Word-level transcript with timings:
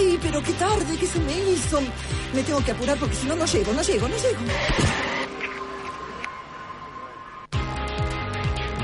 Ay, 0.00 0.18
pero 0.22 0.42
qué 0.42 0.52
tarde, 0.54 0.96
¿qué 0.98 1.06
se 1.06 1.20
me 1.20 1.32
hizo? 1.50 1.78
Me 2.34 2.42
tengo 2.42 2.64
que 2.64 2.70
apurar 2.72 2.96
porque 2.98 3.14
si 3.14 3.26
no, 3.26 3.36
no 3.36 3.44
llego, 3.44 3.72
no 3.72 3.82
llego, 3.82 4.08
no 4.08 4.16
llego. 4.16 4.40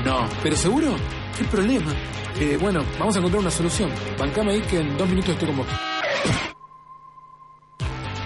No, 0.05 0.27
pero 0.43 0.55
seguro, 0.55 0.95
¿qué 1.37 1.43
problema? 1.45 1.91
Eh, 2.39 2.57
bueno, 2.61 2.83
vamos 2.99 3.15
a 3.15 3.19
encontrar 3.19 3.41
una 3.41 3.51
solución. 3.51 3.89
Bancame 4.17 4.53
ahí 4.53 4.61
que 4.61 4.79
en 4.79 4.95
dos 4.97 5.09
minutos 5.09 5.31
estoy 5.31 5.47
con 5.47 5.57
vos. 5.57 5.67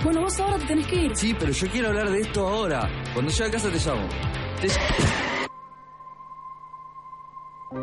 Bueno, 0.04 0.22
vos 0.22 0.40
ahora 0.40 0.58
te 0.58 0.66
tenés 0.66 0.88
que 0.88 0.96
ir. 0.96 1.16
Sí, 1.16 1.34
pero 1.40 1.52
yo 1.52 1.68
quiero 1.70 1.88
hablar 1.90 2.10
de 2.10 2.20
esto 2.22 2.46
ahora. 2.48 2.90
Cuando 3.14 3.32
llegue 3.32 3.46
a 3.46 3.52
casa 3.52 3.70
te 3.70 3.78
llamo. 3.80 4.08
Te- 4.60 4.68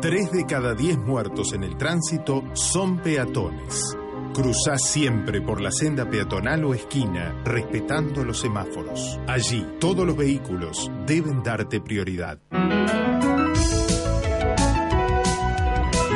Tres 0.01 0.31
de 0.31 0.45
cada 0.45 0.75
diez 0.75 0.97
muertos 0.99 1.51
en 1.53 1.63
el 1.63 1.75
tránsito 1.75 2.43
son 2.53 2.99
peatones. 2.99 3.97
Cruzá 4.39 4.77
siempre 4.77 5.41
por 5.41 5.59
la 5.59 5.69
senda 5.69 6.09
peatonal 6.09 6.63
o 6.63 6.73
esquina, 6.73 7.43
respetando 7.43 8.23
los 8.23 8.39
semáforos. 8.39 9.19
Allí, 9.27 9.67
todos 9.81 10.07
los 10.07 10.15
vehículos 10.15 10.89
deben 11.05 11.43
darte 11.43 11.81
prioridad. 11.81 12.39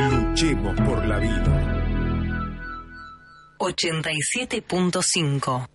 Luchemos 0.10 0.80
por 0.88 1.06
la 1.06 1.20
vida. 1.20 1.98
87.5 3.60 5.73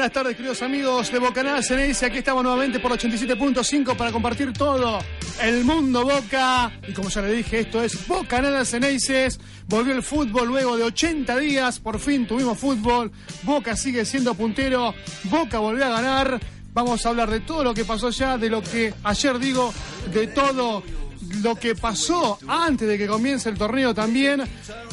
buenas 0.00 0.14
tardes, 0.14 0.34
queridos 0.34 0.62
amigos 0.62 1.12
de 1.12 1.18
Bocanada 1.18 1.62
Ceneice. 1.62 2.06
Aquí 2.06 2.16
estamos 2.16 2.42
nuevamente 2.42 2.80
por 2.80 2.90
87.5 2.90 3.94
para 3.98 4.10
compartir 4.10 4.50
todo 4.50 4.98
el 5.42 5.62
mundo 5.62 6.04
Boca. 6.04 6.72
Y 6.88 6.94
como 6.94 7.10
ya 7.10 7.20
le 7.20 7.32
dije, 7.34 7.58
esto 7.60 7.82
es 7.82 8.08
Bocanada 8.08 8.64
Ceneices. 8.64 9.38
Volvió 9.66 9.92
el 9.92 10.02
fútbol 10.02 10.48
luego 10.48 10.78
de 10.78 10.84
80 10.84 11.36
días. 11.36 11.80
Por 11.80 11.98
fin 11.98 12.26
tuvimos 12.26 12.56
fútbol. 12.58 13.12
Boca 13.42 13.76
sigue 13.76 14.06
siendo 14.06 14.32
puntero. 14.32 14.94
Boca 15.24 15.58
volvió 15.58 15.84
a 15.84 15.90
ganar. 15.90 16.40
Vamos 16.72 17.04
a 17.04 17.10
hablar 17.10 17.28
de 17.28 17.40
todo 17.40 17.62
lo 17.62 17.74
que 17.74 17.84
pasó 17.84 18.08
ya, 18.08 18.38
de 18.38 18.48
lo 18.48 18.62
que 18.62 18.94
ayer 19.04 19.38
digo, 19.38 19.70
de 20.14 20.28
todo 20.28 20.82
lo 21.42 21.56
que 21.56 21.74
pasó 21.74 22.38
antes 22.48 22.88
de 22.88 22.96
que 22.96 23.06
comience 23.06 23.50
el 23.50 23.58
torneo 23.58 23.94
también, 23.94 24.42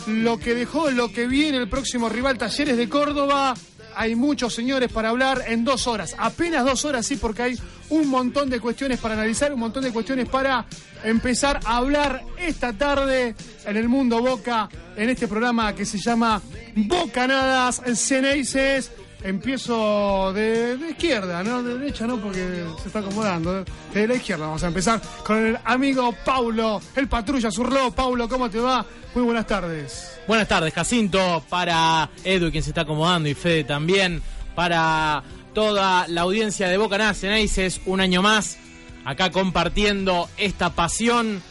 lo 0.08 0.38
que 0.38 0.54
dejó, 0.54 0.92
lo 0.92 1.14
que 1.14 1.28
viene 1.28 1.60
el 1.60 1.70
próximo 1.70 2.10
rival 2.10 2.38
Talleres 2.38 2.76
de 2.76 2.90
Córdoba. 2.90 3.56
Hay 4.00 4.16
muchos 4.16 4.54
señores 4.54 4.92
para 4.92 5.10
hablar 5.10 5.44
en 5.48 5.64
dos 5.64 5.88
horas, 5.88 6.16
apenas 6.20 6.64
dos 6.64 6.86
horas 6.86 7.04
sí, 7.04 7.16
porque 7.16 7.42
hay 7.42 7.60
un 7.90 8.08
montón 8.08 8.48
de 8.48 8.60
cuestiones 8.60 9.00
para 9.00 9.16
analizar, 9.16 9.52
un 9.52 9.60
montón 9.60 9.84
de 9.84 9.92
cuestiones 9.92 10.30
para 10.30 10.66
empezar 11.04 11.60
a 11.66 11.78
hablar 11.78 12.24
esta 12.38 12.74
tarde 12.74 13.36
en 13.66 13.76
el 13.76 13.90
mundo 13.90 14.22
Boca, 14.22 14.70
en 14.96 15.10
este 15.10 15.28
programa 15.28 15.74
que 15.74 15.84
se 15.84 15.98
llama 15.98 16.40
Bocanadas 16.76 17.82
Ceneices. 17.96 18.92
Empiezo 19.28 20.32
de, 20.32 20.80
izquierda, 20.90 21.44
¿no? 21.44 21.62
De 21.62 21.78
derecha 21.78 22.08
no, 22.08 22.16
porque 22.18 22.64
se 22.82 22.88
está 22.88 23.00
acomodando. 23.00 23.66
De 23.94 24.08
la 24.08 24.14
izquierda 24.14 24.46
vamos 24.46 24.64
a 24.64 24.68
empezar 24.68 25.02
con 25.26 25.48
el 25.48 25.60
amigo 25.66 26.16
Paulo, 26.24 26.80
el 26.96 27.10
patrulla 27.10 27.52
Zurló. 27.52 27.92
Paulo, 27.92 28.30
¿cómo 28.30 28.50
te 28.50 28.58
va? 28.58 28.86
Muy 29.14 29.26
buenas 29.26 29.46
tardes. 29.46 30.18
Buenas 30.30 30.48
tardes, 30.48 30.74
Jacinto, 30.74 31.44
para 31.50 32.10
Edu, 32.24 32.52
quien 32.52 32.64
se 32.64 32.70
está 32.70 32.82
acomodando, 32.84 33.28
y 33.28 33.34
Fede 33.34 33.66
también, 33.66 34.22
para 34.56 35.22
toda 35.54 36.08
la 36.08 36.22
audiencia 36.22 36.70
de 36.70 36.78
Boca 36.78 37.14
Ceneices, 37.14 37.82
un 37.86 38.00
año 38.00 38.22
más, 38.22 38.58
acá 39.04 39.30
compartiendo 39.30 40.30
esta 40.38 40.70
pasión. 40.70 41.44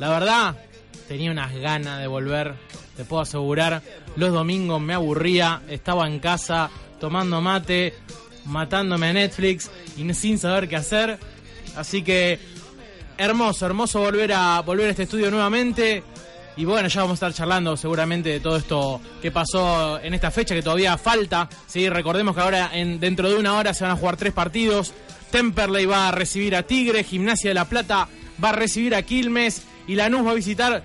La 0.00 0.08
verdad, 0.10 0.56
tenía 1.06 1.30
unas 1.30 1.54
ganas 1.54 2.00
de 2.00 2.08
volver, 2.08 2.56
te 2.96 3.04
puedo 3.04 3.22
asegurar. 3.22 3.82
Los 4.16 4.32
domingos 4.32 4.80
me 4.80 4.94
aburría, 4.94 5.62
estaba 5.68 6.08
en 6.08 6.18
casa 6.18 6.70
tomando 7.00 7.40
mate, 7.40 7.94
matándome 8.44 9.08
a 9.08 9.12
Netflix 9.12 9.70
y 9.96 10.12
sin 10.14 10.38
saber 10.38 10.68
qué 10.68 10.76
hacer. 10.76 11.18
Así 11.76 12.02
que 12.02 12.38
hermoso, 13.16 13.66
hermoso 13.66 14.00
volver 14.00 14.32
a 14.32 14.60
volver 14.60 14.88
a 14.88 14.90
este 14.90 15.04
estudio 15.04 15.30
nuevamente. 15.30 16.02
Y 16.56 16.64
bueno, 16.64 16.88
ya 16.88 17.02
vamos 17.02 17.22
a 17.22 17.26
estar 17.26 17.32
charlando 17.32 17.76
seguramente 17.76 18.28
de 18.28 18.40
todo 18.40 18.56
esto 18.56 19.00
que 19.22 19.30
pasó 19.30 19.98
en 20.00 20.14
esta 20.14 20.30
fecha, 20.30 20.54
que 20.54 20.62
todavía 20.62 20.98
falta. 20.98 21.48
¿sí? 21.66 21.88
Recordemos 21.88 22.34
que 22.34 22.42
ahora, 22.42 22.70
en, 22.72 23.00
dentro 23.00 23.30
de 23.30 23.36
una 23.36 23.56
hora, 23.56 23.72
se 23.72 23.84
van 23.84 23.92
a 23.92 23.96
jugar 23.96 24.16
tres 24.16 24.32
partidos. 24.32 24.92
Temperley 25.30 25.86
va 25.86 26.08
a 26.08 26.12
recibir 26.12 26.56
a 26.56 26.64
Tigre, 26.64 27.04
Gimnasia 27.04 27.50
de 27.50 27.54
la 27.54 27.64
Plata 27.64 28.08
va 28.42 28.50
a 28.50 28.52
recibir 28.52 28.94
a 28.94 29.02
Quilmes 29.02 29.62
y 29.86 29.94
Lanús 29.94 30.26
va 30.26 30.32
a 30.32 30.34
visitar 30.34 30.82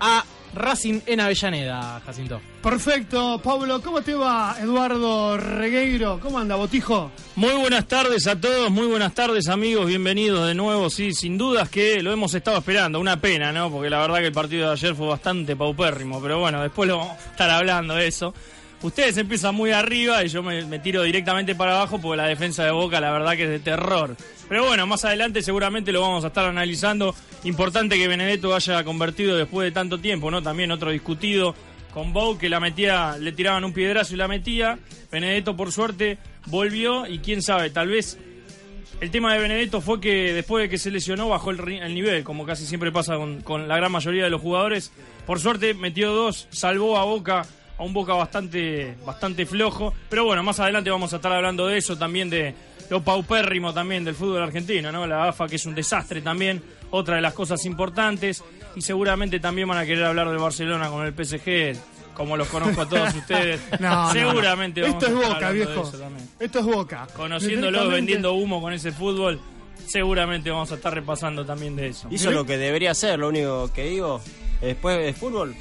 a 0.00 0.24
Racing 0.54 1.00
en 1.06 1.20
Avellaneda, 1.20 2.00
Jacinto. 2.04 2.40
Perfecto, 2.62 3.40
Pablo, 3.42 3.80
¿cómo 3.80 4.02
te 4.02 4.14
va? 4.14 4.56
Eduardo 4.60 5.36
Regueiro, 5.36 6.18
¿cómo 6.20 6.38
anda, 6.38 6.56
Botijo? 6.56 7.10
Muy 7.36 7.54
buenas 7.54 7.86
tardes 7.86 8.26
a 8.26 8.40
todos, 8.40 8.70
muy 8.70 8.86
buenas 8.86 9.14
tardes 9.14 9.48
amigos, 9.48 9.86
bienvenidos 9.86 10.46
de 10.48 10.54
nuevo, 10.54 10.90
sí, 10.90 11.12
sin 11.12 11.38
dudas 11.38 11.68
que 11.68 12.02
lo 12.02 12.12
hemos 12.12 12.34
estado 12.34 12.58
esperando, 12.58 12.98
una 12.98 13.20
pena, 13.20 13.52
¿no? 13.52 13.70
Porque 13.70 13.90
la 13.90 14.00
verdad 14.00 14.18
que 14.18 14.26
el 14.26 14.32
partido 14.32 14.66
de 14.66 14.72
ayer 14.72 14.94
fue 14.94 15.06
bastante 15.06 15.54
paupérrimo, 15.54 16.20
pero 16.20 16.40
bueno, 16.40 16.62
después 16.62 16.88
lo 16.88 16.98
vamos 16.98 17.16
a 17.16 17.30
estar 17.30 17.50
hablando 17.50 17.94
de 17.94 18.06
eso. 18.08 18.34
Ustedes 18.80 19.16
empiezan 19.16 19.56
muy 19.56 19.72
arriba 19.72 20.22
y 20.22 20.28
yo 20.28 20.40
me, 20.42 20.78
tiro 20.78 21.02
directamente 21.02 21.56
para 21.56 21.72
abajo 21.72 22.00
porque 22.00 22.16
la 22.16 22.28
defensa 22.28 22.64
de 22.64 22.70
Boca 22.70 23.00
la 23.00 23.10
verdad 23.10 23.32
que 23.32 23.44
es 23.44 23.50
de 23.50 23.58
terror. 23.58 24.16
Pero 24.48 24.66
bueno, 24.66 24.86
más 24.86 25.04
adelante 25.04 25.42
seguramente 25.42 25.90
lo 25.90 26.00
vamos 26.00 26.24
a 26.24 26.28
estar 26.28 26.44
analizando. 26.44 27.14
Importante 27.42 27.98
que 27.98 28.06
Benedetto 28.06 28.54
haya 28.54 28.84
convertido 28.84 29.36
después 29.36 29.66
de 29.66 29.72
tanto 29.72 29.98
tiempo, 29.98 30.30
¿no? 30.30 30.42
También 30.42 30.70
otro 30.70 30.92
discutido 30.92 31.56
con 31.92 32.12
Bow 32.12 32.38
que 32.38 32.48
la 32.48 32.60
metía, 32.60 33.16
le 33.18 33.32
tiraban 33.32 33.64
un 33.64 33.72
piedrazo 33.72 34.14
y 34.14 34.16
la 34.16 34.28
metía. 34.28 34.78
Benedetto 35.10 35.56
por 35.56 35.72
suerte 35.72 36.18
volvió 36.46 37.08
y 37.08 37.18
quién 37.18 37.42
sabe, 37.42 37.70
tal 37.70 37.88
vez 37.88 38.16
el 39.00 39.10
tema 39.10 39.34
de 39.34 39.40
Benedetto 39.40 39.80
fue 39.80 40.00
que 40.00 40.32
después 40.32 40.62
de 40.62 40.68
que 40.68 40.78
se 40.78 40.90
lesionó 40.90 41.28
bajó 41.28 41.50
el, 41.50 41.94
nivel, 41.94 42.22
como 42.22 42.46
casi 42.46 42.64
siempre 42.64 42.92
pasa 42.92 43.16
con 43.42 43.68
la 43.68 43.76
gran 43.76 43.90
mayoría 43.90 44.24
de 44.24 44.30
los 44.30 44.40
jugadores. 44.40 44.92
Por 45.26 45.40
suerte 45.40 45.74
metió 45.74 46.12
dos, 46.12 46.46
salvó 46.50 46.98
a 46.98 47.04
Boca 47.04 47.44
a 47.78 47.82
un 47.82 47.92
Boca 47.92 48.14
bastante, 48.14 48.96
bastante 49.06 49.46
flojo. 49.46 49.94
Pero 50.08 50.24
bueno, 50.24 50.42
más 50.42 50.58
adelante 50.60 50.90
vamos 50.90 51.12
a 51.12 51.16
estar 51.16 51.32
hablando 51.32 51.66
de 51.66 51.78
eso, 51.78 51.96
también 51.96 52.28
de 52.28 52.54
lo 52.90 53.02
paupérrimo 53.02 53.72
también 53.74 54.04
del 54.04 54.14
fútbol 54.14 54.42
argentino, 54.42 54.90
¿no? 54.90 55.06
La 55.06 55.28
AFA 55.28 55.46
que 55.46 55.56
es 55.56 55.66
un 55.66 55.74
desastre 55.74 56.22
también, 56.22 56.62
otra 56.90 57.16
de 57.16 57.20
las 57.22 57.34
cosas 57.34 57.64
importantes. 57.66 58.42
Y 58.76 58.80
seguramente 58.82 59.40
también 59.40 59.68
van 59.68 59.78
a 59.78 59.84
querer 59.86 60.04
hablar 60.04 60.28
del 60.28 60.38
Barcelona 60.38 60.88
con 60.88 61.04
el 61.04 61.12
PSG, 61.12 61.76
como 62.14 62.36
los 62.36 62.48
conozco 62.48 62.80
a 62.82 62.88
todos 62.88 63.14
ustedes. 63.14 63.60
No, 63.78 63.88
no, 63.90 64.06
no. 64.06 64.12
seguramente 64.12 64.80
vamos 64.82 65.02
Esto 65.02 65.06
a 65.06 65.08
es 65.08 65.14
estar 65.22 65.34
Boca, 65.34 65.48
de 65.48 65.54
viejo. 65.54 65.92
Esto 66.40 66.58
es 66.60 66.64
Boca. 66.64 67.06
Conociéndolos, 67.16 67.72
Directamente- 67.72 67.94
vendiendo 67.96 68.32
humo 68.34 68.60
con 68.62 68.72
ese 68.72 68.90
fútbol, 68.92 69.38
seguramente 69.86 70.50
vamos 70.50 70.70
a 70.72 70.76
estar 70.76 70.94
repasando 70.94 71.44
también 71.44 71.76
de 71.76 71.88
eso. 71.88 72.08
Hizo 72.10 72.30
lo 72.30 72.44
que 72.44 72.56
debería 72.58 72.92
hacer, 72.92 73.18
lo 73.18 73.28
único 73.28 73.70
que 73.72 73.84
digo. 73.84 74.20
Después 74.60 74.98
de 74.98 75.12
fútbol, 75.12 75.54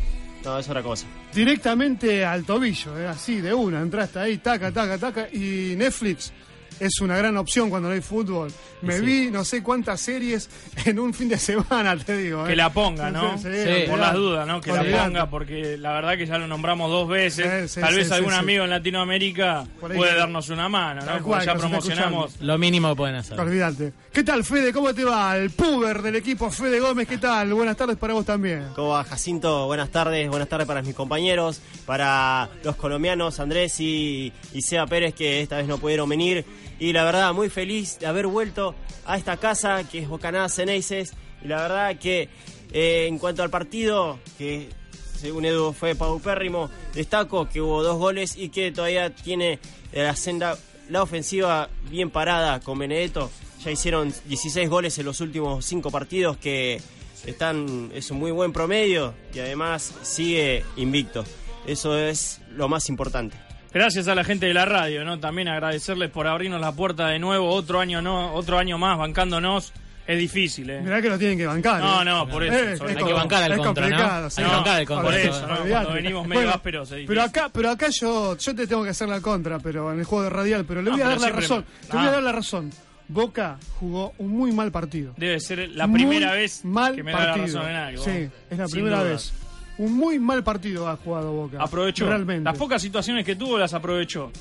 no, 0.43 0.57
es 0.59 0.67
otra 0.69 0.81
cosa. 0.83 1.05
Directamente 1.37 2.25
al 2.25 2.45
tobillo, 2.45 2.97
eh, 2.97 3.07
así, 3.07 3.41
de 3.41 3.53
una. 3.53 3.79
Entraste 3.79 4.17
ahí, 4.17 4.39
taca, 4.39 4.71
taca, 4.71 4.97
taca. 4.97 5.29
Y 5.31 5.75
Netflix 5.77 6.33
es 6.79 6.99
una 7.01 7.17
gran 7.17 7.35
opción 7.37 7.69
cuando 7.69 7.89
no 7.89 7.95
hay 7.95 8.01
fútbol. 8.01 8.51
Me 8.81 8.97
Sí. 8.99 9.05
vi 9.05 9.31
no 9.31 9.43
sé 9.43 9.63
cuántas 9.63 9.99
series 10.01 10.49
en 10.85 10.99
un 10.99 11.13
fin 11.13 11.29
de 11.29 11.37
semana, 11.37 11.97
te 11.97 12.15
digo. 12.17 12.45
eh. 12.45 12.49
Que 12.49 12.55
la 12.55 12.71
ponga, 12.71 13.09
¿no? 13.09 13.37
Sí, 13.37 13.47
sí. 13.51 13.89
Por 13.89 13.97
las 13.99 14.13
dudas, 14.13 14.45
¿no? 14.47 14.61
Que 14.61 14.71
la 14.71 14.83
ponga, 14.83 15.29
porque 15.29 15.77
la 15.77 15.93
verdad 15.93 16.17
que 16.17 16.25
ya 16.27 16.37
lo 16.37 16.47
nombramos 16.47 16.89
dos 16.91 17.07
veces. 17.09 17.71
Sí, 17.71 17.75
sí, 17.75 17.81
Tal 17.81 17.95
vez 17.95 18.07
sí, 18.07 18.13
algún 18.13 18.31
sí, 18.31 18.35
sí. 18.35 18.39
amigo 18.43 18.63
en 18.65 18.69
Latinoamérica 18.69 19.65
puede 19.79 20.15
darnos 20.15 20.49
una 20.49 20.69
mano, 20.69 21.01
¿no? 21.03 21.23
cual, 21.23 21.45
ya 21.45 21.55
promocionamos. 21.55 22.35
Lo 22.41 22.57
mínimo 22.57 22.89
que 22.89 22.95
pueden 22.95 23.15
hacer. 23.15 23.39
Olvídate. 23.39 23.93
¿Qué 24.13 24.23
tal, 24.23 24.43
Fede? 24.43 24.71
¿Cómo 24.73 24.93
te 24.93 25.03
va? 25.03 25.37
El 25.37 25.49
puber 25.51 26.01
del 26.01 26.15
equipo 26.15 26.49
Fede 26.51 26.79
Gómez, 26.79 27.07
¿qué 27.07 27.17
tal? 27.17 27.53
Buenas 27.53 27.77
tardes 27.77 27.97
para 27.97 28.13
vos 28.13 28.25
también. 28.25 28.67
¿Cómo 28.75 28.89
va, 28.89 29.03
Jacinto? 29.03 29.65
Buenas 29.67 29.89
tardes, 29.89 30.27
buenas 30.29 30.47
tardes 30.49 30.67
para 30.67 30.81
mis 30.81 30.95
compañeros, 30.95 31.61
para 31.85 32.49
los 32.63 32.75
colombianos 32.75 33.39
Andrés 33.39 33.79
y, 33.79 34.31
y 34.53 34.61
Seba 34.61 34.85
Pérez 34.87 35.13
que 35.13 35.41
esta 35.41 35.57
vez 35.57 35.67
no 35.67 35.77
pudieron 35.77 36.07
venir. 36.09 36.45
Y 36.79 36.93
la 36.93 37.03
verdad, 37.03 37.33
muy 37.33 37.49
feliz 37.49 37.99
de 37.99 38.07
haber 38.07 38.27
vuelto 38.27 38.75
a 39.05 39.17
esta 39.17 39.37
casa 39.37 39.83
que 39.83 39.99
es 39.99 40.07
Bocanada 40.07 40.49
Ceneices. 40.49 41.13
Y 41.43 41.47
la 41.47 41.61
verdad 41.61 41.97
que 41.97 42.29
eh, 42.71 43.07
en 43.07 43.17
cuanto 43.17 43.43
al 43.43 43.49
partido, 43.49 44.19
que 44.37 44.69
según 45.15 45.45
Edu 45.45 45.73
fue 45.73 45.95
paupérrimo, 45.95 46.69
destaco 46.93 47.49
que 47.49 47.61
hubo 47.61 47.83
dos 47.83 47.97
goles 47.97 48.35
y 48.37 48.49
que 48.49 48.71
todavía 48.71 49.13
tiene 49.15 49.59
la 49.91 50.15
senda, 50.15 50.57
la 50.89 51.01
ofensiva 51.01 51.69
bien 51.89 52.11
parada 52.11 52.59
con 52.59 52.77
Benedetto. 52.77 53.31
Ya 53.63 53.71
hicieron 53.71 54.13
16 54.25 54.69
goles 54.69 54.97
en 54.99 55.05
los 55.05 55.19
últimos 55.19 55.65
cinco 55.65 55.89
partidos 55.89 56.37
que 56.37 56.79
están 57.25 57.91
es 57.93 58.11
un 58.11 58.19
muy 58.19 58.31
buen 58.31 58.53
promedio 58.53 59.13
y 59.33 59.39
además 59.39 59.93
sigue 60.03 60.63
invicto. 60.75 61.23
Eso 61.65 61.97
es 61.97 62.39
lo 62.51 62.69
más 62.69 62.89
importante. 62.89 63.46
Gracias 63.77 64.07
a 64.07 64.15
la 64.15 64.23
gente 64.23 64.47
de 64.47 64.53
la 64.55 64.65
radio, 64.65 65.05
¿no? 65.05 65.19
También 65.19 65.47
agradecerles 65.49 66.09
por 66.09 66.25
abrirnos 66.25 66.59
la 66.59 66.71
puerta 66.71 67.09
de 67.09 67.19
nuevo, 67.19 67.47
otro 67.49 67.79
año 67.79 68.01
no, 68.01 68.33
otro 68.33 68.57
año 68.57 68.77
más 68.79 68.97
bancándonos. 68.97 69.71
Es 70.07 70.17
difícil, 70.17 70.69
¿eh? 70.69 70.81
Mirá 70.81 70.99
que 71.01 71.09
lo 71.09 71.17
tienen 71.19 71.37
que 71.37 71.45
bancar. 71.45 71.79
No, 71.81 72.01
¿eh? 72.01 72.05
no, 72.05 72.27
por 72.27 72.41
eso. 72.43 72.55
Eh, 72.57 72.73
es 72.73 72.81
Hay 72.81 72.95
que 72.95 73.13
bancar 73.13 73.43
al 73.43 73.57
contra, 73.57 73.87
¿no? 73.87 73.95
complicado, 73.95 74.29
sí. 74.31 74.41
Hay 74.41 74.47
que 74.49 74.55
bancar 74.55 74.75
al 74.79 74.85
contra. 74.87 75.03
Por 75.05 75.13
eso, 75.13 75.29
eso, 75.29 75.47
¿no? 75.47 75.69
Cuando 75.69 75.93
venimos 75.93 76.27
medio 76.27 76.49
ásperos, 76.49 76.91
es 76.93 77.05
pero 77.07 77.21
acá, 77.21 77.49
pero 77.53 77.69
acá 77.69 77.87
yo, 77.91 78.35
yo 78.37 78.55
te 78.55 78.65
tengo 78.65 78.83
que 78.83 78.89
hacer 78.89 79.09
la 79.09 79.21
contra, 79.21 79.59
pero 79.59 79.91
en 79.93 79.99
el 79.99 80.05
juego 80.05 80.23
de 80.23 80.29
radial, 80.31 80.65
pero 80.65 80.81
le 80.81 80.89
No, 80.89 80.95
voy 80.97 81.05
a 81.05 81.09
dar 81.09 81.19
la 81.21 81.29
razón. 81.29 81.65
Te 81.91 81.97
voy 81.97 82.05
a 82.05 82.09
Ah. 82.09 82.11
dar 82.13 82.23
la 82.23 82.31
razón. 82.31 82.71
Boca 83.09 83.57
jugó 83.79 84.13
un 84.17 84.29
muy 84.31 84.51
mal 84.53 84.71
partido. 84.71 85.13
Debe 85.17 85.39
ser 85.39 85.69
la 85.69 85.85
Muy 85.87 85.99
primera 85.99 86.31
vez 86.33 86.65
mal 86.65 86.95
que 86.95 87.03
me 87.03 87.11
da 87.11 87.19
la 87.19 87.25
partido. 87.35 87.57
razón 87.59 87.69
en 87.69 87.75
algo. 87.77 88.03
Sí, 88.03 88.29
es 88.49 88.57
la 88.57 88.65
Sin 88.67 88.73
primera 88.73 89.03
dudas. 89.03 89.33
vez. 89.33 89.46
Un 89.77 89.93
muy 89.93 90.17
mal 90.19 90.43
partido 90.43 90.87
ha 90.87 90.97
jugado 90.97 91.31
Boca. 91.31 91.57
Aprovechó. 91.61 92.07
Realmente. 92.07 92.43
Las 92.43 92.57
pocas 92.57 92.81
situaciones 92.81 93.25
que 93.25 93.35
tuvo 93.35 93.57
las 93.57 93.73
aprovechó. 93.73 94.31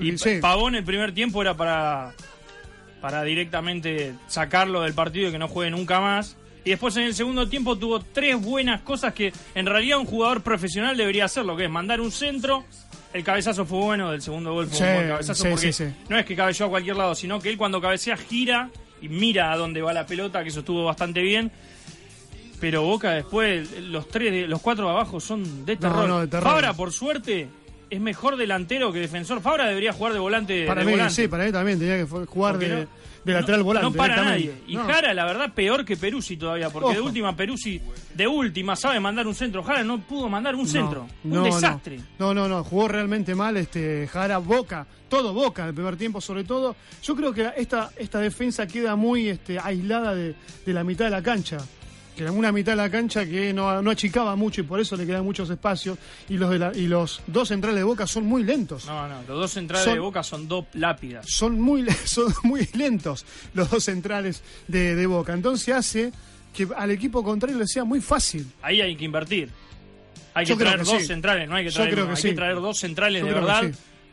Y 0.00 0.16
Sí. 0.18 0.38
Pavón 0.40 0.74
el 0.74 0.84
primer 0.84 1.12
tiempo 1.12 1.42
era 1.42 1.56
para, 1.56 2.12
para 3.00 3.22
directamente 3.22 4.14
sacarlo 4.26 4.82
del 4.82 4.94
partido 4.94 5.28
y 5.28 5.32
que 5.32 5.38
no 5.38 5.48
juegue 5.48 5.70
nunca 5.70 6.00
más. 6.00 6.36
Y 6.64 6.70
después 6.70 6.96
en 6.96 7.02
el 7.04 7.14
segundo 7.14 7.48
tiempo 7.48 7.76
tuvo 7.76 8.00
tres 8.00 8.40
buenas 8.40 8.80
cosas 8.80 9.12
que 9.12 9.32
en 9.54 9.66
realidad 9.66 9.98
un 9.98 10.06
jugador 10.06 10.42
profesional 10.42 10.96
debería 10.96 11.26
hacer, 11.26 11.44
lo 11.44 11.56
que 11.56 11.64
es 11.64 11.70
mandar 11.70 12.00
un 12.00 12.10
centro. 12.10 12.64
El 13.12 13.22
cabezazo 13.22 13.64
fue 13.66 13.78
bueno, 13.78 14.10
del 14.10 14.22
segundo 14.22 14.54
gol 14.54 14.66
fue 14.66 14.78
Sí, 14.78 14.82
un 14.84 14.94
buen 14.94 15.08
cabezazo 15.08 15.42
sí, 15.42 15.48
porque 15.50 15.92
no 16.08 16.18
es 16.18 16.24
que 16.24 16.34
cabeceó 16.34 16.66
a 16.66 16.70
cualquier 16.70 16.96
lado, 16.96 17.14
sino 17.14 17.38
que 17.40 17.50
él 17.50 17.58
cuando 17.58 17.80
cabecea 17.80 18.16
gira 18.16 18.70
y 19.02 19.08
mira 19.08 19.52
a 19.52 19.56
dónde 19.56 19.82
va 19.82 19.92
la 19.92 20.06
pelota, 20.06 20.42
que 20.42 20.48
eso 20.48 20.60
estuvo 20.60 20.84
bastante 20.84 21.20
bien. 21.20 21.52
Pero 22.64 22.80
Boca 22.82 23.10
después, 23.10 23.78
los 23.78 24.08
tres, 24.08 24.48
los 24.48 24.58
cuatro 24.62 24.88
abajo 24.88 25.20
son 25.20 25.66
de 25.66 25.74
No, 25.74 25.80
terror. 25.80 26.08
no, 26.08 26.20
de 26.22 26.28
terror. 26.28 26.48
Fabra, 26.50 26.72
por 26.72 26.92
suerte, 26.92 27.46
es 27.90 28.00
mejor 28.00 28.38
delantero 28.38 28.90
que 28.90 29.00
defensor. 29.00 29.42
Fabra 29.42 29.66
debería 29.68 29.92
jugar 29.92 30.14
de 30.14 30.18
volante. 30.18 30.64
Para 30.66 30.80
de 30.80 30.86
mí, 30.86 30.92
volante. 30.92 31.12
sí, 31.14 31.28
para 31.28 31.44
mí 31.44 31.52
también 31.52 31.78
tenía 31.78 31.98
que 31.98 32.04
jugar 32.04 32.56
de, 32.56 32.68
no- 32.70 32.86
de 33.22 33.32
lateral 33.34 33.58
no, 33.60 33.64
volante. 33.66 33.90
No 33.90 33.94
para 33.94 34.16
nadie. 34.24 34.54
Y 34.66 34.76
No. 34.76 34.84
Jara, 34.86 35.12
la 35.12 35.26
verdad, 35.26 35.52
peor 35.52 35.84
que 35.84 35.98
Peruzzi 35.98 36.38
todavía. 36.38 36.70
Porque 36.70 36.94
de 36.94 37.02
última, 37.02 37.36
Peruzzi, 37.36 37.82
de 38.14 38.26
última, 38.26 38.76
sabe 38.76 38.98
mandar 38.98 39.26
un 39.26 39.34
centro. 39.34 39.62
Jara 39.62 39.84
no 39.84 40.00
pudo 40.00 40.30
mandar 40.30 40.54
un 40.54 40.66
centro. 40.66 41.06
No, 41.22 41.42
un 41.42 41.48
no, 41.48 41.54
desastre. 41.54 42.00
No, 42.18 42.32
no, 42.32 42.48
no, 42.48 42.64
jugó 42.64 42.88
realmente 42.88 43.34
mal 43.34 43.58
este 43.58 44.08
Jara 44.10 44.38
Boca, 44.38 44.86
todo 45.10 45.34
Boca 45.34 45.64
en 45.64 45.68
el 45.68 45.74
primer 45.74 45.96
tiempo 45.96 46.18
sobre 46.22 46.44
todo. 46.44 46.76
Yo 47.02 47.14
creo 47.14 47.34
que 47.34 47.50
esta, 47.58 47.90
esta 47.98 48.20
defensa 48.20 48.66
queda 48.66 48.96
muy 48.96 49.28
este, 49.28 49.58
aislada 49.58 50.14
de, 50.14 50.34
de 50.64 50.72
la 50.72 50.82
mitad 50.82 51.04
de 51.04 51.10
la 51.10 51.22
cancha. 51.22 51.58
Que 52.16 52.22
era 52.22 52.30
una 52.30 52.52
mitad 52.52 52.72
de 52.72 52.76
la 52.76 52.90
cancha 52.90 53.26
que 53.26 53.52
no, 53.52 53.82
no 53.82 53.90
achicaba 53.90 54.36
mucho 54.36 54.60
y 54.60 54.64
por 54.64 54.78
eso 54.78 54.96
le 54.96 55.04
quedan 55.04 55.24
muchos 55.24 55.50
espacios. 55.50 55.98
Y 56.28 56.36
los, 56.36 56.48
de 56.50 56.58
la- 56.60 56.72
y 56.76 56.86
los 56.86 57.20
dos 57.26 57.48
centrales 57.48 57.78
de 57.78 57.84
Boca 57.84 58.06
son 58.06 58.24
muy 58.26 58.44
lentos. 58.44 58.86
No, 58.86 59.08
no. 59.08 59.16
Los 59.26 59.38
dos 59.40 59.50
centrales 59.50 59.84
Son- 59.84 59.94
de 59.94 60.00
Boca 60.00 60.22
son 60.22 60.46
dos 60.46 60.64
lápidas. 60.74 61.26
Son 61.28 61.60
muy, 61.60 61.84
son 62.04 62.32
muy 62.44 62.68
lentos 62.74 63.26
los 63.54 63.68
dos 63.70 63.82
centrales 63.84 64.42
de, 64.68 64.94
de 64.94 65.06
Boca. 65.06 65.32
Entonces 65.32 65.74
hace 65.74 66.12
que 66.52 66.68
al 66.76 66.92
equipo 66.92 67.24
contrario 67.24 67.58
le 67.58 67.66
sea 67.66 67.82
muy 67.84 68.00
fácil. 68.00 68.46
Ahí 68.62 68.80
hay 68.80 68.94
que 68.94 69.04
invertir. 69.04 69.50
Hay 70.34 70.44
que 70.46 70.50
Yo 70.52 70.56
traer 70.58 70.78
que 70.78 70.84
dos 70.84 71.00
sí. 71.00 71.06
centrales, 71.06 71.48
no 71.48 71.56
hay 71.56 71.64
que 71.64 71.70
Yo 71.70 71.76
traer 71.76 71.90
creo 71.92 72.04
uno, 72.04 72.14
que 72.14 72.18
hay 72.18 72.22
sí. 72.22 72.28
que 72.28 72.34
traer 72.34 72.54
dos 72.56 72.78
centrales 72.78 73.20
Yo 73.22 73.26
de 73.28 73.34
verdad. 73.34 73.62
sí. 73.64 73.70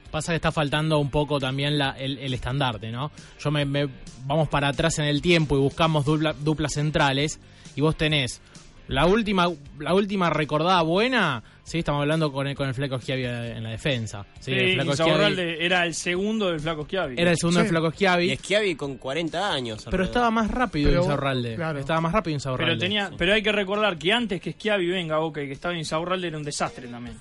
Pasa 0.09 0.31
que 0.33 0.35
está 0.37 0.51
faltando 0.51 0.97
un 0.99 1.09
poco 1.11 1.39
también 1.39 1.77
la- 1.77 1.91
el, 1.99 2.17
el 2.17 2.33
estandarte, 2.33 2.91
¿no? 2.91 3.11
Yo 3.39 3.51
me, 3.51 3.63
me- 3.65 3.87
vamos 4.25 4.49
para 4.49 4.67
atrás 4.69 4.97
en 4.99 5.05
el 5.05 5.21
tiempo 5.21 5.55
y 5.55 5.59
buscamos 5.59 6.05
dupla- 6.05 6.33
duplas 6.35 6.73
centrales 6.73 7.39
y 7.75 7.81
vos 7.81 7.95
tenés 7.97 8.41
la 8.87 9.05
última 9.05 9.47
la 9.79 9.93
última 9.93 10.29
recordada 10.29 10.81
buena, 10.81 11.41
sí, 11.63 11.79
estamos 11.79 12.01
hablando 12.01 12.29
con 12.31 12.47
el, 12.47 12.55
con 12.55 12.67
el 12.67 12.73
Flaco 12.73 12.99
Schiavi 12.99 13.23
en 13.23 13.63
la 13.63 13.69
defensa. 13.69 14.25
Sí, 14.39 14.51
Sí, 14.51 14.59
el 14.59 14.73
Flaco 14.73 14.91
Insaurralde 14.91 15.65
era 15.65 15.85
el 15.85 15.93
segundo 15.93 16.49
del 16.49 16.59
Flaco 16.59 16.83
Schiavi. 16.83 17.15
era 17.17 17.31
el 17.31 17.37
segundo 17.37 17.59
Sí. 17.61 17.63
del 17.63 17.69
Flaco 17.69 17.91
Schiavi, 17.91 18.31
Y 18.33 18.35
Schiavi 18.35 18.75
con 18.75 18.97
40 18.97 19.53
años. 19.53 19.77
pero 19.85 19.89
alrededor. 20.03 20.05
estaba 20.07 20.31
más 20.31 20.51
rápido 20.51 20.89
Pero, 20.89 21.01
Insaurralde. 21.03 21.55
claro. 21.55 21.79
Estaba 21.79 22.01
más 22.01 22.11
rápido 22.11 22.33
Insaurralde. 22.33 22.71
Pero, 22.73 22.79
tenía, 22.79 23.11
pero 23.17 23.33
hay 23.33 23.41
que 23.41 23.51
recordar 23.53 23.97
que 23.97 24.11
antes 24.11 24.41
que 24.41 24.51
Schiavi 24.53 24.87
venga 24.87 25.15
a 25.15 25.19
Boca 25.19 25.41
y 25.41 25.47
que 25.47 25.53
estaba 25.53 25.73
Insaurralde 25.77 26.27
era 26.27 26.37
un 26.37 26.43
desastre 26.43 26.87
también. 26.87 27.15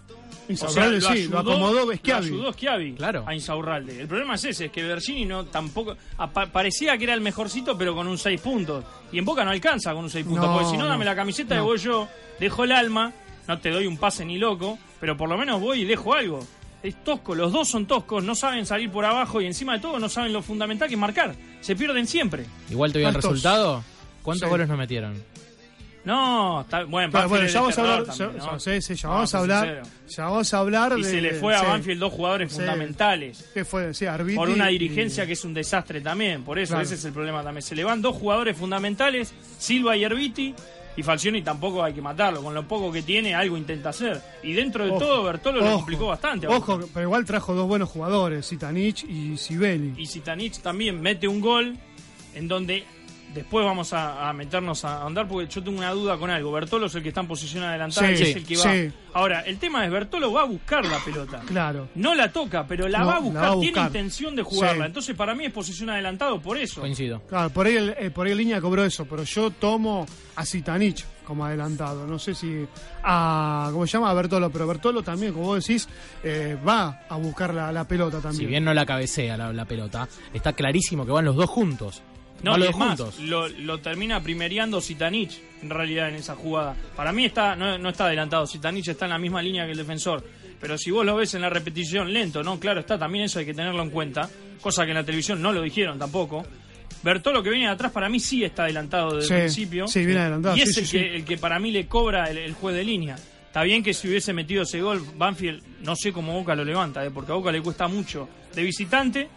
Insaurralde 0.50 0.98
O 0.98 1.00
sea, 1.00 1.12
sí, 1.14 1.28
lo 1.28 1.38
acomodó 1.38 1.92
Schiavi. 1.94 2.28
Lo 2.30 2.34
ayudó 2.36 2.52
Schiavi 2.52 2.92
Claro. 2.94 3.24
a 3.26 3.34
Insaurralde. 3.34 4.00
El 4.00 4.08
problema 4.08 4.34
es 4.34 4.44
ese, 4.44 4.66
es 4.66 4.72
que 4.72 4.82
Bergini 4.82 5.24
no 5.24 5.46
tampoco 5.46 5.96
parecía 6.52 6.96
que 6.98 7.04
era 7.04 7.14
el 7.14 7.20
mejorcito, 7.20 7.76
pero 7.78 7.94
con 7.94 8.06
un 8.08 8.18
6 8.18 8.40
puntos. 8.40 8.84
Y 9.12 9.18
en 9.18 9.24
Boca 9.24 9.44
no 9.44 9.50
alcanza 9.50 9.92
con 9.94 10.04
un 10.04 10.10
6 10.10 10.24
puntos, 10.26 10.46
No, 10.46 10.52
porque 10.54 10.68
si 10.70 10.76
no, 10.76 10.86
dame 10.86 11.04
la 11.04 11.14
camiseta 11.16 11.54
No. 11.54 11.60
de 11.62 11.66
voy 11.66 11.78
yo, 11.78 12.08
dejo 12.38 12.64
el 12.64 12.72
alma, 12.72 13.12
no 13.48 13.58
te 13.58 13.70
doy 13.70 13.86
un 13.86 13.96
pase 13.96 14.24
ni 14.24 14.38
loco, 14.38 14.78
pero 15.00 15.16
por 15.16 15.28
lo 15.28 15.36
menos 15.38 15.60
voy 15.60 15.80
y 15.82 15.84
dejo 15.84 16.14
algo. 16.14 16.40
Es 16.82 17.02
tosco, 17.04 17.34
los 17.34 17.52
dos 17.52 17.68
son 17.68 17.86
toscos, 17.86 18.24
no 18.24 18.34
saben 18.34 18.64
salir 18.64 18.90
por 18.90 19.04
abajo 19.04 19.40
y 19.42 19.46
encima 19.46 19.74
de 19.74 19.80
todo 19.80 19.98
no 19.98 20.08
saben 20.08 20.32
lo 20.32 20.40
fundamental 20.42 20.88
que 20.88 20.94
es 20.94 21.00
marcar. 21.00 21.34
Se 21.60 21.76
pierden 21.76 22.06
siempre. 22.06 22.46
Igual 22.70 22.92
te 22.92 23.04
Altos. 23.04 23.22
resultado. 23.24 23.84
¿Cuántos 24.22 24.46
Sí. 24.46 24.50
goles 24.50 24.68
nos 24.68 24.78
metieron? 24.78 25.22
No, 26.04 26.62
está, 26.62 26.84
bueno, 26.84 27.10
Claro, 27.10 27.28
bueno, 27.28 27.46
ya 27.46 27.60
vamos 27.60 27.76
a 27.78 27.80
hablar, 27.82 28.04
también, 28.04 28.40
ya- 28.40 28.52
¿no? 28.52 28.58
sí, 28.60 28.80
sí, 28.80 28.94
ya 28.94 29.08
No, 29.08 29.14
vamos 29.16 29.34
a 29.34 29.38
hablar, 29.38 29.66
sincero. 29.66 29.86
ya 30.08 30.24
vamos 30.24 30.54
a 30.54 30.58
hablar 30.58 30.92
Y 30.98 31.02
de, 31.02 31.10
se 31.10 31.20
le 31.20 31.34
fue 31.34 31.54
a 31.54 31.60
sí. 31.60 31.66
Banfield 31.66 32.00
dos 32.00 32.12
jugadores 32.14 32.52
fundamentales. 32.52 33.50
¿Qué 33.52 33.64
fue? 33.66 33.92
Sí, 33.92 34.06
Arbiti 34.06 34.36
Por 34.36 34.48
una 34.48 34.70
y- 34.70 34.78
dirigencia 34.78 35.26
que 35.26 35.32
es 35.34 35.44
un 35.44 35.52
desastre 35.52 36.00
también, 36.00 36.42
por 36.42 36.58
eso 36.58 36.70
Claro. 36.72 36.84
ese 36.84 36.94
es 36.94 37.04
el 37.04 37.12
problema 37.12 37.42
también. 37.42 37.62
Se 37.62 37.74
le 37.74 37.84
van 37.84 38.00
dos 38.00 38.16
jugadores 38.16 38.56
fundamentales, 38.56 39.34
Silva 39.58 39.94
y 39.96 40.04
Herbiti, 40.04 40.54
y 40.96 41.02
Falcioni 41.02 41.42
tampoco 41.42 41.84
hay 41.84 41.92
que 41.92 42.02
matarlo, 42.02 42.42
con 42.42 42.54
lo 42.54 42.66
poco 42.66 42.90
que 42.90 43.02
tiene 43.02 43.34
algo 43.34 43.56
intenta 43.58 43.90
hacer. 43.90 44.20
Y 44.42 44.54
dentro 44.54 44.84
de 44.84 44.90
Ojo, 44.92 44.98
todo 45.00 45.22
Bertolo 45.24 45.60
lo 45.60 45.66
ojo, 45.66 45.76
complicó 45.76 46.06
bastante. 46.06 46.46
Ojo, 46.48 46.78
Boca. 46.78 46.86
pero 46.94 47.06
igual 47.06 47.24
trajo 47.26 47.54
dos 47.54 47.68
buenos 47.68 47.88
jugadores, 47.90 48.46
Sitanich 48.46 49.04
y 49.04 49.36
Sibeli. 49.36 49.92
Y 49.98 50.06
Sitanich 50.06 50.60
también 50.60 51.00
mete 51.00 51.28
un 51.28 51.40
gol 51.40 51.76
en 52.34 52.48
donde 52.48 52.84
después 53.34 53.64
vamos 53.64 53.92
a, 53.92 54.28
a 54.28 54.32
meternos 54.32 54.84
a 54.84 55.04
andar 55.04 55.26
porque 55.28 55.48
yo 55.52 55.62
tengo 55.62 55.78
una 55.78 55.90
duda 55.92 56.16
con 56.18 56.30
algo. 56.30 56.52
Bertolo 56.52 56.86
es 56.86 56.94
el 56.94 57.02
que 57.02 57.08
está 57.10 57.20
en 57.20 57.28
posición 57.28 57.64
adelantada 57.64 58.08
Sí, 58.08 58.14
y 58.18 58.22
es 58.30 58.36
el 58.36 58.44
que 58.44 58.56
va. 58.56 58.62
sí. 58.72 58.92
Ahora, 59.12 59.40
el 59.40 59.58
tema 59.58 59.84
es 59.84 59.90
Bertolo 59.90 60.32
va 60.32 60.42
a 60.42 60.44
buscar 60.44 60.84
la 60.86 60.98
pelota. 61.04 61.40
Claro. 61.46 61.88
No 61.96 62.14
la 62.14 62.30
toca, 62.32 62.64
pero 62.66 62.86
la 62.88 63.00
No, 63.00 63.06
va 63.06 63.12
a 63.12 63.14
la 63.16 63.20
buscar, 63.20 63.42
va 63.42 63.48
a 63.52 63.60
tiene 63.60 63.80
intención 63.80 64.36
de 64.36 64.42
jugarla. 64.42 64.84
Sí. 64.84 64.86
Entonces, 64.88 65.16
para 65.16 65.34
mí 65.34 65.46
es 65.46 65.52
posición 65.52 65.90
adelantado 65.90 66.40
por 66.40 66.56
eso. 66.58 66.80
Coincido. 66.80 67.20
Claro, 67.28 67.50
por 67.50 67.66
ahí, 67.66 67.76
el, 67.76 67.94
eh, 67.98 68.10
por 68.10 68.26
ahí 68.26 68.32
el 68.32 68.38
línea 68.38 68.60
cobró 68.60 68.84
eso, 68.84 69.04
pero 69.06 69.24
yo 69.24 69.50
tomo 69.50 70.06
a 70.36 70.44
Zitanich 70.46 71.04
como 71.26 71.44
adelantado. 71.44 72.06
No 72.06 72.18
sé 72.18 72.34
si 72.34 72.66
a, 73.02 73.68
¿cómo 73.72 73.86
se 73.86 73.92
llama? 73.92 74.10
A 74.10 74.14
Bertolo, 74.14 74.50
pero 74.50 74.66
Bertolo 74.66 75.02
también, 75.02 75.32
como 75.32 75.46
vos 75.46 75.64
decís, 75.66 75.88
eh, 76.22 76.56
va 76.66 77.02
a 77.08 77.16
buscar 77.16 77.54
la, 77.54 77.72
la 77.72 77.86
pelota 77.86 78.18
Si 78.18 78.22
también. 78.22 78.48
bien 78.50 78.64
no 78.64 78.74
la 78.74 78.84
cabecea 78.86 79.36
la, 79.36 79.52
la 79.52 79.64
pelota, 79.64 80.08
está 80.32 80.52
clarísimo 80.52 81.04
que 81.06 81.12
van 81.12 81.24
los 81.24 81.36
dos 81.36 81.48
juntos. 81.50 82.02
No, 82.42 82.56
y 82.58 82.62
es 82.62 82.76
más, 82.76 83.18
lo, 83.20 83.48
lo 83.48 83.78
termina 83.78 84.22
primereando 84.22 84.80
Sitanich 84.80 85.40
en 85.62 85.70
realidad 85.70 86.08
en 86.08 86.14
esa 86.16 86.34
jugada. 86.34 86.74
Para 86.96 87.12
mí 87.12 87.26
está 87.26 87.54
no, 87.54 87.76
no 87.78 87.90
está 87.90 88.06
adelantado, 88.06 88.46
Sitanich 88.46 88.88
está 88.88 89.04
en 89.06 89.10
la 89.10 89.18
misma 89.18 89.42
línea 89.42 89.64
que 89.66 89.72
el 89.72 89.78
defensor. 89.78 90.24
Pero 90.60 90.76
si 90.76 90.90
vos 90.90 91.04
lo 91.06 91.16
ves 91.16 91.34
en 91.34 91.40
la 91.42 91.48
repetición 91.50 92.12
lento, 92.12 92.42
¿no? 92.42 92.58
Claro 92.60 92.80
está, 92.80 92.98
también 92.98 93.24
eso 93.24 93.38
hay 93.38 93.46
que 93.46 93.54
tenerlo 93.54 93.82
en 93.82 93.90
cuenta, 93.90 94.28
cosa 94.60 94.84
que 94.84 94.90
en 94.90 94.96
la 94.96 95.04
televisión 95.04 95.40
no 95.40 95.52
lo 95.52 95.62
dijeron 95.62 95.98
tampoco. 95.98 96.44
Bertolo 97.02 97.42
que 97.42 97.48
viene 97.50 97.66
de 97.66 97.72
atrás 97.72 97.92
para 97.92 98.08
mí 98.10 98.20
sí 98.20 98.44
está 98.44 98.64
adelantado 98.64 99.16
desde 99.16 99.28
Sí, 99.28 99.34
el 99.34 99.40
principio. 99.40 99.88
sí, 99.88 100.04
viene 100.04 100.20
adelantado, 100.20 100.56
Y 100.56 100.60
es 100.62 100.74
sí, 100.74 100.80
el, 100.80 100.86
sí. 100.86 100.98
Que, 100.98 101.16
el 101.16 101.24
que 101.24 101.38
para 101.38 101.58
mí 101.58 101.70
le 101.70 101.86
cobra 101.86 102.30
el, 102.30 102.36
el 102.38 102.52
juez 102.52 102.76
de 102.76 102.84
línea. 102.84 103.16
Está 103.46 103.62
bien 103.62 103.82
que 103.82 103.94
si 103.94 104.06
hubiese 104.08 104.32
metido 104.34 104.62
ese 104.62 104.80
gol, 104.82 105.02
Banfield, 105.16 105.62
no 105.82 105.96
sé 105.96 106.12
cómo 106.12 106.34
Boca 106.34 106.54
lo 106.54 106.64
levanta, 106.64 107.04
¿eh? 107.04 107.10
porque 107.10 107.32
a 107.32 107.34
Boca 107.36 107.50
le 107.50 107.62
cuesta 107.62 107.88
mucho 107.88 108.28
de 108.54 108.62
visitante 108.62 109.28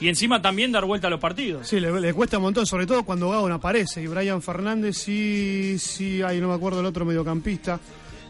y 0.00 0.08
encima 0.08 0.42
también 0.42 0.72
dar 0.72 0.84
vuelta 0.84 1.06
a 1.06 1.10
los 1.10 1.20
partidos. 1.20 1.66
Sí, 1.68 1.80
le, 1.80 2.00
le 2.00 2.12
cuesta 2.14 2.36
un 2.38 2.44
montón, 2.44 2.66
sobre 2.66 2.86
todo 2.86 3.04
cuando 3.04 3.30
Gago 3.30 3.48
no 3.48 3.54
aparece. 3.54 4.02
Y 4.02 4.06
Brian 4.06 4.42
Fernández 4.42 4.96
sí, 4.96 5.76
sí, 5.78 6.22
ay, 6.22 6.40
no 6.40 6.48
me 6.48 6.54
acuerdo 6.54 6.80
el 6.80 6.86
otro 6.86 7.04
mediocampista. 7.04 7.80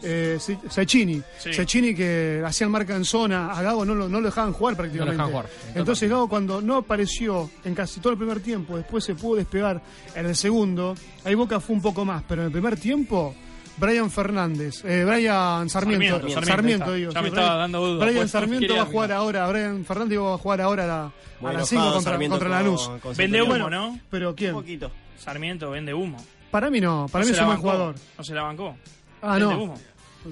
Eh, 0.03 0.37
sí, 0.39 0.57
Cecchini. 0.69 1.21
Sí. 1.39 1.53
Cecchini 1.53 1.95
que 1.95 2.43
hacían 2.45 2.69
marca 2.69 2.95
en 2.95 3.03
zona, 3.03 3.51
a 3.51 3.61
Gago 3.63 3.83
no 3.83 3.95
lo, 3.95 4.07
no 4.07 4.21
lo 4.21 4.27
dejaban 4.27 4.53
jugar 4.53 4.75
prácticamente. 4.75 5.17
No 5.17 5.23
lo 5.23 5.29
dejaban 5.33 5.49
jugar. 5.49 5.73
Entonces 5.75 6.09
Gago 6.09 6.29
cuando 6.29 6.61
no 6.61 6.77
apareció 6.77 7.49
en 7.65 7.73
casi 7.73 7.99
todo 7.99 8.13
el 8.13 8.19
primer 8.19 8.39
tiempo, 8.39 8.77
después 8.77 9.03
se 9.03 9.15
pudo 9.15 9.37
despegar 9.37 9.81
en 10.15 10.25
el 10.27 10.35
segundo, 10.35 10.95
ahí 11.25 11.33
Boca 11.33 11.59
fue 11.59 11.75
un 11.75 11.81
poco 11.81 12.05
más, 12.05 12.23
pero 12.27 12.41
en 12.41 12.47
el 12.47 12.51
primer 12.51 12.79
tiempo... 12.79 13.35
Brian 13.77 14.09
Fernández, 14.09 14.83
eh, 14.85 15.03
Brian 15.05 15.69
Sarmiento, 15.69 16.15
Sarmiento, 16.15 16.29
Sarmiento, 16.29 16.45
Sarmiento, 16.49 16.91
ahí 16.91 16.99
digo. 17.01 17.11
Ya 17.11 17.21
me 17.21 17.27
estaba 17.27 17.47
Brian- 17.47 17.59
dando 17.59 17.85
duda, 17.87 18.05
Brian 18.05 18.17
pues, 18.21 18.31
Sarmiento 18.31 18.75
va 18.75 18.81
a 18.81 18.85
jugar 18.85 19.11
ahora, 19.11 19.47
Brian 19.49 19.85
Fernández 19.85 20.19
va 20.19 20.33
a 20.33 20.37
jugar 20.37 20.61
ahora 20.61 20.83
a, 20.83 20.87
la- 20.87 21.11
Muy 21.39 21.51
a 21.51 21.53
las 21.53 21.69
5 21.69 21.81
enojado 21.83 22.29
contra, 22.29 22.49
Lanús. 22.49 22.89
con 23.01 23.15
Vende 23.15 23.41
humo, 23.41 23.51
Bueno, 23.51 23.69
¿no? 23.69 23.99
Pero 24.09 24.35
¿quién? 24.35 24.53
poquito. 24.53 24.91
Sarmiento 25.17 25.69
vende 25.69 25.93
humo. 25.93 26.17
Para 26.51 26.69
mí 26.69 26.79
no, 26.81 27.07
para 27.11 27.23
No 27.23 27.27
mí 27.27 27.31
es 27.33 27.37
un 27.37 27.41
la 27.43 27.47
buen 27.47 27.59
jugador. 27.59 27.95
No 28.17 28.23
se 28.23 28.33
la 28.33 28.43
bancó. 28.43 28.75
Ah, 29.21 29.33
Vende 29.37 29.53
no. 29.55 29.61
humo. 29.63 29.79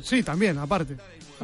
Sí, 0.02 0.24
también, 0.24 0.58
aparte. 0.58 0.94
Un 0.94 1.00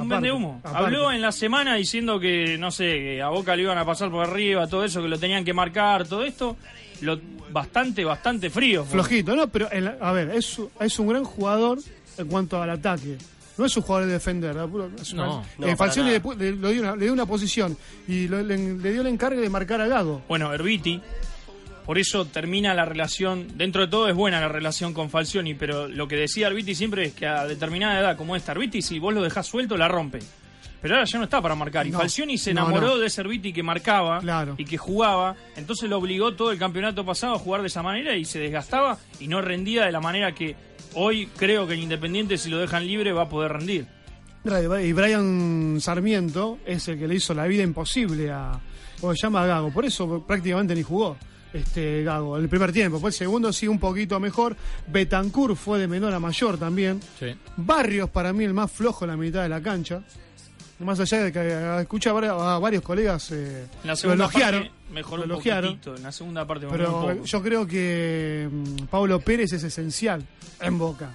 Aparte, 0.06 0.10
vende 0.14 0.32
humo. 0.32 0.60
aparte. 0.64 0.78
Habló 0.86 1.12
en 1.12 1.22
la 1.22 1.32
semana 1.32 1.76
diciendo 1.76 2.20
que, 2.20 2.58
no 2.58 2.72
sé, 2.72 2.86
que 2.86 3.22
a 3.22 3.28
Boca 3.30 3.56
le 3.56 3.64
iban 3.64 3.78
a 3.78 3.86
pasar 3.86 4.10
por 4.10 4.26
arriba, 4.26 4.66
todo 4.68 4.84
eso, 4.86 5.02
que 5.02 5.08
lo 5.08 5.20
tenían 5.20 5.44
que 5.46 5.54
marcar, 5.54 6.08
todo 6.08 6.24
esto. 6.24 6.56
Lo, 7.02 7.20
bastante, 7.52 8.04
bastante 8.06 8.50
frío. 8.50 8.84
fue. 8.84 8.94
Flojito, 8.94 9.36
¿no? 9.36 9.48
Pero, 9.48 9.68
en 9.72 9.86
la- 9.86 9.98
a 10.02 10.12
ver, 10.12 10.30
es, 10.32 10.58
es 10.80 11.00
un 11.00 11.08
gran 11.08 11.24
jugador 11.24 11.80
en 12.18 12.28
cuanto 12.28 12.62
al 12.62 12.70
ataque. 12.70 13.18
No 13.58 13.66
es 13.66 13.76
un 13.78 13.84
jugador 13.84 14.08
de 14.08 14.14
defender. 14.14 14.56
Es 15.02 15.14
una- 15.14 15.26
No, 15.26 15.42
eh, 15.42 15.46
no, 15.58 15.64
para 15.66 15.76
Falcioni 15.78 16.12
nada. 16.12 16.36
le, 16.38 16.52
le- 16.52 16.58
le 16.58 16.72
dio 16.74 16.82
una, 16.82 16.96
le 16.96 17.04
dio 17.06 17.14
una 17.14 17.26
posición 17.26 17.78
y 18.08 18.28
lo- 18.28 18.42
le, 18.42 18.58
le 18.76 18.92
dio 18.92 19.02
el 19.02 19.08
encargue 19.08 19.42
de 19.42 19.50
marcar 19.50 19.82
a 19.82 19.88
Gago. 19.88 20.22
Bueno, 20.28 20.54
Herbiti, 20.54 21.02
por 21.86 21.98
eso 21.98 22.26
termina 22.26 22.74
la 22.74 22.86
relación, 22.86 23.48
dentro 23.58 23.82
de 23.82 23.88
todo 23.88 24.08
es 24.08 24.16
buena 24.16 24.40
la 24.40 24.48
relación 24.48 24.94
con 24.94 25.10
Falcioni, 25.10 25.54
pero 25.56 25.88
lo 25.88 26.08
que 26.08 26.16
decía 26.16 26.48
Herbiti 26.48 26.76
siempre 26.76 27.06
es 27.08 27.14
que 27.14 27.28
a 27.28 27.46
determinada 27.46 28.00
edad 28.00 28.18
como 28.18 28.36
esta, 28.36 28.54
Herbiti 28.54 28.82
si 28.82 29.00
vos 29.00 29.14
lo 29.14 29.22
dejás 29.22 29.46
suelto 29.48 29.76
la 29.78 29.88
rompe. 29.88 30.20
Pero 30.82 30.96
ahora 30.96 31.06
ya 31.06 31.18
no 31.20 31.26
está 31.26 31.42
para 31.42 31.54
marcar. 31.56 31.86
Y 31.86 31.92
No, 31.92 32.00
Falcioni 32.00 32.38
se 32.38 32.52
enamoró 32.52 32.88
no. 32.88 32.98
de 32.98 33.08
ese 33.08 33.22
Herbiti 33.22 33.54
que 33.54 33.62
marcaba 33.64 34.20
y 34.58 34.66
que 34.66 34.78
jugaba. 34.78 35.36
Entonces 35.56 35.90
lo 35.90 35.98
obligó 35.98 36.34
todo 36.34 36.52
el 36.52 36.58
campeonato 36.58 37.06
pasado 37.06 37.36
a 37.36 37.40
jugar 37.40 37.62
de 37.62 37.68
esa 37.68 37.84
manera 37.84 38.16
y 38.16 38.26
se 38.26 38.40
desgastaba 38.40 38.98
y 39.20 39.28
no 39.28 39.42
rendía 39.42 39.86
de 39.86 39.92
la 39.92 40.00
manera 40.02 40.34
que 40.34 40.56
hoy 40.96 41.28
creo 41.38 41.68
que 41.68 41.74
el 41.74 41.80
Independiente, 41.82 42.38
si 42.38 42.50
lo 42.50 42.58
dejan 42.58 42.88
libre, 42.88 43.12
va 43.12 43.24
a 43.24 43.30
poder 43.30 43.52
rendir. 43.54 43.86
Y 44.44 44.94
Brian 44.94 45.78
Sarmiento 45.80 46.58
es 46.66 46.88
el 46.88 46.98
que 46.98 47.08
le 47.08 47.16
hizo 47.16 47.34
la 47.36 47.46
vida 47.46 47.62
imposible 47.62 48.32
a. 48.32 48.60
¿Cómo 49.00 49.14
se 49.14 49.22
llama? 49.22 49.44
A 49.44 49.46
Gago. 49.46 49.72
Por 49.72 49.86
eso 49.86 50.24
prácticamente 50.26 50.74
ni 50.74 50.82
jugó 50.82 51.16
este 51.54 52.04
Gago 52.04 52.38
en 52.38 52.44
el 52.44 52.50
primer 52.50 52.72
tiempo. 52.72 53.00
Pues 53.00 53.16
el 53.16 53.26
segundo 53.28 53.54
sí 53.54 53.68
un 53.68 53.80
poquito 53.80 54.20
mejor. 54.20 54.56
Betancourt 54.88 55.56
fue 55.56 55.78
de 55.80 55.88
menor 55.88 56.14
a 56.14 56.20
mayor 56.20 56.58
también. 56.58 57.00
Barrios 57.58 58.10
para 58.10 58.34
mí 58.34 58.44
el 58.46 58.54
más 58.56 58.72
flojo 58.72 59.06
en 59.06 59.12
la 59.12 59.18
mitad 59.18 59.44
de 59.44 59.50
la 59.50 59.62
cancha. 59.62 60.02
Más 60.86 61.00
allá 61.00 61.24
de 61.24 61.32
que 61.32 61.40
eh, 61.40 61.82
escuché 61.82 62.10
a 62.10 62.14
varios, 62.14 62.82
colegas 62.84 63.32
eh, 63.32 63.66
la 63.84 63.94
lo 64.04 64.14
elogiaron. 64.14 64.70
mejoró 64.92 65.18
lo 65.26 65.26
elogiaron. 65.36 65.72
poquitito. 65.72 65.96
En 65.96 66.04
la 66.04 66.12
segunda 66.12 66.46
parte 66.48 66.66
un 66.66 66.72
Pero 66.72 66.92
poco. 66.92 67.24
yo 67.26 67.42
creo 67.42 67.68
que 67.68 68.50
mm, 68.52 68.76
Pablo 68.90 69.20
Pérez 69.20 69.54
es 69.54 69.64
esencial 69.64 70.24
en 70.60 70.78
Boca. 70.78 71.10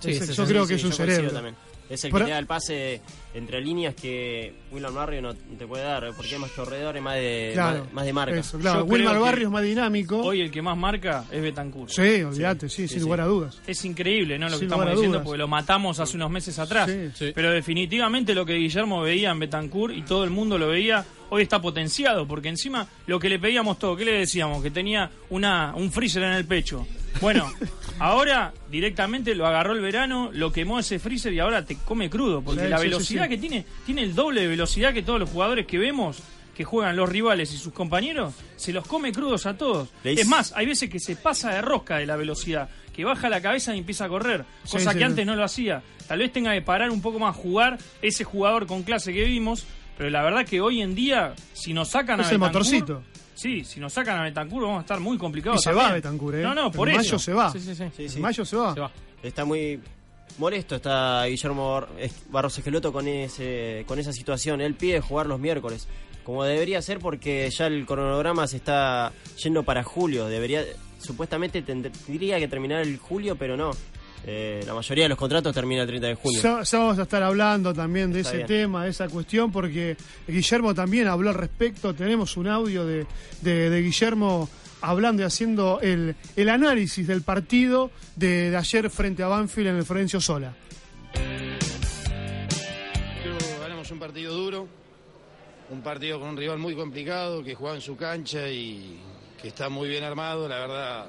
Sí, 0.00 0.10
Es- 0.10 0.26
sí, 0.26 0.32
yo 0.34 0.44
sí, 0.46 0.52
creo 0.52 0.62
sí, 0.64 0.68
que 0.68 0.74
es 0.76 0.82
yo 0.82 0.88
un 0.88 0.92
cerebro. 0.94 1.30
también. 1.30 1.54
Es 1.90 2.04
el 2.04 2.10
Pero- 2.12 2.24
que 2.24 2.28
te 2.28 2.32
da 2.32 2.38
el 2.38 2.46
pase 2.46 3.00
entre 3.34 3.60
líneas 3.62 3.94
que 3.94 4.52
William 4.70 4.94
Barrio 4.94 5.22
no 5.22 5.34
te 5.34 5.66
puede 5.66 5.84
dar, 5.84 6.12
porque 6.14 6.34
es 6.34 6.38
más 6.40 6.50
corredor 6.50 6.96
y 6.96 7.00
más 7.00 7.14
de, 7.16 7.50
Claro, 7.54 7.84
más, 7.84 7.92
más 7.94 8.04
de 8.04 8.12
marca. 8.12 8.38
eso, 8.38 8.58
claro. 8.58 8.84
Wilmar 8.84 9.14
que 9.14 9.20
Barrios 9.20 9.50
más 9.52 9.62
dinámico. 9.62 10.18
Hoy 10.18 10.40
el 10.42 10.50
que 10.50 10.60
más 10.60 10.76
marca 10.76 11.24
es 11.32 11.40
Betancourt. 11.40 11.90
Sí, 11.90 12.22
olvídate, 12.22 12.68
sí, 12.68 12.86
sin 12.88 13.00
lugar 13.02 13.22
a 13.22 13.26
dudas. 13.26 13.60
Es 13.66 13.84
increíble, 13.84 14.38
¿no? 14.38 14.48
Lo 14.48 14.58
que 14.58 14.64
estamos 14.66 14.84
diciendo, 14.86 15.08
dudas. 15.18 15.24
porque 15.24 15.38
lo 15.38 15.48
matamos 15.48 15.98
hace 16.00 16.16
unos 16.16 16.30
meses 16.30 16.58
atrás. 16.58 16.90
Sí, 16.90 17.08
sí. 17.14 17.32
Pero 17.34 17.50
definitivamente 17.52 18.34
lo 18.34 18.44
que 18.44 18.54
Guillermo 18.54 19.00
veía 19.02 19.30
en 19.30 19.38
Betancourt 19.38 19.94
y 19.94 20.02
todo 20.02 20.24
el 20.24 20.30
mundo 20.30 20.58
lo 20.58 20.68
veía, 20.68 21.04
hoy 21.30 21.42
está 21.42 21.60
potenciado, 21.60 22.26
porque 22.26 22.48
encima 22.48 22.86
lo 23.06 23.18
que 23.18 23.28
le 23.28 23.38
pedíamos 23.38 23.78
todo, 23.78 23.96
¿qué 23.96 24.04
le 24.04 24.12
decíamos? 24.12 24.62
Que 24.62 24.70
tenía 24.70 25.10
una, 25.30 25.72
un 25.74 25.90
freezer 25.92 26.22
en 26.22 26.32
el 26.32 26.44
pecho. 26.44 26.86
Bueno, 27.20 27.50
ahora 27.98 28.52
directamente 28.70 29.34
lo 29.34 29.46
agarró 29.46 29.72
el 29.72 29.80
verano, 29.80 30.30
lo 30.32 30.52
quemó 30.52 30.78
ese 30.78 30.98
freezer 30.98 31.32
y 31.32 31.40
ahora 31.40 31.64
te 31.64 31.76
come 31.76 32.08
crudo, 32.08 32.42
porque 32.42 32.62
Sí, 32.62 32.68
la 32.68 32.78
sí, 32.78 32.84
velocidad 32.84 33.24
sí. 33.24 33.28
que 33.30 33.38
tiene, 33.38 33.64
tiene 33.86 34.02
el 34.02 34.14
doble 34.14 34.42
de 34.42 34.48
velocidad 34.48 34.92
que 34.92 35.02
todos 35.02 35.18
los 35.20 35.30
jugadores 35.30 35.66
que 35.66 35.78
vemos 35.78 36.18
que 36.54 36.64
juegan 36.64 36.96
los 36.96 37.08
rivales 37.08 37.52
y 37.54 37.56
sus 37.56 37.72
compañeros, 37.72 38.34
se 38.56 38.72
los 38.72 38.84
come 38.84 39.12
crudos 39.12 39.46
a 39.46 39.56
todos. 39.56 39.90
Es 40.02 40.26
más, 40.26 40.52
hay 40.56 40.66
veces 40.66 40.90
que 40.90 40.98
se 40.98 41.14
pasa 41.14 41.52
de 41.54 41.62
rosca 41.62 41.98
de 41.98 42.06
la 42.06 42.16
velocidad, 42.16 42.68
que 42.92 43.04
baja 43.04 43.28
la 43.28 43.40
cabeza 43.40 43.76
y 43.76 43.78
empieza 43.78 44.06
a 44.06 44.08
correr, 44.08 44.44
cosa 44.68 44.90
sí, 44.92 44.98
que 44.98 45.04
antes 45.04 45.24
no 45.24 45.36
lo 45.36 45.44
hacía. 45.44 45.82
Tal 46.08 46.18
vez 46.18 46.32
tenga 46.32 46.52
que 46.54 46.62
parar 46.62 46.90
un 46.90 47.00
poco 47.00 47.20
más, 47.20 47.36
jugar 47.36 47.78
ese 48.02 48.24
jugador 48.24 48.66
con 48.66 48.82
clase 48.82 49.12
que 49.12 49.22
vimos, 49.22 49.66
pero 49.96 50.10
la 50.10 50.20
verdad 50.24 50.44
que 50.44 50.60
hoy 50.60 50.82
en 50.82 50.96
día, 50.96 51.34
si 51.52 51.72
nos 51.72 51.90
sacan 51.90 52.18
Es 52.18 52.26
a 52.26 52.30
el 52.30 52.38
Bentancur- 52.38 52.42
motorcito. 52.46 53.02
Sí, 53.38 53.62
si 53.64 53.78
nos 53.78 53.92
sacan 53.92 54.18
a 54.18 54.24
Betancourt 54.24 54.64
vamos 54.64 54.78
a 54.78 54.80
estar 54.80 54.98
muy 54.98 55.16
complicados. 55.16 55.60
Y 55.60 55.62
se 55.62 55.70
también. 55.70 55.86
va 55.86 55.92
Betancourt, 55.94 56.38
¿eh? 56.38 56.42
No, 56.42 56.54
no, 56.56 56.72
por 56.72 56.88
en 56.88 56.96
eso. 56.96 57.04
mayo 57.04 57.18
se 57.20 57.32
va. 57.32 57.52
Sí, 57.52 57.60
sí, 57.60 57.72
sí. 57.72 57.84
Sí, 57.96 58.08
sí. 58.08 58.16
En 58.16 58.22
mayo 58.22 58.44
se 58.44 58.56
va. 58.56 58.90
Está 59.22 59.44
muy 59.44 59.80
molesto 60.38 60.74
está 60.74 61.24
Guillermo 61.26 61.86
Barros 62.30 62.58
Esqueloto 62.58 62.92
con 62.92 63.06
ese 63.06 63.84
con 63.86 64.00
esa 64.00 64.12
situación. 64.12 64.60
Él 64.60 64.74
pide 64.74 65.00
jugar 65.00 65.26
los 65.26 65.38
miércoles, 65.38 65.86
como 66.24 66.42
debería 66.42 66.82
ser 66.82 66.98
porque 66.98 67.48
ya 67.50 67.68
el 67.68 67.86
cronograma 67.86 68.48
se 68.48 68.56
está 68.56 69.12
yendo 69.40 69.62
para 69.62 69.84
julio. 69.84 70.26
Debería 70.26 70.64
supuestamente 70.98 71.62
tendría 71.62 72.40
que 72.40 72.48
terminar 72.48 72.82
el 72.82 72.98
julio, 72.98 73.36
pero 73.36 73.56
no. 73.56 73.70
Eh, 74.26 74.62
la 74.66 74.74
mayoría 74.74 75.04
de 75.04 75.08
los 75.10 75.18
contratos 75.18 75.54
termina 75.54 75.82
el 75.82 75.88
30 75.88 76.06
de 76.08 76.14
junio. 76.14 76.40
Ya, 76.42 76.62
ya 76.62 76.78
vamos 76.78 76.98
a 76.98 77.02
estar 77.02 77.22
hablando 77.22 77.72
también 77.72 78.12
de 78.12 78.20
Está 78.20 78.30
ese 78.30 78.36
bien. 78.38 78.46
tema, 78.48 78.84
de 78.84 78.90
esa 78.90 79.08
cuestión, 79.08 79.50
porque 79.50 79.96
Guillermo 80.26 80.74
también 80.74 81.06
habló 81.08 81.30
al 81.30 81.34
respecto. 81.36 81.94
Tenemos 81.94 82.36
un 82.36 82.48
audio 82.48 82.84
de, 82.84 83.06
de- 83.40 83.70
de 83.70 83.82
Guillermo 83.82 84.48
hablando 84.80 85.22
y 85.22 85.24
haciendo 85.24 85.80
el, 85.80 86.14
el 86.36 86.48
análisis 86.50 87.06
del 87.06 87.22
partido 87.22 87.90
de, 88.16 88.50
de 88.50 88.56
ayer 88.56 88.90
frente 88.90 89.22
a 89.22 89.28
Banfield 89.28 89.68
en 89.70 89.76
el 89.76 89.84
Florencio 89.84 90.20
Sola. 90.20 90.54
Creo 93.22 93.38
que 93.38 93.58
ganamos 93.60 93.90
un 93.90 93.98
partido 93.98 94.34
duro, 94.34 94.68
un 95.70 95.80
partido 95.82 96.20
con 96.20 96.30
un 96.30 96.36
rival 96.36 96.58
muy 96.58 96.74
complicado, 96.74 97.42
que 97.42 97.54
juega 97.54 97.74
en 97.76 97.80
su 97.82 97.96
cancha 97.96 98.48
y 98.48 98.98
que 99.40 99.48
está 99.48 99.68
muy 99.68 99.88
bien 99.88 100.04
armado. 100.04 100.48
La 100.48 100.58
verdad, 100.60 101.06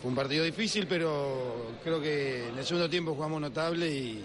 fue 0.00 0.10
un 0.10 0.14
partido 0.14 0.44
difícil, 0.44 0.86
pero 0.86 1.72
creo 1.82 2.00
que 2.00 2.48
en 2.48 2.58
el 2.58 2.64
segundo 2.64 2.88
tiempo 2.88 3.14
jugamos 3.14 3.40
notable 3.40 3.90
y 3.90 4.24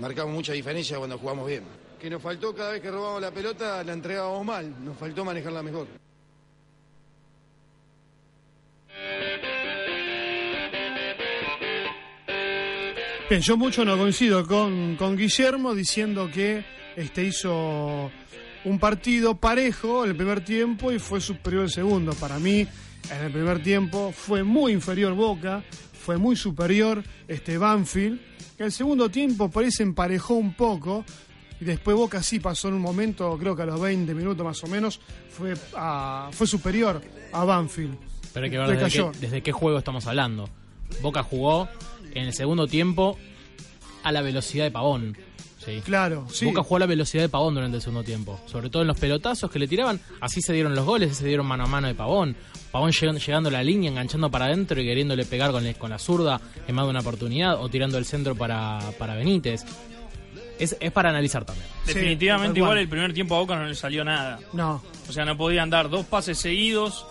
marcamos 0.00 0.34
mucha 0.34 0.52
diferencia 0.52 0.98
cuando 0.98 1.18
jugamos 1.18 1.46
bien. 1.46 1.64
Que 1.98 2.08
nos 2.08 2.22
faltó 2.22 2.54
cada 2.54 2.72
vez 2.72 2.82
que 2.82 2.90
robamos 2.90 3.20
la 3.20 3.30
pelota, 3.30 3.82
la 3.82 3.92
entregábamos 3.92 4.46
mal, 4.46 4.84
nos 4.84 4.96
faltó 4.96 5.24
manejarla 5.24 5.62
mejor. 5.62 5.86
Bien, 13.28 13.42
yo 13.42 13.58
mucho 13.58 13.84
no 13.84 13.98
coincido 13.98 14.46
con, 14.46 14.96
con 14.96 15.16
Guillermo 15.16 15.74
diciendo 15.74 16.30
que 16.32 16.64
este 16.96 17.24
hizo 17.24 18.10
un 18.64 18.78
partido 18.78 19.36
parejo 19.36 20.04
el 20.04 20.16
primer 20.16 20.44
tiempo 20.44 20.90
y 20.92 20.98
fue 20.98 21.20
superior 21.20 21.64
el 21.64 21.70
segundo. 21.70 22.14
Para 22.14 22.38
mí, 22.38 22.66
en 23.10 23.24
el 23.24 23.32
primer 23.32 23.62
tiempo. 23.62 24.12
Fue 24.12 24.42
muy 24.42 24.72
inferior 24.72 25.14
Boca, 25.14 25.62
fue 25.92 26.16
muy 26.18 26.36
superior 26.36 27.02
este 27.26 27.58
Banfield. 27.58 28.20
En 28.58 28.66
el 28.66 28.72
segundo 28.72 29.08
tiempo 29.08 29.48
por 29.50 29.64
ahí 29.64 29.70
se 29.70 29.82
emparejó 29.82 30.34
un 30.34 30.54
poco. 30.54 31.04
Y 31.60 31.64
después 31.64 31.96
Boca 31.96 32.22
sí 32.22 32.38
pasó 32.38 32.68
en 32.68 32.74
un 32.74 32.80
momento, 32.82 33.36
creo 33.38 33.56
que 33.56 33.62
a 33.62 33.66
los 33.66 33.80
20 33.80 34.14
minutos 34.14 34.44
más 34.46 34.62
o 34.62 34.68
menos, 34.68 35.00
fue, 35.28 35.54
a- 35.74 36.28
fue 36.32 36.46
superior 36.46 37.02
a 37.32 37.44
Banfield. 37.44 37.96
Pero 38.32 38.44
hay 38.44 38.50
que 38.50 38.58
ver 38.58 38.68
desde 38.68 38.90
qué, 39.12 39.18
desde 39.18 39.42
qué 39.42 39.50
juego 39.52 39.76
estamos 39.78 40.06
hablando. 40.06 40.48
Boca 41.02 41.22
jugó 41.24 41.68
en 42.14 42.26
el 42.26 42.32
segundo 42.32 42.68
tiempo 42.68 43.18
a 44.04 44.12
la 44.12 44.22
velocidad 44.22 44.64
de 44.64 44.70
Pavón. 44.70 45.16
Sí. 45.64 45.82
Claro, 45.84 46.26
sí. 46.30 46.44
Boca 46.46 46.62
jugó 46.62 46.76
a 46.76 46.80
la 46.80 46.86
velocidad 46.86 47.24
de 47.24 47.28
Pavón 47.28 47.54
durante 47.54 47.76
el 47.78 47.82
segundo 47.82 48.04
tiempo. 48.04 48.38
Sobre 48.46 48.70
todo 48.70 48.82
en 48.82 48.88
los 48.88 48.98
pelotazos 48.98 49.50
que 49.50 49.58
le 49.58 49.66
tiraban. 49.66 50.00
Así 50.20 50.40
se 50.40 50.52
dieron 50.52 50.74
los 50.76 50.86
goles, 50.86 51.16
se 51.16 51.26
dieron 51.26 51.44
mano 51.46 51.64
a 51.64 51.66
mano 51.66 51.88
de 51.88 51.94
Pavón. 51.96 52.36
Pavón 52.70 52.92
llegando, 52.92 53.20
llegando 53.20 53.48
a 53.48 53.52
la 53.52 53.62
línea, 53.62 53.90
enganchando 53.90 54.30
para 54.30 54.46
adentro 54.46 54.80
y 54.80 54.84
queriéndole 54.84 55.24
pegar 55.24 55.50
con, 55.52 55.70
con 55.74 55.90
la 55.90 55.98
zurda 55.98 56.40
en 56.66 56.74
más 56.74 56.84
de 56.84 56.90
una 56.90 57.00
oportunidad. 57.00 57.62
O 57.62 57.68
tirando 57.68 57.98
el 57.98 58.04
centro 58.04 58.34
para, 58.34 58.78
para 58.98 59.14
Benítez. 59.14 59.64
Es, 60.58 60.76
es 60.80 60.92
para 60.92 61.10
analizar 61.10 61.44
también. 61.44 61.66
Definitivamente 61.86 62.58
igual 62.58 62.78
el 62.78 62.88
primer 62.88 63.12
tiempo 63.14 63.36
a 63.36 63.38
Boca 63.38 63.56
no 63.56 63.64
le 63.66 63.74
salió 63.74 64.04
nada. 64.04 64.38
No, 64.52 64.82
O 65.08 65.12
sea, 65.12 65.24
no 65.24 65.36
podían 65.36 65.70
dar 65.70 65.88
dos 65.88 66.04
pases 66.06 66.38
seguidos. 66.38 67.06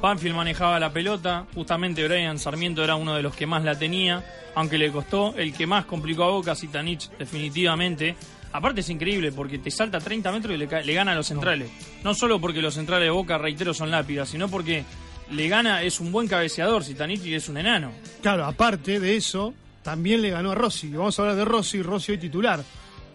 Banfield 0.00 0.36
manejaba 0.36 0.78
la 0.78 0.92
pelota. 0.92 1.46
Justamente 1.54 2.06
Brian 2.06 2.38
Sarmiento 2.38 2.84
era 2.84 2.94
uno 2.96 3.14
de 3.14 3.22
los 3.22 3.34
que 3.34 3.46
más 3.46 3.64
la 3.64 3.78
tenía. 3.78 4.24
Aunque 4.54 4.78
le 4.78 4.90
costó. 4.92 5.34
El 5.36 5.52
que 5.54 5.66
más 5.66 5.86
complicó 5.86 6.24
a 6.24 6.30
Boca, 6.30 6.54
Sitanich, 6.54 7.08
definitivamente. 7.18 8.16
Aparte 8.52 8.80
es 8.80 8.90
increíble 8.90 9.30
porque 9.32 9.58
te 9.58 9.70
salta 9.70 10.00
30 10.00 10.32
metros 10.32 10.54
y 10.54 10.58
le, 10.58 10.94
gana 10.94 11.12
a 11.12 11.14
los 11.14 11.26
centrales. 11.26 11.70
No 12.02 12.14
solo 12.14 12.40
porque 12.40 12.60
los 12.60 12.74
centrales 12.74 13.06
de 13.06 13.10
Boca, 13.10 13.38
reitero, 13.38 13.72
son 13.72 13.90
lápidas, 13.90 14.28
sino 14.28 14.48
porque 14.48 14.84
le 15.30 15.48
gana, 15.48 15.82
es 15.82 16.00
un 16.00 16.10
buen 16.10 16.26
cabeceador. 16.26 16.82
Sitanich 16.82 17.24
y 17.24 17.34
es 17.34 17.48
un 17.48 17.58
enano. 17.58 17.92
Claro, 18.22 18.44
aparte 18.44 18.98
de 18.98 19.16
eso, 19.16 19.54
también 19.82 20.20
le 20.22 20.30
ganó 20.30 20.50
a 20.50 20.54
Rossi. 20.54 20.90
Vamos 20.90 21.18
a 21.18 21.22
hablar 21.22 21.36
de 21.36 21.44
Rossi, 21.44 21.82
Rossi 21.82 22.12
hoy 22.12 22.18
titular. 22.18 22.62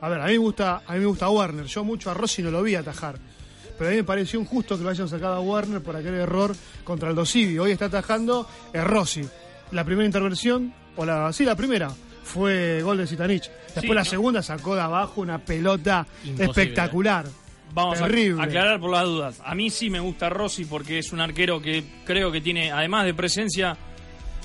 A 0.01 0.10
ver, 0.10 0.22
a 0.22 0.25
mí 0.25 0.34
me 0.34 0.38
gusta, 0.38 0.84
a 0.88 0.94
mí 0.94 1.00
me 1.00 1.06
gusta 1.06 1.30
Warner. 1.30 1.65
Yo 1.65 1.84
mucho 1.84 2.10
a 2.10 2.13
Rossi 2.13 2.42
no 2.42 2.51
lo 2.51 2.63
vi 2.63 2.75
atajar. 2.75 3.18
Pero 3.77 3.89
a 3.89 3.92
mí 3.92 3.98
me 3.98 4.04
pareció 4.06 4.39
injusto 4.39 4.77
que 4.77 4.84
lo 4.84 4.89
hayan 4.89 5.10
sacado 5.10 5.34
a 5.34 5.42
Warner 5.42 5.82
por 5.82 5.96
aquel 5.96 6.13
error 6.15 6.56
contra 6.86 7.10
el 7.10 7.15
Dosivi. 7.15 7.60
Hoy 7.60 7.72
está 7.72 7.86
atajando 7.86 8.48
es 8.72 8.84
Rossi. 8.84 9.27
La 9.72 9.84
primera 9.84 10.06
intervención, 10.06 10.74
o 10.96 11.06
la, 11.06 11.34
sí, 11.34 11.44
la 11.44 11.56
primera, 11.56 11.92
fue 12.25 12.82
gol 12.82 12.98
de 12.98 13.08
Zitanich. 13.08 13.50
Después 13.67 13.82
Sí, 13.84 13.88
la 13.89 14.01
no. 14.01 14.05
segunda 14.05 14.41
sacó 14.44 14.75
de 14.75 14.82
abajo 14.82 15.22
una 15.22 15.38
pelota 15.38 16.05
Imposible. 16.24 16.46
espectacular. 16.46 17.25
Vamos 17.74 18.01
a 18.01 18.05
Terrible. 18.08 18.41
aclarar 18.44 18.79
por 18.79 18.91
las 18.91 19.03
dudas. 19.03 19.41
A 19.46 19.53
mí 19.53 19.70
sí 19.70 19.89
me 19.89 20.00
gusta 20.00 20.29
Rossi 20.29 20.65
porque 20.65 20.98
es 21.00 21.12
un 21.13 21.20
arquero 21.22 21.62
que 21.62 21.84
creo 22.05 22.32
que 22.32 22.41
tiene, 22.41 22.72
además 22.72 23.05
de 23.05 23.13
presencia, 23.13 23.77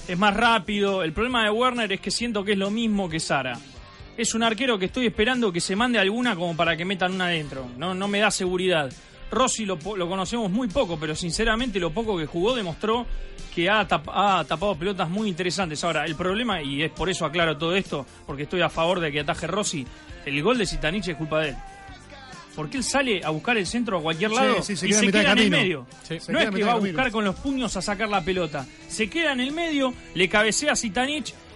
es 0.07 0.19
más 0.19 0.35
rápido. 0.37 1.03
El 1.03 1.13
problema 1.13 1.45
de 1.45 1.51
Werner 1.51 1.91
es 1.93 2.01
que 2.01 2.11
siento 2.11 2.45
que 2.45 2.53
es 2.53 2.59
lo 2.59 2.71
mismo 2.71 3.09
que 3.09 3.21
Sara. 3.21 3.59
Es 4.17 4.35
un 4.35 4.43
arquero 4.43 4.79
que 4.79 4.87
estoy 4.87 5.07
esperando 5.07 5.53
que 5.53 5.61
se 5.61 5.77
mande 5.77 5.99
alguna 5.99 6.35
como 6.35 6.57
para 6.57 6.77
que 6.77 6.85
metan 6.85 7.15
una 7.15 7.27
adentro. 7.27 7.67
No, 7.79 7.95
no 7.95 8.09
me 8.09 8.19
da 8.19 8.31
seguridad. 8.31 8.93
Rossi 9.31 9.65
lo, 9.65 9.79
conocemos 9.79 10.51
muy 10.51 10.69
poco, 10.69 10.99
pero 10.99 11.15
sinceramente 11.15 11.79
lo 11.79 11.91
poco 11.93 12.17
que 12.19 12.27
jugó 12.27 12.55
demostró 12.55 13.07
que 13.55 13.69
ha, 13.69 13.87
tap- 13.87 14.11
ha 14.13 14.45
tapado 14.45 14.75
pelotas 14.77 15.09
muy 15.09 15.29
interesantes. 15.29 15.83
Ahora, 15.85 16.05
el 16.05 16.15
problema, 16.17 16.63
y 16.63 16.83
es 16.83 16.91
por 16.91 17.09
eso 17.11 17.25
aclaro 17.25 17.57
todo 17.57 17.75
esto, 17.77 18.07
porque 18.27 18.45
estoy 18.45 18.61
a 18.63 18.69
favor 18.69 19.01
de 19.01 19.11
que 19.13 19.21
ataje 19.21 19.47
Rossi, 19.47 19.87
el 20.27 20.43
gol 20.43 20.59
de 20.59 20.67
Zitanich 20.67 21.09
es 21.09 21.17
culpa 21.17 21.41
de 21.41 21.49
él. 21.51 21.57
Porque 22.55 22.79
él 22.79 22.85
sale 22.85 23.21
a 23.25 23.31
buscar 23.31 23.57
el 23.57 23.67
centro 23.67 23.99
a 23.99 24.03
cualquier 24.03 24.33
lado 24.33 24.61
sí, 24.63 24.77
se 24.77 24.89
y 24.89 24.93
se 24.93 25.11
queda 25.11 25.33
en 25.33 25.39
el 25.39 25.51
medio. 25.51 25.87
Sí. 26.03 26.19
No 26.29 26.41
es 26.41 26.51
que 26.51 26.65
va 26.65 26.73
a 26.73 26.77
buscar 26.77 27.11
con 27.13 27.25
los 27.25 27.37
puños 27.37 27.77
a 27.77 27.83
sacar 27.83 28.09
la 28.09 28.23
pelota. 28.23 28.67
Se 28.89 29.09
queda 29.09 29.33
en 29.33 29.41
el 29.41 29.53
medio, 29.53 29.95
le 30.15 30.29
cabecea 30.29 30.73
a 30.73 30.77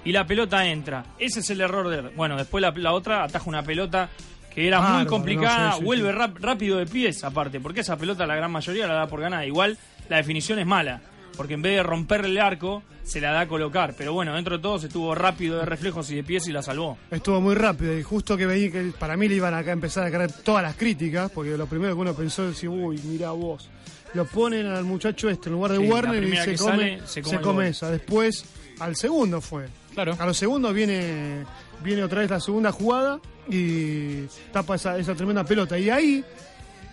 y 0.04 0.12
la 0.12 0.26
pelota 0.26 0.66
entra. 0.66 1.04
Ese 1.18 1.40
es 1.40 1.50
el 1.50 1.60
error 1.60 1.88
de 1.88 1.98
él. 1.98 2.10
Bueno, 2.16 2.36
después 2.36 2.62
la, 2.62 2.70
la 2.70 2.92
otra 2.92 3.24
ataja 3.24 3.48
una 3.48 3.62
pelota 3.64 4.08
que 4.54 4.66
era 4.66 4.80
muy 4.80 5.06
complicada, 5.06 5.66
no, 5.66 5.72
sí, 5.74 5.78
sí, 5.80 5.84
vuelve 5.84 6.10
sí. 6.12 6.16
rap- 6.18 6.38
rápido 6.40 6.78
de 6.78 6.86
pies 6.86 7.24
aparte, 7.24 7.60
porque 7.60 7.80
esa 7.80 7.96
pelota 7.96 8.26
la 8.26 8.36
gran 8.36 8.50
mayoría 8.52 8.86
la 8.86 8.94
da 8.94 9.06
por 9.08 9.20
ganada. 9.20 9.44
Igual 9.46 9.76
la 10.08 10.16
definición 10.18 10.58
es 10.58 10.66
mala, 10.66 11.00
porque 11.36 11.54
en 11.54 11.62
vez 11.62 11.76
de 11.76 11.82
romperle 11.82 12.28
el 12.28 12.38
arco, 12.38 12.82
se 13.02 13.20
la 13.20 13.32
da 13.32 13.40
a 13.40 13.48
colocar. 13.48 13.94
Pero 13.98 14.12
bueno, 14.14 14.34
dentro 14.34 14.56
de 14.56 14.62
todo 14.62 14.76
estuvo 14.76 15.14
rápido 15.14 15.58
de 15.58 15.66
reflejos 15.66 16.10
y 16.10 16.16
de 16.16 16.24
pies 16.24 16.46
y 16.48 16.52
la 16.52 16.62
salvó. 16.62 16.96
Estuvo 17.10 17.40
muy 17.40 17.54
rápido 17.54 17.98
y 17.98 18.02
justo 18.02 18.36
que 18.36 18.46
veía 18.46 18.70
que 18.70 18.92
para 18.98 19.16
mí 19.16 19.28
le 19.28 19.34
iban 19.34 19.52
acá 19.54 19.70
a 19.70 19.72
empezar 19.74 20.04
a 20.06 20.10
caer 20.10 20.32
todas 20.32 20.62
las 20.62 20.76
críticas, 20.76 21.30
porque 21.30 21.56
lo 21.56 21.66
primero 21.66 21.94
que 21.94 22.00
uno 22.00 22.14
pensó 22.14 22.44
es 22.44 22.50
decir, 22.50 22.68
uy, 22.68 22.98
mira 23.04 23.32
vos, 23.32 23.68
lo 24.14 24.24
ponen 24.24 24.66
al 24.66 24.84
muchacho 24.84 25.28
este 25.28 25.48
en 25.48 25.54
lugar 25.56 25.72
de 25.72 25.78
Warner 25.78 26.22
y 26.22 26.36
se 26.36 26.56
come, 26.56 26.56
sale, 26.56 27.00
se 27.00 27.06
se 27.06 27.22
come 27.22 27.36
come, 27.40 27.50
el 27.50 27.54
gol. 27.56 27.64
esa. 27.66 27.90
Después, 27.90 28.44
al 28.80 28.94
segundo 28.96 29.40
fue. 29.40 29.66
Claro. 29.92 30.16
A 30.18 30.24
los 30.26 30.36
segundos 30.36 30.72
viene, 30.72 31.44
viene 31.82 32.02
otra 32.04 32.20
vez 32.20 32.30
la 32.30 32.40
segunda 32.40 32.72
jugada 32.72 33.20
y 33.48 34.22
tapa 34.52 34.76
esa, 34.76 34.98
esa 34.98 35.14
tremenda 35.14 35.44
pelota. 35.44 35.78
Y 35.78 35.90
ahí 35.90 36.24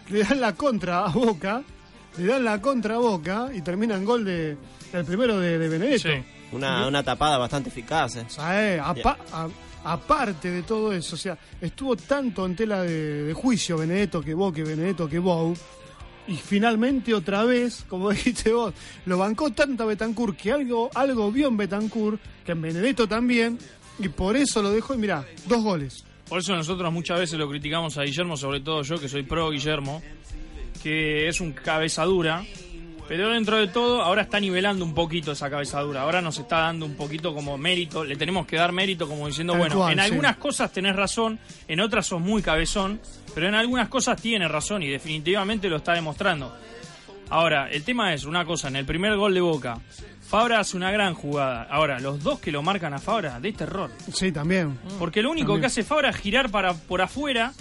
le 0.10 0.24
dan 0.24 0.42
la 0.42 0.54
contra 0.54 1.06
a 1.06 1.10
Boca, 1.10 1.64
le 2.18 2.26
dan 2.26 2.44
la 2.44 2.62
contra 2.62 2.96
a 2.96 3.00
Boca 3.00 3.50
y 3.54 3.62
termina 3.62 3.96
en 3.96 4.06
gol 4.06 4.26
de 4.26 4.58
el 4.94 5.06
primero 5.06 5.40
de, 5.40 5.58
de 5.58 5.70
Benedetto. 5.70 6.10
Sí. 6.10 6.24
Una, 6.54 6.86
una 6.88 7.02
tapada 7.02 7.38
bastante 7.38 7.70
eficaz. 7.70 8.18
eh. 8.18 8.26
Sea, 8.28 8.76
eh, 8.76 8.80
apa- 8.80 9.18
a- 9.32 9.48
aparte 9.94 10.52
de 10.52 10.64
todo 10.64 10.92
eso, 10.94 11.16
o 11.16 11.18
sea, 11.18 11.38
estuvo 11.62 11.96
tanto 11.96 12.46
en 12.46 12.56
tela 12.56 12.82
de, 12.84 13.24
de 13.24 13.34
juicio 13.34 13.78
Benedetto 13.78 14.22
que 14.22 14.36
que 14.54 14.64
Benedetto 14.64 15.08
que 15.08 15.18
vos, 15.18 15.58
y 16.28 16.36
finalmente 16.36 17.14
otra 17.14 17.46
vez, 17.46 17.86
como 17.88 18.10
dijiste 18.12 18.52
vos, 18.52 18.74
lo 19.06 19.18
bancó 19.18 19.52
tanto 19.52 19.84
a 19.84 19.86
Betancourt 19.88 20.36
que 20.38 20.52
algo, 20.52 20.90
algo 20.94 21.32
vio 21.32 21.48
en 21.48 21.56
Betancourt, 21.58 22.20
que 22.46 22.52
en 22.52 22.62
Benedetto 22.62 23.08
también, 23.08 23.58
y 23.98 24.10
por 24.10 24.36
eso 24.36 24.62
lo 24.62 24.72
dejó 24.72 24.94
y 24.94 24.98
mirá, 24.98 25.26
dos 25.48 25.64
goles. 25.64 26.04
Por 26.32 26.40
eso 26.40 26.56
nosotros 26.56 26.94
muchas 26.94 27.20
veces 27.20 27.38
lo 27.38 27.50
criticamos 27.50 27.98
a 27.98 28.04
Guillermo, 28.04 28.38
sobre 28.38 28.62
todo 28.62 28.84
yo 28.84 28.98
que 28.98 29.10
soy 29.10 29.24
pro 29.24 29.50
Guillermo, 29.50 30.02
que 30.82 31.28
es 31.28 31.42
un 31.42 31.52
cabezadura, 31.52 32.42
pero 33.06 33.32
dentro 33.32 33.58
de 33.58 33.68
todo 33.68 34.02
ahora 34.02 34.22
está 34.22 34.40
nivelando 34.40 34.86
un 34.86 34.94
poquito 34.94 35.34
esa 35.34 35.50
cabezadura, 35.50 36.04
ahora 36.04 36.22
nos 36.22 36.38
está 36.38 36.60
dando 36.60 36.86
un 36.86 36.96
poquito 36.96 37.36
como 37.36 37.58
mérito, 37.58 38.06
le 38.06 38.16
tenemos 38.16 38.48
que 38.48 38.56
dar 38.56 38.72
mérito 38.72 39.10
como 39.10 39.28
diciendo, 39.28 39.52
Tal 39.52 39.60
bueno, 39.60 39.76
cual, 39.76 39.92
en 39.92 40.00
sí. 40.00 40.06
algunas 40.06 40.38
cosas 40.38 40.72
tenés 40.72 40.96
razón, 40.96 41.38
en 41.68 41.82
otras 41.82 42.08
sos 42.08 42.22
muy 42.22 42.42
cabezón, 42.42 43.02
pero 43.36 43.50
en 43.50 43.56
algunas 43.56 43.90
cosas 43.90 44.22
tiene 44.22 44.48
razón 44.48 44.84
y 44.84 44.88
definitivamente 44.88 45.68
lo 45.68 45.76
está 45.76 45.96
demostrando. 45.96 46.56
Ahora, 47.30 47.70
el 47.70 47.84
tema 47.84 48.14
es 48.14 48.24
una 48.24 48.46
cosa, 48.46 48.70
en 48.70 48.78
el 48.78 48.86
primer 48.86 49.18
gol 49.18 49.34
de 49.34 49.42
Boca, 49.42 49.82
Fabra 50.32 50.62
hace 50.62 50.78
una 50.78 50.92
gran 50.92 51.14
jugada. 51.14 51.64
Ahora, 51.70 52.00
los 52.00 52.24
dos 52.24 52.40
que 52.40 52.54
lo 52.54 52.64
marcan 52.64 52.94
a 52.94 53.00
Fabra, 53.00 53.38
de 53.42 53.50
este 53.50 53.66
error. 53.66 53.92
Sí, 54.14 54.32
también. 54.32 54.80
Porque 54.98 55.22
lo 55.22 55.30
único 55.30 55.48
También. 55.48 55.62
que 55.64 55.68
hace 55.68 55.84
Fabra 55.84 56.10
es 56.10 56.16
girar 56.16 56.50
para 56.50 56.74
por 56.74 57.02
afuera 57.02 57.52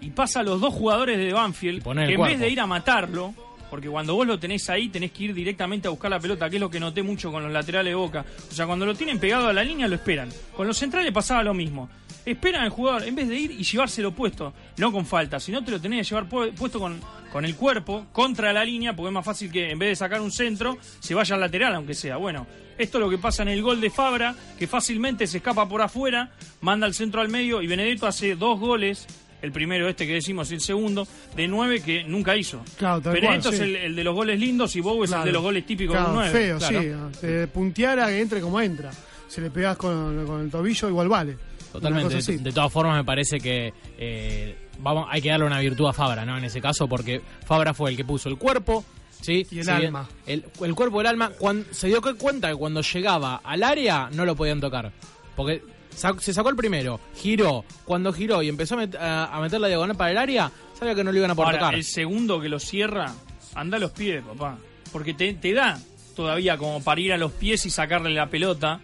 y 0.00 0.10
pasa 0.10 0.38
a 0.38 0.42
los 0.44 0.60
dos 0.60 0.72
jugadores 0.72 1.18
de 1.18 1.32
Banfield 1.32 1.82
que 1.82 1.90
en 1.90 2.06
cuerpo. 2.06 2.22
vez 2.22 2.38
de 2.38 2.48
ir 2.48 2.60
a 2.60 2.66
matarlo, 2.68 3.34
porque 3.68 3.88
cuando 3.88 4.14
vos 4.14 4.28
lo 4.28 4.38
tenés 4.38 4.70
ahí 4.70 4.88
tenés 4.90 5.10
que 5.10 5.24
ir 5.24 5.34
directamente 5.34 5.88
a 5.88 5.90
buscar 5.90 6.08
la 6.08 6.20
pelota, 6.20 6.48
que 6.48 6.54
es 6.56 6.60
lo 6.60 6.70
que 6.70 6.78
noté 6.78 7.02
mucho 7.02 7.32
con 7.32 7.42
los 7.42 7.50
laterales 7.52 7.90
de 7.90 7.96
Boca. 7.96 8.24
O 8.48 8.54
sea, 8.54 8.64
cuando 8.64 8.86
lo 8.86 8.94
tienen 8.94 9.18
pegado 9.18 9.48
a 9.48 9.52
la 9.52 9.64
línea 9.64 9.88
lo 9.88 9.96
esperan. 9.96 10.28
Con 10.56 10.68
los 10.68 10.78
centrales 10.78 11.12
pasaba 11.12 11.42
lo 11.42 11.52
mismo. 11.52 11.90
Esperan 12.26 12.62
al 12.62 12.70
jugador 12.70 13.04
en 13.04 13.14
vez 13.14 13.28
de 13.28 13.36
ir 13.36 13.50
y 13.52 13.62
llevárselo 13.64 14.12
puesto, 14.12 14.52
no 14.76 14.92
con 14.92 15.06
falta, 15.06 15.40
sino 15.40 15.64
te 15.64 15.70
lo 15.70 15.80
tenés 15.80 16.06
que 16.06 16.14
llevar 16.14 16.28
pu- 16.28 16.52
puesto 16.52 16.78
con, 16.78 17.00
con 17.32 17.44
el 17.44 17.56
cuerpo 17.56 18.06
contra 18.12 18.52
la 18.52 18.64
línea, 18.64 18.94
porque 18.94 19.08
es 19.08 19.14
más 19.14 19.24
fácil 19.24 19.50
que 19.50 19.70
en 19.70 19.78
vez 19.78 19.88
de 19.90 19.96
sacar 19.96 20.20
un 20.20 20.30
centro, 20.30 20.76
se 21.00 21.14
vaya 21.14 21.34
al 21.34 21.40
lateral, 21.40 21.74
aunque 21.74 21.94
sea. 21.94 22.18
Bueno, 22.18 22.46
esto 22.76 22.98
es 22.98 23.04
lo 23.04 23.10
que 23.10 23.18
pasa 23.18 23.42
en 23.42 23.48
el 23.48 23.62
gol 23.62 23.80
de 23.80 23.88
Fabra, 23.90 24.34
que 24.58 24.66
fácilmente 24.66 25.26
se 25.26 25.38
escapa 25.38 25.66
por 25.68 25.80
afuera, 25.82 26.30
manda 26.60 26.86
el 26.86 26.94
centro 26.94 27.20
al 27.22 27.28
medio 27.30 27.62
y 27.62 27.66
Benedetto 27.66 28.06
hace 28.06 28.36
dos 28.36 28.60
goles. 28.60 29.06
El 29.42 29.52
primero 29.52 29.88
este 29.88 30.06
que 30.06 30.12
decimos 30.12 30.50
y 30.50 30.54
el 30.56 30.60
segundo, 30.60 31.08
de 31.34 31.48
nueve 31.48 31.80
que 31.82 32.04
nunca 32.04 32.36
hizo. 32.36 32.62
Claro, 32.76 33.00
tal 33.00 33.14
Benedetto 33.14 33.44
cual, 33.48 33.54
es 33.54 33.60
el, 33.60 33.74
el 33.76 33.96
de 33.96 34.04
los 34.04 34.14
goles 34.14 34.38
lindos 34.38 34.76
y 34.76 34.80
Bow 34.82 35.02
es 35.02 35.12
el 35.12 35.24
de 35.24 35.32
los 35.32 35.40
goles 35.42 35.64
típicos 35.64 35.94
Claro, 35.96 36.10
de 36.10 36.12
un 36.18 36.22
nueve. 36.24 36.38
feo, 36.38 36.58
Claro. 36.58 37.10
sí. 37.18 37.26
De 37.26 37.46
punteara 37.46 38.08
que 38.08 38.20
entre 38.20 38.42
como 38.42 38.60
entra. 38.60 38.90
Si 39.28 39.40
le 39.40 39.50
pegás 39.50 39.78
con, 39.78 40.26
con 40.26 40.42
el 40.42 40.50
tobillo, 40.50 40.88
igual 40.90 41.08
vale. 41.08 41.38
Totalmente. 41.72 42.38
De, 42.38 42.52
todas 42.52 42.72
formas, 42.72 42.96
me 42.96 43.04
parece 43.04 43.38
que 43.40 43.72
eh, 43.98 44.56
vamos, 44.80 45.06
hay 45.10 45.22
que 45.22 45.28
darle 45.30 45.46
una 45.46 45.60
virtud 45.60 45.86
a 45.86 45.92
Fabra, 45.92 46.24
¿no? 46.24 46.36
En 46.38 46.44
ese 46.44 46.60
caso, 46.60 46.88
porque 46.88 47.20
Fabra 47.46 47.74
fue 47.74 47.90
el 47.90 47.96
que 47.96 48.04
puso 48.04 48.28
el 48.28 48.36
cuerpo, 48.38 48.84
¿sí? 49.20 49.46
Y 49.50 49.58
el 49.60 49.64
Si 49.64 49.70
alma. 49.70 50.08
El, 50.26 50.44
el 50.62 50.74
cuerpo 50.74 50.98
y 50.98 51.00
el 51.02 51.06
alma. 51.06 51.30
Cuando, 51.38 51.66
se 51.72 51.86
dio 51.88 52.02
cu- 52.02 52.16
cuenta 52.16 52.48
que 52.48 52.56
cuando 52.56 52.80
llegaba 52.82 53.40
al 53.44 53.62
área 53.62 54.08
no 54.12 54.24
lo 54.24 54.34
podían 54.34 54.60
tocar. 54.60 54.90
Porque 55.36 55.62
sa- 55.94 56.18
se 56.18 56.34
sacó 56.34 56.48
el 56.50 56.56
primero, 56.56 56.98
giró. 57.16 57.64
Cuando 57.84 58.12
giró 58.12 58.42
y 58.42 58.48
empezó 58.48 58.74
a, 58.78 58.84
met- 58.84 58.96
a- 58.98 59.26
a 59.26 59.40
meter 59.40 59.60
la 59.60 59.68
diagonal 59.68 59.96
para 59.96 60.10
el 60.10 60.18
área, 60.18 60.50
sabía 60.78 60.94
que 60.94 61.04
no 61.04 61.12
lo 61.12 61.18
iban 61.18 61.30
a 61.30 61.34
poder 61.34 61.48
Ahora, 61.50 61.58
tocar. 61.60 61.74
el 61.74 61.84
segundo 61.84 62.40
que 62.40 62.48
lo 62.48 62.58
cierra, 62.58 63.12
anda 63.54 63.76
a 63.76 63.80
los 63.80 63.92
pies, 63.92 64.22
papá. 64.24 64.58
Porque 64.92 65.14
te, 65.14 65.34
te 65.34 65.52
da 65.52 65.78
todavía 66.16 66.56
como 66.58 66.82
para 66.82 67.00
ir 67.00 67.12
a 67.12 67.16
los 67.16 67.30
pies 67.32 67.64
y 67.64 67.70
sacarle 67.70 68.10
la 68.10 68.26
pelota. 68.28 68.80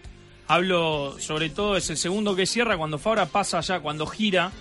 Hablo 0.48 1.16
sobre 1.18 1.50
todo, 1.50 1.76
es 1.76 1.90
el 1.90 1.96
segundo 1.96 2.36
que 2.36 2.46
cierra 2.46 2.76
cuando 2.76 2.98
Fabra 2.98 3.26
pasa 3.26 3.58
allá, 3.58 3.80
cuando 3.80 4.06
gira, 4.06 4.52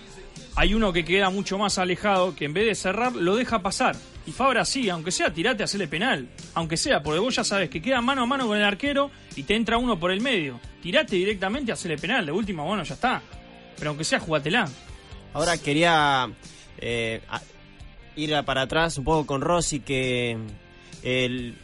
hay 0.56 0.74
uno 0.74 0.92
que 0.92 1.04
queda 1.04 1.30
mucho 1.30 1.58
más 1.58 1.78
alejado, 1.78 2.34
que 2.34 2.46
en 2.46 2.54
vez 2.54 2.66
de 2.66 2.74
cerrar, 2.74 3.14
lo 3.14 3.36
deja 3.36 3.60
pasar. 3.62 3.94
Y 4.26 4.32
Fabra 4.32 4.64
sí, 4.64 4.88
aunque 4.90 5.12
sea 5.12 5.32
tirate, 5.32 5.62
hacerle 5.62 5.86
penal. 5.86 6.28
Aunque 6.54 6.76
sea, 6.76 7.00
porque 7.02 7.20
vos 7.20 7.36
ya 7.36 7.44
sabes 7.44 7.70
que 7.70 7.80
queda 7.80 8.00
mano 8.00 8.22
a 8.22 8.26
mano 8.26 8.48
con 8.48 8.56
el 8.58 8.64
arquero 8.64 9.10
y 9.36 9.44
te 9.44 9.54
entra 9.54 9.78
uno 9.78 9.96
por 10.00 10.10
el 10.10 10.20
medio. 10.20 10.58
Tirate 10.82 11.14
directamente, 11.14 11.70
hacerle 11.70 11.96
penal. 11.98 12.26
De 12.26 12.32
última, 12.32 12.64
bueno, 12.64 12.82
ya 12.82 12.94
está. 12.94 13.22
Pero 13.78 13.90
aunque 13.90 14.02
sea, 14.02 14.18
jugatela. 14.18 14.68
Ahora 15.32 15.56
quería 15.58 16.28
eh, 16.78 17.20
a- 17.30 17.40
ir 18.16 18.34
a- 18.34 18.42
para 18.42 18.62
atrás 18.62 18.98
un 18.98 19.04
poco 19.04 19.26
con 19.26 19.40
Rossi, 19.42 19.78
que 19.78 20.36
el, 21.04 21.54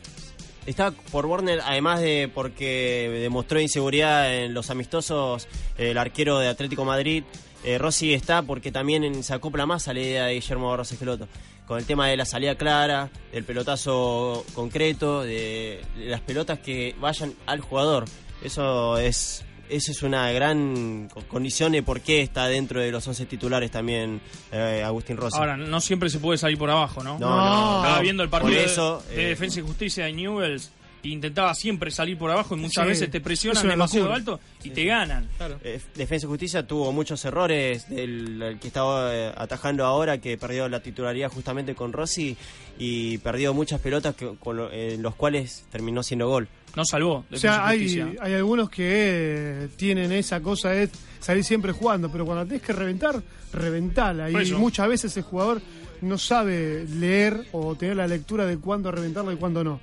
está 0.66 0.90
por 0.90 1.26
Warner, 1.26 1.60
además 1.64 2.00
de 2.00 2.30
porque 2.32 3.08
demostró 3.20 3.60
inseguridad 3.60 4.34
en 4.34 4.54
los 4.54 4.70
amistosos, 4.70 5.48
el 5.76 5.98
arquero 5.98 6.38
de 6.38 6.48
Atlético 6.48 6.84
Madrid. 6.84 7.24
eh, 7.64 7.78
Rossi 7.78 8.12
está 8.12 8.42
porque 8.42 8.72
también 8.72 9.22
se 9.22 9.34
acopla 9.34 9.66
más 9.66 9.88
a 9.88 9.94
la 9.94 10.00
idea 10.00 10.26
de 10.26 10.34
Guillermo 10.34 10.70
Barros 10.70 10.92
Esqueloto. 10.92 11.28
Con 11.66 11.78
el 11.78 11.86
tema 11.86 12.08
de 12.08 12.16
la 12.16 12.24
salida 12.24 12.56
clara, 12.56 13.10
del 13.32 13.44
pelotazo 13.44 14.44
concreto, 14.52 15.22
de 15.22 15.80
las 15.96 16.20
pelotas 16.20 16.58
que 16.58 16.94
vayan 17.00 17.34
al 17.46 17.60
jugador. 17.60 18.04
Eso 18.42 18.98
es 18.98 19.44
eso 19.68 19.92
es 19.92 20.02
una 20.02 20.30
gran 20.32 21.08
co- 21.12 21.22
condición 21.28 21.72
de 21.72 21.82
por 21.82 22.00
qué 22.00 22.20
está 22.22 22.46
dentro 22.48 22.80
de 22.80 22.90
los 22.90 23.06
11 23.06 23.26
titulares 23.26 23.70
también 23.70 24.20
eh, 24.50 24.82
Agustín 24.84 25.16
Rossi. 25.16 25.38
Ahora, 25.38 25.56
no 25.56 25.80
siempre 25.80 26.10
se 26.10 26.18
puede 26.18 26.38
salir 26.38 26.58
por 26.58 26.70
abajo, 26.70 27.02
¿no? 27.02 27.18
No, 27.18 27.28
no, 27.28 27.76
Estaba 27.78 27.96
no. 27.96 28.02
viendo 28.02 28.22
el 28.22 28.28
partido 28.28 29.02
de- 29.08 29.14
de, 29.16 29.24
eh, 29.24 29.28
Defensa 29.28 29.60
y 29.60 29.62
Justicia 29.62 30.04
de 30.06 30.12
Newells 30.12 30.70
intentaba 31.02 31.54
siempre 31.54 31.90
salir 31.90 32.16
por 32.18 32.30
abajo 32.30 32.54
y 32.56 32.60
muchas 32.60 32.84
Sí, 32.84 32.88
veces 32.88 33.10
te 33.10 33.18
es 33.18 33.22
presionan 33.24 33.66
demasiado 33.68 34.06
locura. 34.06 34.16
alto 34.18 34.40
y 34.64 34.70
te 34.70 34.84
ganan. 34.84 35.28
Eh, 35.64 35.80
Defensa 35.94 36.26
y 36.26 36.28
Justicia 36.28 36.66
tuvo 36.66 36.92
muchos 36.92 37.24
errores, 37.24 37.86
el, 37.90 38.40
el 38.42 38.58
que 38.58 38.68
estaba 38.68 39.14
eh, 39.14 39.32
atajando 39.36 39.84
ahora, 39.84 40.18
que 40.18 40.38
perdió 40.38 40.68
la 40.68 40.80
titularidad 40.80 41.30
justamente 41.30 41.74
con 41.74 41.92
Rossi 41.92 42.36
y 42.78 43.18
perdió 43.18 43.52
muchas 43.54 43.80
pelotas 43.80 44.14
que, 44.14 44.34
con 44.38 44.56
lo- 44.56 44.72
en 44.72 45.02
los 45.02 45.14
cuales 45.14 45.64
terminó 45.70 46.02
siendo 46.02 46.28
gol. 46.28 46.48
No 46.74 46.84
salvó. 46.86 47.24
O 47.30 47.36
sea, 47.36 47.66
hay, 47.66 48.00
hay 48.20 48.32
algunos 48.34 48.70
que 48.70 48.84
eh, 48.86 49.68
tienen 49.76 50.10
esa 50.12 50.40
cosa 50.40 50.70
de 50.70 50.88
salir 51.20 51.44
siempre 51.44 51.72
jugando, 51.72 52.10
pero 52.10 52.24
cuando 52.24 52.46
tenés 52.46 52.62
que 52.62 52.72
reventar, 52.72 53.22
reventala. 53.52 54.30
Y 54.30 54.52
muchas 54.52 54.88
veces 54.88 55.14
el 55.18 55.22
jugador 55.22 55.60
no 56.00 56.16
sabe 56.16 56.86
leer 56.86 57.44
o 57.52 57.74
tener 57.76 57.96
la 57.96 58.06
lectura 58.06 58.46
de 58.46 58.56
cuándo 58.56 58.90
reventarlo 58.90 59.32
y 59.32 59.36
cuándo 59.36 59.62
no. 59.62 59.80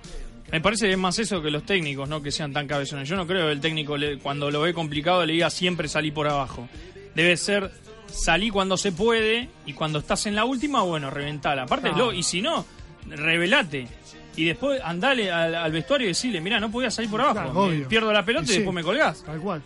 Me 0.51 0.61
parece 0.61 0.87
que 0.87 0.93
es 0.93 0.97
más 0.97 1.17
eso 1.19 1.41
que 1.41 1.51
los 1.51 1.63
técnicos, 1.63 2.07
no 2.09 2.21
que 2.21 2.31
sean 2.31 2.51
tan 2.53 2.67
cabezones. 2.67 3.07
Yo 3.07 3.15
no 3.15 3.27
creo 3.27 3.45
que 3.47 3.51
el 3.53 3.59
técnico 3.61 3.97
le- 3.97 4.17
cuando 4.17 4.49
lo 4.51 4.61
ve 4.61 4.73
complicado 4.73 5.25
le 5.25 5.33
diga 5.33 5.49
siempre 5.49 5.87
salir 5.87 6.13
por 6.13 6.27
abajo. 6.27 6.67
Debe 7.15 7.37
ser 7.37 7.71
salir 8.11 8.51
cuando 8.51 8.75
se 8.77 8.91
puede 8.91 9.49
y 9.65 9.73
cuando 9.73 9.99
estás 9.99 10.25
en 10.25 10.35
la 10.35 10.45
última, 10.45 10.81
bueno, 10.81 11.09
reventala. 11.11 11.63
Aparte, 11.63 11.91
lo- 11.91 12.13
y 12.13 12.23
si 12.23 12.41
no, 12.41 12.65
revelate. 13.07 13.87
Y 14.35 14.45
después 14.45 14.79
andale 14.83 15.31
al, 15.31 15.53
al 15.55 15.71
vestuario 15.71 16.05
y 16.05 16.09
decirle, 16.09 16.39
mira, 16.41 16.59
no 16.59 16.71
podía 16.71 16.89
salir 16.89 17.09
por 17.11 17.21
abajo. 17.21 17.51
Claro, 17.67 17.87
pierdo 17.89 18.13
la 18.13 18.23
pelota 18.23 18.45
y, 18.45 18.49
Y 18.49 18.53
sí. 18.53 18.55
después 18.59 18.73
me 18.75 18.83
colgás. 18.83 19.23
Tal 19.23 19.39
cual, 19.39 19.61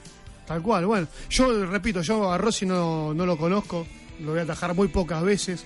tal 0.48 0.62
cual. 0.62 0.86
Bueno, 0.86 1.08
yo 1.30 1.66
repito, 1.66 2.02
yo 2.02 2.32
a 2.32 2.38
Rossi 2.38 2.66
no, 2.66 3.14
no 3.14 3.26
lo 3.26 3.38
conozco, 3.38 3.86
lo 4.22 4.32
voy 4.32 4.40
a 4.40 4.44
atajar 4.44 4.74
muy 4.74 4.88
pocas 4.88 5.22
veces 5.24 5.66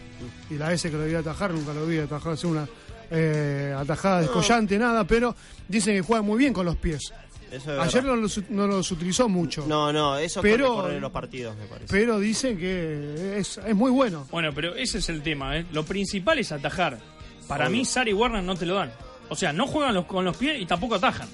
y 0.49 0.56
las 0.56 0.69
veces 0.69 0.91
que 0.91 0.97
lo 0.97 1.03
voy 1.03 1.15
a 1.15 1.19
atajar 1.19 1.51
nunca 1.51 1.73
lo 1.73 1.86
voy 1.86 1.99
a 1.99 2.03
atajar, 2.03 2.34
hacer 2.34 2.49
una 2.49 2.67
eh, 3.11 3.73
atajada 3.77 4.21
descollante, 4.21 4.77
nada, 4.77 5.03
pero 5.05 5.35
dicen 5.67 5.95
que 5.95 6.01
juega 6.01 6.21
muy 6.21 6.37
bien 6.37 6.53
con 6.53 6.65
los 6.65 6.75
pies. 6.77 7.13
Eso 7.51 7.73
es 7.73 7.79
Ayer 7.79 8.03
no 8.03 8.15
los, 8.17 8.41
no 8.49 8.67
los 8.67 8.91
utilizó 8.91 9.29
mucho. 9.29 9.65
No, 9.67 9.93
no, 9.93 10.17
eso 10.17 10.41
Pero- 10.41 10.89
en 10.91 10.99
los 10.99 11.11
partidos, 11.11 11.55
me 11.55 11.65
parece. 11.65 11.87
Pero 11.89 12.19
dicen 12.19 12.57
que 12.57 13.37
es, 13.39 13.57
es 13.57 13.75
muy 13.75 13.89
bueno. 13.91 14.27
Bueno, 14.31 14.51
pero 14.53 14.75
ese 14.75 14.97
es 14.97 15.07
el 15.09 15.21
tema, 15.21 15.57
¿eh? 15.57 15.65
Lo 15.71 15.83
principal 15.85 16.39
es 16.39 16.51
atajar. 16.51 16.99
Para 17.47 17.67
Obvio. 17.67 17.77
mí, 17.77 17.85
Sara 17.85 18.09
y 18.09 18.13
Warner 18.13 18.43
no 18.43 18.55
te 18.55 18.65
lo 18.65 18.75
dan. 18.75 18.91
O 19.29 19.35
sea, 19.35 19.53
no 19.53 19.65
juegan 19.67 19.93
los- 19.95 20.05
con 20.05 20.25
los 20.25 20.35
pies 20.35 20.61
y 20.61 20.65
tampoco 20.65 20.95
atajan. 20.95 21.29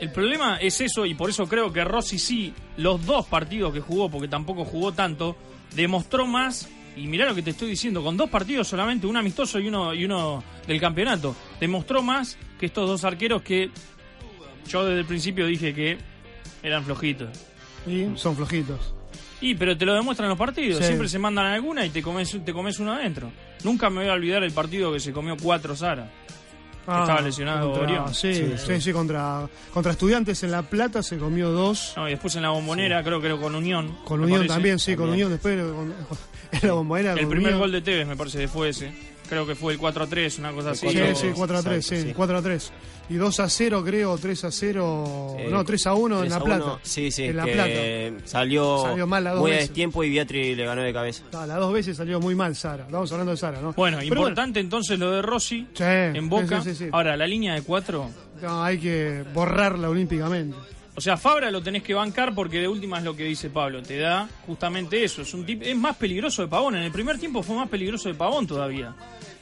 El 0.00 0.10
problema 0.12 0.56
es 0.56 0.80
eso, 0.80 1.04
y 1.04 1.14
por 1.14 1.28
eso 1.28 1.46
creo 1.46 1.70
que 1.70 1.84
Rossi 1.84 2.18
sí, 2.18 2.54
los 2.78 3.04
dos 3.04 3.26
partidos 3.26 3.74
que 3.74 3.80
jugó, 3.80 4.08
porque 4.10 4.28
tampoco 4.28 4.64
jugó 4.64 4.92
tanto, 4.92 5.36
demostró 5.74 6.26
más. 6.26 6.68
Y 6.96 7.06
mirá 7.06 7.26
lo 7.26 7.34
que 7.34 7.42
te 7.42 7.50
estoy 7.50 7.70
diciendo, 7.70 8.02
con 8.02 8.16
dos 8.16 8.28
partidos 8.28 8.68
solamente, 8.68 9.06
un 9.06 9.16
amistoso 9.16 9.58
y 9.60 9.68
uno, 9.68 9.94
y 9.94 10.04
uno 10.04 10.42
del 10.66 10.80
campeonato, 10.80 11.34
demostró 11.60 12.02
más 12.02 12.36
que 12.58 12.66
estos 12.66 12.88
dos 12.88 13.04
arqueros 13.04 13.42
que 13.42 13.70
yo 14.68 14.84
desde 14.84 15.00
el 15.00 15.06
principio 15.06 15.46
dije 15.46 15.72
que 15.74 15.98
eran 16.62 16.84
flojitos. 16.84 17.28
Y 17.86 18.06
son 18.16 18.36
flojitos. 18.36 18.94
Y 19.40 19.54
pero 19.54 19.76
te 19.76 19.86
lo 19.86 19.94
demuestran 19.94 20.28
los 20.28 20.36
partidos, 20.36 20.78
Sí. 20.80 20.84
siempre 20.84 21.08
se 21.08 21.18
mandan 21.18 21.46
alguna 21.46 21.86
y 21.86 21.90
te 21.90 22.02
comes, 22.02 22.36
te 22.44 22.52
comes 22.52 22.78
uno 22.78 22.92
adentro. 22.92 23.32
Nunca 23.64 23.88
me 23.88 24.00
voy 24.00 24.08
a 24.08 24.12
olvidar 24.12 24.42
el 24.44 24.52
partido 24.52 24.92
que 24.92 25.00
se 25.00 25.12
comió 25.12 25.36
cuatro 25.40 25.74
Sara. 25.74 26.10
Ah, 26.86 27.00
estaba 27.02 27.20
lesionado 27.20 27.72
contra- 27.72 27.82
Orión. 27.84 28.14
Sí, 28.14 28.52
sí, 28.56 28.80
sí, 28.80 28.92
contra, 28.92 29.48
contra 29.72 29.92
Estudiantes 29.92 30.42
en 30.42 30.50
La 30.50 30.62
Plata 30.62 31.02
se 31.02 31.18
comió 31.18 31.50
dos. 31.50 31.92
No, 31.96 32.08
y 32.08 32.12
después 32.12 32.34
en 32.36 32.42
la 32.42 32.50
bombonera, 32.50 33.02
creo 33.04 33.20
que 33.20 33.26
era 33.28 33.36
con 33.36 33.54
Unión. 33.54 33.96
Con 34.04 34.20
Unión 34.20 34.38
parece. 34.40 34.54
también, 34.54 34.78
sí, 34.78 34.96
con 34.96 35.10
Unión. 35.10 35.30
Después 35.30 35.56
con, 35.60 35.94
en 36.52 36.66
la 36.68 36.72
bombonera. 36.74 37.12
El 37.12 37.28
primer 37.28 37.48
Unión. 37.52 37.58
gol 37.60 37.72
de 37.72 37.80
Tevez 37.82 38.06
me 38.06 38.16
parece 38.16 38.38
que 38.38 38.48
fue 38.48 38.70
ese. 38.70 38.92
Creo 39.28 39.46
que 39.46 39.54
fue 39.54 39.72
el 39.74 39.78
4 39.78 40.04
a 40.04 40.06
3, 40.08 40.38
una 40.40 40.52
cosa 40.52 40.70
así. 40.70 40.88
Sí, 40.90 40.98
O- 41.00 41.14
sí, 41.14 41.28
4 41.36 41.58
a 41.58 41.62
3, 41.62 41.76
Exacto, 41.76 42.02
sí, 42.02 42.08
sí. 42.08 42.14
4 42.14 42.38
a 42.38 42.42
3. 42.42 42.72
Y 43.10 43.14
2 43.16 43.40
a 43.40 43.48
0, 43.48 43.82
creo, 43.84 44.16
3 44.16 44.44
a 44.44 44.50
0. 44.52 45.36
Eh, 45.38 45.48
no, 45.50 45.64
3 45.64 45.86
a 45.88 45.94
1 45.94 46.14
en 46.14 46.20
3 46.20 46.30
La 46.30 46.36
a 46.36 46.44
Plata. 46.44 46.64
1, 46.64 46.78
Sí, 46.82 47.10
sí, 47.10 47.24
En 47.24 47.36
La 47.36 47.44
que 47.44 47.52
Plata. 47.52 48.28
Salió, 48.30 48.82
Salió 48.82 49.06
mal 49.06 49.24
las 49.24 49.32
dos 49.34 49.42
muy 49.42 49.50
a 49.52 49.56
destiempo 49.56 50.04
y 50.04 50.10
Beatri 50.10 50.54
le 50.54 50.64
ganó 50.64 50.82
de 50.82 50.92
cabeza. 50.92 51.24
No, 51.32 51.44
las 51.44 51.58
dos 51.58 51.72
veces 51.72 51.96
salió 51.96 52.20
muy 52.20 52.34
mal 52.36 52.54
Sara. 52.54 52.84
Estamos 52.84 53.10
hablando 53.10 53.32
de 53.32 53.36
Sara, 53.36 53.60
¿no? 53.60 53.72
Bueno, 53.72 53.98
Pero 53.98 54.14
importante 54.14 54.60
entonces 54.60 54.96
lo 54.98 55.10
de 55.10 55.22
Rossi 55.22 55.66
Sí, 55.74 55.82
en 55.84 56.28
Boca. 56.28 56.62
sí, 56.62 56.70
sí, 56.70 56.84
sí. 56.84 56.90
Ahora, 56.92 57.16
la 57.16 57.26
línea 57.26 57.54
de 57.54 57.62
4. 57.62 58.10
No, 58.42 58.62
hay 58.62 58.78
que 58.78 59.24
borrarla 59.34 59.90
olímpicamente. 59.90 60.56
O 60.96 61.00
sea, 61.00 61.16
Fabra 61.16 61.50
lo 61.50 61.62
tenés 61.62 61.82
que 61.82 61.94
bancar 61.94 62.34
porque 62.34 62.58
de 62.58 62.68
última 62.68 62.98
es 62.98 63.04
lo 63.04 63.16
que 63.16 63.24
dice 63.24 63.48
Pablo. 63.48 63.82
Te 63.82 63.96
da 63.98 64.28
justamente 64.46 65.02
eso. 65.02 65.22
Es 65.22 65.32
un 65.34 65.46
tip, 65.46 65.62
es 65.62 65.74
más 65.76 65.96
peligroso 65.96 66.42
de 66.42 66.48
Pavón. 66.48 66.76
En 66.76 66.82
el 66.82 66.92
primer 66.92 67.18
tiempo 67.18 67.42
fue 67.42 67.56
más 67.56 67.68
peligroso 67.68 68.08
de 68.08 68.14
Pavón 68.14 68.46
todavía. 68.46 68.94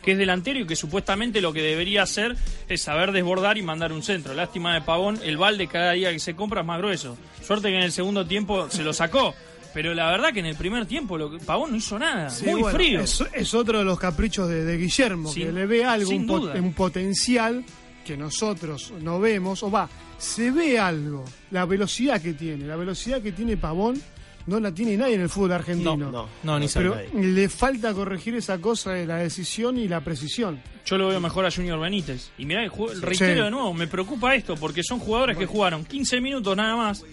Que 0.02 0.12
es 0.12 0.18
delantero 0.18 0.61
y 0.61 0.66
que 0.66 0.76
supuestamente 0.76 1.40
lo 1.40 1.52
que 1.52 1.61
debería 1.62 2.02
hacer 2.02 2.37
es 2.68 2.82
saber 2.82 3.12
desbordar 3.12 3.58
y 3.58 3.62
mandar 3.62 3.92
un 3.92 4.02
centro. 4.02 4.32
Lástima 4.34 4.74
de 4.74 4.80
Pavón, 4.82 5.18
el 5.24 5.37
balde 5.37 5.66
cada 5.66 5.92
día 5.92 6.12
que 6.12 6.18
se 6.18 6.34
compra 6.37 6.61
es 6.61 6.66
más 6.66 6.78
grueso. 6.78 7.18
Suerte 7.44 7.68
que 7.68 7.76
en 7.76 7.82
el 7.82 7.92
segundo 7.92 8.26
tiempo 8.26 8.70
se 8.70 8.82
lo 8.84 8.92
sacó. 8.92 9.34
Pero 9.74 9.94
la 9.94 10.11
verdad 10.11 10.32
que 10.32 10.40
en 10.40 10.46
el 10.46 10.56
primer 10.56 10.87
tiempo 10.87 11.18
lo 11.18 11.30
que- 11.30 11.38
Pavón 11.38 11.72
no 11.72 11.76
hizo 11.76 11.98
nada. 11.98 12.30
Sí, 12.30 12.46
Muy 12.46 12.62
bueno, 12.62 12.78
frío. 12.78 13.00
Es, 13.00 13.22
es 13.34 13.52
otro 13.54 13.78
de 13.78 13.84
los 13.84 13.98
caprichos 13.98 14.48
de, 14.48 14.64
de 14.64 14.76
Guillermo, 14.78 15.30
Sin- 15.30 15.46
que 15.48 15.52
le 15.52 15.66
ve 15.66 15.84
algo, 15.84 16.11
un, 16.11 16.30
un 16.30 16.72
potencial 16.72 17.64
que 18.04 18.16
nosotros 18.16 18.92
no 19.02 19.20
vemos, 19.20 19.62
o 19.62 19.70
va, 19.70 19.88
se 20.16 20.50
ve 20.50 20.78
algo, 20.78 21.24
la 21.50 21.66
velocidad 21.66 22.20
que 22.22 22.32
tiene, 22.32 22.64
la 22.66 22.76
velocidad 22.76 23.20
que 23.20 23.32
tiene 23.32 23.58
Pavón 23.58 24.00
no 24.48 24.58
la 24.61 24.72
tiene 24.72 24.96
nadie 24.96 25.14
en 25.14 25.20
el 25.20 25.28
fútbol 25.28 25.52
argentino. 25.52 25.96
No, 25.96 26.28
No, 26.42 26.58
ni 26.58 26.66
Pero 26.72 26.94
nadie. 26.94 27.11
le 27.14 27.48
falta 27.48 27.92
corregir 27.94 28.34
esa 28.34 28.58
cosa 28.58 28.92
de 28.92 29.06
la 29.06 29.16
decisión 29.18 29.78
y 29.78 29.87
la 29.88 30.00
precisión. 30.00 30.61
Yo 30.87 30.96
lo 30.98 31.08
veo 31.08 31.20
mejor 31.20 31.44
a 31.46 31.50
Junior 31.50 31.78
Benítez. 31.78 32.30
Y 32.38 32.46
mirá, 32.46 32.62
reitero 32.62 33.14
Sí. 33.14 33.24
de 33.44 33.50
nuevo, 33.50 33.74
me 33.74 33.87
preocupa 33.87 34.34
esto 34.34 34.56
porque 34.56 34.82
son 34.82 34.98
jugadores 34.98 35.37
que 35.37 35.46
jugaron 35.46 35.84
15 35.84 36.20
minutos 36.20 36.56
nada 36.56 36.74
más, 36.76 37.04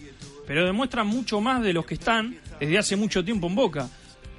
pero 0.48 0.66
demuestran 0.66 1.06
mucho 1.08 1.42
más 1.42 1.62
de 1.62 1.74
los 1.74 1.86
que 1.86 1.96
están 1.96 2.38
desde 2.60 2.78
hace 2.78 2.96
mucho 2.96 3.24
tiempo 3.24 3.48
en 3.48 3.56
Boca. 3.56 3.90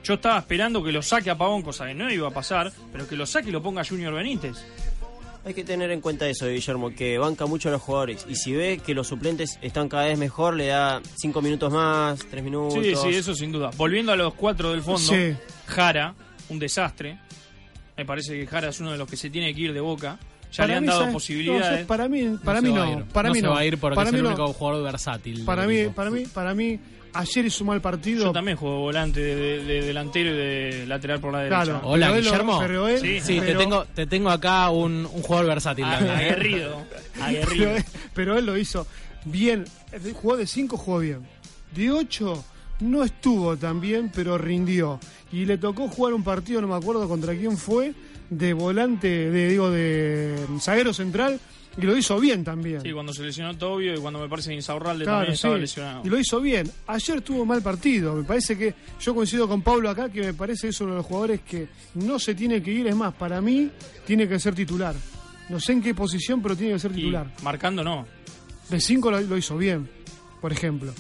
Yo 0.03 0.15
estaba 0.15 0.39
esperando 0.39 0.83
que 0.85 0.93
lo 0.93 1.03
saque 1.03 1.31
a 1.31 1.37
Pavón, 1.37 1.63
cosa 1.63 1.85
que 1.87 1.93
no 1.95 2.11
iba 2.11 2.29
a 2.29 2.31
pasar, 2.31 2.73
pero 2.93 3.07
que 3.09 3.17
lo 3.17 3.27
saque 3.27 3.49
y 3.49 3.53
lo 3.53 3.61
ponga 3.63 3.81
a 3.83 3.85
Junior 3.85 4.15
Benítez. 4.15 4.57
Hay 5.47 5.55
que 5.55 5.63
tener 5.63 5.93
en 5.93 6.01
cuenta 6.01 6.29
eso, 6.29 6.49
Guillermo, 6.49 6.91
que 6.91 7.19
banca 7.19 7.47
mucho 7.47 7.69
a 7.69 7.73
los 7.73 7.81
jugadores. 7.81 8.27
Y 8.29 8.35
si 8.35 8.53
ve 8.53 8.81
que 8.85 8.95
los 8.95 9.07
suplentes 9.07 9.59
están 9.63 9.89
cada 9.89 10.07
vez 10.07 10.19
mejor, 10.19 10.57
le 10.57 10.67
da 10.67 11.01
cinco 11.17 11.41
minutos 11.41 11.73
más, 11.73 12.19
tres 12.29 12.43
minutos. 12.43 12.75
Sí, 12.85 12.95
sí, 12.97 13.09
eso 13.15 13.33
sin 13.33 13.53
duda. 13.53 13.71
Volviendo 13.77 14.11
a 14.11 14.17
los 14.17 14.35
cuatro 14.35 14.73
del 14.73 14.83
fondo, 14.83 14.99
Sí. 14.99 15.37
Jara, 15.67 16.15
un 16.49 16.59
desastre. 16.59 17.21
Me 17.97 18.05
parece 18.05 18.37
que 18.39 18.45
Jara 18.47 18.71
es 18.71 18.81
uno 18.81 18.91
de 18.91 18.99
los 18.99 19.09
que 19.09 19.17
se 19.17 19.31
tiene 19.31 19.55
que 19.55 19.61
ir 19.61 19.73
de 19.73 19.81
Boca. 19.81 20.19
Ya 20.51 20.57
Para 20.59 20.67
le 20.67 20.75
han 20.75 20.83
mí, 20.83 20.89
dado 20.89 21.01
¿sabes? 21.01 21.15
posibilidades. 21.15 21.81
No, 21.83 21.87
para 21.87 22.09
mí, 22.09 22.37
para 22.45 22.61
se 22.61 22.67
mí 22.67 22.73
no. 22.75 23.05
Para 23.13 23.29
no 23.29 23.35
mí 23.35 23.41
se 23.41 23.47
no. 23.47 23.53
va 23.53 23.59
a 23.61 23.65
ir 23.65 23.79
porque 23.79 23.95
para 23.95 24.09
es 24.09 24.13
mí 24.13 24.19
el 24.19 24.25
no. 24.25 24.31
único 24.31 24.53
jugador 24.53 24.83
versátil. 24.83 25.45
Para 25.45 25.67
mí, 25.67 25.77
equipo. 25.77 25.95
para 25.95 26.11
mí, 26.11 26.25
para 26.27 26.55
mí, 26.55 26.81
ayer 27.13 27.47
hizo 27.47 27.65
mal 27.65 27.81
partido. 27.81 28.25
Yo 28.27 28.33
también 28.33 28.57
juego 28.57 28.81
volante 28.81 29.21
de, 29.21 29.35
de- 29.37 29.65
de 29.65 29.87
delantero 29.87 30.31
y 30.31 30.37
de 30.37 30.85
lateral 30.87 31.21
por 31.21 31.33
la 31.33 31.41
derecha. 31.41 31.63
Claro. 31.65 31.81
Hola, 31.85 32.09
lo- 32.11 32.17
Guillermo. 32.17 32.59
pero 32.61 32.89
él- 32.89 33.01
Sí. 33.01 33.21
Sí, 33.21 33.41
te 33.41 33.55
tengo, 33.55 33.85
te 33.87 34.07
tengo 34.07 34.31
acá 34.31 34.71
un, 34.71 35.07
un 35.13 35.23
jugador 35.23 35.47
versátil. 35.47 35.85
Aguerrido, 35.85 36.83
aguerrido. 37.21 37.67
Pero, 37.67 37.77
él- 37.77 37.85
pero 38.15 38.39
él 38.39 38.47
lo 38.47 38.57
hizo 38.57 38.87
bien. 39.25 39.65
Jugó 40.15 40.37
de 40.37 40.47
5, 40.47 40.77
jugó 40.77 40.99
bien. 41.01 41.21
De 41.75 41.91
8 41.91 42.45
no 42.81 43.03
estuvo 43.05 43.57
tan 43.57 43.81
bien, 43.81 44.11
pero 44.15 44.37
rindió. 44.39 45.01
Y 45.33 45.45
le 45.47 45.59
tocó 45.59 45.89
jugar 45.89 46.13
un 46.15 46.23
partido, 46.23 46.61
no 46.61 46.69
me 46.69 46.75
acuerdo 46.77 47.09
contra 47.09 47.35
quién 47.35 47.57
fue, 47.57 47.93
de 48.31 48.53
volante, 48.53 49.31
de 49.31 49.49
digo, 49.49 49.71
de 49.71 50.35
zaguero 50.61 50.93
central. 50.93 51.41
Y 51.79 51.83
lo 51.83 51.97
hizo 51.97 52.19
bien 52.19 52.43
también. 52.43 52.81
Sí, 52.81 52.91
cuando 52.93 53.13
se 53.13 53.23
lesionó 53.23 53.57
Tobio 53.57 53.95
y 53.95 53.99
cuando 53.99 54.19
me 54.19 54.29
parece 54.29 54.55
Insaurralde 54.55 55.05
Claro, 55.05 55.19
también 55.19 55.35
estaba 55.35 55.55
sí. 55.57 55.61
lesionado. 55.61 56.03
Y 56.05 56.09
lo 56.09 56.19
hizo 56.19 56.41
bien. 56.41 56.71
Ayer 56.87 57.21
tuvo 57.21 57.45
mal 57.45 57.63
partido. 57.63 58.15
Me 58.15 58.25
parece 58.25 58.57
que 58.57 58.75
yo 59.01 59.15
coincido 59.15 59.47
con 59.47 59.61
Pablo 59.63 59.91
acá 59.91 60.09
que 60.09 60.23
me 60.23 60.35
parece 60.35 60.69
es 60.69 60.81
uno 60.81 60.93
de 60.93 60.97
los 60.99 61.07
jugadores 61.07 61.41
que 61.43 61.69
no 61.97 62.19
se 62.19 62.35
tiene 62.35 62.63
que 62.63 62.71
ir. 62.73 62.87
Es 62.87 62.97
más, 62.97 63.13
para 63.15 63.41
mí 63.43 63.71
tiene 64.07 64.27
que 64.27 64.39
ser 64.39 64.55
titular. 64.55 64.95
No 65.51 65.61
sé 65.61 65.73
en 65.73 65.83
qué 65.83 65.95
posición, 65.95 66.41
pero 66.43 66.57
tiene 66.57 66.73
que 66.75 66.79
ser 66.79 66.93
Y 66.93 66.95
titular. 66.97 67.31
marcando 67.43 67.85
no. 67.85 68.07
De 68.71 68.81
5 68.81 69.11
lo, 69.11 69.21
lo 69.21 69.37
hizo 69.37 69.57
bien, 69.59 69.89
por 70.41 70.53
ejemplo. 70.53 70.93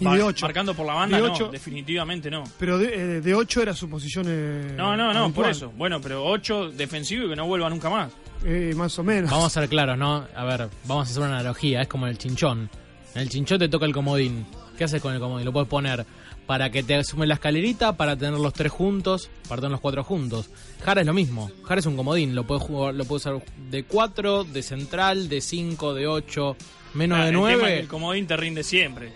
Y 0.00 0.04
de 0.04 0.22
8. 0.22 0.46
Marcando 0.46 0.74
por 0.74 0.86
la 0.86 0.94
banda 0.94 1.16
De 1.20 1.26
no, 1.26 1.32
ocho- 1.32 1.48
definitivamente 1.48 2.30
no. 2.30 2.44
Pero 2.58 2.78
de, 2.78 2.94
eh, 2.94 3.20
de 3.20 3.34
8 3.34 3.62
era 3.62 3.74
su 3.74 3.88
posición. 3.88 4.26
eh, 4.28 4.74
No, 4.76 4.96
no, 4.96 5.12
no, 5.12 5.32
por 5.32 5.48
eso. 5.48 5.72
Bueno, 5.76 6.00
pero 6.00 6.24
8 6.24 6.70
defensivo 6.70 7.26
y 7.26 7.28
que 7.30 7.36
no 7.36 7.46
vuelva 7.46 7.68
nunca 7.70 7.90
más. 7.90 8.12
Eh, 8.44 8.72
más 8.76 8.98
o 8.98 9.02
menos. 9.04 9.30
Vamos 9.30 9.46
a 9.56 9.60
ser 9.60 9.68
claros, 9.68 9.98
¿no? 9.98 10.24
A 10.36 10.44
ver, 10.44 10.68
vamos 10.84 11.08
a 11.08 11.10
hacer 11.10 11.22
una 11.22 11.34
analogía. 11.38 11.82
Es 11.82 11.88
como 11.88 12.06
el 12.06 12.16
chinchón. 12.18 12.70
En 13.14 13.22
el 13.22 13.28
chinchón 13.28 13.58
te 13.58 13.68
toca 13.68 13.84
el 13.86 13.92
comodín. 13.92 14.46
¿Qué 14.76 14.84
haces 14.84 15.02
con 15.02 15.12
el 15.12 15.18
comodín? 15.20 15.44
Lo 15.44 15.52
puedes 15.52 15.68
poner 15.68 16.06
para 16.46 16.70
que 16.70 16.82
te 16.84 16.94
asume 16.94 17.26
la 17.26 17.34
escalerita, 17.34 17.96
para 17.96 18.16
tener 18.16 18.38
los 18.38 18.52
tres 18.54 18.70
juntos, 18.70 19.28
para 19.48 19.60
tener 19.60 19.72
los 19.72 19.80
cuatro 19.80 20.04
juntos. 20.04 20.48
Jara 20.84 21.00
es 21.00 21.06
lo 21.06 21.12
mismo. 21.12 21.50
Jara 21.64 21.80
es 21.80 21.86
un 21.86 21.96
comodín. 21.96 22.34
Lo 22.36 22.46
puedes 22.46 22.62
jugar, 22.62 22.94
lo 22.94 23.04
puedes 23.04 23.26
usar 23.26 23.42
de 23.70 23.82
4, 23.84 24.44
de 24.44 24.62
central, 24.62 25.28
de 25.28 25.40
5, 25.40 25.94
de 25.94 26.06
8, 26.06 26.56
menos 26.94 27.18
de 27.18 27.24
el 27.24 27.30
tema 27.34 27.48
es 27.50 27.56
que 27.56 27.60
9. 27.62 27.80
el 27.80 27.88
comodín 27.88 28.26
te 28.28 28.36
rinde 28.36 28.62
siempre. 28.62 29.12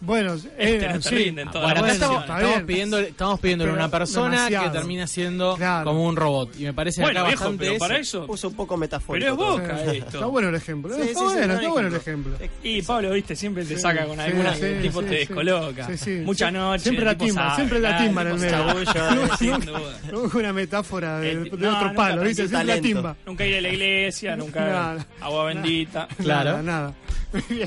Bueno, 0.00 0.34
Este 0.34 0.86
eh, 0.86 0.98
sí. 1.00 1.14
rinde 1.14 1.42
en 1.42 1.50
todas 1.50 1.64
Bueno, 1.66 1.78
acá 1.80 1.86
las 1.86 1.94
estamos, 1.94 2.20
estamos 2.22 2.42
bien. 2.44 2.66
pidiendo, 2.66 2.98
estamos 2.98 3.40
pidiéndole 3.40 3.70
a 3.70 3.74
Pero 3.74 3.84
una 3.84 3.90
persona 3.90 4.30
demasiado. 4.36 4.64
que 4.72 4.78
termina 4.78 5.06
siendo 5.06 5.56
Claro. 5.56 5.84
como 5.84 6.04
un 6.06 6.16
robot. 6.16 6.50
Y 6.58 6.64
me 6.64 6.72
parece 6.72 7.00
Bueno, 7.02 7.20
acá 7.20 7.28
viejo, 7.28 7.40
bastante 7.44 7.64
pero 7.64 7.72
eso. 7.76 7.78
para 7.84 7.98
eso. 7.98 8.26
Puso 8.26 8.48
un 8.48 8.54
poco 8.54 8.76
metafórico. 8.76 9.24
Pero 9.24 9.32
es 9.32 9.38
todo. 9.38 9.58
Boca 9.58 9.78
Sí, 9.90 9.96
esto. 9.98 10.10
Está 10.10 10.26
bueno 10.26 10.48
el 10.50 10.54
ejemplo. 10.54 10.94
Sí, 10.94 11.00
está 11.00 11.12
sí, 11.20 11.26
sí, 11.28 11.34
bueno, 11.34 11.54
está 11.54 11.68
bueno 11.68 11.88
el 11.88 11.94
ejemplo. 11.96 12.36
Y 12.62 12.82
Pablo, 12.82 13.10
viste, 13.12 13.36
siempre 13.36 13.64
te 13.64 13.78
saca 13.78 14.06
con 14.06 14.16
Sí, 14.16 14.22
alguna 14.22 14.54
sí, 14.54 14.60
que 14.60 14.76
el 14.76 14.82
tipo 14.82 15.00
sí, 15.02 15.06
te 15.06 15.12
sí. 15.12 15.18
descoloca. 15.26 15.86
Sí, 15.88 15.96
sí. 15.96 16.10
Mucha 16.24 16.50
noche. 16.50 16.82
Siempre 16.84 17.02
el 17.02 17.06
la 17.06 17.12
tipo 17.14 17.24
timba, 17.26 17.42
sabe, 17.42 17.54
siempre 17.56 17.80
la 17.80 17.88
claro, 17.88 18.04
timba 18.04 18.22
en 18.22 18.28
el 18.28 18.34
tipo 18.34 18.46
medio. 18.48 19.36
sin 19.38 20.34
una 20.34 20.52
metáfora 20.52 21.18
de, 21.20 21.30
El- 21.32 21.44
de 21.44 21.50
no, 21.50 21.68
otro 21.76 21.88
nunca 21.88 21.94
palo, 21.94 22.22
¿viste? 22.22 22.42
aprendió 22.42 22.48
Siempre 22.48 22.58
la 22.58 22.74
talento. 22.74 22.88
timba. 22.88 23.16
Nunca 23.26 23.46
ir 23.46 23.56
a 23.56 23.60
la 23.60 23.68
iglesia, 23.68 24.36
nunca 24.36 24.60
Nada. 24.64 25.06
agua 25.20 25.44
bendita. 25.46 26.08
Claro. 26.22 26.50
Nada, 26.50 26.62
nada. 26.62 26.94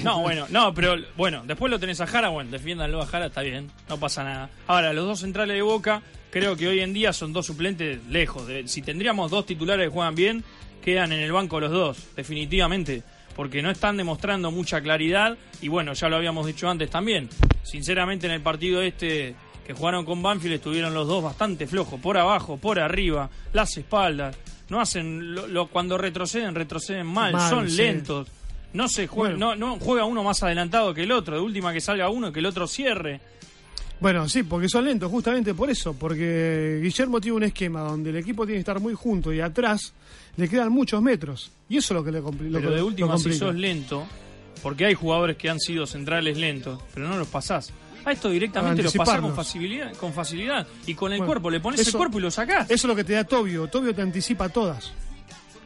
No, 0.03 0.21
bueno, 0.21 0.45
no, 0.49 0.73
pero 0.73 0.95
bueno, 1.15 1.43
después 1.45 1.69
lo 1.71 1.79
tenés 1.79 2.01
a 2.01 2.07
Jara, 2.07 2.29
bueno, 2.29 2.49
defiéndanlo 2.51 3.01
a 3.01 3.05
Jara, 3.05 3.27
está 3.27 3.41
bien, 3.41 3.69
no 3.87 3.97
pasa 3.99 4.23
nada. 4.23 4.49
Ahora, 4.67 4.91
los 4.93 5.05
dos 5.05 5.19
centrales 5.19 5.55
de 5.55 5.61
Boca, 5.61 6.01
creo 6.31 6.55
que 6.55 6.67
hoy 6.67 6.79
en 6.79 6.93
día 6.93 7.13
son 7.13 7.31
dos 7.33 7.45
suplentes 7.45 7.99
lejos. 8.07 8.47
de- 8.47 8.67
si 8.67 8.81
tendríamos 8.81 9.29
dos 9.29 9.45
titulares 9.45 9.87
que 9.87 9.93
juegan 9.93 10.15
bien, 10.15 10.43
quedan 10.83 11.11
en 11.11 11.19
el 11.19 11.31
banco 11.31 11.59
los 11.59 11.71
dos, 11.71 11.97
definitivamente. 12.15 13.03
Porque 13.35 13.61
no 13.61 13.71
están 13.71 13.95
demostrando 13.95 14.51
mucha 14.51 14.81
claridad 14.81 15.37
y 15.61 15.67
bueno, 15.69 15.93
ya 15.93 16.09
lo 16.09 16.17
habíamos 16.17 16.45
dicho 16.45 16.69
antes 16.69 16.89
también. 16.89 17.29
Sinceramente 17.63 18.25
en 18.27 18.33
el 18.33 18.41
partido 18.41 18.81
este 18.81 19.35
que 19.65 19.73
jugaron 19.73 20.03
con 20.05 20.21
Banfield 20.21 20.55
estuvieron 20.55 20.93
los 20.93 21.07
dos 21.07 21.23
bastante 21.23 21.65
flojos, 21.67 21.99
por 22.01 22.17
abajo, 22.17 22.57
por 22.57 22.79
arriba, 22.79 23.29
las 23.53 23.77
espaldas. 23.77 24.35
No 24.69 24.81
hacen, 24.81 25.33
lo, 25.33 25.47
lo- 25.47 25.67
cuando 25.67 25.97
retroceden, 25.97 26.55
retroceden 26.55 27.05
mal, 27.07 27.31
Mal, 27.33 27.49
son 27.49 27.69
sí. 27.69 27.77
lentos. 27.77 28.27
No 28.73 28.87
se 28.87 29.07
juega, 29.07 29.35
Bueno. 29.35 29.55
no, 29.55 29.75
no 29.75 29.79
juega 29.79 30.05
uno 30.05 30.23
más 30.23 30.41
adelantado 30.43 30.93
que 30.93 31.03
el 31.03 31.11
otro, 31.11 31.35
de 31.35 31.41
última 31.41 31.73
que 31.73 31.81
salga 31.81 32.09
uno 32.09 32.29
y 32.29 32.31
que 32.31 32.39
el 32.39 32.45
otro 32.45 32.67
cierre. 32.67 33.19
Bueno, 33.99 34.27
sí, 34.27 34.43
porque 34.43 34.67
son 34.67 34.85
lentos, 34.85 35.11
justamente 35.11 35.53
por 35.53 35.69
eso, 35.69 35.93
porque 35.93 36.79
Guillermo 36.81 37.21
tiene 37.21 37.37
un 37.37 37.43
esquema 37.43 37.81
donde 37.81 38.09
el 38.09 38.15
equipo 38.15 38.45
tiene 38.45 38.55
que 38.57 38.61
estar 38.61 38.79
muy 38.79 38.93
junto 38.95 39.31
y 39.31 39.41
atrás 39.41 39.93
le 40.37 40.49
quedan 40.49 40.71
muchos 40.71 41.01
metros. 41.03 41.51
Y 41.69 41.77
eso 41.77 41.93
es 41.93 41.95
lo 41.99 42.03
que 42.03 42.11
le 42.11 42.21
compli- 42.21 42.49
lo 42.49 42.59
Pero 42.59 42.71
de 42.71 42.77
lo 42.77 42.85
última, 42.87 43.09
si 43.17 43.23
complica. 43.25 43.45
sos 43.45 43.55
lento, 43.55 44.07
porque 44.63 44.85
hay 44.85 44.95
jugadores 44.95 45.37
que 45.37 45.49
han 45.49 45.59
sido 45.59 45.85
centrales 45.85 46.37
lentos, 46.37 46.81
pero 46.95 47.07
no 47.09 47.17
los 47.17 47.27
pasás. 47.27 47.71
A 48.03 48.11
esto 48.13 48.29
directamente 48.31 48.81
los 48.81 48.95
pasás 48.95 49.21
con 49.21 49.35
facilidad, 49.35 49.93
con 49.93 50.11
facilidad. 50.13 50.65
Y 50.87 50.95
con 50.95 51.11
el 51.11 51.19
Bueno, 51.19 51.33
cuerpo, 51.33 51.51
le 51.51 51.59
pones 51.59 51.85
el 51.85 51.93
cuerpo 51.93 52.17
y 52.17 52.21
lo 52.23 52.31
sacás. 52.31 52.65
Eso 52.71 52.87
es 52.87 52.89
lo 52.89 52.95
que 52.95 53.03
te 53.03 53.13
da 53.13 53.23
Tobio. 53.25 53.67
Tobio 53.67 53.93
te 53.93 54.01
anticipa 54.01 54.49
todas. 54.49 54.91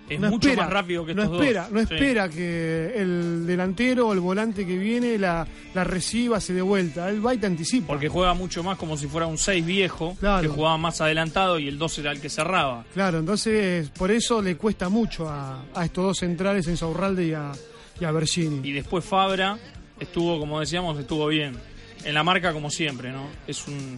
Es 0.09 0.19
no 0.19 0.29
mucho 0.29 0.49
espera, 0.49 0.65
más 0.65 0.73
rápido 0.73 1.05
que 1.05 1.15
no 1.15 1.23
estos 1.23 1.41
espera, 1.41 1.61
dos. 1.63 1.71
No 1.71 1.79
Sí. 1.79 1.93
espera 1.93 2.29
que 2.29 2.93
el 2.95 3.45
delantero 3.47 4.07
o 4.09 4.13
el 4.13 4.19
volante 4.19 4.65
que 4.65 4.77
viene 4.77 5.17
la, 5.17 5.47
la 5.73 5.83
reciba, 5.83 6.39
se 6.39 6.53
dé 6.53 6.61
vuelta. 6.61 7.09
Él 7.09 7.25
va 7.25 7.33
y 7.33 7.37
te 7.37 7.47
anticipa. 7.47 7.87
Porque 7.87 8.07
juega 8.09 8.33
mucho 8.33 8.63
más 8.63 8.77
como 8.77 8.97
si 8.97 9.07
fuera 9.07 9.25
un 9.27 9.37
6 9.37 9.65
viejo, 9.65 10.15
Claro. 10.19 10.41
que 10.41 10.47
jugaba 10.47 10.77
más 10.77 11.01
adelantado 11.01 11.57
y 11.59 11.67
el 11.67 11.77
2 11.77 11.97
era 11.99 12.11
el 12.11 12.21
que 12.21 12.29
cerraba. 12.29 12.85
Claro, 12.93 13.19
entonces 13.19 13.89
por 13.89 14.11
eso 14.11 14.41
le 14.41 14.55
cuesta 14.57 14.89
mucho 14.89 15.27
a, 15.29 15.63
a 15.73 15.85
estos 15.85 16.03
dos 16.03 16.17
centrales, 16.19 16.67
en 16.67 16.77
Saurralde 16.77 17.25
y 17.27 17.33
a, 17.33 17.51
y 17.99 18.05
a 18.05 18.11
Bergini. 18.11 18.67
Y 18.67 18.73
después 18.73 19.03
Fabra 19.05 19.57
estuvo, 19.99 20.39
como 20.39 20.59
decíamos, 20.59 20.99
estuvo 20.99 21.25
bien. 21.27 21.55
En 22.03 22.13
la 22.13 22.23
marca 22.23 22.53
como 22.53 22.69
siempre, 22.69 23.11
¿no? 23.11 23.27
Es 23.47 23.67
un... 23.67 23.97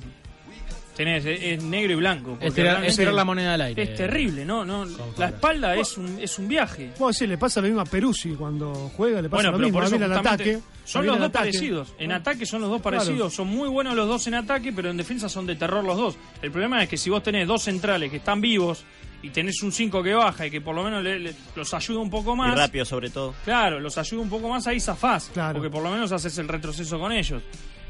Tenés, 0.98 1.24
es, 1.26 1.40
es 1.42 1.64
negro 1.64 1.94
y 1.94 1.96
blanco. 1.96 2.38
Es 2.42 2.54
tirar, 2.54 2.72
realmente 2.72 2.92
es 2.92 2.98
tirar 2.98 3.14
la 3.14 3.24
moneda 3.24 3.54
al 3.54 3.62
aire. 3.62 3.84
Es 3.84 3.96
terrible, 3.96 4.44
¿no? 4.44 4.66
no 4.66 4.86
la 5.18 5.28
espalda 5.28 5.76
es 5.76 5.96
un, 5.98 6.18
es 6.20 6.38
un 6.40 6.48
viaje. 6.48 6.92
Bueno, 6.98 7.14
sí, 7.14 7.28
le 7.28 7.38
pasa 7.38 7.62
lo 7.62 7.68
mismo 7.68 7.82
a 7.82 7.86
Peruzzi 7.86 8.32
cuando 8.32 8.74
juega, 8.98 9.22
le 9.22 9.30
pasa 9.30 9.38
Bueno, 9.38 9.52
lo 9.52 9.58
pero 9.58 9.68
mismo. 9.68 9.80
por 9.80 9.88
eso 9.88 9.96
al 10.04 10.12
ataque. 10.14 10.60
son 10.86 11.06
los 11.06 11.18
dos 11.20 11.28
ataque. 11.30 11.50
parecidos. 11.52 11.94
En 12.00 12.12
ataque 12.12 12.46
son 12.48 12.62
los 12.62 12.70
dos 12.72 12.82
Claro. 12.82 12.98
parecidos. 12.98 13.34
Son 13.34 13.48
muy 13.48 13.70
buenos 13.70 13.96
los 13.96 14.08
dos 14.08 14.26
en 14.28 14.34
ataque, 14.34 14.74
pero 14.74 14.90
en 14.90 14.98
defensa 14.98 15.30
son 15.30 15.46
de 15.46 15.56
terror 15.56 15.84
los 15.86 15.96
dos. 15.98 16.18
El 16.42 16.52
problema 16.52 16.82
es 16.84 16.90
que 16.90 16.98
si 16.98 17.10
vos 17.12 17.22
tenés 17.22 17.48
dos 17.48 17.62
centrales 17.62 18.10
que 18.10 18.18
están 18.18 18.42
vivos 18.42 18.84
y 19.22 19.30
tenés 19.30 19.62
un 19.64 19.72
5 19.72 20.02
que 20.04 20.14
baja 20.14 20.46
y 20.48 20.52
que 20.52 20.62
por 20.62 20.76
lo 20.76 20.84
menos 20.84 21.04
le- 21.04 21.20
le- 21.20 21.34
los 21.56 21.74
ayuda 21.74 22.00
un 22.00 22.10
poco 22.10 22.34
Y 22.34 22.38
más. 22.38 22.56
rápido 22.58 22.86
sobre 22.86 23.10
todo. 23.10 23.34
Claro, 23.46 23.80
los 23.80 23.98
ayuda 23.98 24.22
un 24.22 24.30
poco 24.30 24.48
más, 24.50 24.66
ahí 24.68 24.80
zafás. 24.80 25.30
Claro. 25.34 25.54
Porque 25.54 25.70
por 25.72 25.84
lo 25.84 25.90
menos 25.92 26.12
haces 26.12 26.38
el 26.38 26.48
retroceso 26.48 27.00
con 27.00 27.12
ellos. 27.12 27.42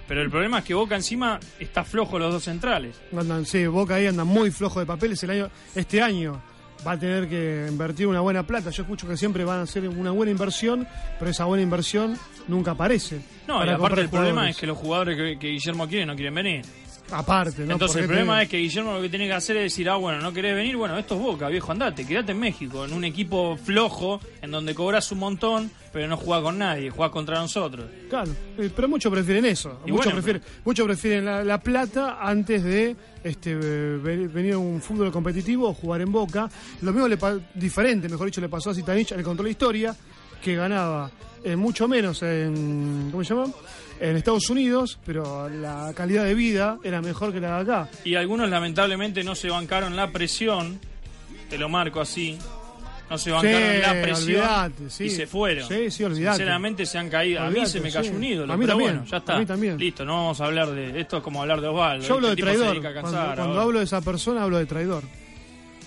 Pero 0.07 0.21
el 0.21 0.29
problema 0.29 0.59
es 0.59 0.65
que 0.65 0.73
Boca 0.73 0.95
encima 0.95 1.39
está 1.59 1.83
flojo 1.83 2.17
los 2.17 2.31
dos 2.31 2.43
centrales. 2.43 2.99
Andan, 3.15 3.45
sí, 3.45 3.65
Boca 3.67 3.95
ahí 3.95 4.07
anda 4.07 4.23
muy 4.23 4.51
flojo 4.51 4.79
de 4.79 4.85
papeles. 4.85 5.21
El 5.23 5.31
año, 5.31 5.49
este 5.75 6.01
año 6.01 6.41
va 6.85 6.93
a 6.93 6.99
tener 6.99 7.27
que 7.27 7.65
invertir 7.67 8.07
una 8.07 8.21
buena 8.21 8.43
plata. 8.43 8.69
Yo 8.69 8.83
escucho 8.83 9.07
que 9.07 9.17
siempre 9.17 9.43
van 9.43 9.59
a 9.59 9.61
hacer 9.63 9.87
una 9.87 10.11
buena 10.11 10.31
inversión, 10.31 10.87
pero 11.19 11.31
esa 11.31 11.45
buena 11.45 11.63
inversión 11.63 12.17
nunca 12.47 12.71
aparece. 12.71 13.21
No, 13.47 13.65
y 13.65 13.69
aparte 13.69 14.01
el 14.01 14.09
problema 14.09 14.49
es 14.49 14.57
que 14.57 14.67
los 14.67 14.77
jugadores 14.77 15.17
que, 15.17 15.37
que 15.39 15.47
Guillermo 15.49 15.87
quiere 15.87 16.05
no 16.05 16.15
quieren 16.15 16.35
venir. 16.35 16.61
Aparte, 17.11 17.63
¿no? 17.65 17.73
Entonces 17.73 18.01
el 18.01 18.07
problema 18.07 18.37
te- 18.37 18.43
es 18.43 18.49
que 18.49 18.57
Guillermo 18.57 18.93
lo 18.93 19.01
que 19.01 19.09
tiene 19.09 19.27
que 19.27 19.33
hacer 19.33 19.55
es 19.57 19.63
decir, 19.63 19.89
ah, 19.89 19.95
bueno, 19.95 20.19
no 20.19 20.33
querés 20.33 20.53
venir, 20.55 20.75
bueno, 20.75 20.97
esto 20.97 21.15
es 21.15 21.21
Boca, 21.21 21.47
viejo, 21.47 21.71
andate, 21.71 22.05
quédate 22.05 22.33
en 22.33 22.39
México, 22.39 22.83
en 22.85 22.91
un 22.93 23.03
equipo 23.05 23.55
flojo, 23.57 24.19
en 24.41 24.51
donde 24.51 24.75
cobras 24.75 25.09
un 25.13 25.19
montón, 25.19 25.71
pero 25.93 26.07
no 26.07 26.17
jugás 26.17 26.41
con 26.41 26.57
nadie, 26.57 26.89
jugás 26.89 27.11
contra 27.11 27.39
nosotros. 27.39 27.85
Claro, 28.09 28.31
eh, 28.57 28.69
pero 28.75 28.89
muchos 28.89 29.09
prefieren 29.11 29.45
eso. 29.45 29.79
Muchos 29.85 29.95
bueno, 29.95 30.11
prefieren, 30.13 30.41
muchos 30.65 30.85
prefieren 30.85 31.25
la, 31.25 31.43
la 31.45 31.59
plata 31.59 32.17
antes 32.21 32.61
de 32.63 32.95
este, 33.23 33.51
eh, 33.51 33.55
ve- 34.03 34.27
venir 34.27 34.53
a 34.53 34.57
un 34.57 34.81
fútbol 34.81 35.09
competitivo 35.11 35.69
o 35.69 35.73
jugar 35.73 36.01
en 36.01 36.11
Boca. 36.11 36.49
Lo 36.81 36.91
mismo 36.91 37.07
le 37.07 37.17
diferente, 37.55 38.09
mejor 38.09 38.25
dicho, 38.25 38.41
le 38.41 38.49
pasó 38.49 38.71
a 38.71 38.73
Zitanich, 38.75 39.11
le 39.11 39.23
contó 39.23 39.43
la 39.43 39.49
historia, 39.49 39.95
que 40.43 40.55
ganaba 40.55 41.09
eh, 41.43 41.55
mucho 41.55 41.87
menos 41.87 42.21
en, 42.23 43.07
¿cómo 43.11 43.23
se 43.23 43.33
llama? 43.33 43.47
En 43.99 44.15
Estados 44.15 44.49
Unidos, 44.49 44.99
pero 45.05 45.49
la 45.49 45.91
calidad 45.95 46.23
de 46.25 46.35
vida 46.35 46.77
era 46.83 47.01
mejor 47.01 47.33
que 47.33 47.39
la 47.39 47.55
de 47.63 47.71
acá. 47.71 47.89
Y 48.03 48.15
algunos 48.15 48.49
lamentablemente 48.49 49.23
no 49.23 49.33
se 49.35 49.49
bancaron 49.49 49.95
la 49.95 50.11
presión, 50.11 50.79
te 51.49 51.57
lo 51.57 51.67
marco 51.67 51.99
así, 51.99 52.37
no 53.09 53.17
se 53.17 53.31
bancaron 53.31 53.59
Sí, 53.59 53.77
la 53.81 54.01
presión 54.01 54.41
olvidate, 54.41 54.89
sí. 54.89 55.03
y 55.05 55.09
se 55.09 55.25
fueron. 55.25 55.67
Sí, 55.67 55.89
sí, 55.89 56.03
olvidate. 56.03 56.37
Sinceramente 56.37 56.85
se 56.85 56.97
han 56.99 57.09
caído. 57.09 57.41
a 57.41 57.49
mí 57.49 57.65
se 57.65 57.79
me 57.81 57.91
cayó 57.91 58.11
sí. 58.11 58.15
un 58.15 58.23
ídolo, 58.23 58.53
A 58.53 58.57
mí 58.57 58.65
pero 58.65 58.73
también, 58.73 58.91
bueno, 58.97 59.09
ya 59.09 59.17
está. 59.17 59.35
a 59.35 59.39
mí 59.39 59.45
también. 59.45 59.77
Listo, 59.77 60.05
no 60.05 60.13
vamos 60.13 60.41
a 60.41 60.45
hablar 60.45 60.69
de. 60.71 60.99
Esto 60.99 61.17
es 61.17 61.23
como 61.23 61.41
hablar 61.41 61.59
de 61.61 61.67
Osvaldo. 61.67 62.05
Yo 62.07 62.13
hablo 62.15 62.27
de 62.27 62.33
este 62.33 62.43
traidor. 62.43 62.81
Cuando, 63.01 63.61
hablo 63.61 63.79
de 63.79 63.85
esa 63.85 64.01
persona, 64.01 64.43
hablo 64.43 64.57
de 64.59 64.65
traidor. 64.67 65.03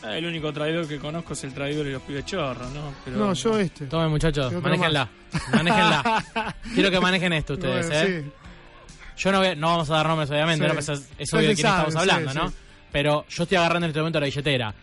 Ah, 0.02 0.16
El 0.16 0.24
único 0.26 0.52
traidor 0.52 0.88
que 0.88 0.98
conozco 0.98 1.34
es 1.34 1.44
el 1.44 1.52
traidor 1.52 1.86
y 1.86 1.92
los 1.92 2.02
pibes 2.02 2.24
chorros, 2.24 2.70
¿no? 2.72 2.94
Pero- 3.04 3.16
No, 3.18 3.34
yo 3.34 3.58
este. 3.58 3.86
Tomen, 3.86 4.08
muchachos, 4.10 4.46
otro 4.46 4.60
manéjenla. 4.62 5.08
Manéjenla. 5.52 6.24
Quiero 6.74 6.90
que 6.90 7.00
manejen 7.00 7.32
esto 7.34 7.54
ustedes, 7.54 7.86
Bueno, 7.88 8.02
¿eh? 8.08 8.24
sí. 8.24 8.30
Yo 9.18 9.32
no, 9.32 9.38
voy- 9.40 9.56
no 9.56 9.66
vamos 9.68 9.90
a 9.90 9.96
dar 9.96 10.06
nombres, 10.08 10.30
obviamente, 10.30 10.64
Sí. 10.64 10.68
¿no? 10.68 10.74
Pues 10.74 10.88
es, 11.18 11.34
obvio 11.34 11.48
de 11.48 11.54
quién 11.54 11.66
estamos 11.66 11.96
hablando, 11.96 12.30
sí, 12.32 12.38
¿no? 12.38 12.48
sí. 12.48 12.54
Pero 12.90 13.26
yo 13.28 13.42
estoy 13.42 13.58
agarrando 13.58 13.86
en 13.86 13.90
este 13.90 14.00
momento 14.00 14.18
la 14.20 14.26
billetera. 14.26 14.74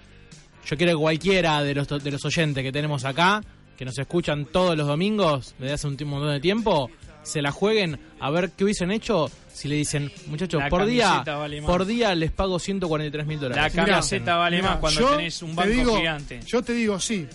Yo 0.66 0.78
quiero 0.78 0.92
que 0.94 0.98
cualquiera 1.02 1.64
de 1.64 1.74
los, 1.74 1.88
de 1.88 2.12
los 2.12 2.24
oyentes 2.24 2.64
que 2.64 2.72
tenemos 2.72 3.04
acá, 3.04 3.42
que 3.76 3.86
nos 3.86 3.98
escuchan 3.98 4.46
todos 4.46 4.78
los 4.78 4.86
domingos 4.88 5.56
desde 5.58 5.74
hace 5.74 5.88
un, 5.88 5.98
ti- 5.98 6.06
montón 6.06 6.32
de 6.32 6.40
tiempo, 6.40 6.90
se 7.28 7.42
la 7.42 7.52
jueguen 7.52 8.00
a 8.20 8.30
ver 8.32 8.52
qué 8.52 8.64
hubiesen 8.64 8.90
hecho 8.92 9.30
si 9.54 9.68
le 9.68 9.76
dicen, 9.76 10.12
muchachos, 10.28 10.62
La 10.62 10.70
por 10.70 10.86
día, 10.86 11.24
vale 11.26 11.62
por 11.62 11.86
día 11.86 12.14
les 12.16 12.32
pago 12.32 12.58
143 12.60 13.26
mil 13.28 13.38
La 13.38 13.50
dólares. 13.50 13.74
camiseta 13.74 14.36
vale 14.36 14.58
Mirá, 14.58 14.70
más 14.72 14.78
cuando 14.80 15.00
yo 15.02 15.10
tenés 15.18 15.42
un 15.42 15.50
te 15.52 15.56
banco 15.56 15.72
digo- 15.72 15.98
gigante. 15.98 16.40
Yo 16.46 16.62
te 16.62 16.74
digo 16.74 17.00
sí, 17.00 17.28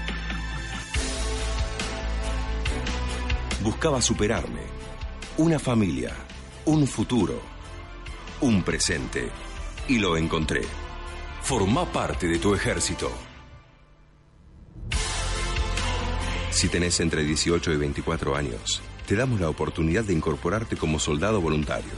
Buscaba 3.62 4.02
superarme, 4.02 4.62
una 5.38 5.60
familia, 5.60 6.14
un 6.66 6.88
futuro, 6.88 7.40
un 8.42 8.64
presente, 8.64 9.30
y 9.88 10.00
lo 10.00 10.18
encontré. 10.18 10.62
Forma 11.44 11.86
parte 11.86 12.28
de 12.28 12.40
tu 12.40 12.56
ejército. 12.56 13.12
Si 16.50 16.70
tenés 16.70 17.00
entre 17.02 17.24
18 17.24 17.74
y 17.74 17.78
24 17.78 18.36
años, 18.36 18.82
te 19.08 19.16
damos 19.16 19.40
la 19.40 19.50
oportunidad 19.50 20.04
de 20.04 20.14
incorporarte 20.14 20.76
como 20.76 21.00
soldado 21.00 21.42
voluntario. 21.42 21.94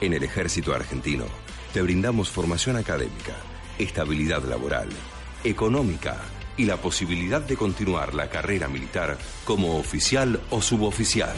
En 0.00 0.12
el 0.12 0.24
ejército 0.24 0.74
argentino, 0.74 1.24
te 1.72 1.82
brindamos 1.82 2.28
formación 2.28 2.76
académica, 2.76 3.34
estabilidad 3.78 4.42
laboral, 4.44 4.88
económica 5.44 6.20
y 6.56 6.64
la 6.64 6.76
posibilidad 6.76 7.40
de 7.40 7.56
continuar 7.56 8.14
la 8.14 8.28
carrera 8.28 8.68
militar 8.68 9.16
como 9.44 9.78
oficial 9.78 10.40
o 10.50 10.60
suboficial. 10.60 11.34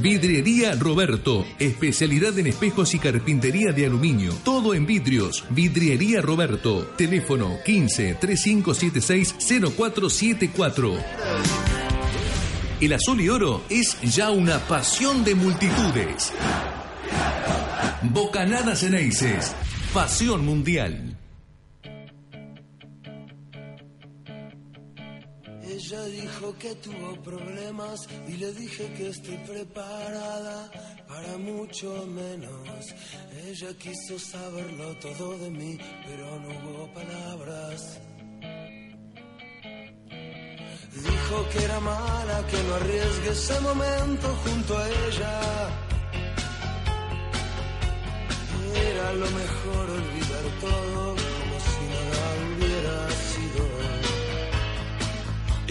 Vidriería 0.00 0.74
Roberto, 0.76 1.46
especialidad 1.58 2.38
en 2.38 2.46
espejos 2.46 2.94
y 2.94 2.98
carpintería 2.98 3.72
de 3.72 3.84
aluminio. 3.84 4.32
Todo 4.44 4.72
en 4.72 4.86
vidrios. 4.86 5.44
Vidriería 5.50 6.22
Roberto, 6.22 6.86
teléfono 6.96 7.58
15 7.66 8.14
3576 8.14 9.34
0474. 9.76 10.94
El 12.80 12.92
azul 12.94 13.20
y 13.20 13.28
oro 13.28 13.62
es 13.68 14.00
ya 14.00 14.30
una 14.30 14.58
pasión 14.60 15.22
de 15.22 15.34
multitudes. 15.34 16.32
Bocanadas 18.00 18.82
Eneises, 18.82 19.54
pasión 19.92 20.46
mundial. 20.46 21.18
Ella 25.90 26.04
dijo 26.04 26.56
que 26.56 26.72
tuvo 26.76 27.20
problemas 27.20 28.06
y 28.28 28.36
le 28.36 28.52
dije 28.52 28.92
que 28.96 29.08
estoy 29.08 29.36
preparada 29.38 30.70
para 31.08 31.36
mucho 31.36 32.06
menos. 32.06 32.94
Ella 33.44 33.76
quiso 33.76 34.16
saberlo 34.16 34.96
todo 35.00 35.36
de 35.38 35.50
mí, 35.50 35.76
pero 36.06 36.38
no 36.38 36.48
hubo 36.48 36.94
palabras. 36.94 37.98
Dijo 40.94 41.48
que 41.52 41.64
era 41.64 41.80
mala, 41.80 42.46
que 42.46 42.62
no 42.62 42.74
arriesgue 42.76 43.30
ese 43.30 43.60
momento 43.60 44.28
junto 44.44 44.78
a 44.78 44.88
ella. 44.88 45.40
Era 48.76 49.12
lo 49.14 49.30
mejor 49.42 49.90
olvidar 49.90 50.44
todo 50.60 51.09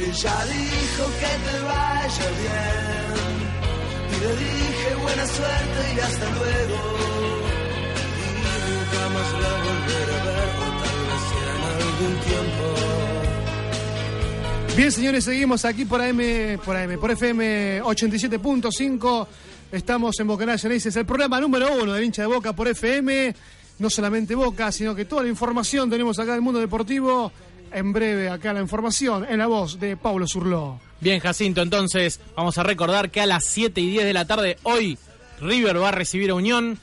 Ella 0.01 0.45
dijo 0.45 1.03
que 1.19 1.31
te 1.45 1.55
vaya 1.59 2.27
bien. 2.39 3.19
Y 4.09 4.15
le 4.23 4.31
dije 4.37 4.95
buena 4.95 5.25
suerte 5.27 5.79
y 5.93 5.99
hasta 5.99 6.25
luego. 6.31 6.77
Y 8.15 8.27
nunca 8.63 9.01
más 9.13 9.29
la 9.41 9.51
volveré 9.65 10.13
a 10.13 10.23
ver, 10.23 10.49
o 10.55 10.67
tal 10.79 10.99
vez 11.09 11.25
en 11.35 11.59
algún 11.69 12.15
tiempo. 12.23 12.65
Bien, 14.77 14.91
señores, 14.91 15.25
seguimos 15.25 15.65
aquí 15.65 15.83
por 15.83 16.01
AM, 16.01 16.21
por 16.63 16.77
AM, 16.77 16.97
por 16.97 17.11
FM 17.11 17.81
87.5. 17.83 19.27
Estamos 19.73 20.17
en 20.17 20.27
Bocanal 20.27 20.57
Genesis, 20.57 20.95
el 20.95 21.05
programa 21.05 21.41
número 21.41 21.73
uno 21.73 21.93
del 21.93 22.05
hincha 22.05 22.21
de 22.21 22.29
Boca 22.29 22.53
por 22.53 22.69
FM. 22.69 23.35
No 23.79 23.89
solamente 23.89 24.33
Boca, 24.33 24.71
sino 24.71 24.95
que 24.95 25.03
toda 25.03 25.23
la 25.23 25.29
información 25.29 25.89
tenemos 25.89 26.17
acá 26.19 26.31
del 26.31 26.41
mundo 26.41 26.61
deportivo. 26.61 27.33
En 27.71 27.93
breve, 27.93 28.29
acá 28.29 28.53
la 28.53 28.61
información 28.61 29.25
en 29.29 29.39
la 29.39 29.47
voz 29.47 29.79
de 29.79 29.95
Pablo 29.97 30.25
Zurló. 30.27 30.79
Bien, 31.01 31.19
Jacinto, 31.19 31.61
entonces 31.61 32.19
vamos 32.35 32.57
a 32.57 32.63
recordar 32.63 33.09
que 33.11 33.21
a 33.21 33.25
las 33.25 33.45
7 33.45 33.79
y 33.79 33.89
10 33.89 34.05
de 34.05 34.13
la 34.13 34.25
tarde 34.25 34.57
hoy 34.63 34.97
River 35.39 35.81
va 35.81 35.89
a 35.89 35.93
recibir 35.93 36.31
a 36.31 36.35
Unión. 36.35 36.79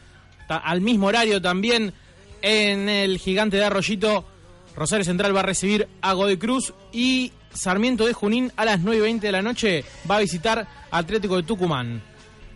Al 0.49 0.81
mismo 0.81 1.09
horario 1.09 1.43
también 1.43 1.93
en 2.41 2.89
el 2.89 3.19
gigante 3.19 3.57
de 3.57 3.65
Arroyito, 3.65 4.25
Rosario 4.77 5.05
Central 5.05 5.35
va 5.35 5.41
a 5.41 5.45
recibir 5.45 5.89
a 6.03 6.13
Godoy 6.13 6.37
Cruz 6.37 6.73
y 6.93 7.33
Sarmiento 7.53 8.07
de 8.07 8.13
Junín 8.13 8.53
a 8.57 8.65
las 8.65 8.81
9 8.81 8.99
y 8.99 9.01
20 9.01 9.27
de 9.27 9.33
la 9.33 9.43
noche 9.43 9.85
va 10.09 10.17
a 10.17 10.21
visitar 10.21 10.67
Atlético 10.91 11.37
de 11.37 11.43
Tucumán. 11.43 12.03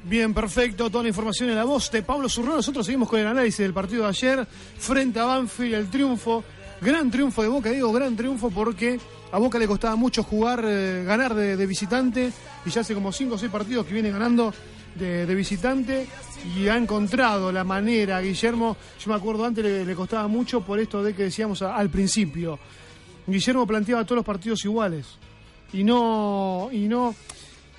Bien, 0.05 0.33
perfecto. 0.33 0.89
Toda 0.89 1.03
la 1.03 1.09
información 1.09 1.51
en 1.51 1.57
la 1.57 1.65
voz 1.65 1.91
de 1.91 2.03
Pablo 2.03 2.29
Zurrón. 2.29 2.57
Nosotros 2.57 2.87
seguimos 2.87 3.09
con 3.09 3.21
el 3.21 3.27
análisis 3.27 3.59
del 3.59 3.75
partido 3.75 4.05
de 4.05 4.09
ayer 4.09 4.47
frente 4.79 5.21
a 5.21 5.25
Banfield, 5.25 5.75
el 5.75 5.91
triunfo. 5.91 6.43
Gran 6.81 7.11
triunfo 7.11 7.43
de 7.43 7.49
Boca, 7.49 7.71
digo 7.71 7.93
gran 7.93 8.17
triunfo 8.17 8.51
porque 8.51 8.99
a 9.33 9.39
Boca 9.39 9.59
le 9.59 9.67
costaba 9.67 9.97
mucho 9.97 10.23
jugar, 10.23 10.65
eh, 10.67 11.05
ganar 11.05 11.35
de, 11.35 11.67
visitante 11.67 12.33
y 12.65 12.71
ya 12.71 12.81
hace 12.81 12.95
como 12.95 13.13
5 13.13 13.35
o 13.35 13.39
6 13.39 13.53
partidos 13.53 13.85
que 13.85 13.93
viene 13.93 14.11
ganando 14.11 14.55
de, 14.95 15.27
visitante 15.35 16.07
y 16.57 16.69
ha 16.69 16.79
encontrado 16.79 17.53
la 17.53 17.65
manera, 17.65 18.21
Guillermo, 18.23 18.79
yo 18.99 19.11
me 19.11 19.17
acuerdo 19.17 19.45
antes 19.45 19.87
le, 19.87 19.95
costaba 19.95 20.27
mucho 20.27 20.63
por 20.63 20.81
esto 20.81 21.03
de 21.03 21.15
que 21.15 21.25
decíamos 21.25 21.61
al 21.61 21.91
principio. 21.91 22.59
Guillermo 23.27 23.67
planteaba 23.67 24.05
todos 24.05 24.17
los 24.17 24.25
partidos 24.25 24.65
iguales 24.65 25.07
y 25.75 25.85
no 25.85 26.71
y 26.73 26.89
no 26.89 27.15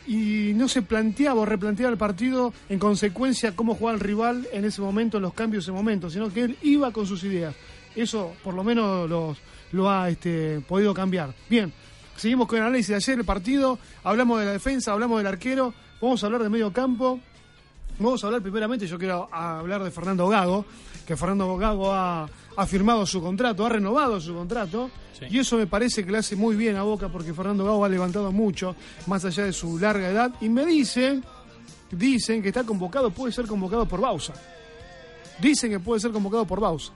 y 0.05 0.53
no 0.53 0.67
se 0.67 0.83
planteaba 0.83 1.41
o 1.41 1.45
replanteaba 1.45 1.91
el 1.91 1.97
partido 1.97 2.53
en 2.69 2.77
consecuencia 2.77 3.55
cómo 3.55 3.73
jugaba 3.73 3.95
el 3.95 3.99
rival 3.99 4.47
en 4.53 4.65
ese 4.65 4.81
momento, 4.81 5.17
en 5.17 5.23
los 5.23 5.33
cambios 5.33 5.65
de 5.65 5.71
ese 5.71 5.75
momento, 5.75 6.09
sino 6.09 6.31
que 6.31 6.43
él 6.43 6.57
iba 6.61 6.91
con 6.91 7.07
sus 7.07 7.23
ideas. 7.23 7.55
Eso 7.95 8.33
por 8.43 8.53
lo 8.53 8.63
menos 8.63 9.09
los, 9.09 9.37
lo 9.71 9.89
ha 9.89 10.09
este, 10.09 10.61
podido 10.61 10.93
cambiar. 10.93 11.33
Bien, 11.49 11.71
seguimos 12.15 12.47
con 12.47 12.59
el 12.59 12.65
análisis 12.65 12.89
de 12.89 12.95
ayer, 12.95 13.19
el 13.19 13.25
partido, 13.25 13.79
hablamos 14.03 14.39
de 14.39 14.45
la 14.45 14.51
defensa, 14.53 14.93
hablamos 14.93 15.19
del 15.19 15.27
arquero, 15.27 15.73
vamos 16.01 16.23
a 16.23 16.25
hablar 16.27 16.43
de 16.43 16.49
medio 16.49 16.71
campo. 16.71 17.19
Vamos 17.99 18.23
a 18.23 18.27
hablar 18.27 18.41
primeramente, 18.41 18.87
yo 18.87 18.97
quiero 18.97 19.29
hablar 19.31 19.83
de 19.83 19.91
Fernando 19.91 20.27
Gago, 20.27 20.65
que 21.05 21.15
Fernando 21.15 21.55
Gago 21.55 21.91
ha, 21.91 22.27
ha 22.55 22.65
firmado 22.65 23.05
su 23.05 23.21
contrato, 23.21 23.63
ha 23.63 23.69
renovado 23.69 24.19
su 24.19 24.33
contrato, 24.33 24.89
y 25.29 25.37
eso 25.37 25.57
me 25.57 25.67
parece 25.67 26.03
que 26.03 26.11
le 26.11 26.17
hace 26.17 26.35
muy 26.35 26.55
bien 26.55 26.77
a 26.77 26.83
Boca 26.83 27.09
porque 27.09 27.31
Fernando 27.31 27.63
Gago 27.63 27.85
ha 27.85 27.89
levantado 27.89 28.31
mucho, 28.31 28.75
más 29.05 29.23
allá 29.25 29.45
de 29.45 29.53
su 29.53 29.77
larga 29.77 30.09
edad, 30.09 30.33
y 30.41 30.49
me 30.49 30.65
dicen, 30.65 31.23
dicen 31.91 32.41
que 32.41 32.47
está 32.47 32.63
convocado, 32.63 33.11
puede 33.11 33.33
ser 33.33 33.45
convocado 33.45 33.85
por 33.85 34.01
Bausa. 34.01 34.33
Dicen 35.39 35.69
que 35.69 35.79
puede 35.79 35.99
ser 35.99 36.11
convocado 36.11 36.45
por 36.45 36.59
Bausa. 36.59 36.93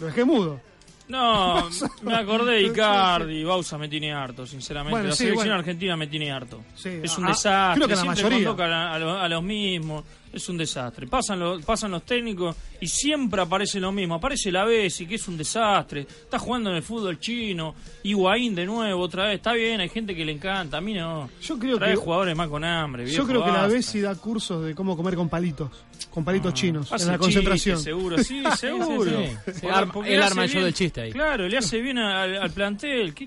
Lo 0.00 0.06
dejé 0.06 0.24
mudo. 0.24 0.60
No, 1.08 1.68
me 2.02 2.14
acordé 2.16 2.54
de 2.54 2.62
Icardi, 2.62 3.44
Bausa 3.44 3.78
me 3.78 3.88
tiene 3.88 4.12
harto, 4.12 4.44
sinceramente. 4.44 4.92
Bueno, 4.92 5.08
la 5.08 5.14
sí, 5.14 5.18
selección 5.24 5.46
bueno. 5.46 5.58
argentina 5.60 5.96
me 5.96 6.06
tiene 6.08 6.32
harto. 6.32 6.64
Sí, 6.74 7.00
es 7.02 7.16
un 7.16 7.26
ah, 7.26 7.28
desastre. 7.28 7.76
creo 7.76 7.88
que 7.88 7.94
la 7.94 8.14
siempre 8.14 8.44
mayoría. 8.52 9.24
a 9.24 9.28
los 9.28 9.42
mismos. 9.42 10.04
Es 10.36 10.48
un 10.50 10.58
desastre. 10.58 11.06
Pasan, 11.06 11.40
los 11.40 11.62
pasan 11.64 11.90
los 11.92 12.02
técnicos 12.04 12.54
y 12.78 12.86
siempre 12.86 13.40
aparece 13.40 13.80
lo 13.80 13.90
mismo. 13.90 14.16
Aparece 14.16 14.52
la 14.52 14.66
Bessi, 14.66 15.06
que 15.06 15.14
es 15.14 15.26
un 15.28 15.38
desastre. 15.38 16.02
Está 16.02 16.38
jugando 16.38 16.68
en 16.68 16.76
el 16.76 16.82
fútbol 16.82 17.18
chino. 17.18 17.74
Higuaín 18.02 18.54
de 18.54 18.66
nuevo, 18.66 19.00
otra 19.02 19.28
vez. 19.28 19.36
Está 19.36 19.54
bien, 19.54 19.80
hay 19.80 19.88
gente 19.88 20.14
que 20.14 20.26
le 20.26 20.32
encanta. 20.32 20.76
A 20.76 20.80
mí 20.82 20.92
no. 20.92 21.30
Yo 21.40 21.58
creo 21.58 21.78
Trae 21.78 21.92
que- 21.92 21.96
jugadores 21.96 22.36
más 22.36 22.48
con 22.48 22.62
hambre. 22.64 23.10
Yo 23.10 23.26
creo 23.26 23.42
que 23.42 23.50
la 23.50 23.62
basta. 23.62 23.68
Bessi 23.74 24.00
da 24.02 24.14
cursos 24.14 24.62
de 24.62 24.74
cómo 24.74 24.94
comer 24.94 25.14
con 25.14 25.30
palitos, 25.30 25.70
con 26.10 26.22
palitos 26.22 26.52
chinos, 26.52 26.92
Hace 26.92 27.06
en 27.06 27.12
la 27.12 27.18
concentración. 27.18 27.78
seguro, 27.80 28.18
sí, 28.18 28.42
seguro. 28.58 29.04
sí, 29.06 29.28
sí. 29.46 29.52
Sí, 29.62 29.66
arma- 29.68 30.06
él 30.06 30.22
arma 30.22 30.44
el 30.44 30.50
show 30.50 30.62
del 30.62 30.74
chiste 30.74 31.00
ahí. 31.00 31.12
Claro, 31.12 31.48
le 31.48 31.56
hace 31.56 31.80
bien 31.80 31.96
al, 31.96 32.36
al 32.42 32.50
plantel. 32.50 33.14
¿Qué? 33.14 33.26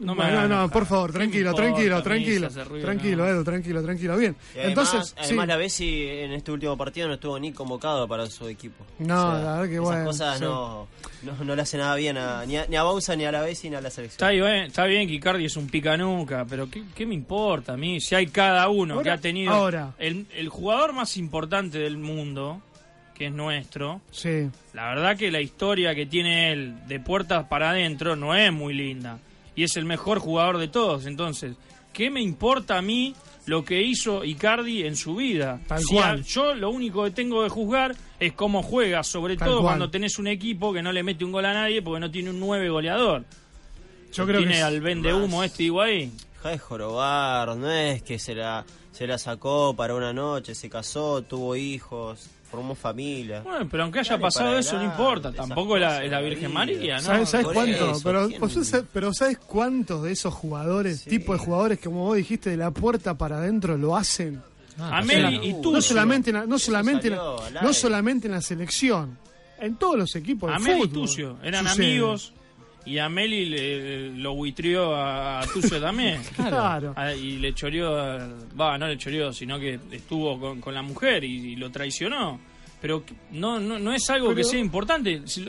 No 0.00 0.14
me 0.14 0.22
Bueno, 0.22 0.38
hagan 0.38 0.50
no, 0.50 0.70
por 0.70 0.86
favor, 0.86 1.10
¿Qué 1.12 1.18
me 1.18 1.24
tranquilo, 1.24 1.50
importa 1.50 1.62
tranquilo, 1.68 2.02
tranquilo, 2.02 2.48
tranquilo, 2.82 3.24
no? 3.24 3.30
Edu, 3.30 3.44
tranquilo, 3.44 3.82
tranquilo, 3.82 4.16
bien. 4.16 4.36
Entonces, 4.54 5.14
además 5.18 5.44
sí. 5.44 5.48
la 5.48 5.56
Bessi 5.56 6.06
en 6.08 6.32
este 6.32 6.52
último 6.52 6.76
partido 6.76 7.08
no 7.08 7.14
estuvo 7.14 7.38
ni 7.38 7.52
convocado 7.52 8.06
para 8.08 8.26
su 8.26 8.46
equipo. 8.48 8.84
No, 8.98 9.32
la 9.32 9.38
verdad 9.38 9.64
que 9.64 9.72
esas 9.74 9.84
bueno, 9.84 10.04
cosas 10.04 10.38
sí. 10.38 10.44
no, 10.44 10.88
no, 11.22 11.44
no 11.44 11.56
le 11.56 11.62
hace 11.62 11.78
nada 11.78 11.94
bien 11.96 12.16
a, 12.16 12.44
ni, 12.46 12.56
a, 12.56 12.66
ni 12.66 12.76
a 12.76 12.82
Bausa, 12.82 13.16
ni 13.16 13.24
a 13.24 13.32
la 13.32 13.42
Bessi, 13.42 13.70
ni 13.70 13.76
a 13.76 13.80
la 13.80 13.90
selección. 13.90 14.16
Está 14.16 14.30
bien, 14.30 14.64
está 14.64 14.84
bien 14.84 15.06
que 15.08 15.14
Icardi 15.14 15.44
es 15.44 15.56
un 15.56 15.68
picanuca, 15.68 16.44
pero 16.48 16.70
¿qué, 16.70 16.82
qué 16.94 17.06
me 17.06 17.14
importa 17.14 17.74
a 17.74 17.76
mí? 17.76 18.00
Si 18.00 18.14
hay 18.14 18.26
cada 18.28 18.68
uno 18.68 18.94
Ahora- 18.94 19.04
que 19.04 19.10
ha 19.10 19.18
tenido 19.18 19.52
ahora. 19.52 19.94
El, 19.98 20.26
el 20.34 20.48
jugador 20.48 20.92
más 20.92 21.16
importante 21.16 21.78
del 21.78 21.98
mundo, 21.98 22.60
que 23.14 23.26
es 23.26 23.32
nuestro, 23.32 24.00
Sí. 24.12 24.48
la 24.74 24.90
verdad 24.90 25.16
que 25.16 25.30
la 25.32 25.40
historia 25.40 25.92
que 25.94 26.06
tiene 26.06 26.52
él 26.52 26.74
de 26.86 27.00
puertas 27.00 27.46
para 27.48 27.70
adentro 27.70 28.14
no 28.14 28.34
es 28.34 28.52
muy 28.52 28.74
linda. 28.74 29.18
Y 29.58 29.64
es 29.64 29.76
el 29.76 29.84
mejor 29.84 30.20
jugador 30.20 30.58
de 30.58 30.68
todos. 30.68 31.06
Entonces, 31.06 31.56
¿qué 31.92 32.10
me 32.10 32.20
importa 32.22 32.78
a 32.78 32.82
mí 32.82 33.14
lo 33.46 33.64
que 33.64 33.82
hizo 33.82 34.22
Icardi 34.24 34.84
en 34.84 34.94
su 34.94 35.16
vida? 35.16 35.60
Tal 35.66 35.80
Si 35.82 35.94
cual. 35.94 36.20
a- 36.20 36.22
yo 36.22 36.54
lo 36.54 36.70
único 36.70 37.02
que 37.04 37.10
tengo 37.10 37.42
que 37.42 37.48
juzgar 37.48 37.96
es 38.20 38.32
cómo 38.34 38.62
juega, 38.62 39.02
sobre 39.02 39.36
Tal 39.36 39.48
todo 39.48 39.56
cual. 39.62 39.70
cuando 39.72 39.90
tenés 39.90 40.18
un 40.18 40.28
equipo 40.28 40.72
que 40.72 40.80
no 40.82 40.92
le 40.92 41.02
mete 41.02 41.24
un 41.24 41.32
gol 41.32 41.44
a 41.46 41.52
nadie 41.54 41.82
porque 41.82 41.98
no 42.00 42.10
tiene 42.10 42.30
un 42.30 42.38
9 42.38 42.68
goleador. 42.68 43.24
Yo 44.12 44.24
creo 44.26 44.38
tiene 44.38 44.54
que 44.54 44.62
al 44.62 44.80
vende 44.80 45.12
humo 45.12 45.42
este 45.42 45.64
Higuaín. 45.64 46.16
Deja 46.34 46.50
de 46.50 46.58
jorobar, 46.58 47.56
no 47.56 47.68
es 47.70 48.02
que 48.04 48.18
se 48.20 48.34
la, 48.34 48.64
se 48.92 49.06
la 49.08 49.18
sacó 49.18 49.74
para 49.74 49.94
una 49.96 50.12
noche, 50.12 50.54
se 50.54 50.70
casó, 50.70 51.22
tuvo 51.22 51.56
hijos, 51.56 52.30
formó 52.50 52.74
familia. 52.74 53.40
Bueno, 53.42 53.66
pero 53.70 53.82
aunque 53.84 53.98
haya 54.00 54.10
Dale 54.12 54.22
pasado 54.22 54.58
eso, 54.58 54.76
no 54.76 54.84
importa. 54.84 55.32
Tampoco 55.32 55.76
es 55.76 55.82
la, 55.82 56.02
la 56.04 56.20
de 56.20 56.28
Virgen. 56.28 56.52
María, 56.52 56.96
¿no? 56.96 57.02
¿Sabes, 57.02 57.28
sabes 57.30 57.46
cuánto? 57.52 57.90
eso, 57.92 58.00
pero, 58.02 58.28
pues, 58.38 58.52
¿sabes- 58.68 58.84
pero 58.92 59.12
¿sabes 59.14 59.38
cuántos 59.38 60.02
de 60.02 60.12
esos 60.12 60.32
jugadores, 60.34 61.04
tipo 61.04 61.32
de 61.32 61.38
jugadores, 61.38 61.78
como 61.78 62.04
vos 62.04 62.16
dijiste, 62.16 62.50
de 62.50 62.56
la 62.56 62.70
puerta 62.70 63.16
para 63.18 63.38
adentro 63.38 63.76
lo 63.76 63.96
hacen? 63.96 64.40
Ah, 64.80 65.00
O 65.02 65.06
sea, 65.06 65.30
y 65.44 65.52
no 65.54 65.60
Tucci. 65.60 65.88
solamente, 65.88 66.30
en 66.30 66.48
no, 66.48 66.58
solamente 66.58 67.08
en 67.08 67.16
la- 67.16 67.18
salió 67.38 67.58
al 67.58 67.64
no 67.64 67.72
solamente 67.72 68.26
en 68.28 68.32
la 68.32 68.40
selección, 68.40 69.18
en 69.60 69.74
todos 69.76 69.96
los 69.98 70.14
equipos 70.16 70.50
de 70.50 70.56
Amel 70.56 70.78
y 70.78 70.80
fútbol. 70.82 70.92
Tucio 70.92 71.36
eran 71.42 71.66
sucede. 71.66 71.86
amigos 71.86 72.32
y 72.88 72.98
a 72.98 73.08
Meli 73.08 73.46
le, 73.46 74.10
lo 74.16 74.34
buitrió 74.34 74.94
a, 74.94 75.40
a 75.40 75.46
Tuyo 75.46 75.80
también. 75.80 76.20
Claro. 76.36 76.92
Ah, 76.96 77.12
Y 77.14 77.38
le 77.38 77.52
choreó, 77.54 77.98
a- 78.00 78.28
va, 78.60 78.78
no 78.78 78.86
le 78.88 78.96
choreó, 78.98 79.32
sino 79.32 79.58
que 79.58 79.78
estuvo 79.92 80.38
con, 80.40 80.60
con 80.60 80.74
la 80.74 80.82
mujer 80.82 81.24
y, 81.24 81.52
y 81.52 81.56
lo 81.56 81.70
traicionó. 81.70 82.40
Pero 82.80 83.02
no, 83.32 83.58
no, 83.58 83.76
no 83.80 83.92
es 83.92 84.08
algo 84.08 84.32
que 84.32 84.44
sea 84.44 84.60
importante. 84.60 85.22
Es, 85.24 85.40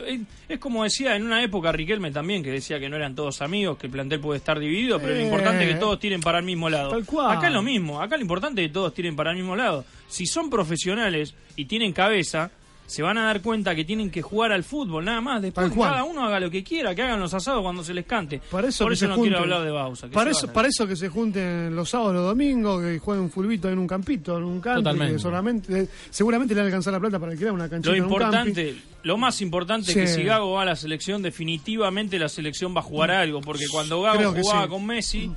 es 0.48 0.58
como 0.58 0.82
decía 0.82 1.14
en 1.14 1.24
una 1.24 1.40
época 1.44 1.70
Riquelme 1.70 2.10
también, 2.10 2.42
que 2.42 2.50
decía 2.50 2.80
que 2.80 2.88
no 2.88 2.96
eran 2.96 3.14
todos 3.14 3.40
amigos, 3.40 3.78
que 3.78 3.86
el 3.86 3.92
plantel 3.92 4.18
puede 4.18 4.38
estar 4.38 4.58
dividido, 4.58 4.98
pero 4.98 5.14
lo 5.14 5.20
importante 5.20 5.62
es 5.64 5.74
que 5.74 5.78
todos 5.78 6.00
tiren 6.00 6.20
para 6.20 6.40
el 6.40 6.44
mismo 6.44 6.68
lado. 6.68 6.90
Tal 6.90 7.04
cual. 7.06 7.38
Acá 7.38 7.46
es 7.46 7.52
lo 7.54 7.62
mismo, 7.62 8.02
acá 8.02 8.16
lo 8.16 8.22
importante 8.22 8.62
es 8.62 8.68
que 8.68 8.74
todos 8.74 8.92
tiren 8.92 9.14
para 9.14 9.30
el 9.30 9.36
mismo 9.36 9.54
lado. 9.54 9.84
Si 10.08 10.26
son 10.26 10.50
profesionales 10.50 11.32
y 11.54 11.66
tienen 11.66 11.92
cabeza, 11.92 12.50
se 12.90 13.02
van 13.02 13.16
a 13.18 13.24
dar 13.26 13.40
cuenta 13.40 13.72
que 13.76 13.84
tienen 13.84 14.10
que 14.10 14.20
jugar 14.20 14.50
al 14.50 14.64
fútbol, 14.64 15.04
nada 15.04 15.20
más. 15.20 15.40
Después 15.40 15.70
cada 15.72 16.02
uno 16.02 16.24
haga 16.24 16.40
lo 16.40 16.50
que 16.50 16.64
quiera, 16.64 16.92
que 16.92 17.02
hagan 17.02 17.20
los 17.20 17.32
asados 17.32 17.62
cuando 17.62 17.84
se 17.84 17.94
les 17.94 18.04
cante. 18.04 18.40
Para 18.50 18.66
eso, 18.68 18.84
Por 18.84 18.92
eso 18.92 19.04
se 19.04 19.08
no 19.08 19.14
junten. 19.14 19.30
quiero 19.32 19.44
hablar 19.44 19.62
de 19.64 19.70
Bausa. 19.70 20.08
Para 20.08 20.30
eso, 20.32 20.52
para 20.52 20.66
eso 20.66 20.88
que 20.88 20.96
se 20.96 21.08
junten 21.08 21.76
los 21.76 21.88
sábados, 21.88 22.14
los 22.14 22.24
domingos, 22.24 22.82
que 22.82 22.98
jueguen 22.98 23.24
un 23.24 23.30
fulbito 23.30 23.68
en 23.70 23.78
un 23.78 23.86
campito, 23.86 24.36
en 24.38 24.42
un 24.42 24.60
campo, 24.60 24.90
solamente, 25.18 25.88
seguramente 26.10 26.52
le 26.54 26.60
va 26.60 26.64
a 26.64 26.66
alcanzar 26.66 26.92
la 26.92 26.98
plata 27.00 27.18
para 27.20 27.30
alquilar 27.32 27.52
una 27.52 27.68
canchita 27.68 27.90
Lo 27.90 27.96
en 27.96 28.02
un 28.04 28.10
importante, 28.10 28.74
lo 29.04 29.16
más 29.16 29.40
importante 29.40 29.92
Sí. 29.92 29.98
es 30.00 30.10
que 30.10 30.14
si 30.16 30.24
Gago 30.24 30.52
va 30.54 30.62
a 30.62 30.64
la 30.64 30.74
selección, 30.76 31.22
definitivamente 31.22 32.18
la 32.18 32.28
selección 32.28 32.74
va 32.74 32.80
a 32.80 32.82
jugar 32.82 33.12
algo, 33.12 33.40
porque 33.40 33.66
cuando 33.70 34.02
Gago 34.02 34.32
jugaba 34.34 34.64
sí. 34.64 34.68
con 34.68 34.84
Messi, 34.86 35.30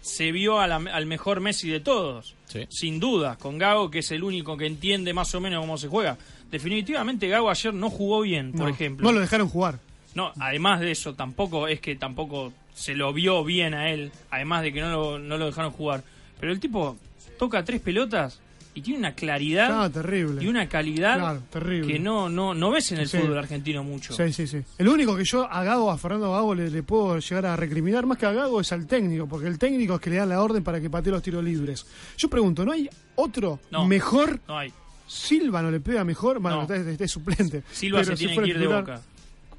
se 0.00 0.30
vio 0.32 0.60
a 0.60 0.66
la- 0.66 0.76
al 0.76 1.06
mejor 1.06 1.40
Messi 1.40 1.68
de 1.68 1.80
todos, 1.80 2.34
sin 2.70 3.00
duda, 3.00 3.36
con 3.36 3.58
Gago, 3.58 3.90
que 3.90 3.98
es 3.98 4.10
el 4.12 4.22
único 4.22 4.56
que 4.56 4.66
entiende 4.66 5.12
más 5.12 5.34
o 5.34 5.40
menos 5.40 5.60
cómo 5.60 5.76
se 5.78 5.88
juega. 5.88 6.16
Definitivamente 6.50 7.28
Gago 7.28 7.50
ayer 7.50 7.74
no 7.74 7.90
jugó 7.90 8.22
bien, 8.22 8.52
por 8.52 8.62
No, 8.62 8.68
ejemplo. 8.68 9.06
No 9.06 9.12
lo 9.12 9.20
dejaron 9.20 9.48
jugar. 9.48 9.78
No, 10.14 10.32
además 10.40 10.80
de 10.80 10.90
eso, 10.90 11.14
tampoco 11.14 11.68
es 11.68 11.80
que 11.80 11.94
tampoco 11.94 12.52
se 12.74 12.94
lo 12.94 13.12
vio 13.12 13.44
bien 13.44 13.74
a 13.74 13.90
él, 13.90 14.10
además 14.30 14.62
de 14.62 14.72
que 14.72 14.80
no 14.80 14.90
lo, 14.90 15.18
no 15.18 15.36
lo 15.36 15.46
dejaron 15.46 15.70
jugar. 15.72 16.02
Pero 16.40 16.52
el 16.52 16.60
tipo 16.60 16.96
toca 17.38 17.64
tres 17.64 17.80
pelotas 17.80 18.40
y 18.74 18.80
tiene 18.80 19.00
una 19.00 19.12
claridad 19.14 19.84
Ah, 19.84 19.90
terrible. 19.90 20.42
y 20.42 20.46
una 20.48 20.68
calidad 20.68 21.18
Claro, 21.18 21.42
terrible. 21.50 21.92
que 21.92 21.98
no, 21.98 22.28
no, 22.28 22.54
no 22.54 22.70
ves 22.70 22.92
en 22.92 22.98
el 23.00 23.08
Sí. 23.08 23.18
fútbol 23.18 23.38
argentino 23.38 23.82
mucho. 23.84 24.12
Sí, 24.14 24.32
sí, 24.32 24.46
sí. 24.46 24.58
El 24.78 24.88
único 24.88 25.16
que 25.16 25.24
yo 25.24 25.50
a 25.50 25.62
Gago, 25.64 25.90
a 25.90 25.98
Fernando 25.98 26.32
Gago, 26.32 26.54
le, 26.54 26.70
le 26.70 26.82
puedo 26.82 27.18
llegar 27.18 27.46
a 27.46 27.56
recriminar 27.56 28.06
más 28.06 28.18
que 28.18 28.26
a 28.26 28.32
Gago 28.32 28.60
es 28.60 28.72
al 28.72 28.86
técnico, 28.86 29.26
porque 29.28 29.48
el 29.48 29.58
técnico 29.58 29.96
es 29.96 30.00
que 30.00 30.10
le 30.10 30.16
da 30.16 30.26
la 30.26 30.40
orden 30.42 30.62
para 30.64 30.80
que 30.80 30.88
patee 30.88 31.12
los 31.12 31.22
tiros 31.22 31.44
libres. 31.44 31.86
Yo 32.16 32.28
pregunto, 32.30 32.64
¿no 32.64 32.72
hay 32.72 32.88
otro 33.16 33.58
No. 33.70 33.84
mejor? 33.86 34.40
No 34.48 34.58
hay. 34.58 34.72
Silva 35.08 35.62
no 35.62 35.70
le 35.70 35.80
pega 35.80 36.04
mejor, 36.04 36.38
bueno, 36.38 36.58
No. 36.58 36.62
está- 36.74 36.76
está 36.90 37.08
suplente. 37.08 37.62
Silva 37.72 38.00
Pero 38.02 38.10
se 38.12 38.16
si 38.18 38.26
tiene 38.26 38.42
que 38.42 38.48
ir 38.50 38.58
de 38.58 38.66
boca. 38.68 39.00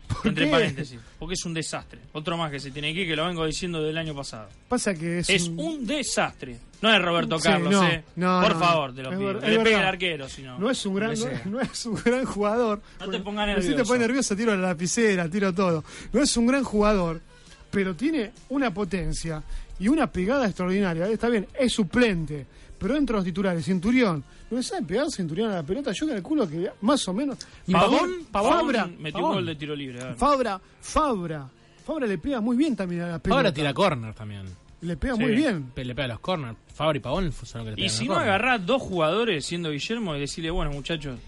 ¿Por 0.07 0.27
Entre 0.27 0.45
qué? 0.45 0.51
paréntesis. 0.51 0.99
Porque 1.19 1.35
es 1.35 1.45
un 1.45 1.53
desastre. 1.53 1.99
Otro 2.13 2.35
más 2.35 2.49
que 2.49 2.59
se 2.59 2.71
tiene 2.71 2.93
que 2.95 3.01
ir, 3.01 3.07
que 3.07 3.15
lo 3.15 3.27
vengo 3.27 3.45
diciendo 3.45 3.83
del 3.83 3.95
año 3.95 4.15
pasado. 4.15 4.49
Pasa 4.67 4.95
que 4.95 5.19
es, 5.19 5.29
Es 5.29 5.47
un- 5.47 5.59
un 5.59 5.85
desastre. 5.85 6.57
No 6.81 6.91
es 6.91 6.99
Roberto 7.01 7.37
Sí, 7.37 7.43
Carlos, 7.43 7.71
no, 7.71 7.87
¿eh? 7.87 8.03
no, 8.15 8.41
Por 8.41 8.53
no, 8.53 8.59
favor, 8.59 8.95
te 8.95 9.03
lo 9.03 9.09
pido. 9.11 9.33
le 9.33 9.55
el 9.73 9.75
arquero, 9.75 10.27
si 10.27 10.41
no. 10.41 10.57
No 10.57 10.69
es 10.71 10.83
un 10.85 10.95
gran, 10.95 11.13
no, 11.45 11.59
es 11.61 11.85
un 11.85 11.95
gran 12.03 12.25
jugador. 12.25 12.81
No 12.99 13.09
te 13.09 13.19
pongas 13.19 13.45
Si 13.45 13.53
nervioso. 13.53 13.75
te 13.75 13.83
pones 13.87 14.01
nervioso, 14.07 14.35
tiro 14.35 14.55
la 14.55 14.67
lapicera, 14.69 15.29
tiro 15.29 15.53
todo. 15.53 15.83
No 16.11 16.21
es 16.23 16.35
un 16.37 16.47
gran 16.47 16.63
jugador, 16.63 17.21
pero 17.69 17.95
tiene 17.95 18.31
una 18.49 18.73
potencia 18.73 19.43
y 19.79 19.89
una 19.89 20.11
pegada 20.11 20.47
extraordinaria. 20.47 21.07
Está 21.07 21.29
bien, 21.29 21.45
es 21.59 21.71
suplente, 21.71 22.47
pero 22.79 22.95
entre 22.95 23.15
los 23.15 23.25
titulares, 23.25 23.65
Centurión, 23.65 24.23
no 24.49 24.57
le 24.57 24.63
sabe 24.63 24.83
pegar 24.85 25.11
Centurión 25.11 25.51
a 25.51 25.55
la 25.55 25.63
pelota. 25.63 25.91
Yo 25.91 26.07
calculo 26.07 26.49
que 26.49 26.71
más 26.81 27.07
o 27.07 27.13
menos. 27.13 27.37
Y 27.67 27.73
Pavón, 27.73 28.25
Pavón 28.31 28.51
Fabra, 28.53 28.87
metió 28.87 29.13
Pavón. 29.19 29.29
un 29.31 29.35
gol 29.37 29.45
de 29.45 29.55
tiro 29.55 29.75
libre. 29.75 30.01
a. 30.01 30.15
Fabra, 30.15 30.59
Fabra. 30.81 31.47
Fabra 31.85 32.07
le 32.07 32.17
pega 32.17 32.39
muy 32.41 32.55
bien 32.57 32.75
también 32.75 33.01
a 33.01 33.07
la 33.07 33.19
pelota. 33.19 33.37
Ahora 33.39 33.53
tira 33.53 33.73
corner 33.73 34.13
también. 34.13 34.43
Le 34.81 34.95
pega 34.95 35.15
Sí. 35.15 35.21
muy 35.21 35.35
bien. 35.35 35.71
Le 35.75 35.93
pega 35.93 36.07
los 36.07 36.19
corners. 36.21 36.57
Fabri 36.73 36.97
y 36.99 37.01
Pavón 37.01 37.31
son 37.33 37.65
los 37.65 37.75
que 37.75 37.81
le 37.81 37.85
Y 37.85 37.89
si 37.89 38.07
no 38.07 38.15
agarrás 38.15 38.65
dos 38.65 38.81
jugadores 38.81 39.45
siendo 39.45 39.69
Guillermo 39.71 40.15
y 40.15 40.21
decirle, 40.21 40.49
bueno, 40.51 40.71
muchachos, 40.71 41.19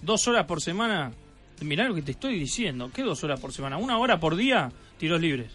dos 0.00 0.26
horas 0.28 0.46
por 0.46 0.62
semana, 0.62 1.12
mirá 1.60 1.86
lo 1.88 1.94
que 1.94 2.02
te 2.02 2.12
estoy 2.12 2.38
diciendo, 2.38 2.90
¿qué 2.94 3.02
dos 3.02 3.22
horas 3.24 3.38
por 3.38 3.52
semana? 3.52 3.76
Una 3.76 3.98
hora 3.98 4.18
por 4.18 4.34
día, 4.36 4.72
tiros 4.98 5.20
libres. 5.20 5.52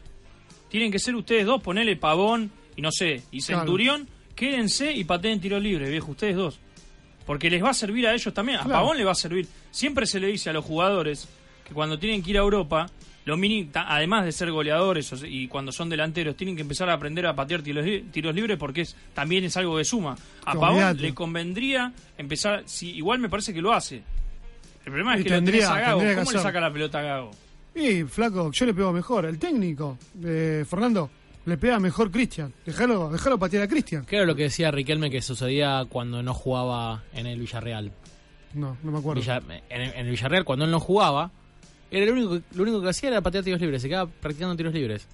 Tienen 0.69 0.91
que 0.91 0.99
ser 0.99 1.15
ustedes 1.15 1.45
dos, 1.45 1.61
ponele 1.61 1.95
Pavón 1.95 2.51
y 2.75 2.81
no 2.81 2.91
sé, 2.91 3.23
y 3.31 3.41
Claro. 3.41 3.65
Quédense 4.36 4.91
y 4.91 5.03
pateen 5.03 5.39
tiros 5.39 5.61
libres, 5.61 5.89
viejo, 5.89 6.11
ustedes 6.11 6.36
dos. 6.36 6.59
Porque 7.25 7.49
les 7.49 7.63
va 7.63 7.69
a 7.69 7.73
servir 7.73 8.07
a 8.07 8.13
ellos 8.13 8.34
también, 8.34 8.59
a. 8.59 8.63
Pavón 8.63 8.97
le 8.97 9.03
va 9.03 9.11
a 9.11 9.15
servir. 9.15 9.47
Siempre 9.69 10.05
se 10.05 10.19
le 10.19 10.27
dice 10.27 10.49
a 10.49 10.53
los 10.53 10.65
jugadores 10.65 11.27
que 11.65 11.73
cuando 11.73 11.97
tienen 11.99 12.23
que 12.23 12.32
ir 12.32 12.38
a 12.38 12.41
Europa, 12.41 12.88
lo 13.25 13.38
mini, 13.38 13.69
además 13.73 14.25
de 14.25 14.32
ser 14.32 14.51
goleadores 14.51 15.13
y 15.27 15.47
cuando 15.47 15.71
son 15.71 15.89
delanteros, 15.89 16.36
tienen 16.36 16.55
que 16.55 16.63
empezar 16.63 16.89
a 16.89 16.93
aprender 16.93 17.27
a 17.27 17.36
patear 17.36 17.61
tiros, 17.61 17.86
li- 17.86 18.01
tiros 18.11 18.34
libres 18.34 18.57
porque 18.57 18.82
es, 18.82 18.95
también 19.13 19.43
es 19.43 19.55
algo 19.57 19.77
que 19.77 19.86
suma. 19.86 20.15
A 20.45 20.53
Pavón 20.55 20.97
le 20.99 21.13
convendría 21.13 21.93
empezar, 22.17 22.63
si 22.65 22.89
igual 22.95 23.19
me 23.19 23.29
parece 23.29 23.53
que 23.53 23.61
lo 23.61 23.71
hace. 23.71 23.97
El 24.84 24.86
problema 24.86 25.13
es 25.13 25.21
Y 25.21 25.23
que 25.25 25.29
tendría- 25.29 25.67
lo 25.69 25.73
tenés 25.75 25.86
a 25.86 25.89
Gago. 25.89 25.99
¿Cómo 26.21 26.32
le 26.32 26.39
saca 26.39 26.59
la 26.59 26.73
pelota 26.73 26.99
a 26.99 27.01
Gago? 27.03 27.32
Y, 27.75 28.03
flaco, 28.03 28.51
yo 28.51 28.65
le 28.65 28.73
pego 28.73 28.91
mejor. 28.91 29.25
El 29.25 29.38
técnico, 29.38 29.97
eh, 30.25 30.65
Fernando, 30.67 31.09
le 31.45 31.57
pega 31.57 31.79
mejor 31.79 32.11
Cristian. 32.11 32.53
Déjalo, 32.65 33.09
déjalo 33.11 33.37
patear 33.39 33.63
a 33.63 33.67
Cristian. 33.67 34.05
¿Qué 34.05 34.17
era 34.17 34.25
lo 34.25 34.35
que 34.35 34.43
decía 34.43 34.69
Riquelme 34.71 35.09
que 35.09 35.21
sucedía 35.21 35.85
cuando 35.89 36.21
no 36.23 36.33
jugaba 36.33 37.03
en 37.13 37.25
el 37.27 37.39
Villarreal? 37.39 37.91
No, 38.53 38.77
no 38.83 38.91
me 38.91 38.99
acuerdo. 38.99 39.21
Villa- 39.21 39.41
en, 39.69 39.81
el- 39.81 39.93
en 39.93 40.05
el 40.05 40.11
Villarreal, 40.11 40.43
cuando 40.45 40.65
él 40.65 40.71
no 40.71 40.79
jugaba, 40.79 41.31
era 41.89 42.05
lo 42.05 42.13
único, 42.13 42.39
lo 42.55 42.63
único 42.63 42.81
que 42.81 42.89
hacía 42.89 43.09
era 43.09 43.21
patear 43.21 43.43
tiros 43.43 43.59
libres, 43.61 43.81
se 43.81 43.89
quedaba 43.89 44.09
practicando 44.09 44.55
tiros 44.55 44.73
libres. 44.73 45.07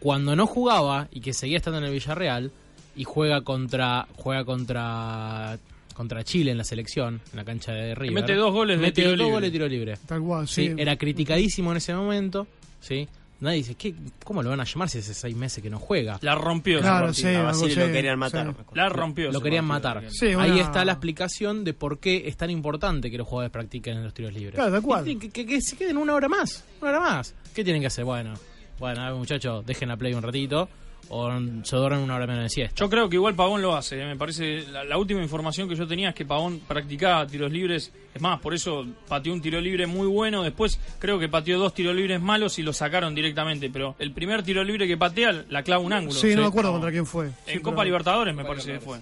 Cuando 0.00 0.34
no 0.34 0.46
jugaba 0.46 1.08
y 1.12 1.20
que 1.20 1.32
seguía 1.32 1.58
estando 1.58 1.78
en 1.78 1.84
el 1.84 1.92
Villarreal 1.92 2.50
y 2.96 3.04
juega 3.04 3.42
contra 3.42 4.06
juega 4.16 4.44
contra 4.44 5.58
contra 5.94 6.24
Chile 6.24 6.50
en 6.50 6.58
la 6.58 6.64
selección, 6.64 7.20
en 7.32 7.36
la 7.36 7.44
cancha 7.44 7.72
de 7.72 7.94
River. 7.94 8.14
mete 8.14 8.34
dos 8.34 8.50
goles 8.52 8.78
de 8.78 8.82
mete 8.86 8.94
tiro 9.02 9.10
dos 9.10 9.18
libre. 9.18 9.32
goles 9.32 9.48
de 9.48 9.52
tiro 9.52 9.68
libre. 9.68 9.94
Tal 10.06 10.20
cual, 10.22 10.48
Sí, 10.48 10.68
sí. 10.68 10.74
era 10.78 10.96
criticadísimo 10.96 11.70
en 11.70 11.76
ese 11.76 11.94
momento, 11.94 12.46
¿sí? 12.80 13.08
Nadie 13.42 13.58
dice, 13.58 13.74
¿qué, 13.74 13.94
¿cómo 14.24 14.42
lo 14.42 14.50
van 14.50 14.60
a 14.60 14.64
llamar 14.64 14.88
si 14.88 14.98
hace 14.98 15.12
seis 15.14 15.36
meses 15.36 15.62
que 15.62 15.68
no 15.68 15.78
juega? 15.78 16.18
La 16.22 16.34
rompió. 16.34 16.80
Claro, 16.80 17.06
partido. 17.06 17.52
sí, 17.54 17.76
A 17.80 17.86
lo 17.86 17.92
querían 17.92 18.18
matar. 18.18 18.54
sí. 18.56 18.64
La 18.74 18.88
rompió. 18.88 19.30
Lo 19.32 19.40
querían 19.40 19.68
partido. 19.68 19.94
matar. 20.00 20.10
Sí, 20.12 20.26
Ahí 20.28 20.52
una- 20.52 20.60
está 20.62 20.84
la 20.84 20.92
explicación 20.92 21.64
de 21.64 21.74
por 21.74 21.98
qué 21.98 22.22
es 22.26 22.36
tan 22.36 22.50
importante 22.50 23.10
que 23.10 23.18
los 23.18 23.26
jugadores 23.26 23.52
practiquen 23.52 23.98
en 23.98 24.04
los 24.04 24.14
tiros 24.14 24.32
libres. 24.32 24.54
Claro, 24.54 24.72
tal 24.72 24.82
cual. 24.82 25.04
Que, 25.04 25.18
que- 25.30 25.44
que 25.46 25.60
se 25.60 25.76
queden 25.76 25.96
una 25.98 26.14
hora 26.14 26.28
más, 26.28 26.64
una 26.80 26.90
hora 26.90 27.00
más. 27.00 27.34
¿Qué 27.54 27.64
tienen 27.64 27.82
que 27.82 27.88
hacer? 27.88 28.04
Bueno, 28.04 28.34
bueno, 28.78 29.02
a 29.02 29.06
ver, 29.10 29.14
muchachos, 29.18 29.66
dejen 29.66 29.88
la 29.88 29.96
play 29.96 30.14
un 30.14 30.22
ratito 30.22 30.68
o 31.14 31.30
se 31.62 31.76
duermen 31.76 32.00
una 32.00 32.16
hora 32.16 32.26
menos 32.26 32.44
de 32.44 32.48
siesta. 32.48 32.74
Yo 32.82 32.88
creo 32.88 33.08
que 33.08 33.16
igual 33.16 33.34
Pavón 33.34 33.60
lo 33.60 33.76
hace. 33.76 34.00
eh. 34.00 34.06
Me 34.06 34.16
parece. 34.16 34.66
La, 34.68 34.82
la 34.82 34.96
última 34.96 35.22
información 35.22 35.68
que 35.68 35.74
yo 35.76 35.86
tenía 35.86 36.08
es 36.10 36.14
que 36.14 36.24
Pavón 36.24 36.60
practicaba 36.66 37.26
tiros 37.26 37.52
libres. 37.52 37.92
Es 38.14 38.20
más, 38.22 38.40
por 38.40 38.54
eso 38.54 38.86
pateó 39.08 39.32
un 39.34 39.42
tiro 39.42 39.60
libre 39.60 39.86
muy 39.86 40.06
bueno. 40.06 40.42
Después 40.42 40.80
creo 40.98 41.18
que 41.18 41.28
pateó 41.28 41.58
dos 41.58 41.74
tiros 41.74 41.94
libres 41.94 42.20
malos 42.20 42.58
y 42.58 42.62
lo 42.62 42.72
sacaron 42.72 43.14
directamente. 43.14 43.68
Pero 43.70 43.94
el 43.98 44.12
primer 44.12 44.42
tiro 44.42 44.64
libre 44.64 44.86
que 44.86 44.96
patea 44.96 45.44
la 45.50 45.62
clava 45.62 45.82
un 45.82 45.92
ángulo. 45.92 46.18
Sí, 46.18 46.34
no 46.34 46.42
me 46.42 46.48
acuerdo 46.48 46.72
contra 46.72 46.90
quién 46.90 47.04
fue. 47.04 47.26
En 47.26 47.32
Sí, 47.46 47.58
Copa 47.60 47.76
pero- 47.76 47.84
Libertadores 47.84 48.34
me 48.34 48.44
parece 48.44 48.72
que 48.72 48.80
fue. 48.80 48.98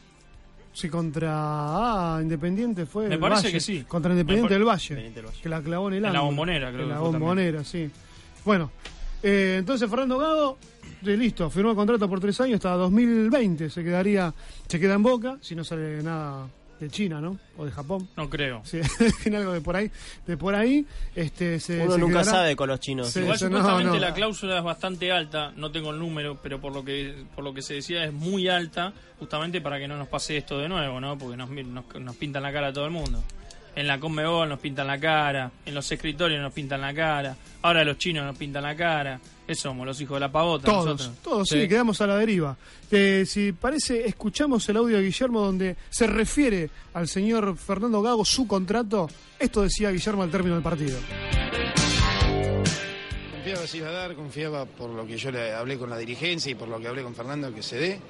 Sí, 0.73 0.89
contra 0.89 1.29
ah, 1.33 2.19
Independiente 2.23 2.87
fue. 2.87 3.09
Me 3.09 3.19
parece 3.19 3.43
Valle. 3.43 3.53
que 3.53 3.61
sí. 3.61 3.85
Contra 3.89 4.13
Independiente 4.13 4.55
del 4.55 4.65
Valle. 4.65 4.83
Independiente 4.95 5.21
del 5.21 5.27
Valle. 5.27 5.43
Que 5.43 5.49
la 5.49 5.61
clavó 5.63 5.89
en 5.89 5.95
el 5.95 5.97
En 5.99 6.03
la 6.05 6.09
ángulo. 6.11 6.27
Bombonera, 6.27 6.69
creo 6.71 6.83
En 6.83 6.87
que 6.89 6.93
la 6.95 6.99
fue 7.01 7.05
también. 7.11 7.21
bombonera, 7.21 7.65
sí. 7.65 7.91
Bueno, 8.45 8.71
eh, 9.23 9.57
entonces 9.59 9.91
Fernando 9.91 10.19
Gago, 10.19 10.59
eh, 10.63 10.80
listo, 11.03 11.51
firmó 11.51 11.75
contrato 11.75 12.09
por 12.09 12.21
tres 12.21 12.41
años 12.41 12.57
hasta 12.57 12.71
2020. 12.75 13.71
Se 13.71 13.83
quedaría, 13.85 14.33
se 14.69 14.79
queda 14.81 14.95
en 14.95 15.03
Boca, 15.03 15.39
si 15.41 15.55
no 15.55 15.65
sale 15.65 16.03
nada 16.03 16.47
de 16.79 16.89
China, 16.89 17.21
¿no? 17.21 17.39
O 17.59 17.67
de 17.67 17.71
Japón. 17.73 18.09
No 18.17 18.31
creo. 18.31 18.63
Sí, 18.65 18.81
en 19.27 19.35
algo 19.35 19.53
de 19.53 19.61
por 19.61 19.77
ahí. 19.77 19.91
De 20.27 20.37
por 20.39 20.55
ahí, 20.55 20.87
este, 21.15 21.61
se, 21.61 21.81
Uno 21.83 21.93
se 21.93 21.99
nunca 21.99 22.21
quedará- 22.21 22.31
sabe 22.31 22.57
con 22.57 22.69
los 22.69 22.81
chinos. 22.81 23.09
Sí, 23.11 23.21
Igual 23.21 23.39
supuestamente 23.39 23.93
no. 23.93 23.99
la 23.99 24.15
cláusula 24.15 24.57
es 24.59 24.65
bastante 24.65 25.13
alta, 25.13 25.53
no 25.57 25.71
tengo 25.71 25.91
el 25.91 25.99
número, 25.99 26.39
pero 26.43 26.59
por 26.61 26.73
lo 26.75 26.83
que 26.85 27.25
por 27.35 27.45
lo 27.45 27.53
que 27.53 27.61
se 27.61 27.75
decía 27.75 28.05
es 28.05 28.13
muy 28.15 28.49
alta, 28.49 28.95
justamente 29.19 29.61
para 29.61 29.79
que 29.79 29.89
no 29.89 29.99
nos 29.99 30.09
pase 30.09 30.39
esto 30.39 30.59
de 30.59 30.69
nuevo, 30.71 31.01
¿no? 31.01 31.19
Porque 31.19 31.37
nos, 31.37 31.51
mir- 31.51 31.67
nos, 31.67 31.85
nos 32.01 32.17
pintan 32.17 32.43
la 32.43 32.53
cara 32.53 32.69
a 32.69 32.73
todo 32.73 32.87
el 32.87 32.93
mundo. 32.93 33.23
En 33.77 33.87
la 33.87 34.01
Conmebol 34.01 34.49
nos 34.49 34.59
pintan 34.59 34.87
la 34.89 34.99
cara, 34.99 35.53
en 35.65 35.75
los 35.75 35.91
escritorios 35.93 36.41
nos 36.43 36.53
pintan 36.53 36.81
la 36.81 36.93
cara, 36.93 37.37
ahora 37.63 37.85
los 37.85 37.99
chinos 37.99 38.25
nos 38.25 38.37
pintan 38.39 38.63
la 38.65 38.75
cara. 38.75 39.21
Eso 39.51 39.63
somos 39.63 39.85
los 39.85 40.01
hijos 40.01 40.15
de 40.15 40.21
la 40.21 40.31
pavota 40.31 40.67
Todos, 40.67 40.87
nosotros. 40.87 41.19
todos, 41.25 41.49
sí, 41.49 41.67
quedamos 41.67 42.01
a 42.01 42.07
la 42.07 42.17
deriva. 42.17 42.57
Eh, 42.89 43.25
si 43.27 43.51
parece, 43.51 44.07
escuchamos 44.07 44.69
el 44.69 44.77
audio 44.77 44.99
de 44.99 45.03
Guillermo 45.03 45.41
donde 45.41 45.75
se 45.89 46.07
refiere 46.07 46.71
al 46.95 47.09
señor 47.09 47.57
Fernando 47.57 48.01
Gago 48.01 48.25
su 48.25 48.47
contrato. 48.47 49.09
Esto 49.41 49.63
decía 49.63 49.91
Guillermo 49.91 50.23
al 50.23 50.31
término 50.31 50.55
del 50.55 50.63
partido. 50.63 51.01
Confiaba 53.33 53.67
se 53.67 53.79
iba 53.79 53.89
a 53.89 53.93
dar, 53.93 54.15
confiaba 54.15 54.67
por 54.67 54.91
lo 54.91 55.05
que 55.05 55.17
yo 55.17 55.33
le 55.33 55.53
hablé 55.53 55.77
con 55.77 55.91
la 55.91 55.99
dirigencia 55.99 56.53
y 56.53 56.55
por 56.55 56.69
lo 56.69 56.79
que 56.79 56.87
hablé 56.87 57.03
con 57.03 57.17
Fernando 57.17 57.53
que 57.53 57.65
se 57.65 57.77
dé. 57.77 58.01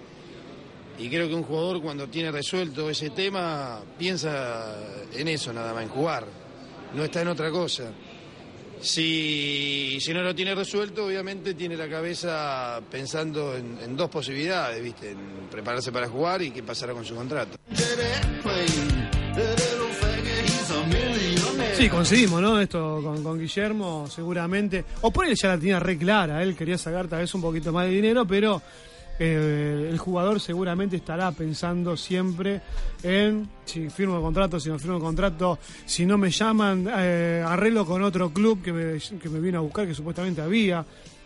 Y 0.99 1.09
creo 1.09 1.27
que 1.27 1.35
un 1.35 1.45
jugador 1.45 1.81
cuando 1.81 2.07
tiene 2.09 2.31
resuelto 2.31 2.91
ese 2.91 3.09
tema 3.09 3.81
piensa 3.99 4.77
en 5.15 5.27
eso 5.27 5.55
nada 5.55 5.73
más, 5.73 5.85
en 5.85 5.89
jugar. 5.89 6.27
No 6.95 7.03
está 7.03 7.23
en 7.23 7.29
otra 7.29 7.51
cosa. 7.51 7.85
Si, 8.81 9.99
si 10.01 10.15
no 10.15 10.23
lo 10.23 10.35
tiene 10.35 10.55
resuelto, 10.55 11.07
obviamente 11.07 11.55
tiene 11.55 11.77
la 11.77 11.89
cabeza 11.89 12.81
pensando 12.91 13.55
en, 13.57 13.97
dos 13.97 14.09
posibilidades, 14.09 14.83
¿viste? 14.83 15.11
En 15.11 15.49
prepararse 15.51 15.93
para 15.93 16.09
jugar 16.09 16.43
y 16.43 16.51
qué 16.51 16.63
pasará 16.63 16.93
con 16.95 17.05
su 17.05 17.15
contrato. 17.15 17.59
Sí, 21.77 21.89
coincidimos, 21.89 22.43
¿no? 22.43 22.61
Esto 22.61 23.01
con, 23.03 23.23
con 23.23 23.39
Guillermo, 23.39 24.07
seguramente. 24.09 24.85
O 25.03 25.11
por 25.11 25.27
él 25.27 25.35
ya 25.35 25.49
la 25.49 25.59
tenía 25.59 25.81
re 25.81 25.97
clara, 25.97 26.43
él 26.43 26.57
quería 26.57 26.77
sacar 26.79 27.09
tal 27.09 27.21
vez 27.21 27.35
un 27.35 27.41
poquito 27.43 27.73
más 27.73 27.87
de 27.87 27.93
dinero, 27.93 28.27
pero 28.27 28.63
eh, 29.23 29.89
el 29.91 29.99
jugador 29.99 30.41
seguramente 30.41 30.97
estará 30.97 31.31
pensando 31.33 31.95
siempre 31.97 32.63
en 33.03 33.47
si 33.67 33.91
firmo 33.91 34.17
el 34.17 34.23
contrato, 34.23 34.59
si 34.59 34.71
no 34.71 34.79
firmo 34.79 34.97
el 34.97 35.03
contrato, 35.03 35.59
si 35.85 36.07
no 36.07 36.17
me 36.19 36.31
llaman, 36.31 36.89
eh, 36.99 37.45
arreglo 37.47 37.85
con 37.85 38.03
otro 38.03 38.31
club 38.33 38.63
que 38.63 38.73
me, 38.73 38.99
que 39.21 39.29
me 39.29 39.39
vino 39.41 39.59
a 39.59 39.61
buscar, 39.61 39.87
que 39.87 39.95
supuestamente 39.95 40.41
había. 40.41 40.85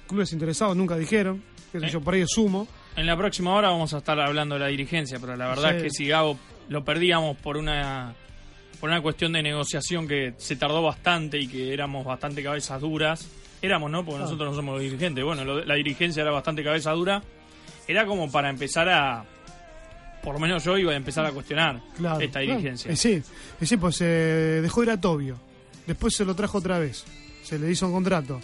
Clubes 0.09 0.33
interesados 0.33 0.77
nunca 0.77 0.97
dijeron, 0.97 1.43
que 1.73 1.79
sé 1.81 1.89
yo, 1.89 2.01
por 2.01 2.15
ahí 2.15 2.25
sumo. 2.27 2.67
En 2.97 3.07
la 3.07 3.17
próxima 3.17 3.55
hora 3.55 3.71
vamos 3.71 3.95
a 3.95 3.99
estar 3.99 4.19
hablando 4.21 4.57
de 4.57 4.61
la 4.61 4.67
dirigencia, 4.67 5.19
pero 5.21 5.37
la 5.37 5.47
verdad 5.49 5.71
Sí. 5.71 5.77
es 5.77 5.83
que 5.85 5.91
si 5.91 6.09
Gago 6.09 6.37
lo 6.69 6.85
perdíamos 6.85 7.37
por 7.39 7.57
una 7.57 8.15
por 8.81 8.91
una 8.91 9.01
cuestión 9.01 9.33
de 9.33 9.43
negociación 9.43 10.07
que 10.07 10.35
se 10.37 10.57
tardó 10.57 10.83
bastante 10.83 11.39
y 11.39 11.47
que 11.47 11.73
éramos 11.73 12.05
bastante 12.05 12.43
cabezas 12.43 12.81
duras. 12.83 13.31
Éramos, 13.63 13.91
¿no? 13.91 14.05
Porque 14.05 14.19
Ah. 14.19 14.25
nosotros 14.25 14.51
no 14.51 14.57
somos 14.57 14.75
los 14.75 14.83
dirigentes. 14.83 15.25
Bueno, 15.25 15.43
lo- 15.45 15.65
la 15.65 15.75
dirigencia 15.77 16.21
era 16.23 16.31
bastante 16.33 16.63
cabeza 16.63 16.91
dura. 16.93 17.23
Era 17.87 18.07
como 18.07 18.31
para 18.31 18.51
empezar 18.51 18.89
a... 18.89 19.25
Por 20.23 20.35
lo 20.35 20.41
menos 20.41 20.65
yo 20.65 20.79
iba 20.79 20.93
a 20.93 20.97
empezar 20.97 21.27
a 21.27 21.33
cuestionar 21.33 21.81
Claro. 21.99 22.19
esta 22.21 22.41
dirigencia. 22.41 22.91
Eh, 22.91 22.97
sí, 22.97 23.23
eh, 23.61 23.67
sí, 23.67 23.77
pues 23.77 23.97
se 23.97 24.05
dejó 24.07 24.83
ir 24.83 24.91
a 24.91 24.99
Tobio. 25.01 25.37
Después 25.87 26.15
se 26.17 26.25
lo 26.25 26.35
trajo 26.35 26.59
otra 26.59 26.79
vez. 26.79 27.05
Se 27.43 27.59
le 27.59 27.71
hizo 27.71 27.87
un 27.87 27.93
contrato. 27.93 28.41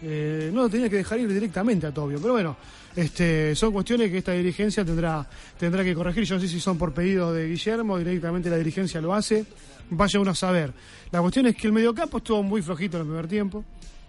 Eh, 0.00 0.50
no, 0.52 0.68
tenía 0.68 0.88
que 0.88 0.96
dejar 0.96 1.18
ir 1.18 1.32
directamente 1.32 1.88
a 1.88 1.92
Tobio. 1.92 2.20
Pero 2.20 2.34
bueno, 2.34 2.56
este, 2.94 3.56
son 3.56 3.72
cuestiones 3.72 4.12
que 4.12 4.18
esta 4.18 4.30
dirigencia 4.32 4.84
tendrá, 4.84 5.26
tendrá 5.58 5.82
que 5.82 5.92
corregir. 5.92 6.22
Yo 6.22 6.36
no 6.36 6.40
sé 6.40 6.46
si 6.48 6.60
son 6.60 6.78
por 6.78 6.94
pedido 6.94 7.32
de 7.32 7.48
Guillermo, 7.48 7.98
directamente 7.98 8.48
la 8.48 8.56
dirigencia 8.56 9.00
lo 9.00 9.12
hace. 9.12 9.44
Vaya 9.90 10.20
uno 10.20 10.30
a 10.30 10.34
saber. 10.36 10.72
La 11.10 11.20
cuestión 11.20 11.46
es 11.46 11.56
que 11.56 11.66
el 11.66 11.72
mediocampo 11.72 12.18
estuvo 12.18 12.44
muy 12.44 12.62
flojito 12.62 12.96
en 12.98 13.02
el 13.02 13.06
primer 13.08 13.26
tiempo. 13.26 13.64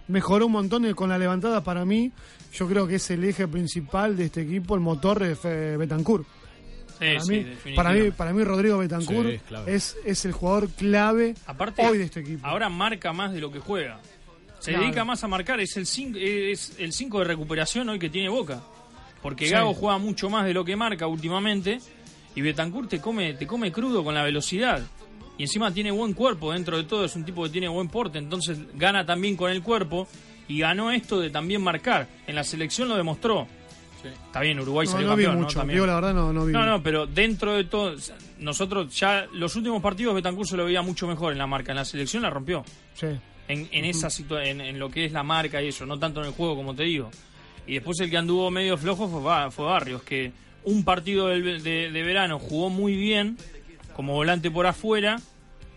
Mejoró 0.08 0.46
un 0.46 0.52
montón 0.52 0.94
con 0.94 1.10
la 1.10 1.18
levantada 1.18 1.64
para 1.64 1.86
mí. 1.86 2.12
Yo 2.56 2.68
creo 2.68 2.88
que 2.88 2.96
es 2.96 3.10
el 3.12 3.24
eje 3.24 3.48
principal 3.48 4.16
de 4.16 4.26
este 4.26 4.42
equipo, 4.42 4.76
el 4.76 4.82
motor 4.82 5.20
de 5.20 5.78
Betancourt. 5.78 6.26
Sí, 6.26 7.00
para, 7.00 7.20
sí, 7.22 7.32
mí, 7.66 7.76
para 7.76 7.92
mí, 7.92 8.12
para 8.12 8.34
mí 8.34 8.44
Rodrigo 8.46 8.78
Betancourt 8.78 9.30
Sí, 9.30 9.40
es 9.68 9.96
es, 9.96 9.98
es 10.06 10.26
el 10.26 10.32
jugador 10.32 10.70
clave 10.70 11.36
Aparte, 11.46 11.86
hoy 11.86 11.98
de 11.98 12.06
este 12.06 12.22
equipo. 12.22 12.48
ahora 12.48 12.70
marca 12.70 13.12
más 13.12 13.34
de 13.34 13.42
lo 13.42 13.52
que 13.52 13.60
juega. 13.60 14.00
Se 14.60 14.72
Claro. 14.72 14.86
dedica 14.86 15.04
más 15.04 15.22
a 15.24 15.28
marcar, 15.28 15.60
es 15.60 15.76
el 15.76 15.86
5 15.86 16.18
es 16.18 16.76
el 16.80 16.94
cinco 16.94 17.20
de 17.20 17.26
recuperación 17.26 17.90
hoy 17.90 18.00
que 18.00 18.10
tiene 18.10 18.30
Boca. 18.30 18.62
Porque 19.22 19.46
Sí. 19.48 19.52
Gago 19.52 19.74
juega 19.74 19.98
mucho 19.98 20.30
más 20.30 20.46
de 20.46 20.54
lo 20.54 20.64
que 20.64 20.76
marca 20.78 21.06
últimamente 21.08 21.80
y 22.34 22.42
Betancourt 22.42 22.90
te 22.90 23.02
come 23.02 23.34
te 23.34 23.46
come 23.46 23.72
crudo 23.74 24.02
con 24.04 24.16
la 24.16 24.24
velocidad. 24.24 24.82
Y 25.38 25.44
encima 25.44 25.74
tiene 25.74 25.92
buen 25.92 26.14
cuerpo, 26.14 26.54
dentro 26.54 26.78
de 26.78 26.86
todo 26.86 27.04
es 27.04 27.14
un 27.18 27.26
tipo 27.26 27.44
que 27.44 27.50
tiene 27.50 27.68
buen 27.68 27.90
porte, 27.90 28.20
entonces 28.20 28.58
gana 28.76 29.06
también 29.06 29.36
con 29.36 29.52
el 29.52 29.62
cuerpo 29.62 30.08
y 30.48 30.60
ganó 30.60 30.92
esto 30.92 31.20
de 31.20 31.30
también 31.30 31.62
marcar. 31.62 32.08
En 32.28 32.36
la 32.36 32.44
selección 32.44 32.88
lo 32.90 32.96
demostró. 32.96 33.48
Está 34.28 34.42
bien, 34.42 34.60
Uruguay 34.60 34.86
no, 34.86 34.92
salió 34.92 35.08
no 35.08 35.16
vi 35.16 35.24
¿no? 35.26 35.34
mucho, 35.34 35.58
También. 35.58 35.78
digo 35.78 35.88
la 35.88 35.96
verdad, 35.96 36.14
no, 36.14 36.32
no 36.32 36.46
vi 36.46 36.54
No, 36.54 36.64
no, 36.64 36.84
pero 36.84 37.08
dentro 37.08 37.54
de 37.56 37.64
todo, 37.64 37.96
nosotros 38.38 38.96
ya 38.96 39.26
los 39.34 39.56
últimos 39.56 39.82
partidos 39.82 40.14
Betancourt 40.14 40.48
se 40.48 40.56
lo 40.58 40.66
veía 40.66 40.84
mucho 40.84 41.08
mejor 41.08 41.32
en 41.32 41.40
la 41.40 41.48
marca. 41.48 41.72
En 41.72 41.78
la 41.78 41.86
selección 41.86 42.22
la 42.22 42.30
rompió. 42.30 42.64
Sí. 42.94 43.08
En, 43.48 43.68
en 43.72 43.86
esa 43.86 44.10
situa- 44.10 44.46
en, 44.46 44.62
en 44.62 44.78
lo 44.78 44.90
que 44.92 45.06
es 45.06 45.12
la 45.12 45.24
marca 45.24 45.60
y 45.62 45.70
eso, 45.70 45.86
no 45.88 45.98
tanto 45.98 46.20
en 46.22 46.28
el 46.28 46.34
juego 46.34 46.56
como 46.56 46.76
te 46.76 46.84
digo. 46.84 47.10
Y 47.66 47.74
después 47.76 48.00
el 48.00 48.12
que 48.12 48.18
anduvo 48.18 48.52
medio 48.52 48.78
flojo 48.78 49.08
fue, 49.08 49.50
fue 49.52 49.66
Barrios, 49.66 50.04
que 50.04 50.32
un 50.66 50.84
partido 50.84 51.28
del- 51.30 51.64
de, 51.64 51.90
de 51.92 52.04
verano 52.04 52.38
jugó 52.38 52.70
muy 52.70 52.96
bien, 52.96 53.38
como 53.96 54.14
volante 54.14 54.52
por 54.52 54.68
afuera. 54.68 55.20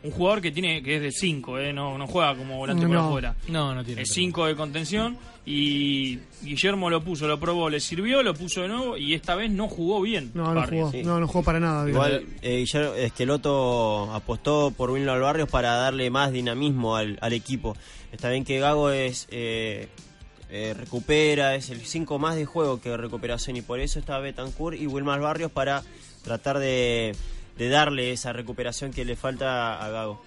Un 0.02 0.12
jugador 0.12 0.40
que 0.40 0.52
tiene 0.52 0.80
que 0.82 0.96
es 0.96 1.02
de 1.02 1.10
5, 1.10 1.58
eh, 1.58 1.72
no, 1.72 1.98
no 1.98 2.06
juega 2.06 2.36
como 2.36 2.56
volante 2.58 2.86
por 2.86 2.94
No. 2.94 3.06
afuera. 3.08 3.34
No, 3.48 3.74
no 3.74 3.84
tiene 3.84 4.02
Es 4.02 4.08
pero- 4.10 4.14
5 4.14 4.46
de 4.46 4.54
contención 4.56 5.18
y 5.44 6.18
Guillermo 6.42 6.88
lo 6.88 7.02
puso, 7.02 7.26
lo 7.26 7.40
probó, 7.40 7.68
le 7.68 7.80
sirvió, 7.80 8.22
lo 8.22 8.32
puso 8.34 8.60
de 8.62 8.68
nuevo 8.68 8.96
y 8.96 9.14
esta 9.14 9.34
vez 9.34 9.50
no 9.50 9.66
jugó 9.66 10.00
bien. 10.00 10.30
No, 10.34 10.54
no 10.54 10.64
jugó, 10.66 10.92
no, 11.04 11.18
no 11.20 11.26
jugó 11.26 11.42
para 11.42 11.58
nada. 11.58 11.84
digo. 11.84 11.96
Igual 11.96 12.26
eh, 12.42 12.58
Guillermo 12.58 12.94
Esqueloto 12.94 14.12
apostó 14.14 14.70
por 14.76 14.90
Wilno 14.90 15.18
Barrios 15.20 15.48
para 15.48 15.74
darle 15.74 16.10
más 16.10 16.30
dinamismo 16.32 16.94
al, 16.96 17.18
al 17.20 17.32
equipo. 17.32 17.76
Está 18.12 18.30
bien 18.30 18.44
que 18.44 18.58
Gago 18.60 18.90
es 18.90 19.26
eh, 19.30 19.88
eh, 20.50 20.74
recupera, 20.78 21.54
es 21.56 21.70
el 21.70 21.80
5 21.80 22.18
más 22.18 22.36
de 22.36 22.44
juego 22.46 22.80
que 22.80 22.96
recuperación 22.96 23.56
y 23.56 23.62
por 23.62 23.80
eso 23.80 23.98
está 23.98 24.18
Betancourt 24.18 24.78
y 24.80 24.86
Wilmar 24.86 25.20
Barrios 25.20 25.50
para 25.50 25.82
tratar 26.22 26.58
de, 26.58 27.14
de 27.58 27.68
darle 27.68 28.12
esa 28.12 28.32
recuperación 28.32 28.92
que 28.92 29.04
le 29.04 29.16
falta 29.16 29.84
a 29.84 29.88
Gago. 29.90 30.22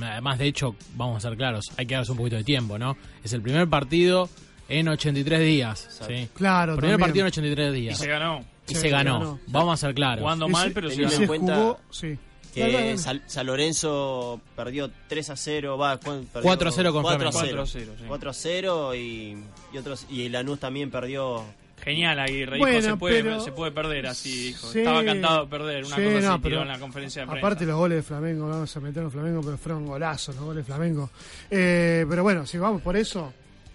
Además, 0.00 0.38
de 0.38 0.46
hecho, 0.46 0.74
vamos 0.94 1.18
a 1.24 1.28
ser 1.28 1.36
claros, 1.36 1.70
hay 1.76 1.86
que 1.86 1.94
darse 1.94 2.12
un 2.12 2.18
poquito 2.18 2.36
de 2.36 2.44
tiempo, 2.44 2.78
¿no? 2.78 2.96
Es 3.22 3.32
el 3.34 3.42
primer 3.42 3.68
partido 3.68 4.28
en 4.68 4.88
83 4.88 5.40
días. 5.40 5.88
¿sí? 6.06 6.28
Claro, 6.34 6.76
Primer 6.76 6.92
también. 6.96 7.00
partido 7.00 7.24
en 7.26 7.28
83 7.28 7.72
días. 7.74 7.94
Y 7.98 8.02
se 8.02 8.06
ganó. 8.08 8.44
Y 8.66 8.74
Sí, 8.74 8.80
se 8.82 8.88
ganó. 8.90 9.18
ganó. 9.18 9.40
Vamos 9.46 9.74
a 9.74 9.86
ser 9.86 9.94
claros. 9.94 10.20
Jugando 10.22 10.48
mal, 10.48 10.72
pero 10.72 10.90
se 10.90 11.02
ganó. 11.02 11.14
en 11.16 11.26
cuenta 11.26 11.54
jugó, 11.56 11.80
sí. 11.90 12.18
que 12.54 12.60
Dale, 12.60 12.72
dale. 12.72 12.98
San, 12.98 13.22
San 13.26 13.46
Lorenzo 13.46 14.40
perdió 14.56 14.90
3 15.08 15.30
a 15.30 15.36
0, 15.36 15.78
va, 15.78 15.96
¿cuán- 15.98 16.24
perdió? 16.32 16.42
4 16.48 16.68
a 16.68 16.72
0 16.72 16.92
con 16.92 17.02
4 17.02 17.28
a 17.28 17.32
Flamengo. 17.32 17.66
0. 17.66 17.66
4 17.66 17.80
a 17.80 17.84
0, 17.84 17.94
sí. 17.98 18.04
4 18.08 18.30
a 18.30 18.34
0 18.34 18.94
y, 18.94 19.38
y 19.72 19.78
otros 19.78 20.06
y 20.10 20.28
Lanús 20.28 20.58
también 20.60 20.90
perdió 20.90 21.44
Genial 21.82 22.18
Aguirre, 22.18 22.56
dijo, 22.56 22.66
Bueno, 22.66 22.82
se, 22.82 22.96
puede, 22.96 23.22
pero- 23.22 23.40
se 23.40 23.52
puede 23.52 23.72
perder 23.72 24.06
así, 24.06 24.48
dijo. 24.48 24.66
Sí. 24.70 24.80
Estaba 24.80 25.04
cantado 25.04 25.44
de 25.44 25.50
perder, 25.50 25.84
una 25.84 25.96
Sí, 25.96 26.02
cosa 26.02 26.20
no, 26.20 26.32
así 26.32 26.40
pero 26.42 26.42
tiró 26.42 26.62
en 26.62 26.68
la 26.68 26.78
conferencia 26.78 27.22
de 27.22 27.26
prensa. 27.28 27.46
Aparte 27.46 27.66
los 27.66 27.76
goles 27.76 27.96
de 27.96 28.02
Flamengo, 28.02 28.48
vamos 28.48 28.76
a 28.76 28.80
meter 28.80 29.02
en 29.02 29.10
Flamengo, 29.10 29.40
pero 29.42 29.56
fueron 29.58 29.86
golazos 29.86 30.34
los 30.36 30.44
goles 30.44 30.66
de 30.66 30.72
Flamengo. 30.72 31.10
Eh, 31.50 32.04
pero 32.08 32.22
bueno, 32.22 32.44
si 32.46 32.58
vamos 32.58 32.82
por 32.82 32.96
eso, 32.96 33.32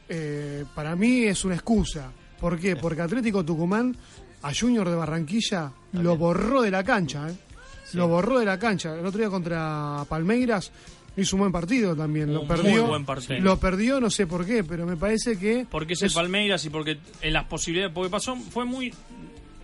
eh, 0.09 0.63
para 0.75 0.95
mí 0.95 1.23
es 1.23 1.43
una 1.45 1.55
excusa. 1.55 2.11
¿Por 2.39 2.59
qué? 2.59 2.75
Porque 2.75 3.01
Atlético 3.01 3.43
Tucumán 3.43 3.95
a 4.41 4.51
Junior 4.53 4.89
de 4.89 4.95
Barranquilla 4.95 5.71
lo 5.93 6.17
borró 6.17 6.61
de 6.61 6.71
la 6.71 6.83
cancha, 6.83 7.29
¿eh? 7.29 7.35
Lo 7.93 8.07
borró 8.07 8.39
de 8.39 8.45
la 8.45 8.57
cancha. 8.59 8.93
El 8.97 9.05
otro 9.05 9.19
día 9.19 9.29
contra 9.29 10.03
Palmeiras 10.09 10.71
hizo 11.17 11.35
un 11.35 11.41
buen 11.41 11.51
partido 11.51 11.95
también. 11.95 12.33
Lo 12.33 12.41
Un 12.41 12.47
perdió. 12.47 12.71
muy 12.71 12.79
buen 12.89 13.05
partido. 13.05 13.39
Lo 13.41 13.59
perdió, 13.59 13.99
no 13.99 14.09
sé 14.09 14.27
por 14.27 14.45
qué, 14.45 14.63
pero 14.63 14.85
me 14.85 14.97
parece 14.97 15.37
que. 15.37 15.65
porque 15.69 15.93
es 15.93 16.01
el 16.01 16.11
Palmeiras 16.11 16.63
y 16.65 16.69
porque 16.69 16.97
en 17.21 17.33
las 17.33 17.45
posibilidades, 17.45 17.93
porque 17.93 18.09
pasó, 18.09 18.35
fue 18.35 18.65
muy 18.65 18.93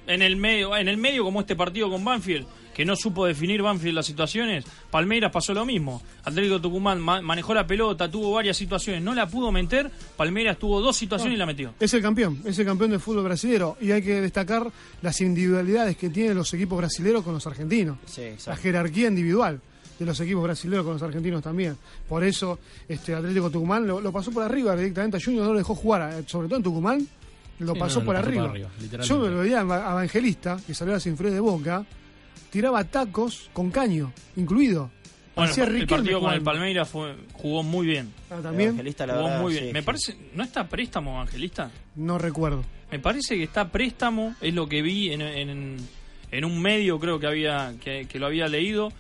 en 0.07 0.21
el 0.23 0.35
medio, 0.37 0.75
en 0.75 0.87
el 0.87 0.97
medio 0.97 1.23
como 1.23 1.41
este 1.41 1.55
partido 1.55 1.87
con 1.89 2.03
Banfield, 2.03 2.47
que 2.73 2.83
no 2.83 2.95
supo 2.95 3.27
definir 3.27 3.61
Banfield 3.61 3.93
las 3.93 4.07
situaciones, 4.07 4.65
Palmeiras 4.89 5.31
pasó 5.31 5.53
lo 5.53 5.65
mismo. 5.67 6.01
Atlético 6.23 6.59
Tucumán 6.59 6.99
ma- 6.99 7.21
manejó 7.21 7.53
la 7.53 7.67
pelota, 7.67 8.09
tuvo 8.09 8.31
varias 8.31 8.57
situaciones, 8.57 9.03
no 9.03 9.13
la 9.13 9.27
pudo 9.27 9.51
meter, 9.51 9.91
Palmeiras 10.17 10.57
tuvo 10.57 10.81
dos 10.81 10.97
situaciones 10.97 11.35
y 11.35 11.37
la 11.37 11.45
metió. 11.45 11.75
Es 11.79 11.93
el 11.93 12.01
campeón, 12.01 12.41
es 12.43 12.57
el 12.57 12.65
campeón 12.65 12.89
del 12.89 12.99
fútbol 12.99 13.25
brasileño 13.25 13.75
y 13.81 13.91
hay 13.91 14.01
que 14.01 14.19
destacar 14.19 14.71
las 15.03 15.21
individualidades 15.21 15.95
que 15.95 16.09
tienen 16.09 16.35
los 16.35 16.51
equipos 16.55 16.79
brasileños 16.79 17.21
con 17.23 17.33
los 17.35 17.45
argentinos. 17.45 17.97
Sí, 18.07 18.29
La 18.47 18.55
jerarquía 18.55 19.09
individual 19.09 19.61
de 19.99 20.05
los 20.05 20.19
equipos 20.21 20.43
brasileños 20.43 20.83
con 20.85 20.93
los 20.93 21.03
argentinos 21.03 21.43
también. 21.43 21.77
Por 22.07 22.23
eso 22.23 22.57
este 22.87 23.13
Atlético 23.13 23.49
Tucumán 23.49 23.85
lo, 23.85 23.99
lo 24.01 24.11
pasó 24.11 24.31
por 24.31 24.43
arriba 24.43 24.75
directamente 24.75 25.17
a 25.17 25.19
Junior, 25.23 25.45
no 25.45 25.51
lo 25.53 25.57
dejó 25.57 25.75
jugar, 25.75 26.13
eh, 26.13 26.23
sobre 26.25 26.47
todo 26.47 26.57
en 26.57 26.63
Tucumán, 26.63 27.07
lo 27.59 27.73
Sí, 27.73 27.79
pasó 27.79 27.99
no, 27.99 28.05
por 28.05 28.15
lo 28.15 28.19
pasó 28.21 28.29
arriba. 28.29 28.43
por 28.47 28.51
arriba, 28.51 28.69
literalmente. 28.79 29.07
Yo 29.07 29.19
me 29.19 29.29
lo 29.29 29.37
veía 29.39 29.59
a 29.59 29.91
Evangelista, 29.91 30.57
que 30.65 30.73
salió 30.73 30.93
a 30.93 30.97
las 30.97 31.05
inferiores 31.07 31.35
de 31.35 31.41
Boca, 31.41 31.85
tiraba 32.49 32.83
tacos 32.85 33.49
con 33.53 33.69
caño, 33.71 34.11
incluido. 34.37 34.89
Bueno, 35.35 35.53
Parecía 35.53 35.63
el 35.65 35.69
Riquelme 35.73 35.95
partido 36.03 36.19
con 36.21 36.33
el. 36.33 36.41
Palmeiras 36.41 36.89
fue, 36.89 37.15
jugó 37.33 37.63
muy 37.63 37.85
bien. 37.87 38.11
Ah, 38.29 38.39
también 38.41 38.69
Evangelista, 38.69 39.05
la 39.07 39.13
Jugó 39.13 39.25
verdad, 39.25 39.41
muy 39.41 39.51
bien. 39.53 39.65
sí, 39.67 39.73
Me 39.73 39.79
sí. 39.79 39.85
parece, 39.85 40.17
¿no 40.35 40.43
está 40.43 40.67
préstamo 40.67 41.11
Evangelista? 41.15 41.71
no 41.95 42.17
recuerdo. 42.17 42.63
Me 42.91 42.99
parece 42.99 43.35
que 43.37 43.43
está 43.43 43.69
préstamo, 43.69 44.35
es 44.41 44.53
lo 44.53 44.67
que 44.67 44.81
vi 44.81 45.13
en, 45.13 45.21
en, 45.21 45.77
en 46.31 46.45
un 46.45 46.61
medio, 46.61 46.99
creo 46.99 47.19
que 47.19 47.27
había 47.27 47.73
que, 47.79 48.07
que 48.09 48.19
lo 48.19 48.25
había 48.25 48.47
leído, 48.47 48.91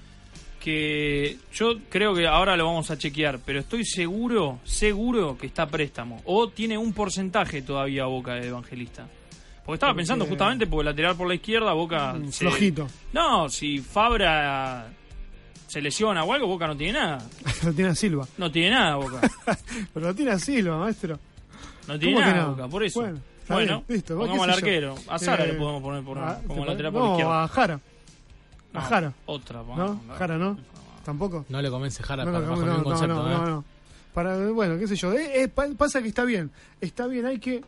que 0.59 1.37
yo 1.53 1.75
creo 1.89 2.13
que 2.13 2.27
ahora 2.27 2.55
lo 2.57 2.65
vamos 2.65 2.91
a 2.91 2.97
chequear, 2.97 3.39
pero 3.45 3.59
estoy 3.59 3.85
seguro, 3.85 4.59
seguro 4.63 5.37
que 5.37 5.47
está 5.47 5.65
préstamo. 5.67 6.21
O 6.25 6.49
tiene 6.49 6.77
un 6.77 6.93
porcentaje 6.93 7.61
todavía 7.61 8.05
Boca 8.05 8.33
de 8.35 8.47
Evangelista. 8.47 9.07
Porque 9.65 9.75
estaba 9.75 9.91
Porque- 9.93 9.99
pensando 10.01 10.25
justamente, 10.25 10.67
porque 10.67 10.85
lateral 10.85 11.15
por 11.15 11.27
la 11.27 11.35
izquierda, 11.35 11.73
Boca... 11.73 12.13
Mm, 12.13 12.31
se- 12.31 12.39
flojito. 12.45 12.87
No, 13.13 13.47
si 13.49 13.79
Fabra 13.79 14.87
se 15.67 15.81
lesiona 15.81 16.23
o 16.23 16.33
algo, 16.33 16.47
Boca 16.47 16.67
no 16.67 16.75
tiene 16.75 16.93
nada. 16.99 17.19
lo 17.63 17.73
tiene 17.73 17.91
a 17.91 17.95
Silva. 17.95 18.27
No 18.37 18.51
tiene 18.51 18.71
nada 18.71 18.95
Boca. 18.95 19.21
Pero 19.93 20.07
lo 20.07 20.15
tiene 20.15 20.31
a 20.31 20.39
Silva, 20.39 20.77
maestro. 20.77 21.19
No 21.87 21.97
tiene 21.97 22.15
¿Cómo 22.15 22.25
que 22.25 22.31
nada 22.31 22.43
no? 22.47 22.51
Boca, 22.51 22.67
por 22.67 22.83
eso. 22.83 22.99
Bueno, 23.01 23.19
Bueno, 23.47 23.83
listo, 23.87 24.17
pongamos 24.17 24.43
al 24.43 24.49
arquero. 24.55 24.95
A 25.07 25.17
Sara 25.19 25.43
Eh, 25.45 25.47
le 25.47 25.53
podemos 25.53 25.81
poner 25.81 26.03
por- 26.03 26.17
como 26.47 26.63
¿te 26.63 26.69
lateral 26.71 26.91
por 26.91 27.01
la 27.01 27.07
no, 27.07 27.13
izquierda. 27.13 27.43
a 27.43 27.47
Jara. 27.47 27.79
A 28.73 28.79
No, 28.79 28.81
Jara. 28.85 29.13
Otra, 29.25 29.63
¿No? 29.63 30.01
Jara 30.17 30.37
no. 30.37 30.57
Tampoco. 31.03 31.45
No 31.49 31.61
le 31.61 31.69
convence 31.69 32.03
Jara 32.03 32.23
No, 32.25 32.31
para 32.33 32.45
no, 32.45 32.55
no, 32.55 32.65
no, 32.77 32.83
concepto. 32.83 33.13
no, 33.15 33.31
¿eh? 33.31 33.49
no. 33.49 33.63
Para, 34.13 34.49
bueno, 34.49 34.77
qué 34.77 34.87
sé 34.87 34.95
yo. 34.95 35.13
Eh, 35.13 35.43
eh, 35.43 35.47
pa- 35.47 35.67
pasa 35.77 36.01
que 36.01 36.09
está 36.09 36.23
bien. 36.25 36.51
Está 36.81 37.07
bien, 37.07 37.25
hay 37.25 37.39
que. 37.39 37.63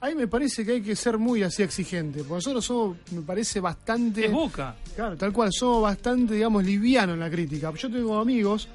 Ahí 0.00 0.14
me 0.16 0.26
parece 0.26 0.64
que 0.64 0.72
hay 0.72 0.82
que 0.82 0.96
ser 0.96 1.16
muy 1.16 1.42
así 1.44 1.62
exigente. 1.62 2.20
Porque 2.20 2.34
nosotros 2.34 2.64
somos, 2.64 2.96
me 3.12 3.22
parece, 3.22 3.60
bastante. 3.60 4.26
Es 4.26 4.32
Boca. 4.32 4.74
Claro, 4.96 5.16
tal 5.16 5.32
cual, 5.32 5.50
somos 5.52 5.82
bastante, 5.82 6.34
digamos, 6.34 6.64
livianos 6.64 7.14
en 7.14 7.20
la 7.20 7.30
crítica. 7.30 7.72
Yo 7.74 7.88
tengo 7.90 8.18
amigos 8.18 8.68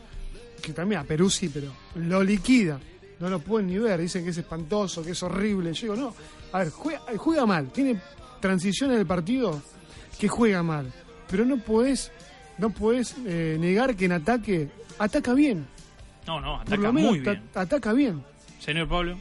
que 0.61 0.71
también 0.73 1.01
a 1.01 1.03
Perú 1.03 1.29
sí, 1.29 1.49
pero 1.49 1.71
lo 1.95 2.23
liquida. 2.23 2.79
No 3.19 3.29
lo 3.29 3.39
pueden 3.39 3.67
ni 3.67 3.77
ver. 3.77 3.99
Dicen 3.99 4.23
que 4.23 4.29
es 4.29 4.37
espantoso, 4.37 5.03
que 5.03 5.11
es 5.11 5.21
horrible. 5.23 5.73
Yo 5.73 5.93
digo, 5.93 5.95
no. 5.95 6.13
A 6.53 6.59
ver, 6.59 6.69
juega, 6.69 7.01
juega 7.17 7.45
mal. 7.45 7.67
Tiene 7.71 7.99
transición 8.39 8.91
en 8.91 8.99
el 8.99 9.05
partido 9.05 9.61
que 10.17 10.27
juega 10.29 10.63
mal. 10.63 10.91
Pero 11.29 11.45
no 11.45 11.57
puedes, 11.57 12.11
no 12.57 12.69
puedes 12.69 13.15
eh, 13.25 13.57
negar 13.59 13.95
que 13.95 14.05
en 14.05 14.13
ataque 14.13 14.69
ataca 14.99 15.33
bien. 15.33 15.65
No, 16.25 16.39
no, 16.41 16.53
Por 16.57 16.61
ataca 16.67 16.77
lo 16.81 16.93
menos 16.93 17.11
muy 17.11 17.19
bien. 17.19 17.43
ataca 17.55 17.93
bien. 17.93 18.23
Señor 18.59 18.87
Pablo. 18.87 19.17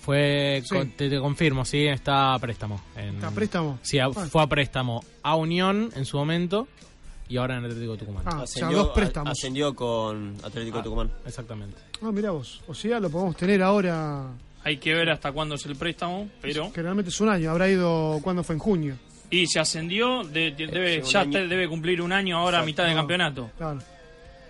Fue, 0.00 0.62
Sí. 0.64 0.74
con- 0.74 0.90
te, 0.92 1.10
te 1.10 1.18
confirmo, 1.18 1.64
sí, 1.64 1.84
está 1.86 2.34
a 2.34 2.38
préstamo. 2.38 2.80
En- 2.96 3.22
¿A 3.24 3.30
préstamo? 3.30 3.78
Sí, 3.82 3.98
a- 3.98 4.06
Ah. 4.06 4.12
fue 4.30 4.42
a 4.42 4.46
préstamo 4.46 5.02
a 5.22 5.34
Unión 5.36 5.90
en 5.96 6.04
su 6.04 6.16
momento 6.16 6.68
y 7.28 7.36
ahora 7.38 7.56
en 7.58 7.64
Atlético 7.64 7.96
Tucumán. 7.96 8.22
Ah, 8.26 8.42
o 8.42 8.46
sea, 8.46 8.66
Ascendió, 8.66 8.78
dos 8.78 8.88
préstamos. 8.94 9.28
a- 9.28 9.32
ascendió 9.32 9.74
con 9.74 10.36
Atlético 10.44 10.80
Tucumán. 10.82 11.10
Exactamente. 11.26 11.76
Ah, 12.02 12.10
mira 12.12 12.30
vos. 12.30 12.62
O 12.68 12.74
sea, 12.74 13.00
lo 13.00 13.10
podemos 13.10 13.36
tener 13.36 13.62
ahora. 13.62 14.28
Hay 14.62 14.78
que 14.78 14.94
ver 14.94 15.10
hasta 15.10 15.32
cuándo 15.32 15.54
es 15.56 15.66
el 15.66 15.76
préstamo, 15.76 16.28
pero... 16.40 16.70
Generalmente 16.72 17.10
es 17.10 17.20
un 17.20 17.28
año. 17.28 17.50
Habrá 17.50 17.68
ido. 17.68 18.18
¿Cuándo 18.22 18.42
fue? 18.44 18.54
En 18.54 18.58
junio. 18.60 18.96
Y 19.30 19.46
se 19.46 19.58
ascendió, 19.60 20.22
de- 20.24 20.52
de- 20.52 20.66
debe, 20.66 20.94
Eh, 20.96 20.98
un 21.02 21.04
ya 21.04 21.24
te- 21.28 21.46
debe 21.48 21.68
cumplir 21.68 22.00
un 22.00 22.12
año 22.12 22.38
ahora 22.38 22.60
a 22.60 22.64
mitad 22.64 22.84
de 22.84 22.90
No, 22.90 22.96
campeonato. 22.98 23.50
Claro. 23.56 23.78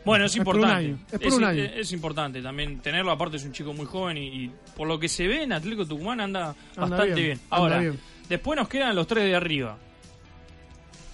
Bueno, 0.05 0.25
es, 0.27 0.37
Es 0.37 0.45
por 0.45 0.55
un 0.57 0.63
importante. 0.63 0.87
año, 0.89 0.99
es 1.11 1.19
por 1.19 1.33
un 1.35 1.45
año. 1.45 1.63
es 1.65 1.93
importante 1.93 2.43
también 2.43 2.79
tenerlo. 2.81 3.11
Aparte, 3.11 3.39
es 3.39 3.45
un 3.45 3.53
chico 3.53 3.73
muy 3.73 3.87
joven 3.87 4.17
y, 4.19 4.27
y 4.45 4.51
por 4.77 4.87
lo 4.87 5.01
que 5.01 5.09
se 5.09 5.27
ve 5.27 5.43
en 5.43 5.53
Atlético 5.53 5.85
Tucumán 5.87 6.21
anda, 6.21 6.55
Anda 6.77 6.97
bastante 6.97 7.21
bien, 7.23 7.41
Ahora, 7.51 7.79
bien. 7.81 7.99
después 8.29 8.57
nos 8.57 8.69
quedan 8.69 8.95
los 8.95 9.07
tres 9.07 9.25
de 9.25 9.35
arriba. 9.35 9.77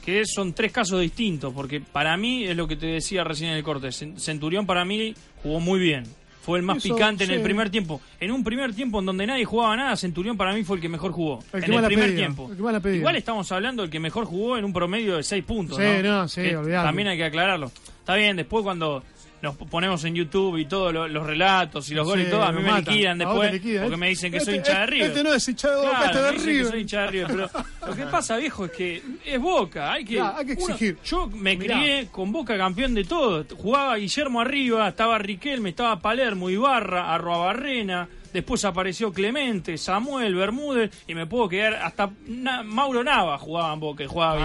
Que 0.04 0.26
son 0.26 0.52
tres 0.52 0.72
casos 0.72 1.00
distintos, 1.00 1.54
porque 1.54 1.80
para 1.80 2.16
mí 2.16 2.44
es 2.44 2.56
lo 2.56 2.66
que 2.66 2.74
te 2.76 2.86
decía 2.86 3.22
recién 3.22 3.50
en 3.50 3.56
el 3.58 3.62
corte. 3.62 3.86
Cen- 3.88 4.18
Centurión 4.18 4.66
para 4.66 4.84
mí 4.84 5.14
jugó 5.42 5.60
muy 5.60 5.78
bien. 5.78 6.04
Fue 6.42 6.58
el 6.58 6.64
más 6.64 6.78
Eso, 6.78 6.94
picante 6.94 7.22
en 7.22 7.30
el 7.30 7.40
primer 7.40 7.70
tiempo. 7.70 8.00
En 8.18 8.32
un 8.32 8.42
primer 8.42 8.74
tiempo 8.74 8.98
en 8.98 9.06
donde 9.06 9.26
nadie 9.26 9.44
jugaba 9.44 9.76
nada, 9.76 9.96
Centurión 9.96 10.36
para 10.36 10.52
mí 10.52 10.64
fue 10.64 10.76
el 10.76 10.82
que 10.82 10.88
mejor 10.88 11.12
jugó. 11.12 11.38
El 11.52 11.64
en 11.64 11.72
el 11.72 11.84
primer 11.84 12.06
pedía, 12.06 12.16
tiempo. 12.16 12.50
el. 12.52 12.96
Igual 12.96 13.16
estamos 13.16 13.50
hablando 13.52 13.82
del 13.82 13.90
que 13.90 14.00
mejor 14.00 14.24
jugó 14.24 14.58
en 14.58 14.64
un 14.64 14.72
promedio 14.72 15.16
de 15.16 15.22
seis 15.22 15.44
puntos. 15.44 15.76
Sí, 15.76 15.84
¿no? 15.84 16.02
no, 16.02 16.28
sí, 16.28 16.52
olvidate. 16.52 16.86
También 16.86 17.08
hay 17.08 17.16
que 17.16 17.24
aclararlo. 17.24 17.70
Está 18.00 18.16
bien, 18.16 18.36
después 18.36 18.64
cuando 18.64 19.04
nos 19.42 19.56
ponemos 19.56 20.04
en 20.04 20.14
YouTube 20.14 20.56
y 20.56 20.66
todos 20.66 20.92
lo- 20.94 21.08
los 21.08 21.26
relatos 21.26 21.90
y 21.90 21.94
los 21.94 22.06
goles 22.06 22.28
y 22.28 22.30
todo, 22.30 22.42
a 22.44 22.52
mí 22.52 22.62
me 22.62 22.70
matan. 22.70 22.94
liquidan 22.94 23.18
después 23.18 23.52
liquidan. 23.52 23.82
porque 23.82 23.96
me 23.96 24.08
dicen 24.08 24.30
que 24.32 24.40
soy 24.40 24.54
Este- 24.56 24.70
hincha 24.70 24.80
de 24.80 24.86
River. 24.86 25.06
Este 25.08 25.24
no 25.24 25.34
es 25.34 25.48
hincha 25.48 25.70
de 25.70 25.76
Boca, 25.76 25.90
Claro, 25.90 26.04
este 26.06 26.22
de 26.22 26.30
River. 26.52 26.66
soy 26.66 26.80
hincha 26.80 27.00
de 27.02 27.06
River, 27.08 27.26
pero 27.28 27.50
lo 27.88 27.96
que 27.96 28.06
pasa, 28.06 28.36
viejo, 28.36 28.64
es 28.66 28.70
que 28.72 29.02
es 29.26 29.40
Boca, 29.40 29.92
hay 29.92 30.04
que, 30.04 30.14
Claro, 30.16 30.36
hay 30.38 30.46
que 30.46 30.52
uno- 30.54 30.74
exigir. 30.74 30.98
yo 31.04 31.26
me 31.28 31.56
Mirá. 31.56 31.74
crié 31.76 32.06
con 32.10 32.30
Boca 32.32 32.56
campeón 32.56 32.94
de 32.94 33.04
todo. 33.04 33.44
Jugaba 33.56 33.96
Guillermo 33.96 34.40
arriba, 34.40 34.88
estaba 34.88 35.18
Riquelme, 35.18 35.70
estaba 35.70 35.98
Palermo, 36.00 36.48
Ibarra, 36.48 37.12
Arroabarrena. 37.14 38.08
Después 38.32 38.64
apareció 38.64 39.12
Clemente, 39.12 39.76
Samuel, 39.76 40.34
Bermúdez 40.34 40.90
y 41.06 41.14
me 41.14 41.26
puedo 41.26 41.48
quedar 41.50 41.74
hasta 41.74 42.10
Na- 42.26 42.62
Mauro 42.62 43.04
Nava 43.04 43.36
jugaba 43.38 43.74
en 43.74 43.80
Boca, 43.80 44.04
y 44.04 44.06
jugaba 44.06 44.36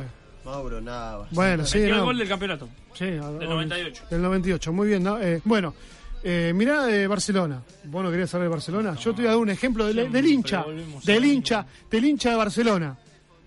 bien. 0.00 0.15
Mauro 0.46 0.80
Navas. 0.80 1.28
bueno, 1.32 1.66
sí. 1.66 1.78
Metió 1.78 1.94
el 1.94 1.98
no. 2.00 2.04
gol 2.06 2.18
del 2.18 2.28
campeonato. 2.28 2.68
Sí, 2.94 3.04
Del 3.06 3.20
98. 3.20 4.04
Del 4.08 4.22
98, 4.22 4.72
muy 4.72 4.88
bien. 4.88 5.02
¿no? 5.02 5.20
Eh, 5.20 5.40
bueno, 5.44 5.74
eh, 6.22 6.52
mirá 6.54 6.84
de 6.86 7.06
Barcelona. 7.08 7.62
¿Vos 7.84 8.04
no 8.04 8.10
querías 8.10 8.30
saber 8.30 8.46
de 8.46 8.52
Barcelona? 8.54 8.94
Yo 8.94 9.12
te 9.12 9.22
voy 9.22 9.26
a 9.26 9.30
dar 9.30 9.38
un 9.38 9.50
ejemplo 9.50 9.86
del, 9.86 10.10
del 10.10 10.26
hincha. 10.26 10.64
Del 11.04 11.24
hincha, 11.24 11.66
del 11.90 12.04
hincha 12.04 12.30
de 12.30 12.36
Barcelona. 12.36 12.96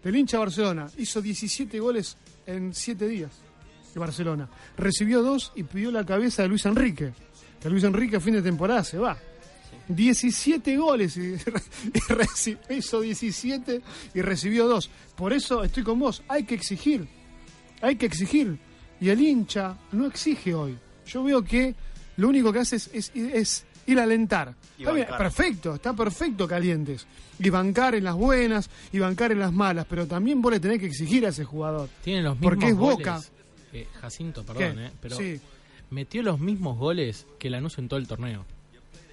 Del 0.03 0.15
hincha 0.15 0.37
de 0.37 0.39
Barcelona. 0.43 0.87
Hizo 0.97 1.21
17 1.21 1.79
goles 1.79 2.17
en 2.45 2.73
7 2.73 3.07
días 3.07 3.31
de 3.93 3.99
Barcelona. 3.99 4.49
Recibió 4.77 5.21
dos 5.21 5.51
y 5.55 5.63
pidió 5.63 5.91
la 5.91 6.05
cabeza 6.05 6.43
de 6.43 6.49
Luis 6.49 6.65
Enrique. 6.65 7.13
Que 7.61 7.69
Luis 7.69 7.83
Enrique 7.85 8.17
a 8.17 8.19
fin 8.19 8.33
de 8.33 8.41
temporada 8.41 8.83
se 8.83 8.97
va. 8.97 9.17
17 9.89 10.77
goles 10.77 11.17
y, 11.17 11.35
hizo 12.73 13.01
17 13.01 13.81
y 14.13 14.21
recibió 14.21 14.67
dos. 14.67 14.89
Por 15.15 15.33
eso 15.33 15.63
estoy 15.63 15.83
con 15.83 15.99
vos. 15.99 16.23
Hay 16.27 16.43
que 16.43 16.55
exigir. 16.55 17.07
Hay 17.81 17.95
que 17.95 18.05
exigir. 18.05 18.57
Y 19.01 19.09
el 19.09 19.21
hincha 19.21 19.77
no 19.91 20.05
exige 20.05 20.53
hoy. 20.53 20.77
Yo 21.07 21.23
veo 21.23 21.43
que 21.43 21.75
lo 22.17 22.29
único 22.29 22.51
que 22.53 22.59
hace 22.59 22.75
es, 22.77 22.89
es- 22.93 23.11
es 23.15 23.65
ir 23.87 23.99
a 23.99 24.03
alentar. 24.03 24.55
Está 24.77 24.91
bien, 24.91 25.07
perfecto, 25.17 25.75
está 25.75 25.93
perfecto 25.93 26.47
calientes. 26.47 27.07
Y 27.39 27.49
bancar 27.49 27.95
en 27.95 28.03
las 28.03 28.15
buenas 28.15 28.69
y 28.91 28.99
bancar 28.99 29.31
en 29.31 29.39
las 29.39 29.51
malas. 29.53 29.85
Pero 29.89 30.05
también 30.07 30.41
vos 30.41 30.51
le 30.51 30.59
tenés 30.59 30.79
que 30.79 30.85
exigir 30.87 31.25
a 31.25 31.29
ese 31.29 31.43
jugador. 31.45 31.89
Tiene 32.03 32.21
los 32.23 32.33
mismos 32.35 32.49
Porque 32.51 32.67
es 32.67 32.75
goles. 32.75 32.97
Boca. 32.97 33.21
Eh, 33.73 33.87
Jacinto, 34.01 34.43
perdón, 34.45 34.79
eh, 34.79 34.91
pero 34.99 35.15
Sí. 35.15 35.39
metió 35.91 36.21
los 36.23 36.39
mismos 36.39 36.77
goles 36.77 37.25
que 37.39 37.49
Lanús 37.49 37.77
en 37.77 37.87
todo 37.87 37.99
el 37.99 38.07
torneo. 38.07 38.45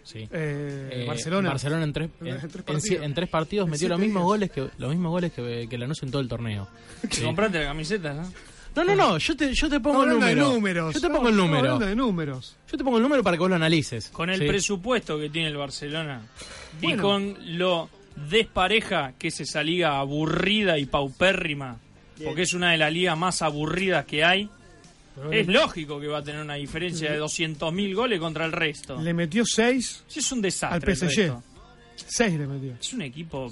Sí. 0.07 0.21
Eh, 0.31 0.89
Eh, 0.93 1.05
Barcelona. 1.07 1.49
Barcelona 1.49 1.83
en 1.83 1.93
tres, 1.93 2.11
En 2.21 2.29
en, 2.29 2.39
tres 2.39 2.55
en 2.55 2.63
partidos. 2.63 2.83
si- 2.85 2.95
en 2.95 3.15
tres 3.15 3.29
partidos 3.29 3.67
En 3.67 3.71
metió 3.73 3.89
los 3.89 3.99
mismos 3.99 4.23
goles 4.23 4.51
que 4.53 4.69
los 4.79 4.91
mismos 4.91 5.11
goles 5.11 5.33
que, 5.33 5.67
que 5.69 5.79
Lanús 5.79 6.01
en 6.05 6.11
todo 6.13 6.23
el 6.23 6.29
torneo. 6.29 6.69
Sí. 7.11 7.23
compraste 7.23 7.59
la 7.59 7.65
camiseta, 7.67 8.15
¿no? 8.15 8.23
No, 8.77 8.85
no, 8.85 8.95
no, 8.95 9.19
yo 9.19 9.35
te, 9.37 9.53
yo 9.55 9.69
te 9.71 9.81
pongo 9.81 10.05
el 10.05 10.11
hablando 10.11 10.27
de 10.27 10.35
número. 10.35 10.55
números. 10.55 10.95
Yo 10.95 11.01
te 11.01 11.09
pongo 11.11 11.29
el 11.31 11.37
número. 11.37 11.79
de 11.79 11.97
números. 11.97 12.57
Yo 12.71 12.77
te 12.79 12.85
pongo 12.85 12.99
el 12.99 13.03
número 13.03 13.23
para 13.25 13.37
que 13.37 13.41
vos 13.41 13.49
lo 13.51 13.57
analices. 13.57 14.11
Con 14.11 14.29
el 14.31 14.39
Sí. 14.41 14.47
presupuesto 14.47 15.19
que 15.19 15.29
tiene 15.31 15.49
el 15.49 15.57
Barcelona 15.57 16.21
y 16.83 16.95
con 16.95 17.37
lo 17.59 17.89
despareja 18.31 19.15
que 19.19 19.29
es 19.29 19.41
esa 19.41 19.63
liga 19.63 19.99
aburrida 19.99 20.79
y 20.79 20.85
paupérrima, 20.87 21.79
porque 22.23 22.43
es 22.43 22.53
una 22.53 22.73
de 22.73 22.77
las 22.79 22.93
ligas 22.93 23.17
más 23.17 23.41
aburridas 23.43 24.05
que 24.05 24.25
hay, 24.25 24.51
Pero 25.17 25.33
es 25.33 25.47
le- 25.47 25.53
lógico 25.55 25.99
que 25.99 26.07
va 26.07 26.19
a 26.19 26.23
tener 26.23 26.41
una 26.43 26.55
diferencia 26.55 27.11
de 27.11 27.19
200.000 27.19 27.95
goles 27.95 28.21
contra 28.21 28.45
el 28.47 28.53
resto. 28.53 29.01
Le 29.01 29.13
metió 29.15 29.45
6 29.45 30.05
Sí, 30.07 30.21
es 30.21 30.31
un 30.33 30.41
desastre. 30.43 30.77
al 30.77 30.97
PSG. 30.97 31.07
resto. 31.17 31.43
6 31.97 32.39
le 32.39 32.47
metió. 32.47 32.73
Es 32.81 32.93
un 32.93 33.03
equipo 33.03 33.51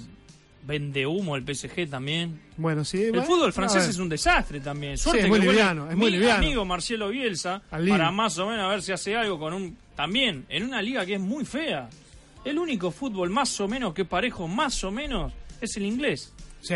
vende 0.67 1.05
humo 1.05 1.35
el 1.35 1.43
PSG 1.43 1.87
también. 1.89 2.39
Bueno, 2.57 2.83
sí. 2.85 3.03
El 3.03 3.11
bueno, 3.11 3.25
fútbol 3.25 3.53
francés 3.53 3.87
es 3.87 3.97
un 3.99 4.09
desastre 4.09 4.59
también. 4.59 4.97
Suerte 4.97 5.21
es 5.23 5.27
muy 5.27 5.39
que 5.39 5.47
liviano, 5.47 5.89
es 5.89 5.95
muy 5.97 6.05
mi 6.07 6.11
liviano. 6.17 6.37
amigo 6.45 6.65
Marcelo 6.65 7.09
Bielsa 7.09 7.61
para 7.69 8.11
más 8.11 8.37
o 8.39 8.47
menos 8.47 8.65
a 8.65 8.69
ver 8.69 8.81
si 8.81 8.91
hace 8.91 9.15
algo 9.15 9.37
con 9.37 9.53
un 9.53 9.77
también 9.95 10.45
en 10.49 10.63
una 10.63 10.81
liga 10.81 11.05
que 11.05 11.15
es 11.15 11.19
muy 11.21 11.45
fea. 11.45 11.87
El 12.43 12.57
único 12.59 12.91
fútbol 12.91 13.29
más 13.31 13.59
o 13.59 13.67
menos 13.67 13.93
que 13.93 14.05
parejo, 14.05 14.47
más 14.47 14.83
o 14.83 14.91
menos, 14.91 15.33
es 15.61 15.77
el 15.77 15.85
inglés. 15.85 16.31
Sí, 16.67 16.73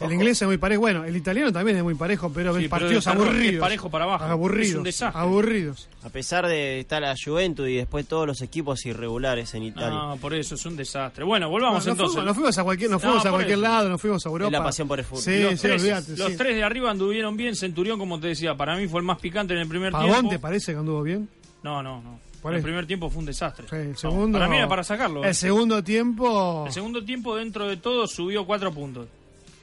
el 0.00 0.12
inglés 0.12 0.40
es 0.42 0.46
muy 0.48 0.58
parejo. 0.58 0.80
Bueno, 0.82 1.04
el 1.04 1.16
italiano 1.16 1.52
también 1.52 1.76
es 1.76 1.82
muy 1.82 1.94
parejo, 1.94 2.30
pero 2.32 2.52
Sí, 2.54 2.60
pero 2.60 2.70
partidos 2.70 3.06
aburridos. 3.06 3.54
es 3.54 3.60
parejo 3.60 3.90
para 3.90 4.04
abajo. 4.04 4.24
Aburridos. 4.24 4.70
Es 4.70 4.74
un 4.76 4.82
desastre. 4.84 5.20
Aburridos. 5.20 5.88
A 6.04 6.08
pesar 6.08 6.46
de 6.46 6.80
estar 6.80 7.02
la 7.02 7.14
Juventus 7.22 7.68
y 7.68 7.74
después 7.76 8.06
todos 8.06 8.26
los 8.26 8.40
equipos 8.42 8.84
irregulares 8.86 9.54
en 9.54 9.62
Italia. 9.64 9.90
No, 9.90 10.16
por 10.18 10.34
eso 10.34 10.54
es 10.56 10.66
un 10.66 10.76
desastre. 10.76 11.24
Bueno, 11.24 11.48
volvamos 11.48 11.86
entonces. 11.86 12.12
Fuimos, 12.14 12.24
nos 12.26 12.34
fuimos 12.36 12.58
a 12.58 12.64
cualquier, 12.64 12.90
nos 12.90 13.02
No, 13.02 13.08
fuimos 13.08 13.26
a 13.26 13.30
cualquier 13.30 13.58
eso. 13.58 13.62
lado, 13.62 13.88
nos 13.88 14.00
fuimos 14.00 14.24
a 14.24 14.28
Europa. 14.28 14.46
Es 14.48 14.52
la 14.52 14.62
pasión 14.64 14.88
por 14.88 14.98
el 14.98 15.04
fútbol. 15.04 15.22
Sí, 15.22 15.42
los 15.42 15.52
sí, 15.60 15.68
tres, 15.68 16.08
los 16.18 16.30
sí. 16.30 16.36
tres 16.36 16.56
de 16.56 16.62
arriba 16.64 16.90
anduvieron 16.90 17.36
bien. 17.36 17.54
Centurión, 17.56 17.98
como 17.98 18.18
te 18.20 18.28
decía, 18.28 18.54
para 18.56 18.76
mí 18.76 18.86
fue 18.88 19.00
el 19.00 19.06
más 19.06 19.18
picante 19.18 19.54
en 19.54 19.60
el 19.60 19.68
primer 19.68 19.92
¿Pavón 19.92 20.10
tiempo. 20.10 20.30
te 20.30 20.38
parece 20.38 20.72
que 20.72 20.78
anduvo 20.78 21.02
bien? 21.02 21.28
No, 21.62 21.82
no, 21.82 22.02
no. 22.02 22.20
El 22.50 22.60
primer 22.62 22.86
tiempo 22.86 23.08
fue 23.08 23.20
un 23.20 23.26
desastre. 23.26 23.66
Sí, 23.70 23.76
el 23.76 23.90
No, 23.92 23.96
segundo. 23.96 24.38
para 24.38 24.50
mí 24.50 24.58
era 24.58 24.68
para 24.68 24.84
sacarlo. 24.84 25.24
El 25.24 25.34
segundo 25.34 25.82
tiempo. 25.82 26.64
El 26.66 26.72
segundo 26.72 27.02
tiempo, 27.02 27.34
dentro 27.36 27.66
de 27.66 27.78
todo, 27.78 28.06
subió 28.06 28.44
cuatro 28.44 28.70
puntos. 28.70 29.06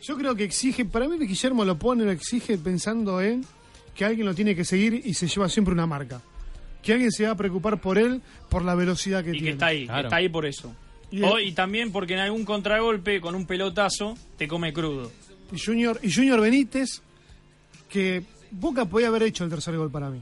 Yo 0.01 0.17
creo 0.17 0.35
que 0.35 0.43
exige, 0.43 0.85
para 0.85 1.07
mí 1.07 1.17
Guillermo 1.25 1.63
lo 1.65 1.77
pone, 1.77 2.03
lo 2.03 2.11
exige 2.11 2.57
pensando 2.57 3.21
en 3.21 3.45
que 3.95 4.05
alguien 4.05 4.25
lo 4.25 4.33
tiene 4.33 4.55
que 4.55 4.65
seguir 4.65 5.01
y 5.05 5.13
se 5.13 5.27
lleva 5.27 5.47
siempre 5.49 5.73
una 5.73 5.85
marca. 5.85 6.21
Que 6.81 6.93
alguien 6.93 7.11
se 7.11 7.25
va 7.25 7.31
a 7.31 7.35
preocupar 7.35 7.79
por 7.79 7.97
él 7.99 8.21
por 8.49 8.63
la 8.63 8.73
velocidad 8.73 9.23
que 9.23 9.29
Y 9.29 9.33
tiene. 9.33 9.45
que 9.47 9.51
está 9.53 9.65
ahí, 9.67 9.85
Claro. 9.85 10.07
está 10.07 10.15
ahí 10.15 10.29
por 10.29 10.45
eso. 10.45 10.73
Y, 11.11 11.21
O- 11.21 11.37
el- 11.37 11.47
y 11.49 11.51
también 11.51 11.91
porque 11.91 12.13
en 12.13 12.19
algún 12.21 12.45
contragolpe, 12.45 13.21
con 13.21 13.35
un 13.35 13.45
pelotazo, 13.45 14.17
te 14.37 14.47
come 14.47 14.73
crudo. 14.73 15.11
y 15.53 15.59
Junior, 15.59 15.99
y 16.01 16.11
Junior 16.11 16.39
Benítez, 16.39 17.01
que 17.89 18.23
Boca 18.51 18.85
podía 18.85 19.09
haber 19.09 19.23
hecho 19.23 19.43
el 19.43 19.49
tercer 19.49 19.75
gol 19.77 19.91
para 19.91 20.09
mí. 20.09 20.21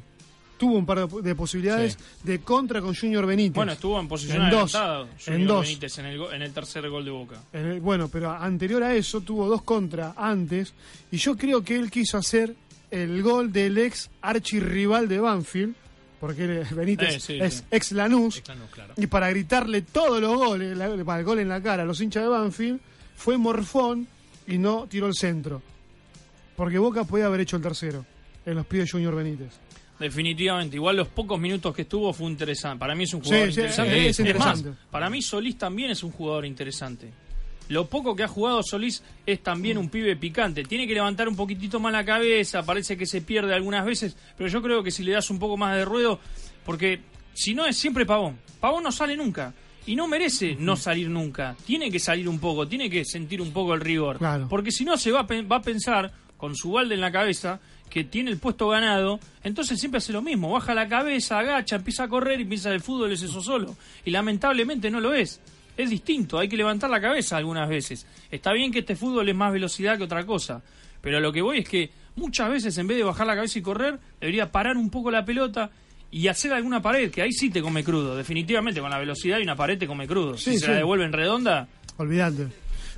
Tuvo 0.60 0.74
un 0.78 0.86
par 0.86 1.08
de, 1.08 1.22
de 1.22 1.36
posibilidades 1.36 1.98
de 2.22 2.40
contra 2.42 2.82
con 2.82 2.94
Junior 2.94 3.26
Benítez. 3.26 3.56
Bueno, 3.56 3.72
estuvo 3.72 4.00
en 4.00 4.08
posición 4.10 4.44
En 4.44 4.50
dos, 4.52 4.76
en 5.26 5.48
dos. 5.48 5.62
Benítez 5.66 5.98
en 6.00 6.06
el, 6.08 6.22
en 6.34 6.42
el 6.42 6.52
tercer 6.54 6.88
gol 6.90 7.06
de 7.06 7.12
Boca. 7.12 7.38
En 7.54 7.66
el- 7.66 7.80
bueno, 7.80 8.10
pero 8.10 8.30
anterior 8.32 8.84
a 8.84 8.94
eso 8.94 9.22
tuvo 9.22 9.48
dos 9.48 9.62
contra 9.64 10.14
antes. 10.18 10.74
Y 11.12 11.18
yo 11.18 11.38
creo 11.38 11.64
que 11.64 11.76
él 11.78 11.90
quiso 11.90 12.18
hacer 12.18 12.54
el 12.92 13.24
gol 13.24 13.52
del 13.54 13.78
ex 13.78 14.10
archirrival 14.22 15.08
de 15.08 15.20
Banfield. 15.20 15.76
Porque 16.20 16.44
él, 16.44 16.66
Benítez 16.76 17.16
Eh, 17.16 17.20
sí, 17.22 17.38
es 17.40 17.54
sí. 17.54 17.64
ex 17.72 17.94
Lanús. 17.94 18.44
Lanús, 18.46 18.70
claro. 18.72 18.94
Y 18.98 19.08
para 19.08 19.30
gritarle 19.30 19.84
todos 19.84 20.20
los 20.20 20.36
goles, 20.36 20.76
la- 20.78 20.90
para 21.06 21.20
el 21.20 21.26
gol 21.26 21.40
en 21.40 21.48
la 21.48 21.62
cara 21.64 21.84
a 21.84 21.86
los 21.86 22.02
hinchas 22.02 22.24
de 22.24 22.28
Banfield, 22.30 22.82
fue 23.16 23.38
morfón 23.38 24.06
y 24.46 24.58
no 24.58 24.88
tiró 24.90 25.08
el 25.08 25.14
centro. 25.16 25.62
Porque 26.58 26.78
Boca 26.78 27.06
podía 27.06 27.28
haber 27.28 27.40
hecho 27.40 27.56
el 27.56 27.62
tercero 27.62 28.06
en 28.46 28.56
los 28.56 28.66
pies 28.66 28.84
de 28.86 28.92
Junior 28.92 29.16
Benítez. 29.16 29.54
Definitivamente, 30.00 30.76
igual 30.78 30.96
los 30.96 31.08
pocos 31.10 31.40
minutos 31.40 31.76
que 31.76 31.82
estuvo 31.82 32.14
fue 32.14 32.28
interesante. 32.30 32.80
Para 32.80 32.96
mí 32.96 33.04
es 33.04 33.14
un 33.14 33.22
jugador 33.22 33.48
Sí, 33.48 33.54
sí, 33.54 33.60
interesante. 33.60 34.08
es 34.08 34.20
interesante. 34.20 34.70
más, 34.70 34.78
para 34.90 35.10
mí 35.10 35.22
Solís 35.22 35.58
también 35.58 35.92
es 35.92 36.04
un 36.04 36.12
jugador 36.12 36.46
interesante. 36.46 37.12
Lo 37.68 37.86
poco 37.86 38.16
que 38.16 38.24
ha 38.24 38.28
jugado 38.28 38.64
Solís 38.64 39.04
es 39.26 39.44
también 39.44 39.78
un 39.78 39.90
pibe 39.90 40.16
picante. 40.16 40.64
Tiene 40.64 40.88
que 40.88 40.94
levantar 40.94 41.28
un 41.28 41.36
poquitito 41.36 41.80
más 41.80 41.92
la 41.92 42.04
cabeza, 42.04 42.64
parece 42.64 42.98
que 42.98 43.06
se 43.06 43.22
pierde 43.22 43.54
algunas 43.54 43.86
veces, 43.86 44.18
pero 44.38 44.50
yo 44.50 44.62
creo 44.62 44.82
que 44.82 44.90
si 44.90 45.04
le 45.04 45.12
das 45.12 45.30
un 45.30 45.38
poco 45.38 45.56
más 45.58 45.76
de 45.76 45.86
ruedo, 45.86 46.20
porque 46.66 47.02
si 47.34 47.54
no 47.54 47.66
es 47.66 47.78
siempre 47.78 48.06
Pavón. 48.06 48.38
Pavón 48.60 48.84
no 48.84 48.92
sale 48.92 49.16
nunca. 49.16 49.54
Y 49.86 49.96
no 49.96 50.08
merece 50.08 50.56
no 50.60 50.76
salir 50.76 51.10
nunca. 51.10 51.56
Tiene 51.66 51.90
que 51.90 52.00
salir 52.00 52.28
un 52.30 52.40
poco, 52.40 52.68
tiene 52.68 52.90
que 52.90 53.04
sentir 53.06 53.42
un 53.42 53.52
poco 53.52 53.74
el 53.74 53.82
rigor. 53.82 54.18
Claro. 54.18 54.48
Porque 54.50 54.72
si 54.72 54.84
no 54.86 54.98
se 54.98 55.12
va 55.12 55.22
a, 55.22 55.42
va 55.44 55.56
a 55.58 55.62
pensar, 55.62 56.12
con 56.38 56.56
su 56.56 56.72
balde 56.72 56.96
en 56.96 57.02
la 57.02 57.12
cabeza, 57.12 57.60
que 57.90 58.04
tiene 58.04 58.32
el 58.32 58.38
puesto 58.38 58.70
ganado, 58.70 59.20
entonces 59.44 59.80
siempre 59.80 59.98
hace 59.98 60.14
lo 60.14 60.22
mismo. 60.22 60.52
Baja 60.52 60.74
la 60.74 60.88
cabeza, 60.88 61.40
agacha, 61.40 61.78
empieza 61.78 62.04
a 62.04 62.08
correr 62.08 62.40
y 62.42 62.46
piensa 62.46 62.72
el 62.72 62.82
fútbol 62.82 63.12
es 63.12 63.22
eso 63.22 63.42
solo. 63.42 63.76
Y 64.06 64.12
lamentablemente 64.12 64.90
no 64.90 65.00
lo 65.00 65.14
es. 65.14 65.42
Es 65.76 65.90
distinto, 65.90 66.38
hay 66.40 66.50
que 66.50 66.58
levantar 66.58 66.90
la 66.90 67.00
cabeza 67.00 67.38
algunas 67.38 67.70
veces. 67.70 68.06
Está 68.30 68.52
bien 68.54 68.72
que 68.72 68.80
este 68.80 68.96
fútbol 68.96 69.28
es 69.30 69.36
más 69.36 69.52
velocidad 69.52 69.98
que 69.98 70.04
otra 70.04 70.26
cosa. 70.26 70.62
Pero 71.02 71.18
a 71.18 71.22
lo 71.22 71.32
que 71.32 71.42
voy 71.42 71.60
es 71.60 71.70
que 71.70 71.90
muchas 72.16 72.50
veces 72.50 72.78
en 72.78 72.88
vez 72.88 72.98
de 72.98 73.04
bajar 73.04 73.26
la 73.26 73.36
cabeza 73.36 73.60
y 73.60 73.62
correr, 73.62 73.98
debería 74.20 74.52
parar 74.52 74.76
un 74.76 74.90
poco 74.90 75.10
la 75.10 75.24
pelota 75.24 75.72
y 76.12 76.28
hacer 76.28 76.52
alguna 76.52 76.82
pared, 76.82 77.12
que 77.12 77.22
ahí 77.22 77.32
sí 77.32 77.50
te 77.50 77.62
come 77.62 77.84
crudo. 77.84 78.16
Definitivamente 78.16 78.82
con 78.82 78.90
la 78.90 79.00
velocidad 79.00 79.40
y 79.40 79.44
una 79.44 79.56
pared 79.56 79.78
te 79.78 79.88
come 79.88 80.08
crudo. 80.08 80.38
Sí, 80.38 80.54
si 80.54 80.60
se 80.60 80.68
la 80.68 80.78
devuelven 80.78 81.14
redonda, 81.14 81.68
Olvídate. 82.00 82.48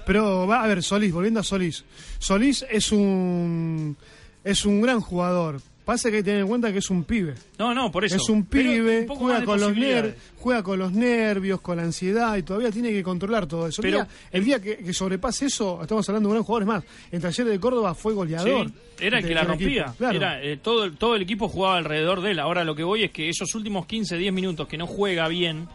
Pero 0.05 0.45
va 0.45 0.63
a 0.63 0.67
ver, 0.67 0.83
Solís, 0.83 1.11
volviendo 1.11 1.39
a 1.39 1.43
Solís. 1.43 1.83
Solís 2.19 2.63
es 2.69 2.91
un 2.91 3.97
es 4.43 4.65
un 4.65 4.81
gran 4.81 4.99
jugador. 5.01 5.61
Pasa 5.85 6.09
que 6.11 6.17
hay 6.17 6.21
que 6.21 6.25
tener 6.25 6.41
en 6.41 6.47
cuenta 6.47 6.71
que 6.71 6.77
es 6.77 6.89
un 6.91 7.03
pibe. 7.03 7.33
No, 7.57 7.73
no, 7.73 7.91
por 7.91 8.05
eso. 8.05 8.15
Es 8.15 8.29
un 8.29 8.45
pibe, 8.45 9.07
un 9.09 9.15
juega 9.17 9.43
con 9.43 9.59
los 9.59 9.75
ner 9.75 10.15
juega 10.37 10.63
con 10.63 10.79
los 10.79 10.91
nervios, 10.91 11.59
con 11.59 11.77
la 11.77 11.83
ansiedad 11.83 12.37
y 12.37 12.43
todavía 12.43 12.71
tiene 12.71 12.91
que 12.91 13.01
controlar 13.03 13.47
todo 13.47 13.67
eso. 13.67 13.81
Pero- 13.81 13.97
Mira, 13.99 14.07
el 14.31 14.43
día 14.45 14.61
que, 14.61 14.77
que 14.77 14.93
sobrepase 14.93 15.47
eso, 15.47 15.79
estamos 15.81 16.07
hablando 16.07 16.29
de 16.29 16.31
un 16.31 16.35
gran 16.37 16.43
jugador. 16.45 16.61
Es 16.63 16.67
más, 16.67 16.83
en 17.11 17.19
Talleres 17.21 17.51
de 17.51 17.59
Córdoba 17.59 17.95
fue 17.95 18.13
goleador. 18.13 18.67
Sí, 18.67 18.73
era 18.99 19.17
el 19.19 19.25
que 19.25 19.33
la 19.33 19.43
rompía. 19.43 19.93
Claro. 19.97 20.15
Era, 20.17 20.43
eh, 20.43 20.57
todo, 20.57 20.83
el- 20.85 20.95
todo 20.97 21.15
el 21.15 21.23
equipo 21.23 21.49
jugaba 21.49 21.77
alrededor 21.77 22.21
de 22.21 22.31
él. 22.31 22.39
Ahora 22.39 22.63
lo 22.63 22.75
que 22.75 22.83
voy 22.83 23.03
es 23.03 23.11
que 23.11 23.27
esos 23.27 23.53
últimos 23.55 23.87
15, 23.87 24.17
10 24.17 24.31
minutos 24.33 24.67
que 24.67 24.77
no 24.77 24.85
juega 24.87 25.27
bien, 25.27 25.67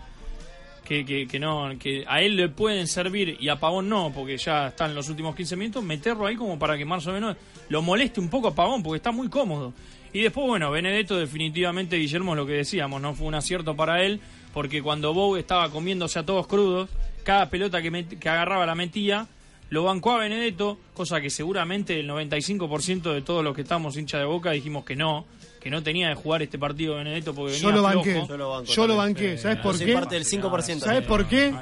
que, 0.87 1.26
que, 1.26 1.39
no 1.39 1.70
que 1.78 2.05
a 2.07 2.22
él 2.22 2.37
le 2.37 2.49
pueden 2.49 2.87
servir 2.87 3.37
y 3.41 3.49
a 3.49 3.59
Pavón 3.59 3.89
no, 3.89 4.12
porque 4.14 4.37
ya 4.37 4.68
están 4.68 4.95
los 4.95 5.09
últimos 5.09 5.34
15 5.34 5.57
minutos, 5.57 5.82
meterlo 5.82 6.26
ahí 6.26 6.37
como 6.37 6.59
para 6.59 6.78
que 6.78 6.84
más 6.84 7.07
o 7.07 7.12
menos 7.12 7.37
lo 7.68 7.82
moleste 7.82 8.20
un 8.20 8.30
poco 8.30 8.49
a 8.49 8.55
Pavón, 8.55 8.82
porque 8.82 8.99
está 8.99 9.11
muy 9.11 9.28
cómodo. 9.28 9.72
Y 10.12 10.22
después, 10.22 10.47
bueno, 10.47 10.70
Benedetto 10.70 11.16
definitivamente, 11.18 11.97
Guillermo, 11.97 12.34
lo 12.34 12.47
que 12.47 12.53
decíamos, 12.53 13.03
no 13.03 13.14
fue 13.14 13.26
un 13.26 13.34
acierto 13.34 13.74
para 13.74 14.05
él, 14.05 14.20
porque 14.55 14.80
cuando 14.80 15.12
Bow 15.12 15.37
estaba 15.37 15.70
comiéndose 15.70 16.18
a 16.18 16.24
todos 16.24 16.47
crudos, 16.47 16.89
cada 17.24 17.51
pelota 17.51 17.82
que, 17.82 18.07
que 18.18 18.28
agarraba 18.28 18.64
la 18.64 18.76
metía, 18.76 19.26
lo 19.68 19.82
bancó 19.82 20.12
a 20.12 20.18
Benedetto, 20.18 20.78
cosa 20.95 21.20
que 21.20 21.28
seguramente 21.28 21.99
el 21.99 22.09
95% 22.09 23.12
de 23.12 23.22
todos 23.22 23.43
los 23.43 23.55
que 23.55 23.62
estamos 23.62 23.97
hincha 23.97 24.18
de 24.18 24.24
boca 24.24 24.53
dijimos 24.53 24.84
que 24.84 24.95
no, 24.95 25.26
que 25.67 25.71
no 25.71 25.83
tenía 25.83 26.11
de 26.11 26.14
jugar 26.14 26.43
este 26.43 26.61
partido 26.61 26.95
Benedetto 26.95 27.35
porque 27.35 27.55
venía 27.55 27.62
Yo 27.71 27.73
lo 27.73 27.81
flojo. 27.89 27.97
banqué. 27.97 28.73
Yo 28.73 28.87
lo 28.87 28.97
banqué. 28.97 29.37
¿Sabes 29.37 29.59
por 29.59 29.77
qué? 29.77 29.93
parte 29.95 30.14
del 30.14 30.25
5%. 30.25 30.79
¿Sabes 30.79 31.03
por 31.05 31.27
qué? 31.27 31.53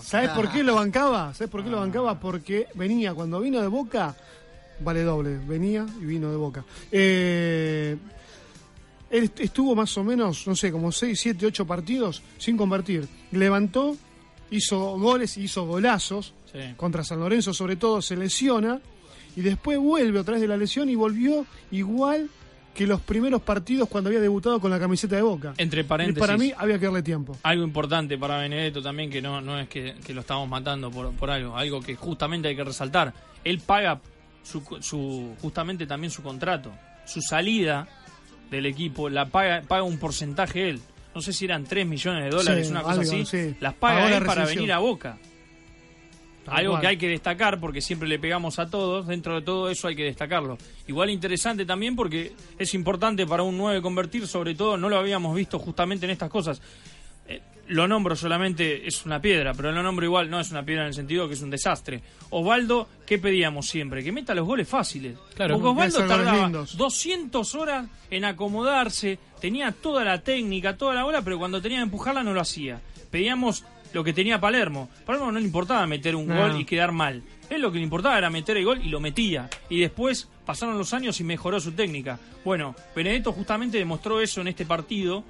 ¿Sabes 0.00 0.30
por 0.30 0.52
qué 0.52 0.62
lo 0.62 0.76
bancaba? 0.76 1.34
¿Sabes 1.34 1.50
por 1.50 1.64
qué 1.64 1.70
lo 1.70 1.78
bancaba? 1.78 2.20
Porque 2.20 2.68
venía, 2.74 3.14
cuando 3.14 3.40
vino 3.40 3.60
de 3.60 3.66
Boca, 3.66 4.14
vale 4.78 5.02
doble, 5.02 5.38
venía 5.44 5.84
y 6.00 6.04
vino 6.04 6.30
de 6.30 6.36
Boca. 6.36 6.64
Eh, 6.92 7.96
él 9.10 9.24
est- 9.24 9.40
estuvo 9.40 9.74
más 9.74 9.98
o 9.98 10.04
menos, 10.04 10.46
no 10.46 10.54
sé, 10.54 10.70
como 10.70 10.92
6, 10.92 11.18
7, 11.18 11.44
8 11.46 11.66
partidos 11.66 12.22
sin 12.38 12.56
convertir. 12.56 13.08
Levantó, 13.32 13.96
hizo 14.52 14.78
goles 15.00 15.36
y 15.36 15.42
hizo 15.42 15.66
golazos. 15.66 16.32
Sí. 16.52 16.60
Contra 16.76 17.02
San 17.02 17.18
Lorenzo, 17.18 17.52
sobre 17.52 17.74
todo, 17.74 18.00
se 18.02 18.14
lesiona. 18.16 18.80
Y 19.34 19.40
después 19.40 19.78
vuelve 19.78 20.20
otra 20.20 20.34
vez 20.34 20.42
de 20.42 20.48
la 20.48 20.56
lesión 20.56 20.88
y 20.88 20.94
volvió 20.94 21.44
igual 21.72 22.28
que 22.78 22.86
los 22.86 23.00
primeros 23.00 23.42
partidos 23.42 23.88
cuando 23.88 24.08
había 24.08 24.20
debutado 24.20 24.60
con 24.60 24.70
la 24.70 24.78
camiseta 24.78 25.16
de 25.16 25.22
Boca. 25.22 25.52
Entre 25.58 25.80
Y 25.80 25.84
paréntesis. 25.84 26.20
para 26.20 26.38
mí 26.38 26.52
había 26.56 26.78
que 26.78 26.84
darle 26.86 27.02
tiempo. 27.02 27.36
Algo 27.42 27.64
importante 27.64 28.16
para 28.16 28.38
Benedetto 28.38 28.80
también, 28.80 29.10
que 29.10 29.20
no, 29.20 29.40
no 29.40 29.58
es 29.58 29.68
que, 29.68 29.96
que 30.06 30.14
lo 30.14 30.20
estamos 30.20 30.48
matando 30.48 30.88
por, 30.88 31.10
por 31.14 31.28
algo, 31.28 31.56
algo 31.56 31.80
que 31.80 31.96
justamente 31.96 32.46
hay 32.46 32.54
que 32.54 32.62
resaltar. 32.62 33.12
Él 33.42 33.58
paga 33.58 34.00
su, 34.44 34.62
su, 34.80 35.34
justamente 35.42 35.86
también 35.88 36.12
su 36.12 36.22
contrato, 36.22 36.70
su 37.04 37.20
salida 37.20 37.88
del 38.48 38.66
equipo, 38.66 39.08
la 39.08 39.26
paga, 39.26 39.62
paga 39.66 39.82
un 39.82 39.98
porcentaje 39.98 40.68
él. 40.70 40.80
No 41.16 41.20
sé 41.20 41.32
si 41.32 41.46
eran 41.46 41.64
3 41.64 41.84
millones 41.84 42.22
de 42.24 42.30
dólares, 42.30 42.66
Sí, 42.68 42.70
una 42.70 42.82
cosa 42.82 43.00
algo, 43.00 43.12
así. 43.12 43.24
sí. 43.26 43.56
Las 43.58 43.74
paga 43.74 44.04
Ahora 44.04 44.18
él 44.18 44.24
para 44.24 44.44
venir 44.46 44.72
a 44.72 44.78
Boca. 44.78 45.18
Algo 46.50 46.72
cual. 46.72 46.80
que 46.80 46.86
hay 46.88 46.96
que 46.96 47.08
destacar 47.08 47.60
porque 47.60 47.80
siempre 47.80 48.08
le 48.08 48.18
pegamos 48.18 48.58
a 48.58 48.68
todos, 48.68 49.06
dentro 49.06 49.34
de 49.36 49.42
todo 49.42 49.70
eso 49.70 49.88
hay 49.88 49.96
que 49.96 50.04
destacarlo. 50.04 50.58
Igual 50.86 51.10
interesante 51.10 51.64
también 51.64 51.96
porque 51.96 52.32
es 52.58 52.74
importante 52.74 53.26
para 53.26 53.42
un 53.42 53.56
9 53.56 53.82
convertir, 53.82 54.26
sobre 54.26 54.54
todo 54.54 54.76
no 54.76 54.88
lo 54.88 54.98
habíamos 54.98 55.34
visto 55.34 55.58
justamente 55.58 56.06
en 56.06 56.10
estas 56.10 56.30
cosas. 56.30 56.60
Eh, 57.28 57.40
lo 57.68 57.86
nombro 57.86 58.16
solamente, 58.16 58.86
es 58.86 59.04
una 59.04 59.20
piedra, 59.20 59.52
pero 59.52 59.70
lo 59.72 59.82
nombro 59.82 60.06
igual, 60.06 60.30
no 60.30 60.40
es 60.40 60.50
una 60.50 60.64
piedra 60.64 60.82
en 60.82 60.88
el 60.88 60.94
sentido 60.94 61.28
que 61.28 61.34
es 61.34 61.42
un 61.42 61.50
desastre. 61.50 62.00
Osvaldo, 62.30 62.88
¿qué 63.06 63.18
pedíamos 63.18 63.66
siempre? 63.66 64.02
Que 64.02 64.10
meta 64.10 64.34
los 64.34 64.46
goles 64.46 64.66
fáciles. 64.66 65.16
Claro, 65.34 65.54
Porque 65.54 65.68
Osvaldo 65.68 66.06
tardaba 66.06 66.44
lindos. 66.44 66.76
200 66.76 67.54
horas 67.54 67.86
en 68.10 68.24
acomodarse, 68.24 69.18
tenía 69.40 69.72
toda 69.72 70.04
la 70.04 70.22
técnica, 70.22 70.76
toda 70.76 70.94
la 70.94 71.04
bola, 71.04 71.22
pero 71.22 71.38
cuando 71.38 71.60
tenía 71.60 71.78
que 71.78 71.84
empujarla 71.84 72.22
no 72.22 72.32
lo 72.32 72.40
hacía. 72.40 72.80
Pedíamos 73.10 73.64
lo 73.92 74.04
que 74.04 74.12
tenía 74.12 74.40
Palermo. 74.40 74.88
Palermo 75.06 75.32
no 75.32 75.38
le 75.38 75.44
importaba 75.46 75.86
meter 75.86 76.14
un 76.16 76.26
No. 76.26 76.36
gol 76.36 76.60
y 76.60 76.64
quedar 76.64 76.92
mal. 76.92 77.22
Él 77.50 77.62
lo 77.62 77.72
que 77.72 77.78
le 77.78 77.84
importaba 77.84 78.18
era 78.18 78.28
meter 78.30 78.56
el 78.56 78.64
gol 78.64 78.80
y 78.84 78.88
lo 78.88 79.00
metía. 79.00 79.48
Y 79.70 79.80
después 79.80 80.28
pasaron 80.44 80.76
los 80.76 80.92
años 80.92 81.18
y 81.20 81.24
mejoró 81.24 81.60
su 81.60 81.72
técnica. 81.72 82.18
Bueno, 82.44 82.74
Benedetto 82.94 83.32
justamente 83.32 83.78
demostró 83.78 84.20
eso 84.20 84.40
en 84.40 84.48
este 84.48 84.66
partido, 84.66 85.24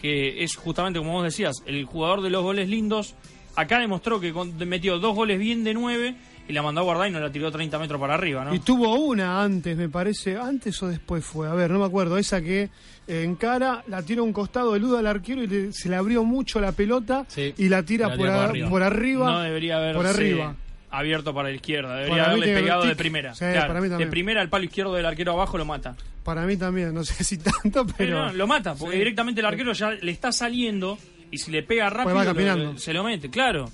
que 0.00 0.42
es 0.42 0.56
justamente 0.56 0.98
como 0.98 1.12
vos 1.12 1.24
decías, 1.24 1.62
el 1.66 1.84
jugador 1.84 2.22
de 2.22 2.30
los 2.30 2.42
goles 2.42 2.68
lindos. 2.68 3.14
Acá 3.56 3.80
demostró 3.80 4.20
que 4.20 4.32
metió 4.64 4.98
dos 4.98 5.14
goles 5.14 5.38
bien 5.38 5.64
de 5.64 5.74
nueve 5.74 6.14
y 6.48 6.52
la 6.52 6.62
mandó 6.62 6.80
a 6.80 6.84
guardar 6.84 7.08
y 7.08 7.10
no 7.12 7.20
la 7.20 7.30
tiró 7.30 7.52
30 7.52 7.78
metros 7.78 8.00
para 8.00 8.14
arriba, 8.14 8.44
¿no? 8.44 8.54
Y 8.54 8.58
tuvo 8.60 8.94
una 8.96 9.42
antes, 9.42 9.76
me 9.76 9.88
parece, 9.88 10.36
antes 10.36 10.82
o 10.82 10.88
después 10.88 11.24
fue, 11.24 11.46
a 11.48 11.54
ver, 11.54 11.70
no 11.70 11.78
me 11.78 11.84
acuerdo, 11.84 12.16
esa 12.18 12.40
que 12.40 12.70
eh, 13.06 13.22
encara, 13.22 13.84
la 13.86 14.02
tira 14.02 14.20
a 14.20 14.24
un 14.24 14.32
costado, 14.32 14.74
eluda 14.74 14.98
al 15.00 15.06
arquero 15.06 15.42
y 15.42 15.46
le- 15.46 15.72
se 15.72 15.88
le 15.88 15.96
abrió 15.96 16.24
mucho 16.24 16.60
la 16.60 16.72
pelota 16.72 17.24
Sí, 17.28 17.54
y 17.58 17.68
la 17.68 17.82
tira, 17.82 18.08
la 18.08 18.16
por, 18.16 18.28
a- 18.28 18.44
arriba. 18.44 18.68
por 18.70 18.82
arriba. 18.82 19.30
No 19.30 19.40
debería 19.40 19.76
haberse 19.76 19.96
por 19.96 20.06
arriba. 20.06 20.56
abierto 20.90 21.34
para 21.34 21.48
la 21.50 21.54
izquierda. 21.54 21.94
Debería 21.96 22.16
Para 22.24 22.32
haberle 22.32 22.54
pegado 22.54 22.86
de 22.86 22.96
primera. 22.96 23.34
Sí, 23.34 23.40
Claro, 23.40 23.66
para 23.68 23.80
mí 23.82 23.88
de 23.88 24.06
primera 24.06 24.40
al 24.40 24.48
palo 24.48 24.64
izquierdo 24.64 24.94
del 24.94 25.04
arquero 25.06 25.32
abajo 25.32 25.58
lo 25.58 25.64
mata. 25.66 25.96
Para 26.24 26.46
mí 26.46 26.56
también, 26.56 26.92
no 26.94 27.04
sé 27.04 27.24
si 27.24 27.38
tanto, 27.38 27.86
Pero 27.86 27.94
pero... 27.96 28.26
no, 28.26 28.32
lo 28.32 28.46
mata, 28.46 28.74
porque 28.74 28.94
Sí. 28.94 28.98
directamente 28.98 29.40
el 29.40 29.46
arquero 29.46 29.72
ya 29.74 29.90
le 29.90 30.10
está 30.12 30.32
saliendo 30.32 30.98
y 31.30 31.38
si 31.38 31.50
le 31.50 31.62
pega 31.62 31.88
rápido 31.90 32.14
va 32.16 32.24
lo- 32.24 32.34
caminando. 32.34 32.72
lo- 32.72 32.78
se 32.78 32.92
lo 32.94 33.04
mete, 33.04 33.28
claro. 33.30 33.70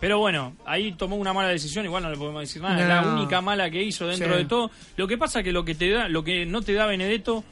Pero 0.00 0.18
bueno, 0.18 0.54
ahí 0.64 0.92
tomó 0.92 1.16
una 1.16 1.32
mala 1.32 1.48
decisión, 1.48 1.84
igual 1.84 2.04
no 2.04 2.10
le 2.10 2.16
podemos 2.16 2.40
decir 2.42 2.62
nada, 2.62 2.80
es 2.80 2.86
la 2.88 3.02
única 3.14 3.40
mala 3.40 3.68
que 3.68 3.82
hizo 3.82 4.06
dentro 4.06 4.32
Sí. 4.32 4.38
de 4.38 4.44
todo. 4.44 4.70
Lo 4.96 5.08
que 5.08 5.18
pasa 5.18 5.42
que 5.42 5.50
lo 5.50 5.64
que 5.64 5.74
te 5.74 5.90
da, 5.90 6.08
lo 6.08 6.22
que 6.22 6.46
no 6.46 6.62
te 6.62 6.72
da 6.72 6.86
Benedetto 6.86 7.42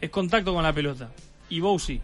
es 0.00 0.10
contacto 0.10 0.52
con 0.52 0.62
la 0.64 0.72
pelota. 0.72 1.10
Y 1.48 1.60
Bow 1.60 1.78
sí. 1.78 2.00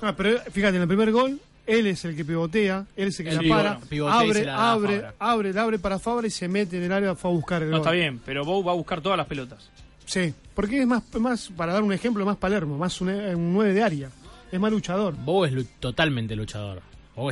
Ah, 0.00 0.14
pero 0.16 0.38
fíjate, 0.50 0.76
en 0.76 0.82
el 0.82 0.88
primer 0.88 1.12
gol, 1.12 1.38
él 1.66 1.86
es 1.88 2.04
el 2.06 2.16
que 2.16 2.24
pivotea, 2.24 2.86
él 2.96 3.08
es 3.08 3.20
el 3.20 3.26
que 3.26 3.32
la 3.32 3.54
para, 3.56 3.80
bueno, 3.90 4.08
abre, 4.08 4.44
la 4.46 4.72
abre, 4.72 5.04
abre, 5.18 5.52
la 5.52 5.62
abre 5.62 5.78
para 5.78 5.98
Fabra 5.98 6.26
y 6.26 6.30
se 6.30 6.48
mete 6.48 6.78
en 6.78 6.84
el 6.84 6.92
área 6.92 7.14
fue 7.14 7.30
a 7.30 7.34
buscar 7.34 7.62
el 7.62 7.68
No 7.70 7.76
gol. 7.78 7.86
está 7.86 7.90
bien, 7.92 8.20
pero 8.24 8.46
Bow 8.46 8.64
va 8.64 8.72
a 8.72 8.76
buscar 8.76 9.02
todas 9.02 9.18
las 9.18 9.26
pelotas. 9.26 9.68
Sí, 10.06 10.32
porque 10.54 10.80
es 10.80 10.86
más, 10.86 11.02
más, 11.20 11.50
para 11.54 11.74
dar 11.74 11.82
un 11.82 11.92
ejemplo, 11.92 12.24
más 12.24 12.38
Palermo, 12.38 12.78
más 12.78 12.98
un, 13.02 13.10
un 13.10 13.52
9 13.52 13.74
de 13.74 13.82
área. 13.82 14.08
Es 14.50 14.58
más 14.58 14.70
luchador. 14.72 15.14
Bow 15.22 15.44
es 15.44 15.52
lu- 15.52 15.66
totalmente 15.78 16.34
luchador. 16.34 16.80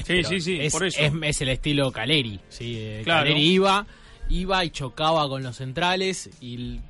Sí, 0.04 0.22
sí, 0.24 0.40
sí, 0.40 0.58
es, 0.60 0.72
por 0.72 0.84
eso. 0.86 1.00
Es, 1.00 1.12
es 1.22 1.40
el 1.42 1.48
estilo 1.50 1.90
Caleri. 1.92 2.40
¿sí? 2.48 2.74
Eh, 2.76 3.00
Claro. 3.04 3.24
Caleri 3.24 3.42
iba, 3.52 3.86
iba 4.28 4.64
y 4.64 4.70
chocaba 4.70 5.28
con 5.28 5.42
los 5.42 5.56
centrales 5.56 6.28
y, 6.40 6.80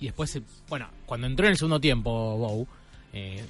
y 0.00 0.04
después, 0.06 0.30
se- 0.30 0.42
bueno, 0.68 0.88
cuando 1.06 1.26
entró 1.26 1.46
en 1.46 1.52
el 1.52 1.56
segundo 1.58 1.80
tiempo 1.80 2.10
Bow, 2.36 2.66
eh, 3.12 3.44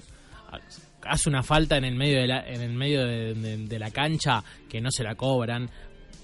hace 1.02 1.28
una 1.28 1.42
falta 1.42 1.76
en 1.76 1.84
el 1.84 1.94
medio 1.96 2.20
de 2.20 2.26
la, 2.26 2.46
en 2.48 2.60
el 2.60 2.72
medio 2.72 3.04
de, 3.06 3.34
de- 3.34 3.56
de 3.58 3.78
la 3.78 3.90
cancha 3.90 4.42
que 4.68 4.80
no 4.80 4.90
se 4.90 5.02
la 5.04 5.14
cobran 5.14 5.68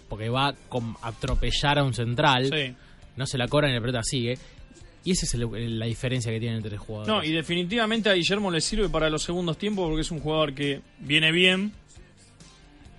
porque 0.08 0.28
va 0.28 0.48
a 0.48 0.54
atropellar 1.02 1.78
a 1.78 1.84
un 1.84 1.94
central. 1.94 2.50
Sí. 2.52 2.74
No 3.16 3.26
se 3.26 3.38
la 3.38 3.46
cobran 3.48 3.70
y 3.70 3.74
la 3.74 3.80
pelota 3.80 4.00
sigue. 4.02 4.38
Y 5.04 5.12
esa 5.12 5.24
es 5.26 5.34
el- 5.34 5.78
la 5.78 5.86
diferencia 5.86 6.30
que 6.32 6.40
tienen 6.40 6.58
entre 6.58 6.76
jugadores. 6.76 7.08
No, 7.12 7.22
y 7.24 7.32
definitivamente 7.32 8.10
a 8.10 8.14
Guillermo 8.14 8.50
le 8.50 8.60
sirve 8.60 8.88
para 8.88 9.08
los 9.10 9.22
segundos 9.22 9.56
tiempos 9.58 9.86
porque 9.88 10.02
es 10.02 10.10
un 10.10 10.20
jugador 10.20 10.54
que 10.54 10.80
viene 10.98 11.32
bien 11.32 11.72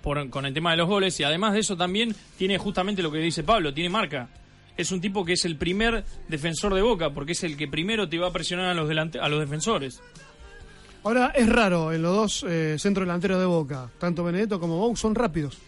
por- 0.02 0.28
con 0.30 0.44
el 0.46 0.52
tema 0.52 0.72
de 0.72 0.76
los 0.78 0.88
goles 0.88 1.18
y 1.20 1.24
además 1.24 1.54
de 1.54 1.60
eso 1.60 1.76
también 1.76 2.14
tiene 2.36 2.58
justamente 2.58 3.02
lo 3.02 3.10
que 3.12 3.18
dice 3.18 3.42
Pablo, 3.42 3.72
tiene 3.72 3.88
marca. 3.90 4.28
Es 4.76 4.90
un 4.90 5.00
tipo 5.00 5.24
que 5.24 5.34
es 5.34 5.44
el 5.44 5.56
primer 5.56 6.04
defensor 6.28 6.74
de 6.74 6.82
Boca 6.82 7.10
porque 7.10 7.32
es 7.32 7.42
el 7.44 7.56
que 7.56 7.68
primero 7.68 8.08
te 8.08 8.18
va 8.18 8.28
a 8.28 8.32
presionar 8.32 8.66
a 8.66 8.74
los, 8.74 8.88
delante- 8.88 9.20
a 9.20 9.28
los 9.28 9.38
defensores. 9.40 10.00
Ahora, 11.04 11.32
es 11.34 11.48
raro 11.48 11.92
en 11.92 12.00
los 12.02 12.14
dos 12.14 12.44
eh, 12.48 12.76
centros 12.78 13.06
delanteros 13.06 13.38
de 13.40 13.44
Boca, 13.46 13.90
tanto 13.98 14.22
Benedetto 14.22 14.60
como 14.60 14.78
Bou 14.78 14.96
son 14.96 15.14
rápidos. 15.14 15.58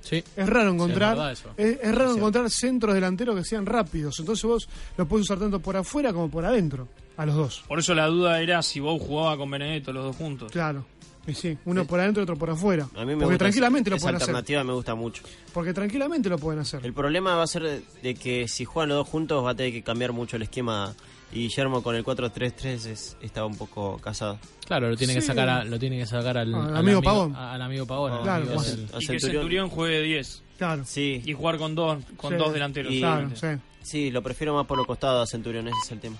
Sí. 0.00 0.24
Es 0.36 0.48
raro 0.48 0.70
encontrar, 0.70 1.32
es, 1.58 1.78
es 1.82 1.94
raro 1.94 2.14
encontrar 2.16 2.48
centros 2.48 2.94
delanteros 2.94 3.36
que 3.36 3.44
sean 3.44 3.66
rápidos. 3.66 4.18
Entonces 4.18 4.42
vos 4.44 4.68
los 4.96 5.06
puedes 5.06 5.24
usar 5.26 5.38
tanto 5.38 5.60
por 5.60 5.76
afuera 5.76 6.12
como 6.12 6.30
por 6.30 6.44
adentro, 6.46 6.88
a 7.18 7.26
los 7.26 7.34
dos. 7.36 7.64
Por 7.68 7.78
eso 7.80 7.94
la 7.94 8.06
duda 8.06 8.40
era 8.40 8.62
si 8.62 8.80
Bou 8.80 8.98
jugaba 8.98 9.36
con 9.36 9.50
Benedetto 9.50 9.92
los 9.92 10.04
dos 10.04 10.16
juntos. 10.16 10.50
Claro. 10.50 10.86
Y 11.28 11.34
sí, 11.34 11.56
uno 11.66 11.84
por 11.86 12.00
adentro 12.00 12.22
y 12.22 12.24
otro 12.24 12.36
por 12.36 12.50
afuera. 12.50 12.88
A 12.96 13.00
mí 13.00 13.06
me 13.06 13.12
Porque 13.12 13.24
gusta 13.26 13.38
tranquilamente 13.38 13.90
esa, 13.90 13.96
lo 13.96 14.00
pueden 14.00 14.16
esa 14.16 14.24
hacer. 14.24 14.34
alternativa 14.34 14.64
me 14.64 14.72
gusta 14.72 14.94
mucho. 14.94 15.22
Porque 15.52 15.72
tranquilamente 15.74 16.28
lo 16.28 16.38
pueden 16.38 16.60
hacer. 16.60 16.84
El 16.84 16.92
problema 16.94 17.36
va 17.36 17.42
a 17.42 17.46
ser 17.46 17.82
de, 18.02 18.14
que 18.14 18.48
si 18.48 18.64
juegan 18.64 18.88
los 18.88 18.96
dos 18.98 19.08
juntos 19.08 19.44
va 19.44 19.50
a 19.50 19.54
tener 19.54 19.72
que 19.72 19.82
cambiar 19.82 20.12
mucho 20.12 20.36
el 20.36 20.42
esquema. 20.42 20.94
Y 21.30 21.40
Guillermo 21.40 21.82
con 21.82 21.94
el 21.94 22.02
4-3-3 22.04 22.86
es- 22.86 23.16
estaba 23.20 23.46
un 23.46 23.56
poco 23.58 23.98
casado. 23.98 24.38
Claro, 24.66 24.88
lo 24.88 24.96
tiene 24.96 25.12
que 25.14 25.20
sacar, 25.20 25.46
a- 25.50 25.62
lo 25.64 25.78
tiene 25.78 25.98
que 25.98 26.06
sacar 26.06 26.38
al, 26.38 26.54
Al 26.54 26.68
al 26.68 26.76
amigo 26.78 27.02
Pavón. 27.02 27.36
Al 27.36 27.60
amigo 27.60 27.84
Pavón. 27.86 28.22
Claro, 28.22 28.44
amigo 28.44 28.62
Y 28.98 29.06
que 29.06 29.20
Centurión 29.20 29.68
juegue 29.68 29.96
de 29.96 30.02
10. 30.04 30.42
Claro. 30.56 30.82
Sí. 30.86 31.20
Y 31.26 31.34
jugar 31.34 31.58
con 31.58 31.74
dos, 31.74 31.98
con 32.16 32.32
Sí. 32.32 32.38
dos 32.38 32.52
delanteros. 32.54 32.90
Y- 32.92 33.00
Claro, 33.00 33.30
sí. 33.34 33.46
Sí, 33.82 34.10
lo 34.10 34.22
prefiero 34.22 34.54
más 34.54 34.66
por 34.66 34.78
los 34.78 34.86
costados 34.86 35.28
a 35.28 35.30
Centurión, 35.30 35.68
ese 35.68 35.76
es 35.84 35.92
el 35.92 36.00
tema. 36.00 36.16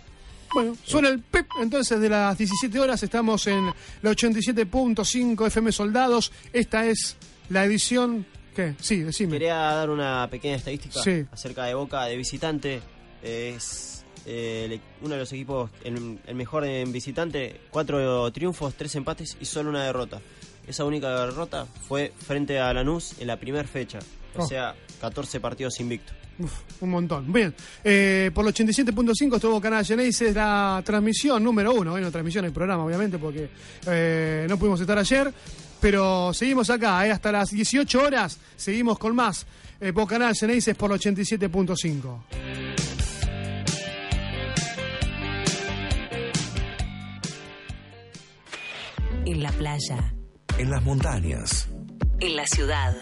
Bueno, 0.55 0.77
suena 0.85 1.09
el 1.09 1.21
PEP, 1.21 1.47
entonces 1.61 2.01
de 2.01 2.09
las 2.09 2.37
17 2.39 2.79
horas 2.81 3.03
estamos 3.03 3.47
en 3.47 3.67
la 4.03 4.11
87.5 4.11 5.47
FM 5.47 5.73
Soldados. 5.73 6.33
Esta 6.53 6.87
es 6.87 7.17
la 7.51 7.65
edición... 7.65 8.27
¿Qué? 8.57 8.75
Sí, 8.81 9.01
decime. 9.01 9.33
Quería 9.33 9.55
dar 9.57 9.89
una 9.91 10.27
pequeña 10.31 10.57
estadística 10.57 11.01
Sí. 11.03 11.25
acerca 11.31 11.65
de 11.67 11.75
Boca 11.75 12.05
de 12.07 12.17
visitante. 12.17 12.81
Es 13.23 14.05
eh, 14.27 14.81
uno 15.03 15.15
de 15.15 15.21
los 15.21 15.33
equipos, 15.33 15.71
el, 15.85 16.19
el 16.27 16.35
mejor 16.35 16.65
en 16.65 16.91
visitante. 16.91 17.61
Cuatro 17.71 18.31
triunfos, 18.33 18.75
tres 18.75 18.95
empates 18.97 19.37
y 19.41 19.45
solo 19.45 19.71
una 19.71 19.85
derrota. 19.85 20.21
Esa 20.67 20.85
única 20.85 21.09
derrota 21.27 21.67
fue 21.87 22.13
frente 22.27 22.59
a 22.59 22.73
Lanús 22.73 23.15
en 23.21 23.29
la 23.29 23.37
primera 23.39 23.67
fecha. 23.69 24.01
O 24.37 24.43
Oh. 24.43 24.47
sea, 24.47 24.75
14 25.01 25.41
partidos 25.41 25.79
invictos. 25.81 26.17
Uf, 26.39 26.53
un 26.81 26.91
montón. 26.91 27.33
Bien, 27.33 27.55
eh, 27.83 28.31
por 28.33 28.47
el 28.47 28.55
87.5 28.55 29.37
estuvo 29.37 29.61
Canal 29.61 29.85
Genesis, 29.85 30.35
la 30.35 30.81
transmisión 30.85 31.43
número 31.43 31.73
uno. 31.73 31.93
Bueno, 31.93 32.11
transmisión 32.11 32.45
el 32.45 32.53
programa, 32.53 32.85
obviamente, 32.85 33.19
porque 33.19 33.51
eh, 33.87 34.47
no 34.49 34.59
pudimos 34.59 34.81
estar 34.81 34.99
ayer. 34.99 35.33
Pero 35.81 36.33
seguimos 36.35 36.71
acá, 36.71 37.07
eh, 37.07 37.13
hasta 37.13 37.31
las 37.31 37.51
18 37.51 38.03
horas. 38.03 38.39
Seguimos 38.57 38.99
con 38.99 39.15
más. 39.15 39.47
Eh, 39.81 39.93
por 39.93 40.09
Canal 40.09 40.35
Genesis 40.35 40.75
por 40.75 40.91
el 40.91 40.99
87.5. 40.99 42.25
En 49.25 49.43
la 49.43 49.53
playa, 49.53 50.15
En 50.59 50.71
las 50.71 50.83
montañas, 50.83 51.69
en 52.19 52.35
la 52.35 52.47
ciudad, 52.47 52.97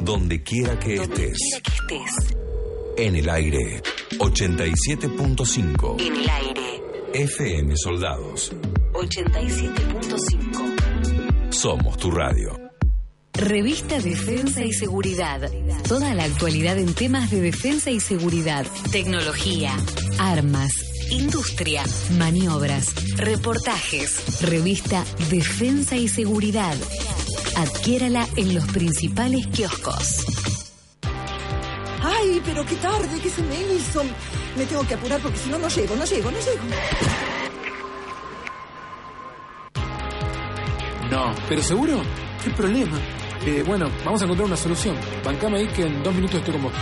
donde 0.00 0.42
quiera 0.42 0.78
que 0.78 0.96
donde 0.96 1.14
estés, 1.14 1.38
quiera 1.38 1.60
que 1.62 1.70
estés, 1.72 2.10
en 2.96 3.16
el 3.16 3.28
aire, 3.28 3.82
87.5 4.18 6.00
en 6.00 6.16
el 6.16 6.28
aire, 6.28 6.82
FM 7.14 7.76
Soldados. 7.76 8.52
87.5. 8.92 11.52
Somos 11.52 11.96
tu 11.96 12.10
radio. 12.10 12.58
Revista 13.32 14.00
Defensa 14.00 14.64
y 14.64 14.72
Seguridad. 14.72 15.48
Toda 15.86 16.12
la 16.14 16.24
actualidad 16.24 16.76
en 16.76 16.92
temas 16.92 17.30
de 17.30 17.40
defensa 17.40 17.90
y 17.90 18.00
seguridad. 18.00 18.66
Tecnología. 18.90 19.76
Armas. 20.18 20.72
Industria. 21.10 21.84
Maniobras. 22.18 22.92
Reportajes. 23.16 24.42
Revista 24.42 25.04
Defensa 25.30 25.96
y 25.96 26.08
Seguridad. 26.08 26.76
Adquiérala 27.58 28.24
en 28.36 28.54
los 28.54 28.64
principales 28.68 29.46
kioscos. 29.48 30.24
Ay, 32.02 32.40
pero 32.44 32.64
qué 32.64 32.76
tarde, 32.76 33.20
¿qué 33.20 33.28
se 33.28 33.42
me 33.42 33.60
hizo? 33.74 34.02
Me 34.56 34.64
tengo 34.64 34.86
que 34.86 34.94
apurar 34.94 35.20
porque 35.20 35.38
si 35.38 35.50
no, 35.50 35.58
no 35.58 35.68
llego, 35.68 35.96
no 35.96 36.04
llego, 36.04 36.30
no 36.30 36.38
llego. 36.38 36.62
No, 41.10 41.34
pero 41.48 41.62
seguro, 41.62 42.00
¿qué 42.44 42.50
problema? 42.50 42.96
Eh, 43.44 43.64
bueno, 43.66 43.90
vamos 44.04 44.20
a 44.20 44.24
encontrar 44.24 44.46
una 44.46 44.56
solución. 44.56 44.96
Bancame 45.24 45.58
ahí 45.58 45.66
que 45.68 45.82
en 45.82 46.02
dos 46.02 46.14
minutos 46.14 46.36
estoy 46.36 46.52
con 46.54 46.62
vos. 46.64 46.72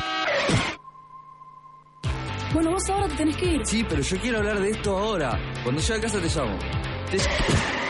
Bueno, 2.52 2.70
vos 2.72 2.88
ahora 2.90 3.08
te 3.08 3.14
tenés 3.16 3.36
que 3.36 3.46
ir. 3.46 3.66
Sí, 3.66 3.84
pero 3.88 4.02
yo 4.02 4.16
quiero 4.20 4.38
hablar 4.38 4.60
de 4.60 4.70
esto 4.70 4.96
ahora. 4.98 5.38
Cuando 5.62 5.80
llegue 5.80 5.94
a 5.94 6.00
casa 6.00 6.20
te 6.20 6.28
llamo. 6.28 6.58
Te- 7.10 7.85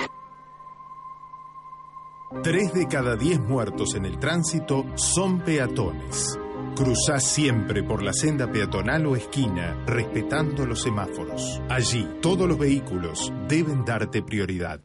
Tres 2.42 2.74
de 2.74 2.88
cada 2.88 3.14
diez 3.14 3.38
muertos 3.38 3.94
en 3.94 4.04
el 4.04 4.18
tránsito 4.18 4.84
son 4.96 5.42
peatones. 5.42 6.36
Cruzá 6.74 7.20
siempre 7.20 7.84
por 7.84 8.02
la 8.02 8.12
senda 8.12 8.50
peatonal 8.50 9.06
o 9.06 9.14
esquina, 9.14 9.84
respetando 9.86 10.66
los 10.66 10.82
semáforos. 10.82 11.62
Allí, 11.68 12.04
todos 12.20 12.48
los 12.48 12.58
vehículos 12.58 13.32
deben 13.46 13.84
darte 13.84 14.22
prioridad. 14.22 14.80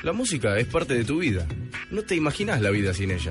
La 0.02 0.12
música 0.12 0.58
es 0.58 0.66
parte 0.66 0.94
de 0.94 1.04
tu 1.04 1.18
vida. 1.20 1.46
No 1.92 2.02
te 2.02 2.16
imaginas 2.16 2.60
la 2.60 2.70
vida 2.70 2.92
sin 2.92 3.12
ella. 3.12 3.30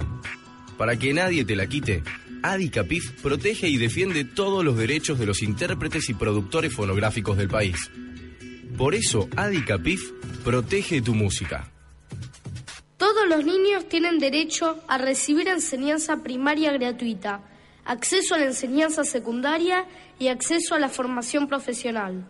Para 0.78 0.98
que 0.98 1.14
nadie 1.14 1.44
te 1.44 1.58
la 1.58 1.68
quite, 1.68 2.04
Adi 2.44 2.70
Capif 2.70 3.22
protege 3.22 3.68
y 3.68 3.78
defiende 3.78 4.26
todos 4.26 4.64
los 4.64 4.78
derechos 4.78 5.20
de 5.20 5.26
los 5.26 5.42
intérpretes 5.42 6.10
y 6.10 6.14
productores 6.14 6.74
fonográficos 6.74 7.38
del 7.38 7.50
país. 7.50 7.90
Por 8.78 8.96
eso, 8.96 9.30
Adi 9.36 9.64
Capif 9.64 10.12
protege 10.44 11.02
tu 11.02 11.14
música. 11.14 11.72
Todos 12.98 13.28
los 13.28 13.46
niños 13.46 13.88
tienen 13.90 14.20
derecho 14.20 14.82
a 14.88 14.98
recibir 14.98 15.48
enseñanza 15.48 16.24
primaria 16.24 16.72
gratuita, 16.72 17.42
acceso 17.84 18.36
a 18.36 18.40
la 18.40 18.46
enseñanza 18.46 19.04
secundaria 19.04 19.86
y 20.20 20.28
acceso 20.28 20.76
a 20.76 20.80
la 20.80 20.90
formación 20.90 21.48
profesional. 21.48 22.28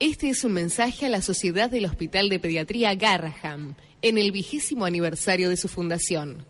Este 0.00 0.28
es 0.28 0.44
un 0.44 0.52
mensaje 0.52 1.06
a 1.06 1.08
la 1.08 1.22
Sociedad 1.22 1.70
del 1.70 1.86
Hospital 1.86 2.28
de 2.28 2.38
Pediatría 2.38 2.94
Garraham, 2.94 3.74
en 4.02 4.18
el 4.18 4.30
vigésimo 4.30 4.84
aniversario 4.84 5.48
de 5.48 5.56
su 5.56 5.68
fundación. 5.68 6.46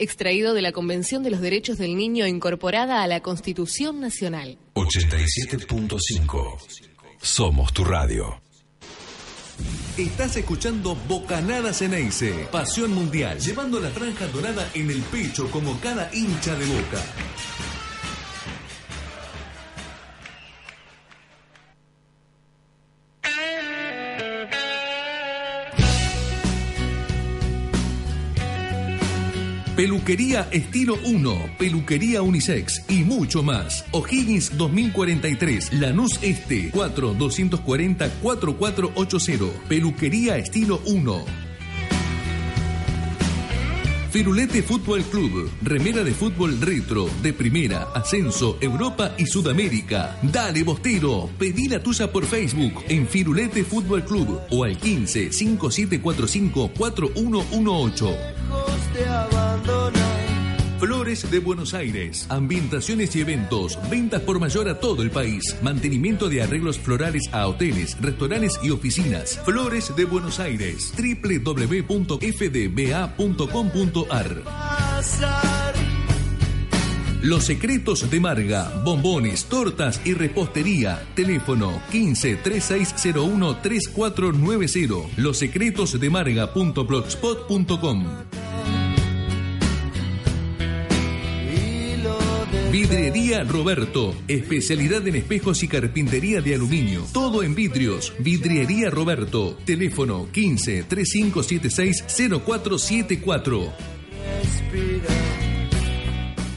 Extraído 0.00 0.54
de 0.54 0.62
la 0.62 0.72
Convención 0.72 1.22
de 1.22 1.28
los 1.28 1.42
Derechos 1.42 1.76
del 1.76 1.94
Niño 1.94 2.26
incorporada 2.26 3.02
a 3.02 3.06
la 3.06 3.20
Constitución 3.20 4.00
Nacional. 4.00 4.56
87.5. 4.72 6.56
Somos 7.20 7.74
tu 7.74 7.84
radio. 7.84 8.40
Estás 9.98 10.38
escuchando 10.38 10.96
Bocanada 11.06 11.74
Ceneice, 11.74 12.48
pasión 12.50 12.94
mundial, 12.94 13.38
llevando 13.38 13.78
la 13.78 13.90
franja 13.90 14.26
dorada 14.28 14.70
en 14.72 14.90
el 14.90 15.02
pecho 15.02 15.50
como 15.50 15.78
cada 15.80 16.08
hincha 16.14 16.54
de 16.54 16.64
boca. 16.64 17.02
Peluquería 29.80 30.44
Estilo 30.50 30.98
1, 31.06 31.52
Peluquería 31.58 32.20
Unisex 32.20 32.82
y 32.90 33.02
mucho 33.02 33.42
más. 33.42 33.86
O'Higgins 33.92 34.58
2043, 34.58 35.72
Lanús 35.72 36.18
Este, 36.20 36.70
4-240-4480. 36.70 39.50
Peluquería 39.70 40.36
Estilo 40.36 40.82
1. 40.84 41.24
Firulete 44.10 44.62
Fútbol 44.62 45.02
Club, 45.04 45.50
remera 45.62 46.04
de 46.04 46.12
fútbol 46.12 46.60
retro, 46.60 47.08
de 47.22 47.32
primera, 47.32 47.84
ascenso, 47.94 48.58
Europa 48.60 49.14
y 49.16 49.24
Sudamérica. 49.24 50.18
Dale 50.20 50.62
Bostero, 50.62 51.30
pedí 51.38 51.68
la 51.68 51.82
tuya 51.82 52.12
por 52.12 52.26
Facebook 52.26 52.84
en 52.88 53.08
Firulete 53.08 53.64
Fútbol 53.64 54.04
Club 54.04 54.42
o 54.50 54.64
al 54.64 54.76
15 54.76 55.32
5745 55.32 56.70
4118. 56.76 58.79
Te 58.92 59.06
abandonan. 59.06 60.10
Flores 60.80 61.30
de 61.30 61.38
Buenos 61.40 61.74
Aires. 61.74 62.24
Ambientaciones 62.30 63.14
y 63.14 63.20
eventos. 63.20 63.78
Ventas 63.90 64.22
por 64.22 64.40
mayor 64.40 64.66
a 64.70 64.80
todo 64.80 65.02
el 65.02 65.10
país. 65.10 65.56
Mantenimiento 65.60 66.30
de 66.30 66.42
arreglos 66.42 66.78
florales 66.78 67.28
a 67.32 67.46
hoteles, 67.46 68.00
restaurantes 68.00 68.58
y 68.62 68.70
oficinas. 68.70 69.38
Flores 69.44 69.94
de 69.94 70.06
Buenos 70.06 70.40
Aires. 70.40 70.94
www.fdba.com.ar. 70.96 71.90
Los 77.22 77.44
secretos 77.44 78.10
de 78.10 78.18
Marga. 78.18 78.80
Bombones, 78.82 79.44
tortas 79.44 80.00
y 80.06 80.14
repostería. 80.14 81.06
Teléfono 81.14 81.82
15 81.92 82.36
3601 82.36 83.56
3490. 83.58 85.20
Los 85.20 85.36
secretos 85.36 86.00
de 86.00 86.08
Vidriería 92.70 93.42
Roberto, 93.42 94.14
especialidad 94.28 95.04
en 95.08 95.16
espejos 95.16 95.64
y 95.64 95.68
carpintería 95.68 96.40
de 96.40 96.54
aluminio. 96.54 97.04
Todo 97.12 97.42
en 97.42 97.56
vidrios. 97.56 98.12
Vidriería 98.20 98.90
Roberto, 98.90 99.58
teléfono 99.64 100.28
15 100.30 100.84
3576 100.84 102.04
0474. 102.46 103.72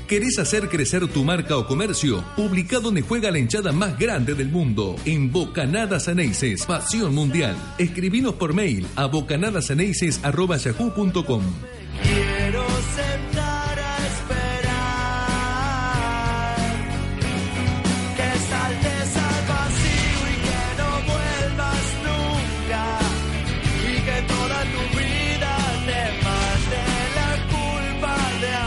¿Querés 0.07 0.37
hacer 0.37 0.69
crecer 0.69 1.07
tu 1.07 1.23
marca 1.23 1.57
o 1.57 1.65
comercio? 1.65 2.23
Publica 2.35 2.79
donde 2.79 3.01
juega 3.01 3.31
la 3.31 3.39
hinchada 3.39 3.71
más 3.71 3.97
grande 3.97 4.35
del 4.35 4.49
mundo, 4.49 4.95
en 5.05 5.31
Bocanadas 5.31 6.07
Aneises, 6.07 6.67
Pasión 6.67 7.15
Mundial. 7.15 7.55
Escribinos 7.79 8.35
por 8.35 8.53
mail 8.53 8.85
a 8.95 9.07
bocanadasaneises.yahoo.com. 9.07 11.41
Quiero 12.03 12.67
sentar 12.95 13.32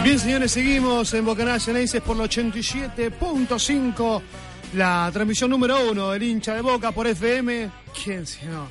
Bien, 0.06 0.20
señores, 0.20 0.52
seguimos 0.52 1.12
en 1.14 1.24
Bocanada 1.24 1.58
Ceneices 1.58 2.00
por 2.00 2.16
el 2.16 2.30
87.5. 2.30 4.22
La 4.74 5.10
transmisión 5.12 5.50
número 5.50 5.90
uno 5.90 6.12
del 6.12 6.22
hincha 6.22 6.54
de 6.54 6.60
Boca 6.60 6.92
por 6.92 7.08
FM. 7.08 7.68
¿Quién 8.04 8.24
si 8.24 8.46
no? 8.46 8.68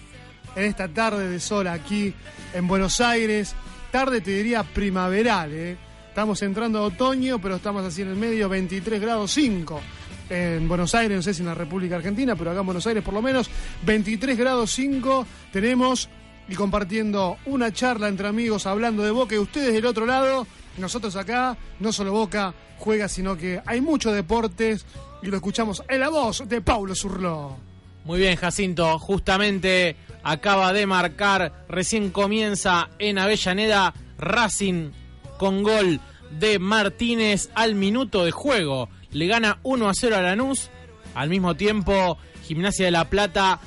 En 0.56 0.64
esta 0.64 0.88
tarde 0.88 1.30
de 1.30 1.42
sol 1.42 1.68
aquí 1.68 2.14
en 2.54 2.66
Buenos 2.70 3.02
Aires. 3.02 3.54
Tarde 3.92 4.22
te 4.22 4.32
diría 4.32 4.64
primaveral, 4.64 5.52
¿eh? 5.52 5.78
Estamos 6.08 6.42
entrando 6.42 6.80
a 6.80 6.84
otoño, 6.84 7.38
pero 7.42 7.58
estamos 7.58 7.84
así 7.84 8.04
en 8.04 8.12
el 8.12 8.16
medio, 8.16 8.48
23 8.48 9.02
grados 9.02 9.32
5. 9.32 9.82
En 10.30 10.70
Buenos 10.70 10.96
Aires, 10.96 11.18
no 11.18 11.22
sé 11.22 11.34
si 11.34 11.42
en 11.42 11.48
la 11.48 11.54
República 11.54 11.98
Argentina, 11.98 12.38
pero 12.38 12.52
acá 12.52 12.62
en 12.62 12.66
Buenos 12.66 12.88
Aires 12.88 13.04
por 13.04 13.14
lo 13.14 13.22
menos 13.22 13.50
23 13.86 14.38
grados 14.38 14.72
5 14.72 15.28
tenemos 15.52 16.08
y 16.48 16.56
compartiendo 16.56 17.36
una 17.46 17.74
charla 17.74 18.08
entre 18.08 18.30
amigos 18.30 18.66
hablando 18.68 19.04
de 19.04 19.12
Boca 19.12 19.36
y 19.36 19.40
ustedes 19.40 19.74
del 19.74 19.86
otro 19.86 20.06
lado, 20.06 20.48
nosotros 20.78 21.16
acá, 21.16 21.58
no 21.80 21.92
solo 21.92 22.12
Boca 22.12 22.54
juega, 22.78 23.08
sino 23.08 23.38
que 23.38 23.62
hay 23.66 23.82
muchos 23.82 24.14
deportes 24.14 24.86
y 25.22 25.28
lo 25.28 25.38
escuchamos 25.38 25.84
en 25.88 26.00
la 26.00 26.10
voz 26.10 26.48
de 26.48 26.62
Paulo 26.62 26.96
Zurló. 26.96 27.58
Muy 28.04 28.20
bien, 28.20 28.36
Jacinto. 28.36 29.00
Justamente 29.00 29.96
acaba 30.24 30.74
de 30.74 30.86
marcar, 30.86 31.66
recién 31.68 32.12
comienza 32.12 32.90
en 33.00 33.18
Avellaneda 33.18 33.94
Racing 34.18 34.92
con 35.38 35.64
gol 35.64 36.00
de 36.40 36.60
Martínez 36.60 37.50
al 37.56 37.76
minuto 37.76 38.26
de 38.26 38.32
juego. 38.32 38.90
Le 39.12 39.28
gana 39.28 39.60
1 39.64 39.90
a 39.90 39.94
0 39.94 40.18
a 40.18 40.22
Lanús. 40.22 40.70
Al 41.16 41.30
mismo 41.30 41.56
tiempo, 41.56 42.18
Gimnasia 42.44 42.86
de 42.86 42.92
la 42.92 43.10
Plata, 43.10 43.60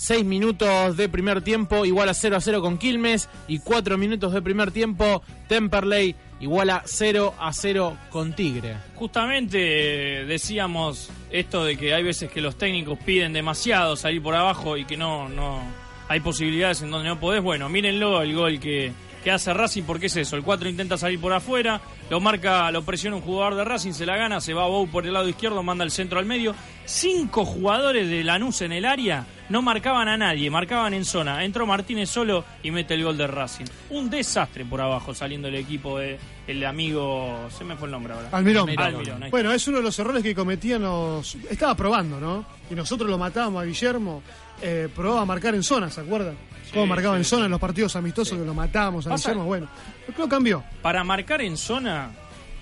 6 0.00 0.24
minutos 0.24 0.96
de 0.96 1.10
primer 1.10 1.42
tiempo, 1.42 1.84
igual 1.84 2.08
a 2.08 2.14
0 2.14 2.34
a 2.34 2.40
0 2.40 2.62
con 2.62 2.78
Quilmes. 2.78 3.28
Y 3.48 3.58
4 3.58 3.98
minutos 3.98 4.32
de 4.32 4.40
primer 4.40 4.70
tiempo, 4.70 5.22
Temperley 5.46 6.16
igual 6.40 6.70
a 6.70 6.82
0 6.86 7.34
a 7.38 7.52
0 7.52 7.98
con 8.08 8.32
Tigre. 8.32 8.78
Justamente 8.94 10.22
eh, 10.22 10.24
decíamos 10.24 11.10
esto 11.30 11.64
de 11.64 11.76
que 11.76 11.92
hay 11.92 12.02
veces 12.02 12.30
que 12.30 12.40
los 12.40 12.56
técnicos 12.56 12.98
piden 13.04 13.34
demasiado 13.34 13.94
salir 13.94 14.22
por 14.22 14.34
abajo 14.34 14.78
y 14.78 14.86
que 14.86 14.96
no, 14.96 15.28
no 15.28 15.60
hay 16.08 16.20
posibilidades 16.20 16.80
en 16.80 16.90
donde 16.90 17.06
no 17.06 17.20
podés. 17.20 17.42
Bueno, 17.42 17.68
mírenlo 17.68 18.22
el 18.22 18.34
gol 18.34 18.58
que, 18.58 18.92
que 19.22 19.30
hace 19.30 19.52
Racing, 19.52 19.82
porque 19.82 20.06
es 20.06 20.16
eso, 20.16 20.34
el 20.34 20.42
4 20.42 20.66
intenta 20.70 20.96
salir 20.96 21.20
por 21.20 21.34
afuera, 21.34 21.78
lo 22.08 22.20
marca, 22.20 22.70
lo 22.70 22.84
presiona 22.84 23.16
un 23.16 23.22
jugador 23.22 23.54
de 23.54 23.64
Racing, 23.64 23.92
se 23.92 24.06
la 24.06 24.16
gana, 24.16 24.40
se 24.40 24.54
va 24.54 24.66
Bou 24.66 24.88
por 24.88 25.04
el 25.04 25.12
lado 25.12 25.28
izquierdo, 25.28 25.62
manda 25.62 25.84
el 25.84 25.90
centro 25.90 26.18
al 26.18 26.24
medio. 26.24 26.54
Cinco 26.86 27.44
jugadores 27.44 28.08
de 28.08 28.24
Lanús 28.24 28.62
en 28.62 28.72
el 28.72 28.86
área 28.86 29.26
no 29.50 29.62
marcaban 29.62 30.08
a 30.08 30.16
nadie, 30.16 30.48
marcaban 30.50 30.94
en 30.94 31.04
zona. 31.04 31.44
Entró 31.44 31.66
Martínez 31.66 32.08
solo 32.08 32.44
y 32.62 32.70
mete 32.70 32.94
el 32.94 33.04
gol 33.04 33.18
de 33.18 33.26
Racing. 33.26 33.66
Un 33.90 34.08
desastre 34.08 34.64
por 34.64 34.80
abajo 34.80 35.14
saliendo 35.14 35.48
el 35.48 35.56
equipo 35.56 35.98
de 35.98 36.18
el 36.46 36.64
amigo, 36.64 37.48
se 37.56 37.64
me 37.64 37.76
fue 37.76 37.86
el 37.86 37.92
nombre 37.92 38.14
ahora. 38.14 38.28
Almirón. 38.32 38.70
Almirón, 38.78 39.24
Bueno, 39.30 39.52
es 39.52 39.66
uno 39.68 39.78
de 39.78 39.82
los 39.82 39.98
errores 39.98 40.22
que 40.22 40.34
cometían 40.34 40.82
los... 40.82 41.34
Estaba 41.50 41.74
probando, 41.74 42.18
¿no? 42.18 42.46
Y 42.70 42.74
nosotros 42.74 43.10
lo 43.10 43.18
matábamos 43.18 43.62
a 43.62 43.66
Guillermo. 43.66 44.22
Eh, 44.62 44.88
probaba 44.94 45.22
a 45.22 45.26
marcar 45.26 45.54
en 45.54 45.62
zona, 45.62 45.90
¿se 45.90 46.00
acuerdan? 46.00 46.34
Cómo 46.72 46.86
marcaba 46.86 47.16
en 47.16 47.24
zona 47.24 47.46
en 47.46 47.50
los 47.50 47.60
partidos 47.60 47.96
amistosos 47.96 48.38
que 48.38 48.44
lo 48.44 48.54
matábamos 48.54 49.06
a 49.06 49.16
Guillermo. 49.16 49.44
Bueno, 49.44 49.68
creo 50.06 50.26
que 50.26 50.30
cambió. 50.30 50.62
Para 50.80 51.02
marcar 51.02 51.42
en 51.42 51.56
zona 51.56 52.10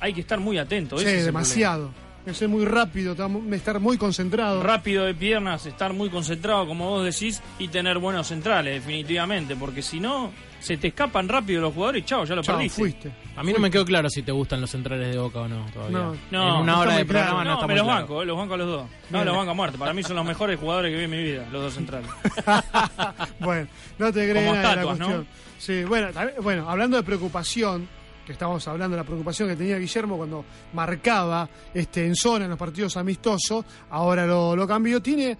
hay 0.00 0.14
que 0.14 0.22
estar 0.22 0.40
muy 0.40 0.56
atento. 0.58 0.98
Sí, 0.98 1.04
demasiado. 1.04 1.90
Ser 2.34 2.48
muy 2.48 2.64
rápido, 2.64 3.14
estar 3.52 3.80
muy 3.80 3.96
concentrado. 3.98 4.62
rápido 4.62 5.04
de 5.04 5.14
piernas, 5.14 5.66
estar 5.66 5.92
muy 5.92 6.10
concentrado, 6.10 6.66
como 6.66 6.88
vos 6.90 7.04
decís, 7.04 7.42
y 7.58 7.68
tener 7.68 7.98
buenos 7.98 8.26
centrales, 8.28 8.74
definitivamente, 8.84 9.56
porque 9.56 9.82
si 9.82 10.00
no, 10.00 10.30
se 10.60 10.76
te 10.76 10.88
escapan 10.88 11.28
rápido 11.28 11.60
los 11.62 11.72
jugadores 11.74 12.02
y 12.02 12.06
chao, 12.06 12.24
ya 12.24 12.34
lo 12.34 12.42
Chao, 12.42 12.56
perdiste. 12.56 12.80
fuiste. 12.80 13.12
A 13.36 13.42
mí 13.44 13.52
no 13.52 13.60
me 13.60 13.70
quedó 13.70 13.84
claro 13.84 14.10
si 14.10 14.22
te 14.22 14.32
gustan 14.32 14.60
los 14.60 14.70
centrales 14.70 15.12
de 15.12 15.18
Boca 15.18 15.40
o 15.40 15.48
no 15.48 15.64
todavía. 15.72 15.98
No. 15.98 16.16
No, 16.32 16.48
en 16.56 16.62
una 16.62 16.72
no 16.72 16.80
hora 16.80 16.96
de 16.96 17.06
claro. 17.06 17.26
programa 17.26 17.44
no, 17.44 17.50
No, 17.50 17.54
está 17.54 17.66
me 17.68 17.72
muy 17.74 17.78
los 17.78 17.86
claro. 17.86 18.00
banco, 18.00 18.24
los 18.24 18.36
banco 18.36 18.54
a 18.54 18.56
los 18.56 18.66
dos. 18.66 18.82
No, 18.82 19.18
Bien. 19.18 19.24
los 19.26 19.36
banco 19.36 19.50
a 19.50 19.54
muerte. 19.54 19.78
Para 19.78 19.92
mí 19.94 20.02
son 20.02 20.16
los 20.16 20.24
mejores 20.26 20.58
jugadores 20.58 20.90
que 20.90 20.96
vi 20.98 21.04
en 21.04 21.10
mi 21.10 21.22
vida, 21.22 21.46
los 21.52 21.62
dos 21.62 21.74
centrales. 21.74 22.10
bueno, 23.40 23.68
no 23.98 24.12
te 24.12 24.28
crees 24.30 24.44
Como 24.46 24.56
de 24.56 24.62
la 24.62 24.68
estatuas, 24.72 24.98
¿no? 24.98 25.06
cuestión. 25.06 25.26
Sí, 25.58 25.84
bueno, 25.84 26.08
bueno, 26.42 26.68
hablando 26.70 26.96
de 26.96 27.02
preocupación, 27.02 27.88
que 28.28 28.34
estábamos 28.34 28.68
hablando 28.68 28.94
de 28.94 29.00
la 29.00 29.06
preocupación 29.06 29.48
que 29.48 29.56
tenía 29.56 29.78
Guillermo 29.78 30.18
cuando 30.18 30.44
marcaba 30.74 31.48
este, 31.72 32.04
en 32.04 32.14
zona 32.14 32.44
en 32.44 32.50
los 32.50 32.58
partidos 32.58 32.94
amistosos, 32.98 33.64
ahora 33.88 34.26
lo, 34.26 34.54
lo 34.54 34.68
cambió, 34.68 35.00
tiene 35.00 35.38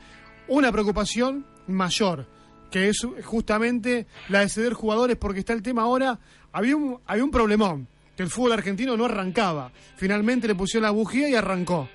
una 0.48 0.72
preocupación 0.72 1.44
mayor, 1.66 2.26
que 2.70 2.88
es 2.88 3.06
justamente 3.26 4.06
la 4.30 4.40
de 4.40 4.48
ceder 4.48 4.72
jugadores, 4.72 5.18
porque 5.18 5.40
está 5.40 5.52
el 5.52 5.60
tema 5.60 5.82
ahora, 5.82 6.18
había 6.50 6.76
un, 6.76 6.98
había 7.04 7.24
un 7.24 7.30
problemón, 7.30 7.86
que 8.16 8.22
el 8.22 8.30
fútbol 8.30 8.52
argentino 8.52 8.96
no 8.96 9.04
arrancaba, 9.04 9.70
finalmente 9.96 10.48
le 10.48 10.54
pusieron 10.54 10.84
la 10.84 10.90
bujía 10.90 11.28
y 11.28 11.34
arrancó. 11.34 11.90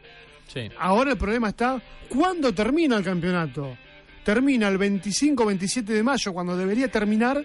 Sí. 0.46 0.70
Ahora 0.78 1.14
el 1.14 1.18
problema 1.18 1.50
está, 1.50 1.82
¿cuándo 2.08 2.54
termina 2.54 2.98
el 2.98 3.04
campeonato? 3.04 3.76
¿Termina 4.24 4.68
el 4.68 4.78
25-27 4.78 5.86
de 5.86 6.04
mayo 6.04 6.34
cuando 6.34 6.56
debería 6.56 6.92
terminar 6.92 7.44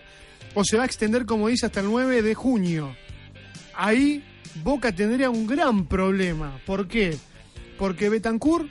o 0.53 0.65
se 0.65 0.77
va 0.77 0.83
a 0.83 0.87
extender, 0.87 1.25
como 1.25 1.49
dice, 1.49 1.65
hasta 1.65 1.81
el 1.81 1.87
9 1.87 2.21
de 2.21 2.35
junio? 2.35 2.95
Ahí 3.81 4.25
Boca 4.65 4.93
tendría 4.93 5.31
un 5.31 5.47
gran 5.47 5.87
problema. 5.87 6.61
¿Por 6.67 6.89
qué? 6.89 7.17
Porque 7.79 8.09
Betancourt 8.09 8.69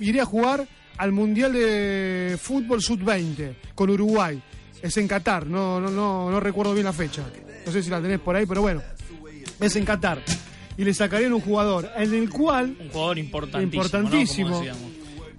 iría 0.00 0.22
a 0.22 0.24
jugar 0.24 0.66
al 0.96 1.12
Mundial 1.12 1.52
de 1.52 2.38
Fútbol 2.40 2.82
Sub-20 2.82 3.54
con 3.74 3.90
Uruguay. 3.90 4.42
Es 4.80 4.96
en 4.96 5.06
Qatar, 5.06 5.46
no, 5.46 5.78
no, 5.78 5.90
no, 5.90 6.30
no 6.30 6.40
recuerdo 6.40 6.72
bien 6.72 6.86
la 6.86 6.94
fecha. 6.94 7.24
No 7.66 7.70
sé 7.70 7.82
si 7.82 7.90
la 7.90 8.00
tenés 8.00 8.20
por 8.20 8.36
ahí, 8.36 8.46
pero 8.46 8.62
bueno. 8.62 8.80
Es 9.60 9.76
en 9.76 9.84
Qatar. 9.84 10.22
Y 10.78 10.84
le 10.84 10.94
sacarían 10.94 11.34
un 11.34 11.40
jugador 11.40 11.90
en 11.94 12.14
el 12.14 12.30
cual 12.30 12.74
Un 12.80 12.88
jugador 12.88 13.18
importantísimo. 13.18 13.82
Importantísimo. 13.82 14.64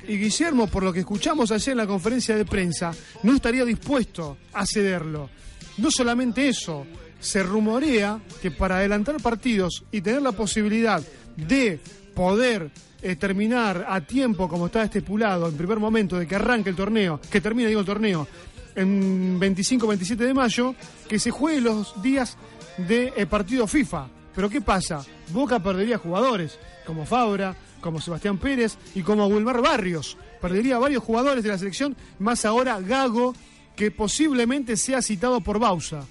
y 0.08 0.18
Guillermo, 0.18 0.68
por 0.68 0.84
lo 0.84 0.94
que 0.94 1.00
escuchamos 1.00 1.52
ayer 1.52 1.72
en 1.72 1.78
la 1.78 1.88
conferencia 1.88 2.36
de 2.36 2.46
prensa, 2.46 2.92
no 3.24 3.34
estaría 3.34 3.66
dispuesto 3.66 4.38
a 4.54 4.66
cederlo. 4.68 5.32
No 5.78 5.90
solamente 5.90 6.48
eso, 6.48 6.86
se 7.20 7.44
rumorea 7.44 8.20
que 8.42 8.52
para 8.52 8.78
adelantar 8.78 9.22
partidos 9.22 9.84
y 9.92 10.02
tener 10.02 10.22
la 10.22 10.32
posibilidad 10.32 11.02
de 11.36 11.80
poder 12.14 12.72
eh, 13.02 13.16
terminar 13.16 13.86
a 13.88 14.02
tiempo, 14.02 14.50
como 14.50 14.66
está 14.66 14.84
estipulado 14.84 15.48
en 15.48 15.56
primer 15.56 15.80
momento, 15.80 16.18
de 16.18 16.28
que 16.28 16.36
arranque 16.36 16.70
el 16.70 16.76
torneo, 16.76 17.20
que 17.30 17.42
termine, 17.42 17.70
digo, 17.70 17.80
el 17.80 17.86
torneo, 17.86 18.28
en 18.76 19.40
25-27 19.40 20.16
de 20.16 20.34
mayo, 20.34 20.76
que 21.08 21.20
se 21.20 21.32
juegue 21.32 21.62
los 21.62 22.02
días 22.02 22.38
de 22.78 23.14
eh, 23.16 23.26
partido 23.26 23.68
FIFA. 23.68 24.08
Pero 24.36 24.50
¿qué 24.50 24.62
pasa? 24.62 25.06
Boca 25.32 25.62
perdería 25.62 25.98
jugadores, 25.98 26.60
como 26.86 27.06
Fabra, 27.06 27.56
como 27.82 28.02
Sebastián 28.02 28.38
Pérez 28.38 28.78
y 28.96 29.02
como 29.02 29.28
Wilmar 29.28 29.62
Barrios. 29.62 30.18
Perdería 30.42 30.78
varios 30.78 31.04
jugadores 31.04 31.44
de 31.44 31.50
la 31.50 31.58
selección, 31.58 31.96
más 32.20 32.46
ahora 32.46 32.80
Gago, 32.80 33.34
que 33.76 33.92
posiblemente 33.92 34.78
sea 34.78 35.02
citado 35.02 35.42
por 35.42 35.60
Bausa. 35.60 36.06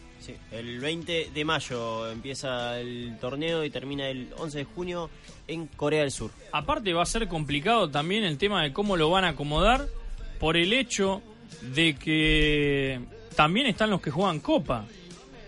El 0.53 0.81
20 0.81 1.31
de 1.35 1.45
mayo 1.45 2.11
empieza 2.11 2.79
el 2.81 3.17
torneo 3.21 3.65
y 3.65 3.71
termina 3.71 4.09
el 4.09 4.29
11 4.39 4.59
de 4.59 4.65
junio 4.65 5.11
en 5.47 5.67
Corea 5.67 6.01
del 6.03 6.11
Sur. 6.11 6.31
Aparte 6.53 6.93
va 6.93 7.03
a 7.03 7.07
ser 7.07 7.29
complicado 7.29 7.89
también 7.91 8.25
el 8.25 8.39
tema 8.39 8.63
de 8.63 8.73
cómo 8.73 8.97
lo 8.97 9.11
van 9.11 9.25
a 9.25 9.29
acomodar 9.31 9.87
por 10.41 10.57
el 10.57 10.73
hecho 10.73 11.23
de 11.75 11.97
que 11.97 13.01
también 13.37 13.67
están 13.67 13.91
los 13.91 14.01
que 14.01 14.11
juegan 14.11 14.41
Copa. 14.41 14.85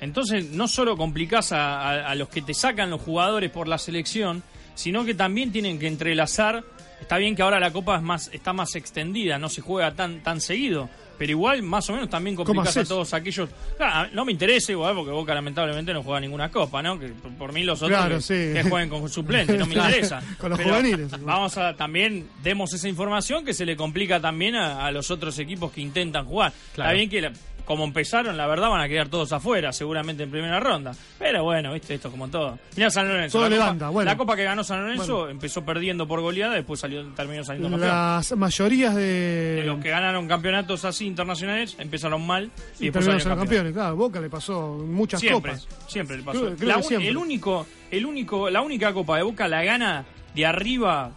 Entonces 0.01 0.51
no 0.51 0.67
solo 0.69 0.97
complicás 0.97 1.53
a, 1.53 1.81
a- 1.81 2.11
a 2.11 2.15
los 2.15 2.29
que 2.29 2.41
te 2.43 2.55
sacan 2.55 2.91
los 2.91 3.03
jugadores 3.03 3.51
por 3.51 3.69
la 3.69 3.79
selección, 3.79 4.43
sino 4.75 5.05
que 5.05 5.15
también 5.15 5.53
tienen 5.53 5.79
que 5.79 5.87
entrelazar. 5.87 6.65
Está 7.01 7.19
bien 7.19 7.37
que 7.37 7.43
ahora 7.43 7.61
la 7.61 7.71
Copa 7.73 7.97
es 7.97 8.03
más, 8.03 8.31
está 8.33 8.53
más 8.53 8.75
extendida, 8.77 9.39
no 9.39 9.49
se 9.49 9.61
juega 9.61 9.95
tan, 9.95 10.23
tan 10.23 10.41
seguido, 10.41 10.89
pero 11.21 11.33
igual 11.33 11.63
más 11.63 11.87
o 11.91 11.93
menos 11.93 12.09
también 12.09 12.35
¿Cómo 12.35 12.47
complicás 12.47 12.79
a 12.79 12.85
todos 12.87 13.13
aquellos. 13.13 13.51
Claro, 13.77 14.09
no 14.15 14.25
me 14.25 14.33
interesa 14.33 14.73
igual 14.73 14.95
porque 14.95 15.11
Boca 15.11 15.35
lamentablemente 15.35 15.93
no 15.93 16.03
juega 16.03 16.19
ninguna 16.19 16.51
copa, 16.51 16.81
¿no? 16.83 16.99
Que 16.99 17.09
por, 17.09 17.53
mí 17.53 17.63
los 17.63 17.83
otros 17.83 17.99
Claro, 17.99 18.17
que, 18.17 18.23
sí. 18.23 18.35
que 18.55 18.63
jueguen 18.67 18.89
con 18.89 19.07
suplentes, 19.11 19.59
no 19.59 19.67
me 19.67 19.75
interesa. 19.77 20.23
con 20.39 20.49
los 20.49 20.59
Pero 20.59 20.71
juveniles. 20.71 21.11
Vamos 21.23 21.59
a 21.59 21.77
también 21.77 22.27
demos 22.43 22.73
esa 22.73 22.89
información 22.89 23.45
que 23.45 23.53
se 23.53 23.67
le 23.67 23.77
complica 23.77 24.19
también 24.19 24.55
a, 24.57 24.87
a 24.87 24.91
los 24.93 25.11
otros 25.11 25.39
equipos 25.39 25.71
que 25.73 25.83
intentan 25.83 26.25
jugar. 26.25 26.55
Claro. 26.75 26.89
Está 26.91 26.97
bien 26.97 27.11
que 27.11 27.21
la- 27.21 27.33
como 27.71 27.85
empezaron, 27.85 28.37
la 28.37 28.49
verdad 28.49 28.69
van 28.69 28.81
a 28.81 28.89
quedar 28.89 29.09
todos 29.09 29.33
afuera, 29.33 29.73
seguramente 29.73 30.25
en 30.25 30.31
primera 30.33 30.59
ronda. 30.59 30.91
Pero 31.21 31.45
bueno, 31.45 31.73
viste, 31.73 31.95
esto 31.95 32.09
es 32.09 32.13
como 32.13 32.27
todo. 32.27 32.59
Mirá 32.77 32.91
San 32.91 33.07
Lorenzo. 33.07 33.39
Todo 33.39 33.49
la, 33.49 33.55
levanta, 33.55 33.85
copa, 33.87 33.91
bueno. 33.91 34.11
la 34.11 34.17
copa 34.17 34.35
que 34.35 34.43
ganó 34.43 34.65
San 34.65 34.83
Lorenzo 34.83 35.17
Bueno. 35.19 35.31
empezó 35.31 35.65
perdiendo 35.65 36.09
por 36.09 36.21
goleada, 36.21 36.55
después 36.55 36.81
salió, 36.81 37.07
terminó 37.15 37.45
saliendo 37.45 37.71
campeón. 37.71 37.89
Las 37.97 38.37
mayorías 38.37 38.97
De 38.97 39.03
de. 39.03 39.63
los 39.67 39.79
que 39.81 39.89
ganaron 39.91 40.27
campeonatos 40.27 40.85
así 40.85 41.07
internacionales 41.07 41.77
empezaron 41.79 42.27
mal 42.27 42.51
y, 42.81 42.83
Y 42.83 42.85
después 42.87 43.05
salieron 43.05 43.29
campeones. 43.29 43.39
campeones, 43.49 43.73
claro. 43.73 43.95
Boca 43.95 44.21
le 44.21 44.29
pasó 44.29 44.85
muchas 44.85 45.21
Siempre, 45.21 45.53
copas. 45.53 45.69
siempre 45.87 46.17
le 46.17 46.23
pasó. 46.25 46.41
Creo- 46.41 46.57
creo 46.57 46.69
La 46.69 46.75
que 46.75 46.81
un- 46.81 46.85
siempre. 46.89 47.09
el 47.09 47.17
único, 47.17 47.67
el 47.93 48.05
único, 48.05 48.51
la 48.51 48.63
única 48.63 48.93
copa 48.93 49.17
de 49.17 49.23
Boca 49.23 49.47
la 49.47 49.63
gana 49.63 50.05
de 50.35 50.45
arriba, 50.45 51.13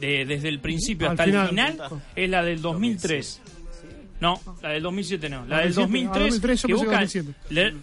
de- 0.00 0.24
desde 0.24 0.48
el 0.48 0.60
principio 0.60 1.06
Al 1.08 1.12
hasta 1.12 1.24
final. 1.24 1.42
el 1.42 1.48
final, 1.50 1.78
es 2.16 2.30
la 2.30 2.42
del 2.42 2.62
2003. 2.62 3.42
No, 4.20 4.40
la 4.62 4.70
del 4.70 4.82
2007 4.82 5.28
no. 5.28 5.44
La 5.46 5.58
del 5.60 5.74
2007, 5.74 6.08
ah, 6.08 6.18
2003, 6.18 6.30
2003, 6.30 6.62
yo 6.62 6.66
que 6.66 6.72
que 6.72 6.86
Boca 6.86 7.00
2007. 7.00 7.34
le- 7.50 7.74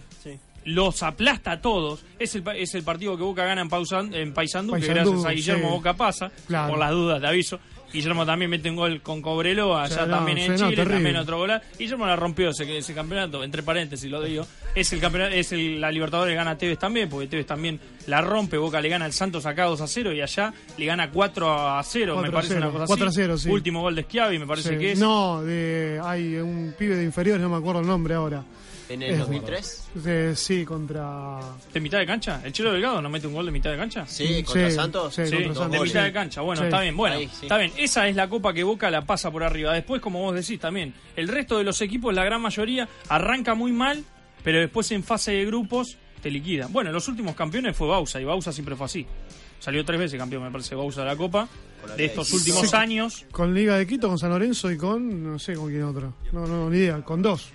los 0.66 1.02
aplasta 1.04 1.52
a 1.52 1.60
todos. 1.60 2.04
Es 2.18 2.34
el, 2.34 2.42
es 2.56 2.74
el 2.74 2.82
partido 2.82 3.16
que 3.16 3.22
Boca 3.22 3.44
gana 3.44 3.60
en, 3.62 3.70
Pausan- 3.70 4.12
en 4.12 4.34
Paysandú, 4.34 4.72
que 4.74 4.80
Paysandú, 4.80 5.10
gracias 5.12 5.24
a 5.24 5.30
Guillermo 5.30 5.68
sí. 5.68 5.74
Boca 5.74 5.94
pasa. 5.94 6.32
Claro. 6.48 6.70
Por 6.70 6.78
las 6.80 6.90
dudas, 6.90 7.20
te 7.20 7.26
aviso. 7.28 7.60
Guillermo 7.92 8.26
también 8.26 8.50
mete 8.50 8.68
un 8.70 8.76
gol 8.76 9.00
con 9.02 9.22
Cobreloa, 9.22 9.84
allá 9.84 10.06
no, 10.06 10.16
también 10.16 10.38
en 10.38 10.52
no, 10.56 10.70
Chile, 10.70 10.84
también 10.84 11.16
otro 11.16 11.38
gol. 11.38 11.52
Guillermo 11.78 12.06
la 12.06 12.16
rompió 12.16 12.50
ese, 12.50 12.76
ese 12.78 12.94
campeonato, 12.94 13.42
entre 13.44 13.62
paréntesis 13.62 14.10
lo 14.10 14.22
digo. 14.22 14.46
Es 14.74 14.92
el 14.92 15.00
campeonato, 15.00 15.34
es 15.34 15.52
el, 15.52 15.80
la 15.80 15.90
Libertadores 15.90 16.34
gana 16.36 16.52
a 16.52 16.58
Tevez 16.58 16.78
también, 16.78 17.08
porque 17.08 17.26
Tevez 17.26 17.46
también 17.46 17.80
la 18.06 18.20
rompe, 18.20 18.58
Boca 18.58 18.80
le 18.80 18.88
gana 18.88 19.04
al 19.04 19.12
Santos 19.12 19.46
acá 19.46 19.64
2 19.64 19.80
a 19.80 19.86
0 19.86 20.12
y 20.12 20.20
allá 20.20 20.52
le 20.76 20.86
gana 20.86 21.10
4 21.10 21.50
a 21.78 21.82
0, 21.82 22.16
me 22.16 22.22
4 22.22 22.28
a 22.28 22.32
parece 22.32 22.54
0, 22.54 22.60
una 22.68 22.72
cosa 22.72 22.86
4 22.86 23.06
a 23.06 23.08
así. 23.08 23.16
0, 23.16 23.38
sí. 23.38 23.48
Último 23.50 23.80
gol 23.80 23.94
de 23.94 24.02
Schiavi, 24.02 24.38
me 24.38 24.46
parece 24.46 24.70
Sí. 24.74 24.78
que 24.78 24.92
es. 24.92 24.98
No, 24.98 25.42
de, 25.42 26.00
hay 26.04 26.36
un 26.36 26.74
pibe 26.78 26.96
de 26.96 27.04
inferiores, 27.04 27.42
no 27.42 27.48
me 27.48 27.56
acuerdo 27.56 27.80
el 27.80 27.86
nombre 27.86 28.14
ahora. 28.14 28.44
¿En 28.88 29.02
Es- 29.02 29.12
el 29.14 29.18
2003? 29.18 29.88
de- 29.94 30.36
sí, 30.36 30.64
contra. 30.64 31.40
¿De 31.72 31.80
mitad 31.80 31.98
de 31.98 32.06
cancha? 32.06 32.40
¿El 32.44 32.52
Chelo 32.52 32.72
Delgado 32.72 33.02
no 33.02 33.08
mete 33.08 33.26
un 33.26 33.34
gol 33.34 33.46
de 33.46 33.52
mitad 33.52 33.70
de 33.70 33.76
cancha? 33.76 34.06
Sí, 34.06 34.42
contra 34.44 34.70
Sí, 34.70 34.76
Santos. 34.76 35.14
sí, 35.14 35.26
Sí, 35.26 35.42
contra 35.44 35.68
de 35.68 35.80
mitad 35.80 36.04
de 36.04 36.12
cancha. 36.12 36.40
Bueno, 36.42 36.60
Sí. 36.62 36.66
está 36.66 36.80
bien. 36.80 36.96
Bueno, 36.96 37.16
Ahí, 37.16 37.26
sí. 37.28 37.46
está 37.46 37.58
bien. 37.58 37.72
Esa 37.76 38.06
es 38.08 38.14
la 38.14 38.28
copa 38.28 38.52
que 38.54 38.62
Boca 38.62 38.90
la 38.90 39.02
pasa 39.02 39.30
por 39.30 39.42
arriba. 39.42 39.72
Después, 39.74 40.00
como 40.00 40.20
vos 40.20 40.34
decís 40.34 40.60
también, 40.60 40.94
el 41.16 41.28
resto 41.28 41.58
de 41.58 41.64
los 41.64 41.80
equipos, 41.80 42.14
la 42.14 42.24
gran 42.24 42.40
mayoría, 42.40 42.88
arranca 43.08 43.54
muy 43.54 43.72
mal, 43.72 44.04
pero 44.44 44.60
después 44.60 44.90
en 44.92 45.02
fase 45.02 45.32
de 45.32 45.44
grupos 45.46 45.96
te 46.22 46.30
liquida. 46.30 46.68
Bueno, 46.70 46.92
los 46.92 47.08
últimos 47.08 47.34
campeones 47.34 47.76
fue 47.76 47.88
Bausa 47.88 48.20
y 48.20 48.24
Bausa 48.24 48.52
siempre 48.52 48.76
fue 48.76 48.86
así. 48.86 49.06
Salió 49.58 49.84
tres 49.84 49.98
veces 49.98 50.18
campeón, 50.18 50.44
me 50.44 50.50
parece, 50.50 50.74
Bausa 50.74 51.00
de 51.00 51.06
la 51.08 51.16
copa. 51.16 51.48
De 51.96 52.04
estos 52.06 52.32
últimos 52.32 52.68
Sí. 52.68 52.76
años. 52.76 53.24
Con 53.30 53.54
Liga 53.54 53.76
de 53.78 53.86
Quito, 53.86 54.08
con 54.08 54.18
San 54.18 54.30
Lorenzo 54.30 54.70
y 54.72 54.76
con. 54.76 55.22
No 55.32 55.38
sé 55.38 55.54
con 55.54 55.68
quién 55.70 55.82
otro. 55.84 56.14
No, 56.32 56.46
no, 56.46 56.68
ni 56.68 56.78
idea. 56.78 57.00
Con 57.02 57.22
dos. 57.22 57.50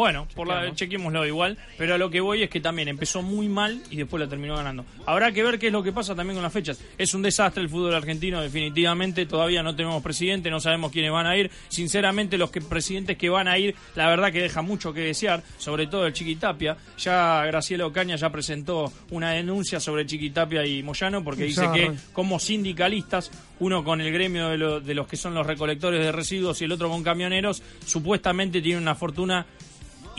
Bueno, 0.00 0.26
por 0.34 0.48
la, 0.48 0.74
chequémoslo 0.74 1.26
igual, 1.26 1.58
pero 1.76 1.94
a 1.94 1.98
lo 1.98 2.08
que 2.08 2.20
voy 2.22 2.42
es 2.42 2.48
que 2.48 2.58
también 2.58 2.88
empezó 2.88 3.20
muy 3.20 3.48
mal 3.48 3.82
y 3.90 3.96
después 3.96 4.18
la 4.18 4.26
terminó 4.26 4.56
ganando. 4.56 4.86
Habrá 5.04 5.30
que 5.30 5.42
ver 5.42 5.58
qué 5.58 5.66
es 5.66 5.72
lo 5.74 5.82
que 5.82 5.92
pasa 5.92 6.14
también 6.14 6.36
con 6.36 6.42
las 6.42 6.52
fechas. 6.54 6.80
Es 6.96 7.12
un 7.12 7.20
desastre 7.20 7.62
el 7.62 7.68
fútbol 7.68 7.94
argentino, 7.94 8.40
definitivamente. 8.40 9.26
Todavía 9.26 9.62
no 9.62 9.76
tenemos 9.76 10.02
presidente, 10.02 10.48
no 10.48 10.58
sabemos 10.58 10.90
quiénes 10.90 11.12
van 11.12 11.26
a 11.26 11.36
ir. 11.36 11.50
Sinceramente, 11.68 12.38
los 12.38 12.50
que, 12.50 12.62
presidentes 12.62 13.18
que 13.18 13.28
van 13.28 13.46
a 13.46 13.58
ir, 13.58 13.74
la 13.94 14.08
verdad 14.08 14.32
que 14.32 14.40
deja 14.40 14.62
mucho 14.62 14.94
que 14.94 15.00
desear, 15.00 15.42
sobre 15.58 15.86
todo 15.86 16.06
el 16.06 16.14
Chiquitapia. 16.14 16.78
Ya 16.96 17.44
Graciela 17.44 17.84
Ocaña 17.86 18.16
ya 18.16 18.30
presentó 18.30 18.90
una 19.10 19.32
denuncia 19.32 19.80
sobre 19.80 20.06
Chiquitapia 20.06 20.64
y 20.64 20.82
Moyano 20.82 21.22
porque 21.22 21.44
dice 21.44 21.60
Ya, 21.62 21.72
que 21.72 21.92
como 22.14 22.38
sindicalistas, 22.38 23.30
uno 23.58 23.84
con 23.84 24.00
el 24.00 24.10
gremio 24.12 24.48
de, 24.48 24.56
lo- 24.56 24.80
de 24.80 24.94
los 24.94 25.06
que 25.06 25.16
son 25.18 25.34
los 25.34 25.46
recolectores 25.46 26.00
de 26.00 26.10
residuos 26.10 26.58
y 26.62 26.64
el 26.64 26.72
otro 26.72 26.88
con 26.88 27.02
camioneros, 27.02 27.62
supuestamente 27.84 28.62
tienen 28.62 28.82
una 28.82 28.94
fortuna 28.94 29.44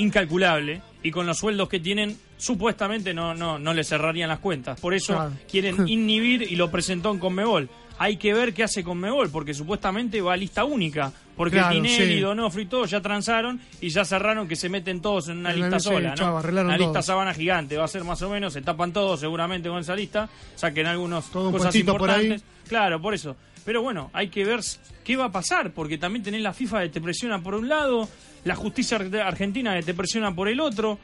incalculable 0.01 0.81
y 1.03 1.11
con 1.11 1.25
los 1.25 1.37
sueldos 1.37 1.69
que 1.69 1.79
tienen 1.79 2.17
supuestamente 2.37 3.13
no 3.13 3.33
no 3.33 3.57
no 3.59 3.73
le 3.73 3.83
cerrarían 3.83 4.29
las 4.29 4.39
cuentas. 4.39 4.79
Por 4.79 4.93
eso 4.93 5.13
Claro. 5.13 5.31
quieren 5.49 5.75
inhibir 5.87 6.43
y 6.43 6.55
lo 6.55 6.69
presentó 6.71 7.11
en 7.11 7.19
Conmebol. 7.19 7.69
Hay 7.97 8.17
que 8.17 8.33
ver 8.33 8.53
qué 8.55 8.63
hace 8.63 8.83
Conmebol 8.83 9.29
porque 9.29 9.53
supuestamente 9.53 10.21
va 10.21 10.33
a 10.33 10.37
lista 10.37 10.63
única, 10.65 11.11
porque 11.37 11.57
Claro, 11.57 11.75
Tinelli, 11.75 12.15
sí. 12.15 12.19
Donofrio 12.19 12.63
y 12.63 12.65
todos 12.65 12.89
ya 12.89 12.99
transaron 12.99 13.61
y 13.79 13.89
ya 13.89 14.03
cerraron 14.05 14.47
que 14.47 14.55
se 14.55 14.69
meten 14.69 15.01
todos 15.01 15.27
en 15.29 15.37
una 15.37 15.51
En 15.51 15.59
lista 15.61 15.79
sola, 15.79 16.15
¿no? 16.15 16.35
una 16.37 16.77
lista 16.77 16.93
todo. 16.93 17.01
sabana 17.03 17.33
gigante, 17.35 17.77
va 17.77 17.85
a 17.85 17.87
ser 17.87 18.03
más 18.03 18.19
o 18.23 18.29
menos, 18.31 18.53
se 18.53 18.61
tapan 18.63 18.91
todos 18.91 19.19
seguramente 19.19 19.69
con 19.69 19.77
esa 19.79 19.95
lista, 19.95 20.27
saquen 20.55 20.87
algunos 20.87 21.29
Todo 21.31 21.51
cosas 21.51 21.67
puestito 21.67 21.95
por 21.95 22.09
ahí. 22.09 22.23
importantes. 22.25 22.67
Claro, 22.67 22.99
por 22.99 23.13
eso. 23.13 23.35
Pero 23.63 23.83
bueno, 23.83 24.09
hay 24.13 24.29
que 24.29 24.43
ver 24.45 24.61
qué 25.03 25.15
va 25.15 25.25
a 25.25 25.31
pasar, 25.31 25.71
porque 25.71 25.99
también 25.99 26.23
tenés 26.23 26.41
la 26.41 26.53
FIFA 26.53 26.81
que 26.81 26.89
te 26.89 27.01
presiona 27.01 27.39
por 27.43 27.53
un 27.53 27.69
lado, 27.69 28.09
la 28.43 28.55
justicia 28.55 28.97
ar- 28.97 29.15
argentina 29.17 29.79
te 29.81 29.93
presiona 29.93 30.33
por 30.33 30.47
el 30.47 30.59
otro. 30.59 30.97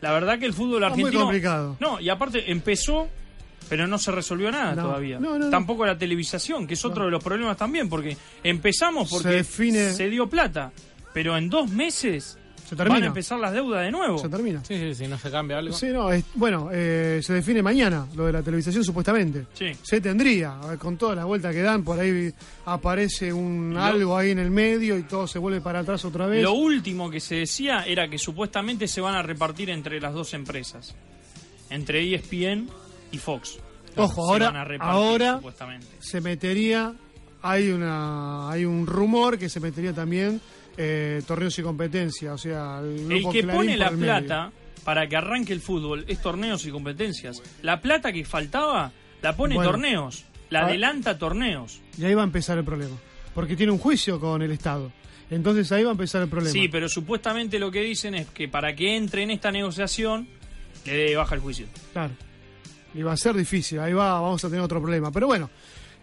La 0.00 0.12
verdad 0.12 0.38
que 0.38 0.46
el 0.46 0.52
fútbol 0.52 0.82
Está 0.82 0.90
muy 0.94 1.00
argentino. 1.04 1.24
complicado. 1.24 1.76
No, 1.80 2.00
y 2.00 2.08
aparte 2.08 2.50
empezó, 2.50 3.08
pero 3.68 3.86
no 3.86 3.98
se 3.98 4.12
resolvió 4.12 4.50
nada 4.52 4.74
No. 4.74 4.82
todavía. 4.84 5.18
No. 5.18 5.50
Tampoco 5.50 5.86
la 5.86 5.96
televisación, 5.98 6.66
que 6.66 6.74
es 6.74 6.84
otro 6.84 7.06
de 7.06 7.10
los 7.10 7.22
problemas 7.24 7.56
también, 7.56 7.88
porque 7.88 8.16
empezamos 8.44 9.08
porque 9.10 9.28
Se 9.28 9.34
define- 9.42 9.92
se 9.92 10.08
dio 10.10 10.28
plata, 10.28 10.70
pero 11.14 11.36
en 11.36 11.48
dos 11.48 11.70
meses 11.70 12.38
Se 12.68 12.74
termina. 12.74 12.94
van 12.96 13.02
a 13.04 13.06
empezar 13.06 13.38
las 13.38 13.52
deudas 13.52 13.82
de 13.84 13.90
nuevo. 13.92 14.18
Se 14.18 14.28
termina. 14.28 14.62
Sí, 14.64 14.76
sí, 14.76 14.94
sí, 14.94 15.06
no 15.06 15.16
se 15.18 15.30
cambia 15.30 15.58
algo. 15.58 15.72
Sí, 15.72 15.86
no, 15.92 16.10
es- 16.12 16.24
bueno, 16.34 16.68
eh, 16.72 17.20
se 17.22 17.32
define 17.32 17.62
mañana 17.62 18.06
lo 18.16 18.26
de 18.26 18.32
la 18.32 18.42
televisación 18.42 18.82
supuestamente. 18.82 19.46
Sí. 19.54 19.66
Se 19.82 20.00
tendría, 20.00 20.58
a 20.58 20.66
ver, 20.68 20.78
con 20.78 20.96
todas 20.96 21.14
las 21.16 21.24
vueltas 21.24 21.54
que 21.54 21.62
dan, 21.62 21.84
por 21.84 21.98
ahí 22.00 22.32
aparece 22.64 23.32
un 23.32 23.74
Lo- 23.74 23.82
algo 23.82 24.16
ahí 24.18 24.30
en 24.32 24.40
el 24.40 24.50
medio 24.50 24.98
y 24.98 25.04
todo 25.04 25.26
se 25.28 25.38
vuelve 25.38 25.60
para 25.60 25.80
atrás 25.80 26.04
otra 26.04 26.26
vez. 26.26 26.42
Lo 26.42 26.54
último 26.54 27.08
que 27.08 27.20
se 27.20 27.36
decía 27.36 27.84
era 27.86 28.08
que 28.08 28.18
supuestamente 28.18 28.88
se 28.88 29.00
van 29.00 29.14
a 29.14 29.22
repartir 29.22 29.70
entre 29.70 30.00
las 30.00 30.12
dos 30.12 30.34
empresas, 30.34 30.94
entre 31.70 32.02
ESPN 32.14 32.68
y 33.12 33.18
Fox. 33.18 33.58
Ojo, 33.96 34.14
Se 34.14 34.20
ahora, 34.32 34.46
van 34.46 34.56
a 34.56 34.64
repartir, 34.64 34.92
ahora 34.94 35.36
supuestamente. 35.36 35.86
se 36.00 36.20
metería, 36.20 36.92
hay 37.42 37.70
una, 37.70 38.50
hay 38.50 38.64
un 38.64 38.86
rumor 38.86 39.38
que 39.38 39.48
se 39.48 39.60
metería 39.60 39.92
también 39.94 40.40
eh, 40.76 41.22
torneos 41.26 41.58
y 41.58 41.62
competencia, 41.62 42.32
o 42.34 42.38
sea, 42.38 42.80
el, 42.80 43.06
que 43.32 43.42
Clarín 43.42 43.50
pone 43.50 43.76
la 43.76 43.90
plata 43.90 44.52
para 44.84 45.08
que 45.08 45.16
arranque 45.16 45.52
el 45.52 45.60
fútbol 45.60 46.04
es 46.06 46.20
torneos 46.20 46.64
y 46.66 46.70
competencias. 46.70 47.42
La 47.62 47.80
plata 47.80 48.12
que 48.12 48.24
faltaba 48.24 48.92
la 49.22 49.36
pone 49.36 49.54
Bueno. 49.56 49.70
torneos, 49.70 50.24
la 50.50 50.60
Ah. 50.60 50.66
adelanta 50.66 51.18
torneos. 51.18 51.80
Y 51.98 52.04
ahí 52.04 52.14
va 52.14 52.22
a 52.22 52.24
empezar 52.26 52.56
el 52.58 52.64
problema, 52.64 52.96
porque 53.34 53.56
tiene 53.56 53.72
un 53.72 53.78
juicio 53.78 54.20
con 54.20 54.42
el 54.42 54.52
Estado. 54.52 54.92
Entonces 55.30 55.72
ahí 55.72 55.82
va 55.82 55.88
a 55.90 55.92
empezar 55.92 56.22
el 56.22 56.28
problema. 56.28 56.52
Sí, 56.52 56.68
pero 56.68 56.88
supuestamente 56.88 57.58
lo 57.58 57.70
que 57.70 57.80
dicen 57.80 58.14
es 58.14 58.28
que 58.28 58.46
para 58.46 58.76
que 58.76 58.96
entre 58.96 59.24
en 59.24 59.32
esta 59.32 59.50
negociación 59.50 60.28
le 60.84 61.16
baja 61.16 61.34
el 61.34 61.40
juicio. 61.40 61.66
Claro. 61.92 62.12
Y 62.94 63.02
va 63.02 63.12
a 63.12 63.16
ser 63.16 63.34
difícil, 63.36 63.80
ahí 63.80 63.92
va, 63.92 64.20
vamos 64.20 64.44
a 64.44 64.48
tener 64.48 64.62
otro 64.62 64.80
problema. 64.80 65.10
Pero 65.10 65.26
bueno, 65.26 65.50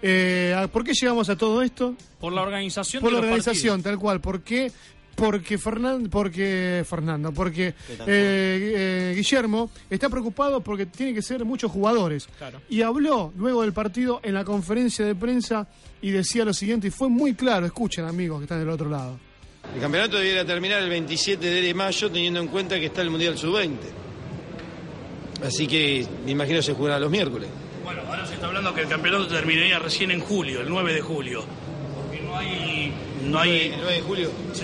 eh, 0.06 0.68
¿por 0.72 0.84
qué 0.84 0.92
llegamos 0.94 1.30
a 1.30 1.38
todo 1.38 1.62
esto? 1.62 1.96
Por 2.20 2.34
la 2.34 2.42
organización 2.42 3.02
Por 3.02 3.12
de 3.12 3.16
la 3.16 3.22
los 3.22 3.28
organización, 3.30 3.82
tal 3.82 3.98
cual. 3.98 4.20
¿Por 4.20 4.42
qué? 4.42 4.70
Porque 5.16 5.58
Fernando, 5.58 6.10
porque 6.10 6.84
Fernando, 6.86 7.32
porque 7.32 7.68
eh, 7.68 7.74
eh, 8.08 9.14
Guillermo 9.16 9.72
está 9.90 10.10
preocupado 10.10 10.62
porque 10.62 10.88
tiene 10.88 11.14
que 11.14 11.22
ser 11.22 11.46
muchos 11.46 11.72
jugadores. 11.72 12.28
Claro. 12.38 12.62
Y 12.68 12.82
habló 12.82 13.32
luego 13.38 13.62
del 13.62 13.72
partido 13.72 14.20
en 14.24 14.34
la 14.34 14.44
conferencia 14.44 15.06
de 15.06 15.16
prensa 15.16 15.68
y 16.02 16.12
decía 16.12 16.44
lo 16.44 16.54
siguiente, 16.54 16.88
y 16.88 16.92
fue 16.92 17.08
muy 17.08 17.34
claro, 17.36 17.66
escuchen 17.66 18.06
amigos 18.06 18.40
que 18.40 18.44
están 18.46 18.60
del 18.60 18.70
otro 18.70 18.90
lado. 18.90 19.18
El 19.74 19.80
campeonato 19.80 20.18
debiera 20.18 20.44
terminar 20.44 20.82
el 20.82 20.90
27 20.90 21.46
de 21.46 21.74
mayo 21.74 22.12
teniendo 22.12 22.42
en 22.42 22.48
cuenta 22.48 22.78
que 22.78 22.88
está 22.88 23.02
el 23.02 23.10
Mundial 23.10 23.38
Sub-20. 23.38 23.78
Así 25.46 25.66
que 25.68 26.06
me 26.26 26.32
imagino 26.32 26.62
se 26.62 26.74
jugará 26.74 27.00
los 27.00 27.10
miércoles. 27.10 27.48
Bueno, 27.84 28.02
ahora 28.08 28.26
se 28.26 28.36
está 28.36 28.48
hablando 28.48 28.74
que 28.74 28.82
el 28.82 28.88
campeonato 28.88 29.28
terminaría 29.28 29.80
recién 29.80 30.12
en 30.12 30.22
julio, 30.22 30.62
el 30.62 30.70
9 30.70 30.94
de 30.94 31.02
julio. 31.02 31.44
Porque 32.08 32.22
no 32.22 32.38
hay. 32.38 32.94
No 33.26 33.40
hay. 33.40 33.58
¿El 33.74 33.78
9 33.78 33.94
de 33.94 34.02
julio? 34.02 34.32
Sí. 34.54 34.64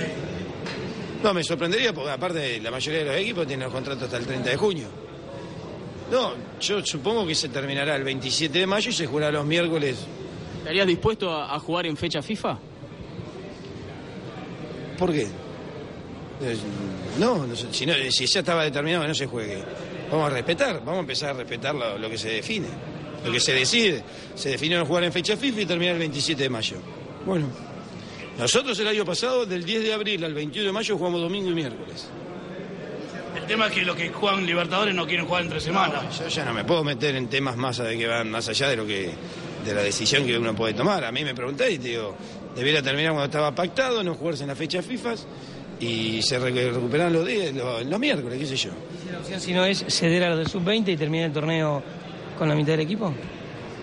No, 1.24 1.34
me 1.34 1.44
sorprendería 1.44 1.94
porque 1.94 2.12
aparte 2.12 2.62
la 2.62 2.72
mayoría 2.72 3.00
de 3.00 3.06
los 3.06 3.16
equipos 3.18 3.46
tienen 3.46 3.66
los 3.66 3.74
contratos 3.74 4.04
hasta 4.04 4.18
el 4.18 4.26
30 4.26 4.50
de 4.52 4.56
junio. 4.58 4.88
No, 6.12 6.32
yo 6.62 6.84
supongo 6.86 7.28
que 7.28 7.36
se 7.36 7.50
terminará 7.50 7.96
el 7.96 8.04
27 8.04 8.58
de 8.58 8.66
mayo 8.66 8.90
y 8.90 8.94
se 8.94 9.06
jugará 9.06 9.32
los 9.32 9.46
miércoles. 9.46 9.98
¿Estarías 10.60 10.88
dispuesto 10.88 11.30
a, 11.32 11.54
a 11.54 11.60
jugar 11.60 11.86
en 11.88 11.98
fecha 11.98 12.22
FIFA? 12.22 12.58
¿Por 14.98 15.12
qué? 15.12 15.24
Eh, 16.42 16.58
No, 17.20 17.46
no 17.46 17.56
sé, 17.56 17.68
si, 17.72 17.86
no- 17.86 17.94
si 18.10 18.26
ya 18.26 18.40
estaba 18.40 18.64
determinado 18.64 19.04
que 19.04 19.08
no 19.10 19.14
se 19.16 19.28
juegue. 19.28 19.62
Vamos 20.10 20.32
a 20.32 20.34
respetar, 20.34 20.80
vamos 20.80 20.96
a 20.98 21.00
empezar 21.02 21.30
a 21.32 21.34
respetar 21.34 21.76
lo, 21.76 21.98
lo 21.98 22.10
que 22.10 22.18
se 22.18 22.30
define, 22.30 22.68
lo 23.26 23.32
que 23.32 23.40
se 23.40 23.54
decide. 23.54 24.04
Se 24.36 24.50
definió 24.50 24.86
jugar 24.86 25.04
en 25.04 25.12
fecha 25.14 25.36
FIFA 25.38 25.62
y 25.62 25.66
terminar 25.66 25.94
el 25.96 26.00
27 26.00 26.44
de 26.44 26.50
mayo. 26.50 26.78
Bueno, 27.26 27.48
Nosotros 28.38 28.80
el 28.80 28.88
año 28.88 29.04
pasado, 29.06 29.46
del 29.46 29.66
10 29.66 29.84
de 29.84 29.94
abril 29.94 30.24
al 30.24 30.34
21 30.34 30.68
de 30.68 30.72
mayo, 30.74 30.98
jugamos 30.98 31.20
domingo 31.22 31.50
y 31.50 31.54
miércoles. 31.54 32.08
El 33.36 33.46
tema 33.46 33.68
es 33.68 33.74
que 33.74 33.82
los 33.84 33.96
que 33.96 34.10
juegan 34.10 34.46
Libertadores 34.46 34.96
no 34.96 35.06
quieren 35.06 35.26
jugar 35.26 35.44
entre 35.44 35.60
semanas. 35.60 36.20
Yo 36.20 36.28
ya 36.28 36.46
no 36.46 36.54
me 36.54 36.64
puedo 36.64 36.84
meter 36.84 37.16
en 37.16 37.28
temas 37.28 37.58
más 37.58 37.78
de 37.78 37.98
que 37.98 38.08
van 38.08 38.30
más 38.32 38.48
allá 38.48 38.70
de 38.70 38.76
lo 38.78 38.86
que 38.88 39.12
de 39.66 39.74
la 39.74 39.82
decisión 39.84 40.26
que 40.26 40.38
uno 40.38 40.56
puede 40.56 40.74
tomar. 40.74 41.04
A 41.04 41.12
mí 41.12 41.24
me 41.26 41.36
pregunté 41.36 41.70
y 41.72 41.78
te 41.80 41.90
digo, 41.90 42.16
debiera 42.56 42.82
terminar 42.82 43.12
cuando 43.12 43.26
estaba 43.26 43.54
pactado, 43.54 44.04
no 44.04 44.16
jugarse 44.16 44.44
en 44.44 44.50
la 44.50 44.56
fecha 44.56 44.82
FIFA 44.82 45.16
y 45.82 46.22
se 46.22 46.40
re- 46.40 46.72
recuperan 46.72 47.12
los, 47.14 47.26
días, 47.28 47.54
los, 47.54 47.86
los 47.86 48.00
miércoles, 48.00 48.40
qué 48.40 48.46
sé 48.46 48.56
yo. 48.56 48.72
La 49.12 49.20
opción 49.20 49.40
si 49.42 49.54
no 49.54 49.66
es 49.66 49.84
ceder 49.90 50.24
a 50.24 50.30
los 50.30 50.38
del 50.40 50.48
sub-20 50.48 50.94
y 50.94 50.98
terminar 50.98 51.28
el 51.28 51.34
torneo 51.34 51.84
con 52.40 52.50
la 52.50 52.56
mitad 52.56 52.72
del 52.72 52.80
equipo. 52.80 53.14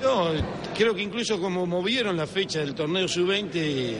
No, 0.03 0.31
creo 0.77 0.95
que 0.95 1.03
incluso 1.03 1.39
como 1.41 1.67
movieron 1.67 2.17
la 2.17 2.27
fecha 2.27 2.61
del 2.61 2.75
torneo 2.75 3.07
sub-20, 3.07 3.95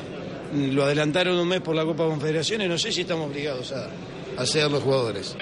mm, 0.53 0.75
lo 0.75 0.85
adelantaron 0.85 1.39
un 1.39 1.47
mes 1.47 1.61
por 1.61 1.77
la 1.77 1.85
Copa 1.85 2.05
Confederaciones, 2.07 2.69
no 2.69 2.79
sé 2.79 2.91
si 2.91 3.03
estamos 3.03 3.31
obligados 3.31 3.73
a, 3.73 3.89
a 4.37 4.47
ser 4.47 4.71
los 4.71 4.83
jugadores. 4.83 5.37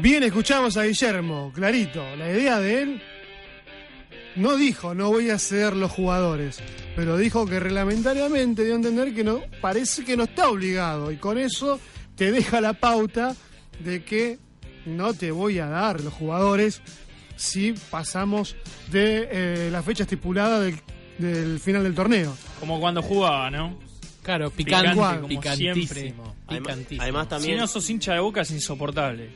Bien, 0.00 0.22
escuchamos 0.22 0.76
a 0.78 0.84
Guillermo, 0.84 1.52
clarito. 1.54 2.02
La 2.16 2.30
idea 2.30 2.58
de 2.58 2.82
él 2.82 3.02
no 4.36 4.56
dijo 4.56 4.94
no 4.94 5.10
voy 5.10 5.30
a 5.30 5.38
ceder 5.38 5.76
los 5.76 5.90
jugadores, 5.90 6.60
pero 6.96 7.16
dijo 7.16 7.44
que 7.46 7.60
reglamentariamente 7.60 8.64
dio 8.64 8.74
a 8.74 8.76
entender 8.76 9.14
que 9.14 9.24
no, 9.24 9.42
parece 9.60 10.04
que 10.04 10.16
no 10.16 10.24
está 10.24 10.48
obligado 10.48 11.10
y 11.10 11.16
con 11.16 11.38
eso 11.38 11.80
te 12.16 12.30
deja 12.30 12.60
la 12.60 12.72
pauta 12.72 13.34
de 13.84 14.02
que 14.04 14.38
no 14.86 15.14
te 15.14 15.30
voy 15.30 15.58
a 15.58 15.66
dar 15.66 16.00
los 16.00 16.12
jugadores 16.12 16.80
si 17.36 17.74
pasamos 17.90 18.56
de 18.90 19.28
eh, 19.30 19.68
la 19.70 19.82
fecha 19.82 20.02
estipulada 20.04 20.60
del, 20.60 20.76
del 21.18 21.58
final 21.60 21.82
del 21.82 21.94
torneo. 21.94 22.36
Como 22.58 22.80
cuando 22.80 23.02
jugaba, 23.02 23.50
¿no? 23.50 23.78
Claro, 24.22 24.50
picante, 24.50 24.94
como 24.94 25.26
picantísimo, 25.26 25.74
siempre. 25.74 26.14
picantísimo. 26.48 27.02
Además 27.02 27.28
también- 27.30 27.54
Si 27.56 27.60
no 27.60 27.66
sos 27.66 27.88
hincha 27.88 28.12
de 28.12 28.20
boca 28.20 28.42
es 28.42 28.50
insoportable. 28.50 29.30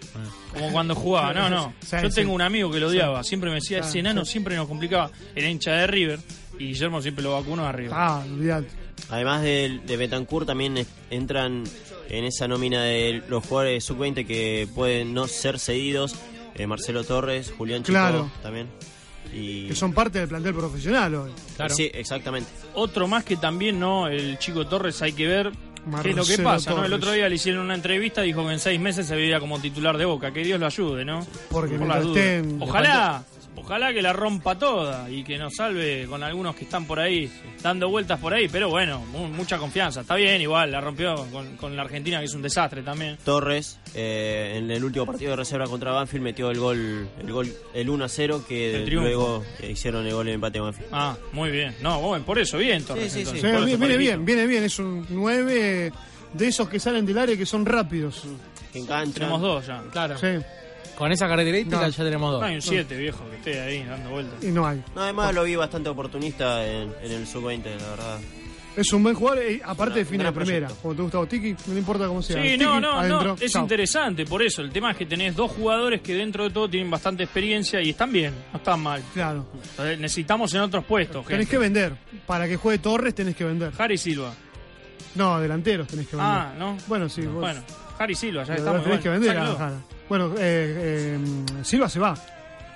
Como 0.53 0.71
cuando 0.73 0.95
jugaba. 0.95 1.33
No, 1.33 1.49
no. 1.49 1.75
Yo 2.03 2.11
tengo 2.11 2.35
un 2.35 2.43
amigo 2.43 2.71
que 2.71 2.81
lo 2.81 2.89
odiaba. 2.89 3.25
Siempre 3.25 3.49
me 3.49 3.57
decía, 3.57 3.79
ese 3.79 4.01
enano 4.01 4.25
siempre 4.27 4.57
nos 4.57 4.69
complicaba. 4.69 5.11
Era 5.35 5.49
hincha 5.49 5.73
de 5.73 5.87
River. 5.87 6.21
Y 6.59 6.67
Guillermo 6.69 7.01
siempre 7.01 7.25
lo 7.25 7.33
vacunó 7.33 7.67
a 7.67 7.73
River. 7.73 7.93
Ah, 7.95 8.23
olvidate. 8.31 8.69
Además 9.09 9.43
de, 9.43 9.81
de 9.85 9.97
Betancourt 9.97 10.47
también 10.47 10.87
entran 11.11 11.65
en 12.09 12.25
esa 12.25 12.47
nómina 12.49 12.83
de 12.83 13.23
los 13.29 13.45
jugadores 13.47 13.85
sub-20 13.85 14.27
que 14.27 14.69
pueden 14.75 15.15
no 15.15 15.27
ser 15.27 15.59
cedidos. 15.59 16.15
eh, 16.57 16.67
Marcelo 16.67 17.03
Torres, 17.05 17.53
Julián 17.57 17.83
Chico 17.83 17.93
Claro. 17.99 18.31
también. 18.43 18.69
Y... 19.33 19.67
Que 19.67 19.75
son 19.75 19.93
parte 19.93 20.21
del 20.21 20.29
plantel 20.29 20.55
profesional 20.55 21.15
hoy. 21.15 21.33
Sí, 21.71 21.91
exactamente. 21.93 22.49
Otro 22.75 23.09
más 23.09 23.25
que 23.25 23.37
también, 23.37 23.81
¿no? 23.81 24.07
El 24.07 24.39
chico 24.39 24.67
Torres 24.67 25.01
hay 25.03 25.13
que 25.13 25.27
ver 25.27 25.51
qué 26.03 26.11
es 26.11 26.17
lo 26.17 26.25
que 26.25 26.39
pasa, 26.39 26.71
¿no? 26.73 26.85
El 26.85 26.93
otro 26.93 27.11
día 27.11 27.29
le 27.29 27.35
hicieron 27.35 27.65
una 27.65 27.75
entrevista, 27.75 28.23
dijo 28.23 28.47
que 28.47 28.53
en 28.53 28.61
seis 28.61 28.79
meses 28.79 29.07
se 29.07 29.17
veía 29.17 29.41
como 29.41 29.59
titular 29.59 29.99
de 29.99 30.05
Boca. 30.05 30.33
Que 30.33 30.45
Dios 30.45 30.61
lo 30.61 30.67
ayude, 30.67 31.05
¿no? 31.05 31.27
Porque 31.51 31.75
Por 31.77 31.89
las 31.89 32.03
dudas. 32.05 32.45
Ojalá, 32.61 33.25
ojalá 33.57 33.93
que 33.93 34.03
la 34.03 34.13
rompa 34.13 34.59
toda 34.59 35.09
y 35.11 35.23
que 35.25 35.39
nos 35.39 35.55
salve 35.55 36.07
con 36.09 36.23
algunos 36.23 36.55
que 36.57 36.65
están 36.65 36.87
por 36.87 37.01
ahí, 37.01 37.31
dando 37.63 37.89
vueltas 37.89 38.19
por 38.21 38.35
ahí. 38.35 38.49
Pero 38.49 38.69
bueno, 38.69 38.99
mu- 39.13 39.29
mucha 39.29 39.59
confianza. 39.59 40.01
Está 40.03 40.15
bien, 40.17 40.41
igual, 40.41 40.71
la 40.73 40.81
rompió 40.81 41.15
con, 41.33 41.57
con 41.57 41.75
la 41.77 41.83
Argentina, 41.83 42.19
que 42.19 42.25
es 42.27 42.35
un 42.35 42.43
desastre 42.43 42.83
también. 42.83 43.17
Torres, 43.25 43.79
eh, 43.95 44.55
en 44.57 44.71
el 44.71 44.85
último 44.85 45.07
partido 45.07 45.31
de 45.31 45.37
reserva 45.37 45.67
contra 45.67 45.93
Banfield, 45.93 46.25
metió 46.25 46.51
el 46.51 46.59
gol, 46.59 47.09
el 47.21 47.33
gol, 47.33 47.53
el 47.75 47.89
1 47.91 48.05
a 48.05 48.09
0, 48.09 48.45
que 48.49 48.85
luego 48.91 49.45
eh, 49.61 49.71
hicieron 49.71 50.07
el 50.07 50.13
gol 50.15 50.29
en 50.29 50.35
empate 50.35 50.59
a 50.59 50.63
Banfield. 50.63 50.89
Ah, 50.93 51.17
muy 51.33 51.51
bien. 51.51 51.75
No, 51.81 52.01
bueno, 52.01 52.25
por 52.25 52.39
eso, 52.39 52.59
bien, 52.59 52.85
Torres. 52.85 53.05
Sí, 53.05 53.11
sí, 53.11 53.19
entonces, 53.21 53.41
Sí, 53.43 53.47
por 53.59 53.69
eso 53.69 53.79
viene, 53.79 53.97
bien, 53.97 54.25
viene 54.25 54.47
bien. 54.47 54.65
Es 54.65 54.79
un 54.79 55.07
9 55.11 55.93
de 56.33 56.47
esos 56.49 56.69
que 56.69 56.81
salen 56.81 57.07
del 57.07 57.19
área 57.19 57.37
que 57.37 57.47
son 57.47 57.65
rápidos. 57.65 58.23
Que 58.73 58.81
enganchan. 58.81 59.13
Tenemos 59.13 59.41
dos 59.41 59.67
ya. 59.69 59.83
Claro. 59.93 60.19
Sí, 60.19 60.27
Con 60.97 61.11
esa 61.13 61.27
característica 61.29 61.81
No. 61.81 61.89
ya 61.89 62.05
tenemos 62.05 62.33
dos. 62.33 62.41
No 62.41 62.47
hay 62.47 62.55
un 62.57 62.63
7, 62.63 62.97
viejo, 62.97 63.25
que 63.31 63.37
esté 63.37 63.61
ahí 63.61 63.85
dando 63.85 64.11
vueltas. 64.11 64.43
y 64.45 64.49
no 64.49 64.67
hay. 64.67 64.83
No, 64.95 65.03
además 65.03 65.35
lo 65.35 65.45
vi 65.45 65.57
bastante 65.57 65.89
oportunista 65.89 66.65
en, 66.67 66.93
en 67.03 67.13
el 67.13 67.27
sub-20, 67.27 67.65
la 67.81 67.89
verdad. 67.91 68.21
Es 68.77 68.93
un 68.93 69.05
buen 69.05 69.15
jugador, 69.15 69.41
eh, 69.45 69.61
aparte 69.65 70.01
define 70.01 70.25
la 70.25 70.33
primera. 70.33 70.67
proyecto. 70.67 70.83
Como 70.83 70.95
te 70.97 71.03
gusta 71.03 71.27
Tiki, 71.29 71.53
no 71.69 71.75
le 71.75 71.79
importa 71.79 72.09
cómo 72.09 72.21
sea. 72.23 72.43
Sí, 72.43 72.49
Tiki, 72.53 72.65
no, 72.65 72.81
no, 72.81 72.99
adentro, 72.99 73.25
no, 73.25 73.37
es 73.41 73.53
chao. 73.53 73.63
interesante 73.63 74.25
por 74.25 74.43
eso. 74.43 74.63
El 74.63 74.73
tema 74.73 74.91
es 74.91 74.97
que 74.97 75.07
tenés 75.07 75.37
dos 75.37 75.53
jugadores 75.53 76.01
que 76.01 76.13
dentro 76.15 76.43
de 76.43 76.51
todo 76.51 76.69
tienen 76.69 76.91
bastante 76.91 77.23
experiencia 77.23 77.81
y 77.81 77.91
están 77.91 78.11
bien, 78.13 78.35
no 78.53 78.59
están 78.59 78.81
mal. 78.83 79.01
Claro. 79.13 79.47
Entonces, 79.71 79.99
necesitamos 80.01 80.53
en 80.55 80.61
otros 80.63 80.85
puestos. 80.85 81.25
Tenés 81.25 81.43
gente. 81.47 81.51
que 81.53 81.59
vender. 81.59 81.93
Para 82.27 82.49
que 82.49 82.57
juegue 82.57 82.79
Torres 82.79 83.15
tenés 83.15 83.37
que 83.37 83.45
vender. 83.45 83.73
Harry 83.79 83.97
Silva. 83.97 84.35
No, 85.15 85.39
delanteros 85.41 85.87
tenés 85.87 86.09
que 86.09 86.17
vender. 86.17 86.35
Ah, 86.35 86.53
¿no? 86.59 86.77
Bueno, 86.89 87.09
sí. 87.09 87.23
vos- 87.23 87.43
Bueno, 87.43 87.61
Harry 87.97 88.17
Silva, 88.17 88.43
ya 88.43 88.55
estamos. 88.57 88.83
tenés 88.83 88.99
que 89.01 89.09
vender. 89.09 89.39
a 89.39 89.55
Jara. 89.55 89.77
Bueno, 90.17 90.33
eh, 90.39 91.19
eh, 91.19 91.65
Silva 91.65 91.89
se 91.89 91.99
va. 91.99 92.17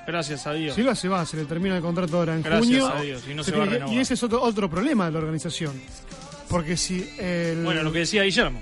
Gracias 0.05 0.45
a 0.49 0.55
Dios. 0.55 0.75
Silva 0.75 0.97
se 0.97 1.07
va, 1.09 1.25
se 1.25 1.37
le 1.37 1.45
termina 1.45 1.77
el 1.77 1.83
contrato 1.83 2.17
ahora 2.19 2.35
en 2.35 2.43
Gracias 2.43 2.65
junio. 2.67 2.89
a 2.89 3.01
Dios, 3.01 3.23
y 3.31 3.35
no 3.35 3.45
se 3.45 3.53
tiene 3.53 3.79
va 3.79 3.87
a 3.87 3.95
y 3.95 3.99
ese 4.01 4.15
es 4.15 4.23
otro, 4.25 4.43
otro 4.43 4.69
problema 4.69 5.07
de 5.07 5.13
la 5.13 5.19
organización. 5.19 5.81
Porque 6.49 6.77
si 6.77 7.09
el. 7.17 7.63
Bueno, 7.63 7.85
lo 7.85 7.93
que 7.93 8.01
decía 8.01 8.25
Guillermo, 8.25 8.61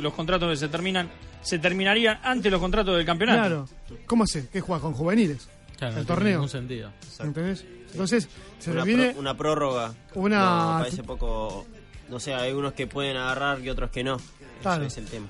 los 0.00 0.12
contratos 0.14 0.50
que 0.50 0.56
se 0.56 0.68
terminan, 0.68 1.08
se 1.42 1.60
terminarían 1.60 2.18
antes 2.24 2.50
los 2.50 2.60
contratos 2.60 2.96
del 2.96 3.06
campeonato. 3.06 3.68
Claro. 3.86 4.00
¿Cómo 4.06 4.24
hace? 4.24 4.48
¿Qué 4.48 4.60
juega 4.60 4.82
con 4.82 4.94
juveniles? 4.94 5.48
Claro, 5.78 5.94
no 5.94 6.00
el 6.00 6.06
tiene 6.06 6.16
torneo. 6.16 6.32
ningún 6.38 6.48
sentido. 6.48 6.90
¿Entendés? 7.20 7.64
Entonces, 7.92 8.28
se 8.58 8.70
una, 8.72 8.80
le 8.80 8.86
viene. 8.86 9.10
pro- 9.12 9.20
una 9.20 9.36
prórroga. 9.36 9.94
una- 10.14 10.38
No, 10.40 10.78
parece 10.80 11.04
poco. 11.04 11.66
No 12.08 12.18
sé, 12.18 12.34
hay 12.34 12.52
unos 12.52 12.72
que 12.72 12.88
pueden 12.88 13.16
agarrar 13.16 13.60
y 13.60 13.70
otros 13.70 13.90
que 13.90 14.02
no. 14.02 14.16
Claro. 14.60 14.84
Ese 14.86 15.00
es 15.00 15.06
el 15.06 15.10
tema. 15.12 15.26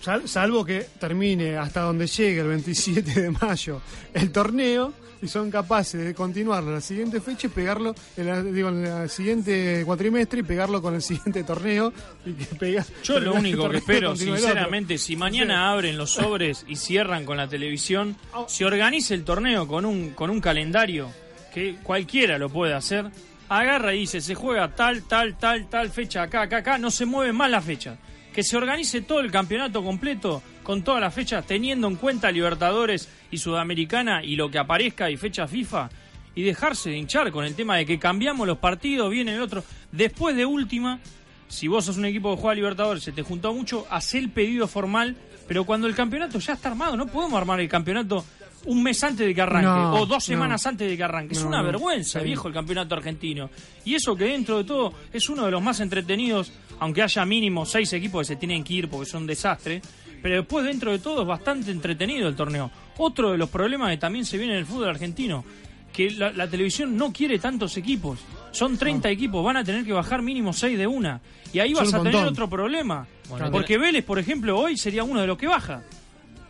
Sal- 0.00 0.28
salvo 0.28 0.64
que 0.64 0.86
termine 1.00 1.56
hasta 1.56 1.80
donde 1.82 2.06
llegue 2.06 2.40
el 2.40 2.48
27 2.48 3.20
de 3.22 3.30
mayo 3.30 3.80
el 4.14 4.30
torneo 4.30 4.92
y 5.22 5.28
son 5.28 5.50
capaces 5.50 6.04
de 6.04 6.14
continuarlo 6.14 6.72
la 6.74 6.80
siguiente 6.80 7.20
fecha 7.22 7.46
y 7.46 7.50
pegarlo 7.50 7.94
en 8.18 8.26
la, 8.26 8.42
digo, 8.42 8.68
en 8.68 8.84
la 8.84 9.08
siguiente 9.08 9.82
cuatrimestre 9.86 10.40
y 10.40 10.42
pegarlo 10.42 10.80
con 10.82 10.94
el 10.94 11.02
siguiente 11.02 11.42
torneo 11.42 11.92
y 12.26 12.32
que 12.34 12.44
pega 12.54 12.84
Yo 13.02 13.18
lo 13.18 13.32
único 13.34 13.68
que 13.70 13.78
espero, 13.78 14.14
sinceramente, 14.14 14.98
si 14.98 15.16
mañana 15.16 15.70
abren 15.72 15.96
los 15.96 16.10
sobres 16.10 16.64
y 16.68 16.76
cierran 16.76 17.24
con 17.24 17.38
la 17.38 17.48
televisión, 17.48 18.16
se 18.46 18.64
organice 18.66 19.14
el 19.14 19.24
torneo 19.24 19.66
con 19.66 19.86
un, 19.86 20.10
con 20.10 20.28
un 20.30 20.40
calendario 20.40 21.10
que 21.52 21.76
cualquiera 21.82 22.36
lo 22.38 22.50
puede 22.50 22.74
hacer, 22.74 23.06
agarra 23.48 23.94
y 23.94 24.00
dice, 24.00 24.20
se 24.20 24.34
juega 24.34 24.74
tal, 24.74 25.02
tal, 25.04 25.38
tal, 25.38 25.68
tal 25.70 25.88
fecha, 25.90 26.22
acá, 26.24 26.42
acá, 26.42 26.58
acá, 26.58 26.78
no 26.78 26.90
se 26.90 27.06
mueve 27.06 27.32
más 27.32 27.50
la 27.50 27.62
fecha. 27.62 27.96
Que 28.36 28.42
se 28.44 28.56
organice 28.56 29.00
todo 29.00 29.20
el 29.20 29.32
campeonato 29.32 29.82
completo 29.82 30.42
con 30.62 30.82
todas 30.84 31.00
las 31.00 31.14
fechas, 31.14 31.46
teniendo 31.46 31.88
en 31.88 31.96
cuenta 31.96 32.30
Libertadores 32.30 33.08
y 33.30 33.38
Sudamericana 33.38 34.22
y 34.22 34.36
lo 34.36 34.50
que 34.50 34.58
aparezca 34.58 35.10
y 35.10 35.16
fecha 35.16 35.48
FIFA, 35.48 35.88
y 36.34 36.42
dejarse 36.42 36.90
de 36.90 36.98
hinchar 36.98 37.32
con 37.32 37.46
el 37.46 37.54
tema 37.54 37.76
de 37.78 37.86
que 37.86 37.98
cambiamos 37.98 38.46
los 38.46 38.58
partidos, 38.58 39.10
viene 39.10 39.34
el 39.34 39.40
otro. 39.40 39.64
Después 39.90 40.36
de 40.36 40.44
última, 40.44 41.00
si 41.48 41.66
vos 41.66 41.86
sos 41.86 41.96
un 41.96 42.04
equipo 42.04 42.34
que 42.36 42.40
juega 42.42 42.54
Libertadores, 42.56 43.02
se 43.02 43.12
te 43.12 43.22
juntó 43.22 43.54
mucho, 43.54 43.86
haz 43.88 44.14
el 44.14 44.28
pedido 44.28 44.68
formal, 44.68 45.16
pero 45.48 45.64
cuando 45.64 45.86
el 45.86 45.94
campeonato 45.94 46.38
ya 46.38 46.52
está 46.52 46.68
armado, 46.68 46.94
no 46.94 47.06
podemos 47.06 47.38
armar 47.38 47.58
el 47.60 47.68
campeonato 47.70 48.22
un 48.66 48.82
mes 48.82 49.02
antes 49.04 49.24
de 49.26 49.34
que 49.34 49.40
arranque 49.40 49.66
No, 49.66 49.94
o 49.94 50.00
dos 50.00 50.08
no. 50.16 50.20
semanas 50.20 50.66
antes 50.66 50.90
de 50.90 50.96
que 50.96 51.04
arranque. 51.04 51.34
es 51.34 51.42
una 51.42 51.62
vergüenza, 51.62 52.20
viejo, 52.20 52.48
el 52.48 52.54
campeonato 52.54 52.96
argentino. 52.96 53.48
Y 53.84 53.94
eso 53.94 54.16
que 54.16 54.24
dentro 54.24 54.58
de 54.58 54.64
todo 54.64 54.92
es 55.12 55.28
uno 55.30 55.44
de 55.44 55.52
los 55.52 55.62
más 55.62 55.78
entretenidos, 55.80 56.52
aunque 56.80 57.02
haya 57.02 57.24
mínimo 57.24 57.64
seis 57.66 57.92
equipos 57.92 58.20
que 58.26 58.34
se 58.34 58.36
tienen 58.36 58.62
que 58.64 58.74
ir 58.74 58.88
porque 58.88 59.10
son 59.10 59.22
un 59.22 59.26
desastre. 59.26 59.80
Pero 60.22 60.36
después 60.36 60.64
dentro 60.64 60.90
de 60.92 60.98
todo 60.98 61.22
es 61.22 61.28
bastante 61.28 61.70
entretenido 61.70 62.26
el 62.28 62.34
torneo. 62.34 62.70
Otro 62.98 63.30
de 63.32 63.38
los 63.38 63.48
problemas 63.50 63.90
que 63.90 63.98
también 63.98 64.24
se 64.24 64.38
viene 64.38 64.54
en 64.54 64.58
el 64.60 64.66
fútbol 64.66 64.88
argentino, 64.88 65.44
que 65.92 66.10
la, 66.10 66.32
la 66.32 66.48
televisión 66.48 66.96
no 66.96 67.12
quiere 67.12 67.38
tantos 67.38 67.76
equipos. 67.76 68.18
Son 68.50 68.76
30 68.76 69.08
equipos, 69.10 69.44
van 69.44 69.58
a 69.58 69.64
tener 69.64 69.84
que 69.84 69.92
bajar 69.92 70.22
mínimo 70.22 70.52
6 70.52 70.76
de 70.78 70.86
una. 70.86 71.20
Y 71.52 71.58
ahí 71.60 71.74
Son 71.74 71.84
vas 71.84 71.94
a 71.94 71.98
tener 72.02 72.14
otro 72.32 72.48
problema. 72.48 73.06
Bueno, 73.28 73.50
porque 73.52 73.76
Vélez, 73.78 74.04
por 74.04 74.18
ejemplo, 74.18 74.58
hoy 74.58 74.76
sería 74.76 75.04
uno 75.04 75.20
de 75.20 75.26
los 75.26 75.36
que 75.38 75.46
baja. 75.46 75.82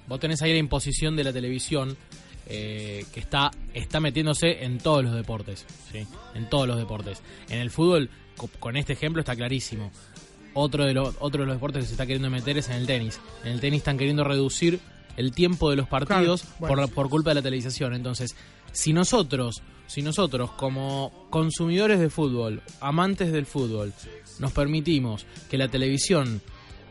Vos 0.06 0.20
tenés 0.20 0.40
ahí 0.42 0.52
la 0.52 0.58
imposición 0.58 1.16
de 1.16 1.24
la 1.24 1.32
televisión 1.32 1.96
eh, 2.48 3.04
que 3.12 3.18
está, 3.20 3.50
está 3.74 3.98
metiéndose 3.98 4.64
en 4.64 4.78
todos 4.78 5.02
los 5.04 5.14
deportes. 5.14 5.66
¿sí? 5.92 6.06
En 6.34 6.48
todos 6.48 6.68
los 6.68 6.78
deportes. 6.78 7.20
En 7.50 7.58
el 7.58 7.70
fútbol, 7.70 8.08
co- 8.36 8.48
con 8.60 8.76
este 8.76 8.92
ejemplo, 8.92 9.20
está 9.20 9.34
clarísimo. 9.34 9.90
Otro 10.58 10.86
de, 10.86 10.94
los, 10.94 11.14
otro 11.20 11.42
de 11.42 11.46
los 11.46 11.56
deportes 11.56 11.82
que 11.82 11.86
se 11.86 11.92
está 11.92 12.06
queriendo 12.06 12.30
meter 12.30 12.56
es 12.56 12.68
en 12.70 12.76
el 12.76 12.86
tenis. 12.86 13.20
En 13.44 13.52
el 13.52 13.60
tenis 13.60 13.78
están 13.78 13.98
queriendo 13.98 14.24
reducir 14.24 14.80
el 15.16 15.32
tiempo 15.32 15.68
de 15.70 15.76
los 15.76 15.86
partidos 15.86 16.42
Claro, 16.42 16.56
bueno. 16.58 16.86
por, 16.86 16.94
por 16.94 17.08
culpa 17.10 17.30
de 17.30 17.34
la 17.36 17.42
televisación. 17.42 17.94
Entonces, 17.94 18.34
si 18.72 18.92
nosotros, 18.92 19.62
si 19.86 20.02
nosotros 20.02 20.50
como 20.52 21.26
consumidores 21.30 22.00
de 22.00 22.10
fútbol, 22.10 22.62
amantes 22.80 23.32
del 23.32 23.44
fútbol, 23.46 23.92
nos 24.38 24.52
permitimos 24.52 25.26
que 25.50 25.58
la 25.58 25.68
televisión 25.68 26.40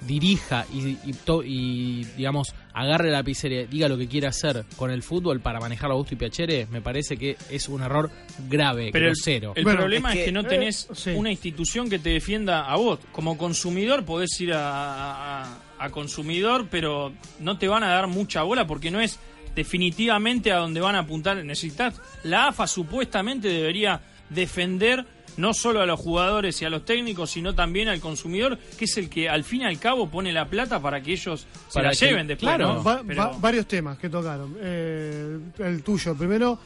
dirija 0.01 0.65
y, 0.73 0.97
y 1.03 1.15
y, 1.45 2.03
digamos, 2.17 2.53
agarre 2.75 3.05
la 3.09 3.19
lapicera, 3.19 3.63
diga 3.65 3.87
lo 3.87 3.97
que 3.97 4.07
quiere 4.07 4.27
hacer 4.27 4.65
con 4.75 4.91
el 4.91 5.01
fútbol 5.01 5.39
para 5.39 5.59
manejar 5.59 5.89
a 5.89 5.93
Augusto 5.93 6.13
y 6.13 6.17
Piacere, 6.17 6.67
me 6.69 6.81
parece 6.81 7.15
que 7.17 7.37
es 7.49 7.69
un 7.69 7.81
error 7.81 8.11
grave, 8.49 8.89
Pero 8.91 9.05
el, 9.07 9.13
grosero. 9.13 9.53
el 9.55 9.63
problema 9.63 10.13
es 10.13 10.25
que, 10.25 10.31
no 10.31 10.41
eh, 10.41 10.43
tenés 10.43 10.87
sí. 10.93 11.11
una 11.11 11.31
institución 11.31 11.89
que 11.89 11.99
te 11.99 12.09
defienda 12.09 12.69
a 12.69 12.75
vos. 12.75 12.99
Como 13.13 13.37
consumidor 13.37 14.03
podés 14.05 14.39
ir 14.41 14.53
a, 14.53 15.43
a- 15.43 15.57
a 15.79 15.89
consumidor, 15.89 16.67
pero 16.69 17.11
no 17.39 17.57
te 17.57 17.67
van 17.67 17.83
a 17.83 17.87
dar 17.89 18.07
mucha 18.07 18.43
bola 18.43 18.67
porque 18.67 18.91
no 18.91 18.99
es 19.01 19.19
definitivamente 19.55 20.51
a 20.51 20.57
donde 20.57 20.81
van 20.81 20.95
a 20.95 20.99
apuntar. 20.99 21.43
Necesitas. 21.43 22.01
La 22.23 22.47
AFA 22.47 22.67
supuestamente 22.67 23.47
debería 23.47 24.01
defender 24.29 25.05
no 25.37 25.53
solo 25.53 25.81
a 25.81 25.85
los 25.85 25.99
jugadores 25.99 26.61
y 26.61 26.65
a 26.65 26.69
los 26.69 26.85
técnicos, 26.85 27.31
sino 27.31 27.53
también 27.55 27.87
al 27.87 27.99
consumidor, 27.99 28.57
que 28.77 28.85
es 28.85 28.97
el 28.97 29.09
que 29.09 29.27
al 29.29 29.43
fin 29.43 29.61
y 29.61 29.65
al 29.65 29.79
cabo 29.79 30.09
pone 30.09 30.31
la 30.31 30.47
plata 30.49 30.81
para 30.81 31.01
que 31.01 31.13
ellos 31.13 31.45
se 31.67 31.73
Para 31.73 31.89
la 31.89 31.95
que- 31.95 32.05
lleven 32.07 32.27
después. 32.27 32.57
¿no? 32.59 32.83
Va- 32.83 33.01
Pero- 33.05 33.21
va- 33.21 33.37
varios 33.37 33.67
temas 33.67 33.97
que 33.97 34.09
tocaron. 34.09 34.55
Eh, 34.61 35.37
el 35.59 35.83
tuyo, 35.83 36.15
primero, 36.15 36.57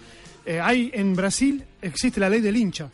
eh, 0.45 0.59
hay 0.59 0.89
en 0.93 1.15
Brasil 1.15 1.63
existe 1.81 2.19
la 2.19 2.29
ley 2.29 2.41
del 2.41 2.55
hincha. 2.55 2.89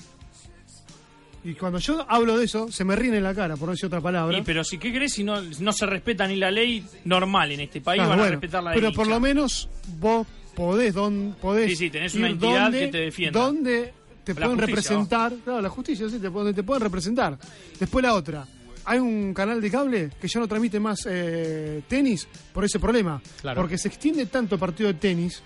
Y 1.44 1.54
cuando 1.54 1.78
yo 1.78 2.04
hablo 2.10 2.38
de 2.40 2.46
eso, 2.46 2.72
se 2.72 2.84
me 2.84 2.96
ríen 2.96 3.14
en 3.14 3.22
la 3.24 3.36
cara, 3.36 3.56
por 3.56 3.68
no 3.68 3.74
decir 3.74 3.86
otra 3.86 4.02
palabra. 4.02 4.36
Y, 4.36 4.42
pero 4.42 4.64
si 4.64 4.80
qué 4.80 4.92
crees 4.92 5.14
si 5.14 5.24
no, 5.24 5.40
no 5.60 5.74
se 5.74 5.86
respeta 5.86 6.28
ni 6.28 6.38
la 6.38 6.50
ley 6.50 6.84
normal 7.04 7.52
en 7.52 7.60
este 7.60 7.82
país, 7.82 8.02
Ah, 8.02 8.08
van 8.08 8.18
bueno, 8.18 8.24
a 8.30 8.32
respetar 8.32 8.64
la 8.64 8.74
pero 8.74 8.92
por 8.92 9.06
lo 9.06 9.20
menos 9.20 9.70
vos 10.00 10.26
podés, 10.56 10.96
don, 10.96 11.36
podés 11.40 11.70
Sí, 11.72 11.76
sí, 11.76 11.90
tenés 11.92 12.16
una 12.16 12.30
entidad 12.30 12.64
donde- 12.64 12.80
que 12.80 12.88
te 12.88 12.98
defienda. 12.98 13.40
Donde 13.40 13.94
te 14.34 14.40
La 14.42 14.48
pueden 14.48 14.60
justicia, 14.60 14.76
representar, 14.92 15.34
claro, 15.44 15.62
la 15.62 15.70
justicia, 15.70 16.10
sí, 16.10 16.20
te, 16.20 16.30
pueden- 16.30 16.54
te 16.54 16.64
pueden 16.64 16.82
representar. 16.84 17.38
Después 17.80 18.04
la 18.04 18.14
otra, 18.14 18.46
hay 18.84 19.00
un 19.00 19.34
canal 19.34 19.62
de 19.62 19.72
cable 19.72 20.10
que 20.20 20.28
ya 20.28 20.40
no 20.40 20.48
transmite 20.48 20.80
más 20.80 21.00
eh, 21.10 21.82
tenis 21.88 22.28
por 22.54 22.66
ese 22.66 22.80
problema. 22.80 23.22
Claro. 23.42 23.62
Porque 23.62 23.78
se 23.78 23.88
extiende 23.88 24.26
tanto 24.26 24.56
el 24.56 24.60
partido 24.60 24.88
de 24.92 24.96
tenis 25.00 25.42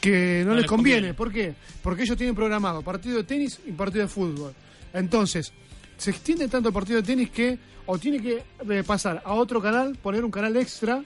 que 0.00 0.40
no, 0.44 0.50
No 0.50 0.54
les 0.54 0.62
les 0.62 0.68
conviene. 0.70 1.12
conviene. 1.12 1.14
¿Por 1.14 1.32
qué? 1.32 1.54
Porque 1.82 2.02
ellos 2.02 2.16
tienen 2.16 2.34
programado 2.34 2.82
partido 2.82 3.18
de 3.18 3.24
tenis 3.24 3.60
y 3.66 3.72
partido 3.72 4.02
de 4.02 4.08
fútbol. 4.08 4.52
Entonces, 4.92 5.52
se 5.96 6.10
extiende 6.10 6.48
tanto 6.48 6.68
el 6.70 6.74
partido 6.74 7.00
de 7.00 7.06
tenis 7.06 7.30
que 7.30 7.58
o 7.86 7.98
tiene 7.98 8.20
que 8.20 8.42
eh, 8.68 8.82
pasar 8.86 9.22
a 9.24 9.32
otro 9.34 9.60
canal, 9.60 9.96
poner 10.02 10.24
un 10.24 10.30
canal 10.30 10.56
extra, 10.56 11.02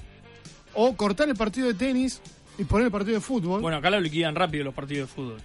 o 0.74 0.94
cortar 0.97 1.28
el 1.28 1.34
partido 1.36 1.66
de 1.68 1.74
tenis 1.74 2.20
y 2.59 2.64
poner 2.64 2.86
el 2.86 2.93
partido 2.93 3.14
de 3.14 3.20
fútbol. 3.20 3.60
Bueno, 3.60 3.78
acá 3.78 3.90
lo 3.90 4.01
liquidan 4.01 4.34
rápido 4.34 4.64
los 4.64 4.74
partidos 4.74 5.09
de 5.09 5.14
fútbol. 5.14 5.38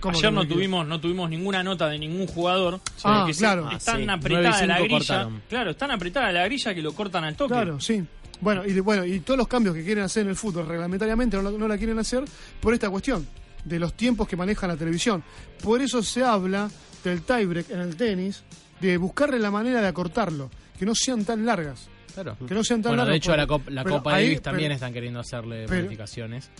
¿Cómo 0.00 0.12
que 0.12 0.18
Ayer 0.26 0.32
no 0.32 0.46
tuvimos, 0.46 0.86
no 0.86 1.00
tuvimos 1.00 1.28
ninguna 1.28 1.62
nota 1.62 1.88
de 1.88 1.98
ningún 1.98 2.26
jugador. 2.26 2.80
Ah, 3.02 3.18
porque 3.20 3.34
se- 3.34 3.40
claro. 3.40 3.70
es 3.70 3.84
tan 3.84 3.96
Ah, 3.96 3.98
sí. 3.98 4.08
apretada 4.10 4.50
9 4.50 4.64
y 4.64 4.66
la 4.68 4.76
5 4.76 4.84
grilla. 4.84 4.98
cortaron. 4.98 5.42
Claro, 5.48 5.70
es 5.70 5.76
tan 5.76 5.90
apretada 5.90 6.32
la 6.32 6.44
grilla 6.44 6.74
que 6.74 6.82
lo 6.82 6.92
cortan 6.92 7.24
al 7.24 7.34
toque. 7.36 7.54
Claro, 7.54 7.80
sí. 7.80 8.04
Bueno 8.40 8.64
y, 8.64 8.72
de- 8.72 8.80
bueno, 8.80 9.04
y 9.04 9.18
todos 9.20 9.36
los 9.36 9.48
cambios 9.48 9.74
que 9.74 9.84
quieren 9.84 10.04
hacer 10.04 10.22
en 10.22 10.28
el 10.28 10.36
fútbol 10.36 10.66
reglamentariamente 10.68 11.36
no, 11.36 11.42
lo- 11.42 11.58
no 11.58 11.66
la 11.66 11.76
quieren 11.76 11.98
hacer 11.98 12.22
por 12.60 12.72
esta 12.74 12.88
cuestión 12.88 13.26
de 13.64 13.78
los 13.80 13.94
tiempos 13.94 14.28
que 14.28 14.36
maneja 14.36 14.66
la 14.68 14.76
televisión. 14.76 15.24
Por 15.62 15.82
eso 15.82 16.00
se 16.02 16.22
habla 16.22 16.70
del 17.02 17.22
tiebreak 17.22 17.70
en 17.70 17.80
el 17.80 17.96
tenis, 17.96 18.44
de 18.80 18.96
buscarle 18.96 19.40
la 19.40 19.50
manera 19.50 19.80
de 19.80 19.88
acortarlo, 19.88 20.48
que 20.78 20.86
no 20.86 20.92
sean 20.94 21.24
tan 21.24 21.44
largas. 21.44 21.88
Claro. 22.14 22.36
Que 22.46 22.54
no 22.54 22.62
sean 22.64 22.80
tan 22.82 22.90
bueno, 22.90 23.02
largas. 23.04 23.12
de 23.12 23.16
hecho, 23.16 23.36
la, 23.36 23.60
la 23.72 23.84
Copa 23.84 24.14
ahí- 24.14 24.24
Davis 24.26 24.42
también 24.42 24.66
pero- 24.68 24.74
están 24.74 24.92
queriendo 24.92 25.18
hacerle 25.20 25.66
pero- 25.68 25.82
modificaciones 25.82 26.50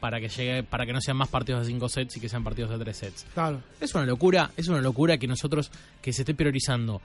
para 0.00 0.20
que 0.20 0.28
llegue 0.28 0.62
para 0.62 0.86
que 0.86 0.92
no 0.92 1.00
sean 1.00 1.16
más 1.16 1.28
partidos 1.28 1.66
de 1.66 1.72
5 1.72 1.88
sets 1.88 2.16
y 2.16 2.20
que 2.20 2.28
sean 2.28 2.44
partidos 2.44 2.70
de 2.70 2.78
3 2.78 2.96
sets. 2.96 3.26
Claro. 3.34 3.60
Es 3.80 3.94
una 3.94 4.04
locura, 4.06 4.50
es 4.56 4.68
una 4.68 4.80
locura 4.80 5.18
que 5.18 5.26
nosotros 5.26 5.70
que 6.02 6.12
se 6.12 6.22
esté 6.22 6.34
priorizando 6.34 7.00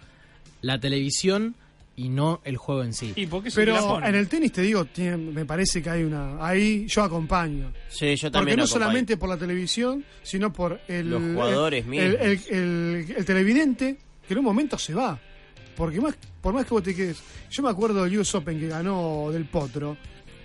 la 0.62 0.80
televisión 0.80 1.56
y 1.96 2.10
no 2.10 2.42
el 2.44 2.58
juego 2.58 2.84
en 2.84 2.94
sí. 2.94 3.14
¿Y 3.16 3.28
por 3.28 3.44
qué 3.44 3.52
Pero 3.54 4.04
en 4.04 4.16
el 4.16 4.28
tenis 4.28 4.52
te 4.52 4.62
digo, 4.64 4.86
tiene- 4.86 5.18
me 5.18 5.46
parece 5.46 5.82
que 5.82 5.90
hay 5.92 6.04
una. 6.04 6.44
Ahí 6.44 6.88
yo 6.88 7.04
acompaño. 7.04 7.72
Sí, 7.88 8.16
yo 8.16 8.28
Porque 8.28 8.32
también 8.32 8.58
no 8.58 8.64
acompaño. 8.64 8.68
solamente 8.68 9.18
por 9.18 9.30
la 9.30 9.38
televisión, 9.38 10.04
sino 10.24 10.52
por 10.52 10.80
el, 10.88 11.10
Los 11.12 11.22
jugadores 11.22 11.84
el, 11.84 11.90
mismos. 11.90 12.16
el, 12.20 12.40
el- 12.50 13.14
el 13.18 13.26
televidente 13.26 13.98
que 14.28 14.34
en 14.34 14.40
un 14.40 14.46
momento 14.46 14.78
se 14.78 14.94
va. 14.96 15.20
Porque 15.76 16.00
más, 16.02 16.16
por 16.42 16.54
más 16.54 16.66
que 16.66 16.70
vos 16.74 16.84
te 16.84 16.96
quedes. 16.96 17.22
Yo 17.52 17.62
me 17.64 17.70
acuerdo 17.70 18.04
del 18.04 18.18
US 18.18 18.34
Open 18.36 18.60
que 18.60 18.68
ganó 18.68 19.30
del 19.32 19.46
Potro. 19.46 19.96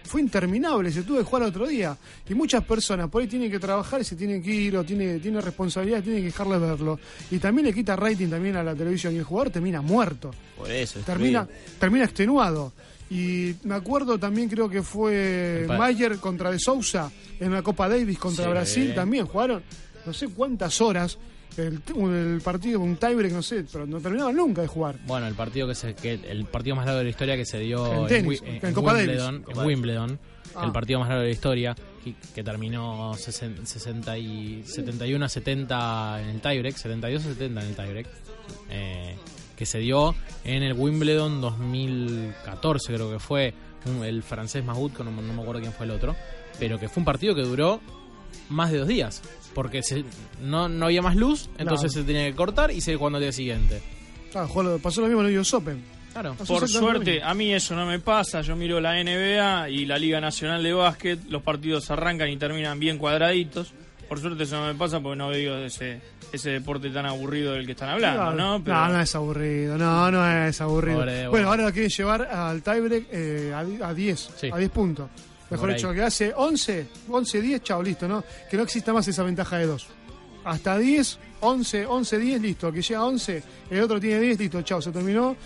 Fue 0.09 0.22
interminable, 0.22 0.90
se 0.90 1.02
tuvo 1.02 1.18
que 1.18 1.24
jugar 1.24 1.43
otro 1.44 1.66
día. 1.66 1.97
Y 2.28 2.35
muchas 2.35 2.64
personas 2.64 3.09
por 3.10 3.20
ahí 3.22 3.28
tienen 3.28 3.51
que 3.51 3.59
trabajar 3.59 4.01
y 4.01 4.05
se 4.05 4.16
tienen 4.16 4.43
que 4.43 4.51
ir 4.51 4.76
o 4.76 4.82
tiene, 4.85 5.18
tiene 5.18 5.40
responsabilidad, 5.40 6.02
tienen 6.02 6.22
que 6.22 6.26
dejarle 6.28 6.59
verlo. 6.59 6.98
Y 7.30 7.39
también 7.39 7.66
le 7.66 7.74
quita 7.74 7.94
rating 7.94 8.28
también 8.28 8.56
a 8.56 8.62
la 8.62 8.74
televisión 8.74 9.14
y 9.14 9.18
el 9.18 9.24
jugador 9.24 9.51
termina 9.52 9.82
muerto 9.82 10.30
Por 10.56 10.70
eso. 10.70 11.01
termina, 11.01 11.47
termina 11.78 12.05
extenuado. 12.06 12.72
Y 13.10 13.55
me 13.64 13.74
acuerdo 13.74 14.18
también, 14.18 14.48
creo 14.48 14.68
que 14.68 14.82
fue 14.82 15.66
Mayer 15.68 16.18
contra 16.18 16.51
De 16.51 16.59
Sousa 16.59 17.10
en 17.40 17.52
la 17.52 17.62
Copa 17.62 17.89
Davis 17.89 18.18
contra 18.18 18.44
Sí. 18.44 18.51
Brasil. 18.51 18.94
También 18.94 19.26
jugaron 19.26 19.62
no 20.06 20.12
sé 20.14 20.28
cuántas 20.28 20.80
horas 20.80 21.18
el, 21.57 21.81
el 22.35 22.41
partido, 22.43 22.81
un 22.81 22.97
tiebreak, 22.97 23.33
no 23.33 23.43
sé, 23.43 23.65
pero 23.73 23.87
no 23.87 24.01
terminaban 24.01 24.37
nunca 24.37 24.62
de 24.62 24.69
jugar. 24.69 24.97
Bueno, 25.07 25.27
el 25.27 25.35
partido 25.35 25.66
que 25.66 25.75
se 25.75 25.95
que 25.95 26.15
el 26.15 26.45
partido 26.45 26.77
más 26.77 26.85
largo 26.87 26.99
de 26.99 27.05
la 27.05 27.11
historia 27.11 27.37
que 27.37 27.45
se 27.45 27.59
dio 27.59 27.87
En 27.93 27.99
en, 28.03 28.07
tenis, 28.07 28.43
en 28.45 28.73
Copa. 28.75 28.95
Wimbledon, 28.95 29.43
Copa 29.43 29.61
en 29.62 29.66
Wimbledon, 29.66 30.19
Ah. 30.55 30.65
el 30.65 30.73
partido 30.73 30.99
más 31.01 31.09
largo 31.09 31.23
de 31.23 31.29
la 31.29 31.33
historia 31.35 31.77
que, 32.03 32.15
que 32.35 32.43
terminó 32.43 33.12
sesen- 33.15 33.65
60 33.65 34.16
y 34.19 34.62
71 34.65 35.25
a 35.25 35.29
70 35.29 36.23
en 36.23 36.29
el 36.31 36.41
tiebreak, 36.41 36.75
72 36.77 37.25
a 37.27 37.29
70 37.29 37.61
en 37.62 37.66
el 37.69 37.75
tiebreak. 37.77 38.07
eh, 38.70 39.16
que 39.57 39.66
se 39.66 39.79
dio 39.79 40.15
en 40.45 40.62
el 40.62 40.73
Wimbledon 40.73 41.41
2014 41.43 42.95
creo 42.95 43.11
que 43.12 43.19
fue 43.19 43.53
un- 43.87 44.05
el 44.05 44.23
francés 44.23 44.65
Mahut, 44.65 44.97
que 44.97 45.05
no, 45.05 45.11
no 45.11 45.33
me 45.35 45.43
acuerdo 45.43 45.61
quién 45.61 45.73
fue 45.73 45.87
el 45.87 45.93
otro, 45.93 46.16
pero 46.59 46.79
que 46.79 46.89
fue 46.89 47.01
un 47.01 47.05
partido 47.05 47.35
que 47.35 47.43
duró 47.43 47.81
más 48.49 48.70
de 48.70 48.79
dos 48.79 48.89
días, 48.89 49.23
porque 49.59 49.82
se- 49.82 50.05
no, 50.40 50.68
no 50.68 50.86
había 50.86 51.02
más 51.02 51.16
luz, 51.16 51.51
entonces 51.59 51.90
Claro. 51.93 52.06
se 52.06 52.12
tenía 52.12 52.28
que 52.30 52.36
cortar 52.36 52.70
y 52.70 52.80
seguir 52.80 52.98
jugando 52.98 53.16
al 53.16 53.22
día 53.24 53.32
siguiente. 53.32 53.82
Ah, 54.32 54.47
pasó 54.80 55.01
lo 55.01 55.09
mismo 55.09 55.22
en 55.22 55.26
el 55.30 55.39
US 55.40 55.52
Open. 55.55 55.82
Claro. 56.12 56.35
Pasó 56.39 56.55
Por 56.60 56.68
suerte, 56.68 57.20
a 57.24 57.35
mí 57.35 57.52
eso 57.52 57.74
no 57.74 57.85
me 57.85 57.98
pasa. 57.98 58.40
Yo 58.43 58.55
miro 58.55 58.80
la 58.80 59.01
NBA 59.02 59.68
y 59.68 59.85
la 59.85 59.98
Liga 59.98 60.20
Nacional 60.20 60.62
de 60.62 60.72
Básquet. 60.72 61.18
Los 61.28 61.43
partidos 61.43 61.90
arrancan 61.90 62.28
y 62.28 62.36
terminan 62.36 62.78
bien 62.78 62.98
cuadraditos. 62.98 63.72
Por 64.09 64.20
suerte 64.20 64.44
eso 64.44 64.60
no 64.60 64.66
me 64.68 64.74
pasa 64.76 65.01
porque 65.01 65.16
no 65.18 65.28
veo 65.30 65.59
ese, 65.64 66.01
ese 66.32 66.51
deporte 66.51 66.89
tan 66.90 67.06
aburrido 67.06 67.55
del 67.55 67.66
que 67.66 67.72
están 67.72 67.89
hablando, 67.89 68.22
Claro. 68.22 68.36
¿no? 68.36 68.62
Pero- 68.64 68.76
No, 68.76 68.89
no 68.93 69.01
es 69.01 69.14
aburrido, 69.16 69.76
no, 69.76 70.10
no 70.12 70.47
es 70.47 70.60
aburrido. 70.60 70.98
Pobre 71.01 71.26
bueno, 71.26 71.48
ahora 71.48 71.64
lo 71.64 71.72
quieren 71.72 71.90
llevar 71.90 72.22
al 72.22 72.62
tiebreak 72.62 73.06
eh, 73.10 73.52
a, 73.52 73.64
di- 73.64 73.82
a 73.82 73.93
10, 73.93 74.30
Sí. 74.36 74.51
a 74.52 74.56
10 74.56 74.70
puntos. 74.70 75.10
Mejor 75.51 75.75
dicho, 75.75 75.93
que 75.93 76.03
hace 76.03 76.33
11, 76.37 76.87
11, 77.09 77.41
10, 77.41 77.62
chao, 77.62 77.83
listo, 77.83 78.07
¿no? 78.07 78.23
Que 78.51 78.57
no 78.57 78.62
exista 78.65 78.93
más 78.93 79.07
esa 79.09 79.23
ventaja 79.23 79.57
de 79.59 79.66
2. 79.66 79.87
Hasta 80.45 80.79
10, 80.79 81.19
11, 81.41 81.87
11, 81.87 82.19
10, 82.19 82.41
listo. 82.43 82.73
Que 82.73 82.83
llega 82.83 83.01
a 83.01 83.05
11, 83.07 83.43
el 83.70 83.81
otro 83.81 83.99
tiene 84.01 84.20
10, 84.20 84.39
listo, 84.39 84.62
chao, 84.62 84.81
se 84.83 84.91
terminó. 84.93 85.37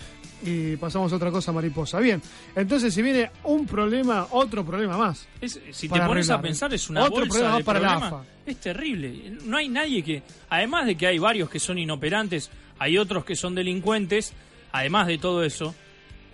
Y 0.45 0.75
pasamos 0.75 1.11
a 1.13 1.15
otra 1.15 1.31
cosa 1.31 1.53
mariposa. 1.53 1.99
Bien, 2.01 2.21
entonces 2.53 2.93
si 2.93 3.01
viene 3.01 3.31
un 3.45 3.65
problema, 3.65 4.27
otro 4.31 4.65
problema 4.65 4.97
más. 4.97 5.25
Es- 5.39 5.57
si 5.71 5.87
te 5.87 6.01
pones 6.01 6.29
a 6.29 6.41
pensar, 6.41 6.73
es 6.73 6.89
una 6.89 7.03
Otro 7.03 7.19
bolsa 7.19 7.29
problema 7.29 7.47
de 7.51 7.53
más 7.59 7.63
para 7.63 7.79
la 7.79 7.87
problemas. 7.87 8.13
AFA. 8.13 8.25
Es 8.45 8.57
terrible. 8.57 9.37
No 9.45 9.55
hay 9.55 9.69
nadie 9.69 10.03
que, 10.03 10.21
además 10.49 10.85
de 10.85 10.97
que 10.97 11.07
hay 11.07 11.17
varios 11.17 11.49
que 11.49 11.59
son 11.61 11.77
inoperantes, 11.77 12.49
hay 12.77 12.97
otros 12.97 13.23
que 13.23 13.37
son 13.37 13.55
delincuentes. 13.55 14.33
Además 14.73 15.07
de 15.07 15.17
todo 15.17 15.43
eso, 15.45 15.73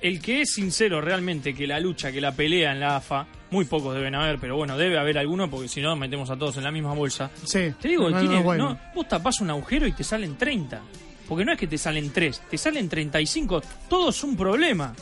el 0.01 0.21
que 0.21 0.41
es 0.41 0.53
sincero 0.53 1.01
realmente 1.01 1.53
que 1.53 1.67
la 1.67 1.79
lucha, 1.79 2.11
que 2.11 2.21
la 2.21 2.31
pelea 2.31 2.71
en 2.71 2.79
la 2.79 2.97
AFA, 2.97 3.27
muy 3.51 3.65
pocos 3.65 3.95
deben 3.95 4.15
haber, 4.15 4.37
pero 4.39 4.55
bueno, 4.55 4.77
debe 4.77 4.97
haber 4.99 5.17
alguno 5.17 5.49
porque 5.49 5.67
si 5.67 5.81
no 5.81 5.95
metemos 5.95 6.29
a 6.29 6.37
todos 6.37 6.57
en 6.57 6.63
la 6.63 6.71
misma 6.71 6.93
bolsa. 6.93 7.31
Sí. 7.43 7.73
Te 7.81 7.87
digo, 7.87 8.09
no, 8.09 8.15
no, 8.15 8.19
tiene- 8.21 8.43
bueno. 8.43 8.69
no, 8.69 8.79
vos 8.95 9.07
tapás 9.07 9.41
un 9.41 9.49
agujero 9.49 9.87
y 9.87 9.91
te 9.91 10.03
salen 10.03 10.37
30. 10.37 10.81
Porque 11.27 11.45
no 11.45 11.51
es 11.51 11.59
que 11.59 11.67
te 11.67 11.77
salen 11.77 12.11
3, 12.11 12.41
te 12.49 12.57
salen 12.57 12.89
35. 12.89 13.61
Todo 13.87 14.09
es 14.09 14.23
un 14.23 14.35
problema. 14.35 14.95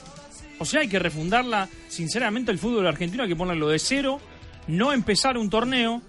O 0.60 0.65
sea, 0.65 0.82
hay 0.82 0.90
que 0.90 0.99
refundarla. 0.99 1.69
Sinceramente, 1.88 2.52
el 2.52 2.57
fútbol 2.60 2.86
argentino 2.88 3.24
hay 3.24 3.30
que 3.30 3.36
ponerlo 3.36 3.69
de 3.69 3.80
cero, 3.80 4.19
no 4.68 4.91
empezar 4.91 5.38
un 5.38 5.49
torneo 5.49 6.02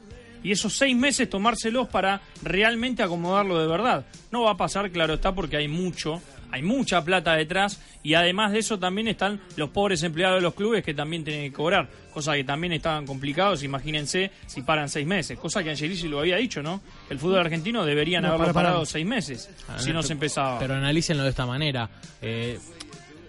y 0.43 0.53
esos 0.53 0.77
seis 0.77 0.97
meses 0.97 1.29
tomárselos 1.31 1.89
para 1.89 2.21
realmente 2.43 3.03
acomodarlo 3.03 3.61
de 3.61 3.67
verdad. 3.69 4.07
No 4.33 4.43
va 4.43 4.53
a 4.53 4.57
pasar, 4.57 4.91
claro 4.91 5.15
está, 5.15 5.35
porque 5.35 5.57
hay 5.57 5.69
mucho, 5.69 6.21
hay 6.51 6.63
mucha 6.63 7.05
plata 7.05 7.35
detrás 7.35 7.81
y 8.03 8.15
además 8.15 8.53
de 8.53 8.61
eso 8.61 8.79
también 8.79 9.09
están 9.09 9.41
los 9.57 9.71
pobres 9.71 10.03
empleados 10.03 10.39
de 10.39 10.43
los 10.43 10.55
clubes 10.55 10.85
que 10.85 10.95
también 10.95 11.25
tienen 11.25 11.51
que 11.51 11.53
cobrar, 11.57 11.89
cosa 12.13 12.35
que 12.35 12.45
también 12.45 12.73
estaban 12.73 13.07
complicados, 13.07 13.63
imagínense 13.63 14.31
si 14.47 14.63
paran 14.63 14.89
seis 14.89 15.07
meses, 15.07 15.39
cosa 15.39 15.63
que 15.63 15.71
Angelici 15.71 16.09
lo 16.09 16.21
había 16.21 16.37
dicho, 16.37 16.63
¿no? 16.63 16.81
El 17.11 17.19
fútbol 17.19 17.41
argentino 17.41 17.85
deberían 17.85 18.23
No, 18.23 18.29
haberlo 18.29 18.45
para, 18.47 18.55
para. 18.55 18.69
parado 18.71 18.87
seis 18.87 19.07
meses 19.07 19.51
Ah, 19.69 19.79
si 19.79 19.93
no 19.93 20.03
se 20.03 20.13
empezaba. 20.15 20.59
Pero 20.59 20.75
analícenlo 20.75 21.23
de 21.23 21.31
esta 21.31 21.47
manera. 21.47 21.89
Eh, 22.23 22.59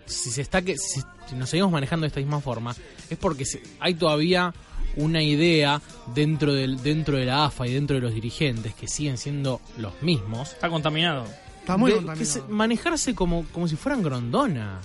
si 0.05 0.31
se 0.31 0.41
está 0.41 0.61
que 0.61 0.75
si, 0.77 1.01
si 1.27 1.35
nos 1.35 1.49
seguimos 1.49 1.71
manejando 1.71 2.03
de 2.05 2.07
esta 2.07 2.19
misma 2.19 2.41
forma, 2.41 2.75
es 3.09 3.17
porque 3.17 3.45
se- 3.45 3.61
hay 3.79 3.93
todavía 3.93 4.53
una 4.95 5.21
idea 5.21 5.79
dentro 6.15 6.51
del 6.53 6.81
dentro 6.81 7.15
de 7.17 7.25
la 7.25 7.45
AFA 7.45 7.67
y 7.67 7.73
dentro 7.75 7.95
de 7.95 8.01
los 8.01 8.13
dirigentes 8.13 8.73
que 8.73 8.87
siguen 8.87 9.17
siendo 9.19 9.61
los 9.77 10.01
mismos. 10.01 10.53
Está 10.53 10.67
contaminado. 10.69 11.25
Está 11.73 11.77
muy 11.77 11.91
de- 11.91 11.97
contaminado. 11.97 12.19
que 12.19 12.25
se- 12.25 12.41
manejarse 12.49 13.15
como, 13.15 13.45
como 13.51 13.67
si 13.67 13.75
fueran 13.75 14.01
Grondona. 14.03 14.79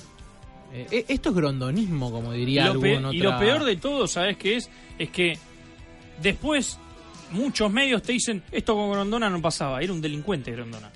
Eh, 0.72 0.86
eh, 0.90 1.04
esto 1.08 1.28
es 1.30 1.34
grondonismo, 1.36 2.10
como 2.10 2.32
diría 2.32 2.64
lo, 2.66 2.72
algún 2.72 2.82
pe- 2.82 2.96
otra... 2.98 3.12
y 3.14 3.18
lo 3.18 3.38
peor 3.38 3.64
de 3.64 3.76
todo, 3.76 4.06
¿sabes 4.08 4.36
qué 4.36 4.56
es? 4.56 4.68
Es 4.98 5.08
que 5.10 5.38
después 6.20 6.78
muchos 7.30 7.70
medios 7.72 8.02
te 8.02 8.12
dicen, 8.12 8.42
esto 8.50 8.74
con 8.74 8.90
Grondona 8.90 9.30
no 9.30 9.40
pasaba, 9.40 9.80
era 9.80 9.92
un 9.92 10.00
delincuente 10.00 10.50
Grondona. 10.50 10.90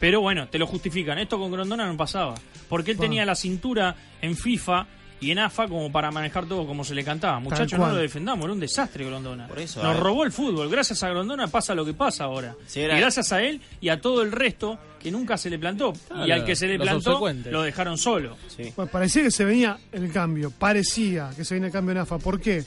Pero 0.00 0.20
bueno, 0.20 0.48
te 0.48 0.58
lo 0.58 0.66
justifican, 0.66 1.18
esto 1.18 1.38
con 1.38 1.50
Grondona 1.50 1.86
no 1.86 1.96
pasaba. 1.96 2.34
Porque 2.68 2.90
él 2.92 2.98
tenía 2.98 3.24
la 3.24 3.34
cintura 3.34 3.96
en 4.20 4.36
FIFA 4.36 4.86
y 5.20 5.30
en 5.32 5.38
AFA 5.40 5.66
como 5.68 5.90
para 5.90 6.10
manejar 6.10 6.46
todo 6.46 6.66
como 6.66 6.84
se 6.84 6.94
le 6.94 7.02
cantaba. 7.04 7.40
Muchachos, 7.40 7.78
no 7.78 7.88
lo 7.88 7.96
defendamos, 7.96 8.44
era 8.44 8.52
un 8.52 8.60
desastre 8.60 9.04
Grondona. 9.04 9.48
eso, 9.56 9.82
Nos 9.82 9.96
eh. 9.96 10.00
robó 10.00 10.24
el 10.24 10.32
fútbol. 10.32 10.68
Gracias 10.70 11.02
a 11.02 11.08
Grondona 11.10 11.48
pasa 11.48 11.74
lo 11.74 11.84
que 11.84 11.94
pasa 11.94 12.24
ahora. 12.24 12.54
Sí, 12.66 12.80
era- 12.80 12.96
Y 12.96 13.00
gracias 13.00 13.32
a 13.32 13.42
él 13.42 13.60
y 13.80 13.88
a 13.88 14.00
todo 14.00 14.22
el 14.22 14.30
resto 14.32 14.78
que 15.00 15.10
nunca 15.10 15.36
se 15.36 15.50
le 15.50 15.58
plantó. 15.58 15.92
y 16.26 16.30
al 16.30 16.44
que 16.44 16.54
se 16.56 16.66
le 16.66 16.78
plantó, 16.78 17.20
lo 17.50 17.62
dejaron 17.62 17.98
solo. 17.98 18.36
Bueno, 18.76 18.90
parecía 18.90 19.22
que 19.22 19.30
se 19.30 19.44
venía 19.44 19.78
el 19.92 20.10
cambio, 20.12 20.50
parecía 20.50 21.30
que 21.36 21.44
se 21.44 21.54
venía 21.54 21.66
el 21.68 21.72
cambio 21.72 21.92
en 21.92 21.98
AFA. 21.98 22.18
¿Por 22.18 22.40
qué? 22.40 22.64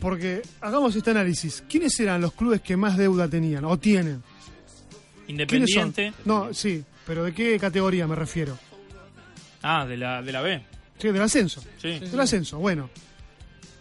Porque 0.00 0.42
hagamos 0.60 0.96
este 0.96 1.10
análisis. 1.12 1.62
¿Quiénes 1.68 1.98
eran 2.00 2.20
los 2.20 2.32
clubes 2.32 2.60
que 2.60 2.76
más 2.76 2.96
deuda 2.96 3.28
tenían 3.28 3.64
o 3.64 3.78
tienen? 3.78 4.20
Independiente. 5.28 6.12
No, 6.24 6.52
sí, 6.52 6.84
pero 7.06 7.24
¿de 7.24 7.32
qué 7.32 7.58
categoría 7.58 8.06
me 8.06 8.16
refiero? 8.16 8.58
Ah, 9.62 9.86
de 9.86 9.96
la, 9.96 10.20
de 10.22 10.32
la 10.32 10.40
B. 10.40 10.62
Sí, 11.02 11.08
del 11.08 11.20
ascenso. 11.22 11.60
Sí. 11.78 11.98
Del 11.98 12.20
ascenso, 12.20 12.58
bueno. 12.58 12.88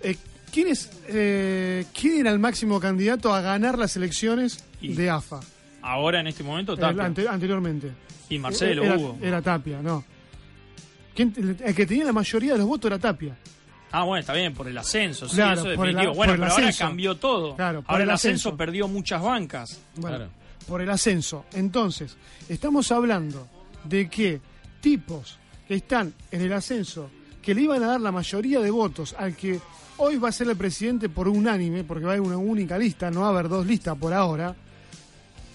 Eh, 0.02 0.18
¿quién, 0.52 0.68
es, 0.70 0.90
eh, 1.08 1.86
¿Quién 1.94 2.20
era 2.22 2.32
el 2.32 2.40
máximo 2.40 2.80
candidato 2.80 3.34
a 3.34 3.40
ganar 3.42 3.78
las 3.78 3.96
elecciones 3.96 4.64
de 4.82 5.10
AFA? 5.10 5.40
Ahora 5.84 6.20
en 6.20 6.28
este 6.28 6.44
momento 6.44 6.74
El 6.74 6.80
Tapia. 6.80 7.06
ante- 7.06 7.28
anteriormente. 7.28 7.92
Y 8.30 8.40
Marcelo, 8.40 8.84
era, 8.84 8.98
Hugo. 8.98 9.18
Era 9.22 9.42
Tapia, 9.42 9.82
no. 9.82 10.04
¿Quién- 11.16 11.58
el 11.64 11.76
que 11.76 11.86
tenía 11.86 12.06
la 12.06 12.14
mayoría 12.14 12.54
de 12.54 12.60
los 12.60 12.68
votos 12.68 12.90
era 12.90 12.98
Tapia. 13.00 13.36
Ah, 13.92 14.04
bueno, 14.04 14.22
está 14.22 14.34
bien, 14.34 14.54
por 14.54 14.68
el 14.68 14.78
ascenso, 14.78 15.28
sí, 15.28 15.36
Claro, 15.36 15.54
eso 15.54 15.64
por 15.64 15.72
el- 15.72 15.78
definitivo. 15.96 16.12
por 16.12 16.16
bueno, 16.16 16.34
el 16.34 16.40
pero 16.40 16.52
ahora 16.54 16.74
cambió 16.78 17.16
todo. 17.18 17.56
Claro, 17.58 17.82
por 17.82 17.92
ahora 17.92 18.04
el 18.06 18.10
ascenso, 18.12 18.50
ascenso. 18.50 18.58
perdió 18.58 18.88
muchas 18.88 19.22
bancas. 19.22 19.80
Bueno, 19.98 20.28
por 20.68 20.82
el 20.82 20.90
ascenso. 20.90 21.46
Entonces, 21.54 22.16
estamos 22.48 22.90
hablando 22.92 23.48
de 23.84 24.10
que 24.10 24.40
tipos 24.80 25.38
están 25.76 26.14
en 26.32 26.42
el 26.42 26.54
ascenso, 26.54 27.10
que 27.42 27.54
le 27.56 27.62
iban 27.62 27.84
a 27.84 27.88
dar 27.88 28.02
la 28.02 28.12
mayoría 28.12 28.60
de 28.60 28.70
votos 28.72 29.16
al 29.18 29.36
que 29.36 29.60
hoy 29.98 30.18
va 30.18 30.30
a 30.30 30.32
ser 30.32 30.48
el 30.50 30.56
presidente 30.58 31.10
por 31.10 31.28
unánime, 31.28 31.84
porque 31.84 32.06
va 32.06 32.12
a 32.12 32.16
haber 32.16 32.26
una 32.28 32.38
única 32.38 32.78
lista, 32.78 33.10
no 33.12 33.22
va 33.22 33.28
a 33.28 33.30
haber 33.30 33.50
dos 33.50 33.66
listas 33.66 33.98
por 33.98 34.14
ahora. 34.14 34.56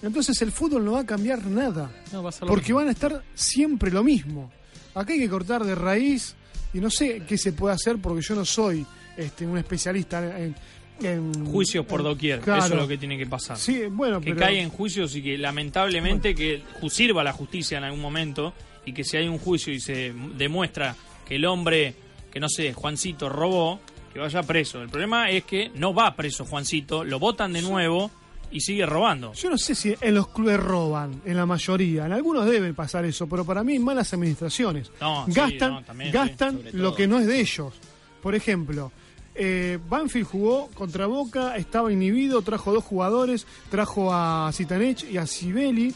Entonces 0.01 0.39
el 0.41 0.51
fútbol 0.51 0.85
no 0.85 0.91
va 0.93 0.99
a 1.01 1.05
cambiar 1.05 1.43
nada, 1.45 1.89
No, 2.13 2.21
va 2.23 2.29
a 2.29 2.31
ser 2.31 2.43
lo 2.43 2.47
porque 2.49 2.65
mismo. 2.67 2.77
van 2.79 2.87
a 2.89 2.91
estar 2.91 3.23
siempre 3.33 3.91
lo 3.91 4.03
mismo. 4.03 4.51
Acá 4.93 5.13
hay 5.13 5.19
que 5.19 5.29
cortar 5.29 5.63
de 5.63 5.75
raíz 5.75 6.35
y 6.73 6.79
no 6.79 6.89
sé 6.89 7.23
qué 7.27 7.37
se 7.37 7.53
puede 7.53 7.73
hacer 7.75 7.97
porque 7.97 8.21
yo 8.21 8.35
no 8.35 8.45
soy 8.45 8.85
este, 9.15 9.45
un 9.45 9.57
especialista 9.57 10.39
en... 10.39 10.55
en- 11.01 11.45
Juicios 11.45 11.85
por 11.85 12.03
doquier, 12.03 12.39
claro. 12.41 12.65
eso 12.65 12.73
es 12.75 12.79
lo 12.81 12.87
que 12.87 12.97
tiene 12.97 13.17
que 13.17 13.25
pasar. 13.27 13.57
Sí, 13.57 13.83
bueno, 13.89 14.19
que 14.19 14.33
pero... 14.33 14.39
caiga 14.45 14.61
en 14.61 14.69
juicios 14.69 15.15
y 15.15 15.21
que 15.23 15.37
lamentablemente 15.37 16.33
que 16.35 16.61
sirva 16.89 17.23
la 17.23 17.33
justicia 17.33 17.77
en 17.79 17.83
algún 17.85 18.01
momento 18.01 18.53
y 18.87 18.93
que 18.93 19.03
si 19.03 19.17
hay 19.17 19.27
un 19.27 19.37
juicio 19.37 19.73
y 19.73 19.81
se 19.81 20.13
demuestra 20.35 20.95
que 21.27 21.35
el 21.35 21.45
hombre, 21.45 21.93
que 22.31 22.39
no 22.39 22.47
sé, 22.47 22.71
Juancito 22.71 23.27
robó, 23.27 23.81
que 24.13 24.17
vaya 24.17 24.41
preso. 24.43 24.81
El 24.81 24.87
problema 24.87 25.29
es 25.29 25.43
que 25.43 25.69
no 25.75 25.93
va 25.93 26.15
preso 26.15 26.45
Juancito, 26.45 27.03
lo 27.03 27.19
votan 27.19 27.51
de 27.51 27.61
nuevo 27.61 28.09
y 28.49 28.61
sigue 28.61 28.85
robando. 28.85 29.33
Yo 29.33 29.49
no 29.49 29.57
sé 29.57 29.75
si 29.75 29.93
en 29.99 30.15
los 30.15 30.29
clubes 30.29 30.57
roban, 30.57 31.21
en 31.25 31.35
la 31.35 31.45
mayoría. 31.45 32.05
En 32.05 32.13
algunos 32.13 32.45
deben 32.45 32.73
pasar 32.75 33.03
eso, 33.03 33.27
pero 33.27 33.43
para 33.43 33.61
mí 33.61 33.77
malas 33.77 34.13
administraciones. 34.13 34.89
No, 35.01 35.25
sí, 35.25 35.33
gastan 35.33 35.73
no, 35.73 35.83
también, 35.83 36.13
gastan 36.13 36.61
sí, 36.63 36.77
lo 36.77 36.95
que 36.95 37.07
no 37.07 37.19
es 37.19 37.27
de 37.27 37.41
ellos. 37.41 37.73
Por 38.21 38.35
ejemplo, 38.35 38.93
eh, 39.35 39.79
Banfield 39.89 40.27
jugó 40.27 40.69
contra 40.73 41.07
Boca, 41.07 41.57
estaba 41.57 41.91
inhibido, 41.91 42.41
trajo 42.41 42.71
dos 42.71 42.85
jugadores, 42.85 43.45
trajo 43.69 44.13
a 44.13 44.49
Zitanech 44.53 45.03
y 45.11 45.17
a 45.17 45.27
Sibeli. 45.27 45.93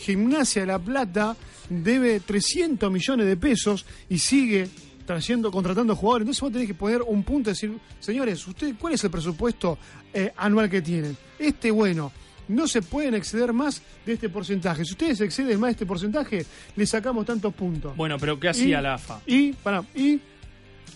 Gimnasia 0.00 0.62
de 0.62 0.66
La 0.66 0.78
Plata 0.78 1.36
debe 1.68 2.20
300 2.20 2.90
millones 2.90 3.26
de 3.26 3.36
pesos 3.36 3.84
y 4.08 4.18
sigue 4.18 4.68
trayendo, 5.06 5.50
contratando 5.50 5.94
jugadores. 5.96 6.22
Entonces 6.24 6.40
vos 6.42 6.52
tenés 6.52 6.66
que 6.68 6.74
poner 6.74 7.02
un 7.02 7.22
punto 7.22 7.50
y 7.50 7.52
decir, 7.52 7.72
señores, 7.98 8.46
¿usted 8.46 8.74
cuál 8.78 8.94
es 8.94 9.04
el 9.04 9.10
presupuesto 9.10 9.78
eh, 10.12 10.32
anual 10.36 10.68
que 10.70 10.80
tienen? 10.82 11.16
Este, 11.38 11.70
bueno, 11.70 12.12
no 12.48 12.66
se 12.66 12.82
pueden 12.82 13.14
exceder 13.14 13.52
más 13.52 13.82
de 14.06 14.14
este 14.14 14.28
porcentaje. 14.28 14.84
Si 14.84 14.92
ustedes 14.92 15.20
exceden 15.20 15.60
más 15.60 15.68
de 15.68 15.72
este 15.72 15.86
porcentaje, 15.86 16.44
le 16.76 16.86
sacamos 16.86 17.26
tantos 17.26 17.52
puntos. 17.54 17.96
Bueno, 17.96 18.16
pero 18.18 18.38
¿qué 18.40 18.48
hacía 18.48 18.78
Y- 18.78 18.82
la 18.82 18.94
AFA? 18.94 19.20
Y, 19.26 19.52
para, 19.52 19.84
y 19.94 20.20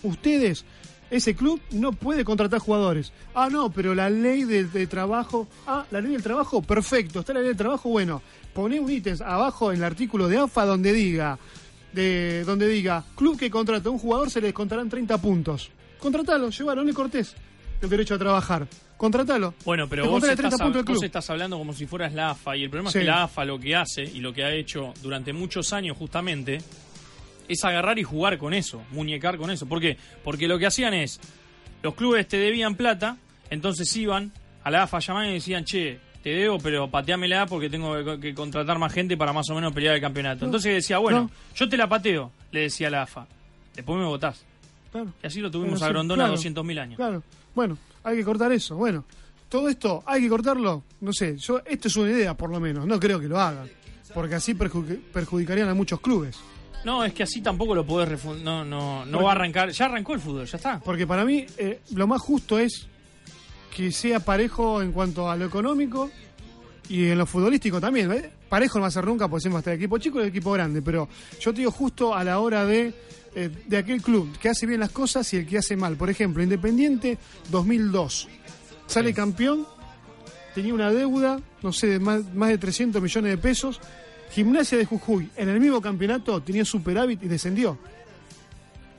ustedes, 0.03 0.65
ese 1.15 1.35
club 1.35 1.59
no 1.71 1.91
puede 1.93 2.23
contratar 2.25 2.59
jugadores. 2.59 3.11
Ah, 3.33 3.49
no, 3.51 3.71
pero 3.71 3.95
la 3.95 4.09
ley 4.09 4.43
de, 4.43 4.65
de 4.65 4.87
trabajo. 4.87 5.47
Ah, 5.67 5.85
la 5.91 6.01
ley 6.01 6.11
del 6.11 6.23
trabajo, 6.23 6.61
perfecto. 6.61 7.19
Está 7.21 7.33
la 7.33 7.39
ley 7.39 7.49
del 7.49 7.57
trabajo, 7.57 7.89
bueno. 7.89 8.21
Poné 8.53 8.79
un 8.79 8.91
ítem 8.91 9.17
abajo 9.25 9.71
en 9.71 9.77
el 9.79 9.83
artículo 9.83 10.27
de 10.27 10.37
AFA 10.37 10.65
donde 10.65 10.93
diga, 10.93 11.37
de, 11.93 12.43
donde 12.45 12.67
diga, 12.67 13.03
club 13.15 13.37
que 13.37 13.49
contrata 13.49 13.89
a 13.89 13.91
un 13.91 13.99
jugador 13.99 14.29
se 14.29 14.39
le 14.41 14.47
descontarán 14.47 14.89
30 14.89 15.17
puntos. 15.19 15.69
Contratalo, 15.99 16.49
llevalo, 16.49 16.81
no 16.81 16.87
le 16.87 16.93
cortés 16.93 17.35
el 17.81 17.89
derecho 17.89 18.15
a 18.15 18.17
trabajar. 18.17 18.67
Contratalo. 18.97 19.53
Bueno, 19.65 19.89
pero 19.89 20.09
vos 20.09 20.23
estás, 20.23 20.37
30 20.37 20.57
puntos 20.57 20.85
del 20.85 20.95
vos 20.95 21.03
estás 21.03 21.29
hablando 21.29 21.57
como 21.57 21.73
si 21.73 21.85
fueras 21.85 22.13
la 22.13 22.29
AFA 22.29 22.55
y 22.55 22.63
el 22.63 22.69
problema 22.69 22.89
Sí. 22.91 22.99
es 22.99 23.03
que 23.03 23.07
la 23.09 23.23
AFA 23.23 23.43
lo 23.43 23.59
que 23.59 23.75
hace 23.75 24.03
y 24.03 24.21
lo 24.21 24.33
que 24.33 24.45
ha 24.45 24.53
hecho 24.53 24.93
durante 25.03 25.33
muchos 25.33 25.73
años 25.73 25.97
justamente 25.97 26.59
es 27.47 27.63
agarrar 27.63 27.97
y 27.99 28.03
jugar 28.03 28.37
con 28.37 28.53
eso, 28.53 28.81
muñecar 28.91 29.37
con 29.37 29.49
eso. 29.51 29.65
¿Por 29.67 29.79
qué? 29.81 29.97
Porque 30.23 30.47
lo 30.47 30.57
que 30.59 30.65
hacían 30.65 30.93
es, 30.93 31.19
los 31.83 31.95
clubes 31.95 32.27
te 32.27 32.37
debían 32.37 32.75
plata, 32.75 33.17
entonces 33.49 33.95
iban 33.95 34.31
a 34.63 34.71
la 34.71 34.83
AFA 34.83 34.99
llamaban 34.99 35.29
y 35.29 35.33
decían, 35.33 35.63
che, 35.65 35.99
te 36.23 36.29
debo, 36.31 36.57
pero 36.57 36.89
pateámela 36.89 37.45
porque 37.45 37.69
tengo 37.69 38.19
que, 38.19 38.33
contratar 38.33 38.79
más 38.79 38.91
gente 38.91 39.15
para 39.15 39.31
más 39.31 39.47
o 39.51 39.55
menos 39.55 39.71
pelear 39.73 39.93
el 39.95 40.01
campeonato. 40.01 40.39
No. 40.41 40.45
Entonces 40.47 40.73
decía, 40.73 40.97
bueno, 40.97 41.21
No. 41.21 41.31
yo 41.55 41.69
te 41.69 41.77
la 41.77 41.87
pateo, 41.87 42.31
le 42.51 42.61
decía 42.61 42.87
a 42.87 42.91
la 42.91 43.01
AFA, 43.03 43.27
después 43.75 43.99
me 43.99 44.05
votás. 44.05 44.43
Claro. 44.91 45.13
Y 45.21 45.27
así 45.27 45.39
lo 45.41 45.51
tuvimos 45.51 45.79
Bueno, 45.79 45.85
a 45.85 45.87
sí, 45.87 45.93
Grondona 45.93 46.23
claro. 46.25 46.37
200.000 46.41 46.79
años. 46.79 46.95
Claro. 46.97 47.21
Bueno, 47.53 47.77
hay 48.03 48.17
que 48.17 48.23
cortar 48.23 48.51
eso. 48.53 48.75
Bueno, 48.75 49.05
todo 49.49 49.69
esto 49.69 50.01
hay 50.07 50.21
que 50.23 50.29
cortarlo. 50.29 50.83
No 51.01 51.13
sé, 51.13 51.37
yo 51.37 51.61
esto 51.65 51.87
es 51.89 51.95
una 51.95 52.09
idea 52.09 52.33
por 52.33 52.49
lo 52.49 52.59
menos. 52.59 52.87
No 52.87 52.99
creo 52.99 53.19
que 53.19 53.27
lo 53.27 53.39
hagan. 53.39 53.69
Porque 54.13 54.35
así 54.35 54.53
perju- 54.55 54.99
perjudicarían 55.13 55.67
a 55.69 55.73
muchos 55.73 55.99
clubes. 55.99 56.39
No, 56.85 57.03
es 57.03 57.13
que 57.13 57.23
así 57.23 57.41
tampoco 57.41 57.73
lo 57.73 57.83
podés 57.83 58.07
refundar. 58.07 58.43
No, 58.43 58.63
no, 58.63 59.05
no 59.05 59.23
va 59.23 59.31
a 59.31 59.35
arrancar. 59.35 59.71
Ya 59.71 59.85
arrancó 59.85 60.13
el 60.13 60.19
fútbol, 60.19 60.45
ya 60.45 60.57
está. 60.57 60.79
Porque 60.79 61.07
para 61.07 61.25
mí 61.25 61.43
eh, 61.57 61.81
lo 61.95 62.05
más 62.05 62.21
justo 62.21 62.59
es 62.59 62.87
que 63.75 63.91
sea 63.91 64.19
parejo 64.19 64.83
en 64.83 64.91
cuanto 64.91 65.29
a 65.29 65.35
lo 65.35 65.45
económico 65.45 66.11
y 66.87 67.07
en 67.07 67.17
lo 67.17 67.25
futbolístico 67.25 67.81
también. 67.81 68.11
¿eh? 68.11 68.29
Parejo 68.47 68.77
no 68.77 68.83
va 68.83 68.89
a 68.89 68.91
ser 68.91 69.03
nunca, 69.03 69.27
porque 69.27 69.41
siempre 69.41 69.59
estar 69.59 69.73
el 69.73 69.79
equipo 69.79 69.97
chico 69.97 70.19
y 70.19 70.23
el 70.23 70.29
equipo 70.29 70.51
grande. 70.51 70.83
Pero 70.83 71.09
yo 71.41 71.51
te 71.51 71.61
digo 71.61 71.71
justo 71.71 72.13
a 72.13 72.23
la 72.23 72.39
hora 72.39 72.63
de, 72.65 72.93
eh, 73.33 73.49
de 73.65 73.77
aquel 73.77 74.03
club 74.03 74.37
que 74.37 74.49
hace 74.49 74.67
bien 74.67 74.79
las 74.79 74.91
cosas 74.91 75.33
y 75.33 75.37
el 75.37 75.47
que 75.47 75.57
hace 75.57 75.75
mal. 75.75 75.97
Por 75.97 76.11
ejemplo, 76.11 76.43
Independiente 76.43 77.17
2002. 77.49 78.27
Sale 78.85 79.11
campeón, 79.11 79.65
tenía 80.53 80.75
una 80.75 80.91
deuda, 80.91 81.39
no 81.63 81.73
sé, 81.73 81.87
de 81.87 81.99
más, 81.99 82.31
más 82.35 82.49
de 82.49 82.59
300 82.59 83.01
millones 83.01 83.31
de 83.31 83.37
pesos. 83.39 83.81
Gimnasia 84.35 84.77
de 84.77 84.85
Jujuy, 84.85 85.29
en 85.37 85.49
el 85.49 85.59
mismo 85.59 85.81
campeonato, 85.81 86.41
tenía 86.41 86.65
superávit 86.65 87.23
y 87.23 87.27
descendió. 87.27 87.77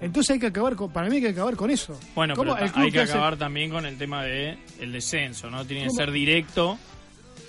Entonces 0.01 0.31
hay 0.35 0.39
que 0.41 0.47
acabar 0.47 0.75
con, 0.77 0.91
para 0.91 1.09
mí 1.09 1.17
hay 1.17 1.23
que 1.23 1.29
acabar 1.29 1.57
con 1.57 1.71
eso. 1.71 1.99
Bueno, 2.15 2.35
¿Cómo 2.35 2.53
pero 2.55 2.65
el 2.65 2.71
ta- 2.71 2.75
club 2.75 2.85
hay 2.87 2.93
que 2.93 3.01
hace- 3.01 3.13
acabar 3.13 3.37
también 3.37 3.71
con 3.71 3.87
el 3.87 3.97
tema 3.97 4.25
de 4.25 4.59
el 4.81 4.93
descenso, 4.93 5.51
¿no? 5.51 5.65
Tiene 5.65 5.85
que 5.85 5.91
ser 5.91 6.11
directo 6.11 6.79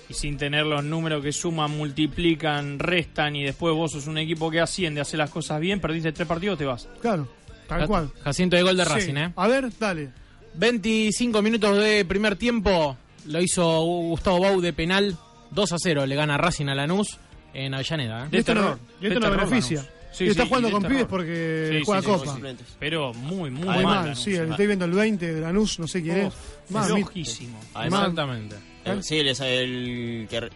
y 0.08 0.14
sin 0.14 0.38
tener 0.38 0.64
los 0.64 0.82
números 0.82 1.22
que 1.22 1.32
suman, 1.32 1.76
multiplican, 1.76 2.78
restan 2.78 3.36
y 3.36 3.44
después 3.44 3.74
vos 3.74 3.92
sos 3.92 4.06
un 4.06 4.16
equipo 4.16 4.50
que 4.50 4.60
asciende, 4.60 5.00
hace 5.02 5.16
las 5.18 5.28
cosas 5.30 5.60
bien, 5.60 5.80
perdiste 5.80 6.12
tres 6.12 6.26
partidos, 6.26 6.58
te 6.58 6.64
vas. 6.64 6.88
Claro, 7.02 7.28
tal 7.66 7.86
cual. 7.86 8.10
Jacinto 8.22 8.56
de 8.56 8.62
gol 8.62 8.76
de 8.78 8.84
Sí. 8.84 8.90
Racing, 8.92 9.16
¿eh? 9.16 9.32
A 9.36 9.46
ver, 9.46 9.70
dale. 9.78 10.08
25 10.54 11.42
minutos 11.42 11.76
de 11.78 12.04
primer 12.06 12.36
tiempo. 12.36 12.96
Lo 13.26 13.42
hizo 13.42 13.82
Gustavo 13.82 14.40
Bau 14.40 14.60
de 14.62 14.72
penal. 14.72 15.16
2 15.50 15.72
a 15.72 15.76
0. 15.78 16.06
Le 16.06 16.14
gana 16.14 16.36
Racing 16.38 16.66
a 16.68 16.74
Lanús 16.74 17.18
en 17.54 17.74
Avellaneda. 17.74 18.24
¿eh? 18.26 18.28
Esto 18.32 18.54
no- 18.54 18.78
y 19.00 19.06
esto 19.06 19.20
no 19.20 19.30
beneficia. 19.30 19.84
Sí, 20.10 20.24
y 20.24 20.28
está 20.28 20.42
sí, 20.44 20.48
jugando 20.48 20.68
y 20.68 20.72
con 20.72 20.82
terror. 20.82 20.96
pibes 20.96 21.08
porque 21.08 21.68
Sí, 21.78 21.82
juega 21.84 22.02
Copa. 22.02 22.34
sí. 22.34 22.56
Pero 22.80 23.12
muy, 23.14 23.50
muy, 23.50 23.68
Muy 23.68 23.84
mal. 23.84 24.16
sí, 24.16 24.34
estoy 24.34 24.66
viendo 24.66 24.84
el 24.86 24.92
20 24.92 25.34
de 25.34 25.40
Lanús, 25.40 25.78
no 25.78 25.86
sé 25.86 26.02
quién 26.02 26.18
es. 26.18 26.34
Más. 26.70 26.90
Además, 27.74 28.00
Exactamente. 28.00 28.56
el- 28.84 29.02
sí, 29.04 29.18
el, 29.18 29.28
el 29.28 30.26
que 30.28 30.48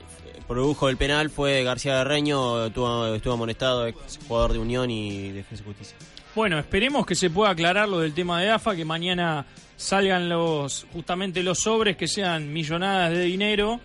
produjo 0.48 0.88
el 0.88 0.96
penal 0.96 1.30
fue 1.30 1.62
García 1.64 1.98
Guerreño, 1.98 2.66
estuvo, 2.66 3.14
estuvo 3.14 3.34
amonestado, 3.34 3.86
ex 3.86 4.18
jugador 4.26 4.52
de 4.54 4.58
Unión 4.58 4.90
y 4.90 5.30
Defensa 5.32 5.62
y 5.62 5.66
Justicia. 5.66 5.96
Bueno, 6.34 6.58
esperemos 6.58 7.04
que 7.06 7.14
se 7.14 7.28
pueda 7.30 7.50
aclarar 7.50 7.88
lo 7.88 8.00
del 8.00 8.14
tema 8.14 8.40
de 8.40 8.50
AFA, 8.50 8.74
que 8.74 8.84
mañana 8.86 9.44
salgan 9.76 10.28
los 10.28 10.86
justamente 10.92 11.42
los 11.42 11.58
sobres 11.58 11.96
que 11.96 12.08
sean 12.08 12.52
millonadas 12.52 13.12
de 13.12 13.20
dinero, 13.24 13.80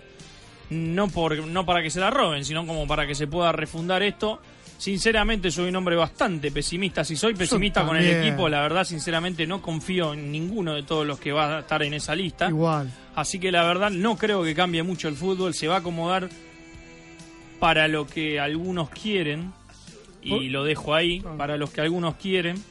no 0.69 1.07
por 1.07 1.45
no 1.47 1.65
para 1.65 1.81
que 1.81 1.89
se 1.89 1.99
la 1.99 2.09
roben, 2.09 2.45
sino 2.45 2.65
como 2.65 2.87
para 2.87 3.07
que 3.07 3.15
se 3.15 3.27
pueda 3.27 3.51
refundar 3.51 4.03
esto 4.03 4.39
Sinceramente 4.77 5.49
soy 5.49 5.69
un 5.69 5.75
hombre 5.75 5.95
bastante 5.95 6.51
pesimista. 6.51 7.03
Si 7.03 7.15
soy 7.15 7.33
pesimista 7.33 7.83
con 7.83 7.97
el 7.97 8.05
equipo, 8.05 8.47
la 8.47 8.61
verdad, 8.61 8.83
sinceramente 8.83 9.47
no 9.47 9.59
confío 9.59 10.13
en 10.13 10.31
ninguno 10.31 10.75
de 10.75 10.83
todos 10.83 11.05
los 11.05 11.19
que 11.19 11.31
va 11.31 11.57
a 11.57 11.59
estar 11.61 11.81
en 11.81 11.95
esa 11.95 12.15
lista. 12.15 12.47
Igual. 12.47 12.91
Así 13.15 13.39
que 13.39 13.51
la 13.51 13.63
verdad 13.63 13.89
no 13.89 14.17
creo 14.17 14.43
que 14.43 14.53
cambie 14.53 14.83
mucho 14.83 15.07
el 15.07 15.15
fútbol. 15.15 15.55
Se 15.55 15.67
va 15.67 15.75
a 15.75 15.79
acomodar 15.79 16.29
para 17.59 17.87
lo 17.87 18.05
que 18.05 18.39
algunos 18.39 18.89
quieren. 18.91 19.51
Y 20.21 20.49
lo 20.49 20.65
dejo 20.65 20.93
ahí, 20.93 21.21
para 21.37 21.55
los 21.55 21.69
que 21.71 21.81
algunos 21.81 22.15
quieren. 22.15 22.61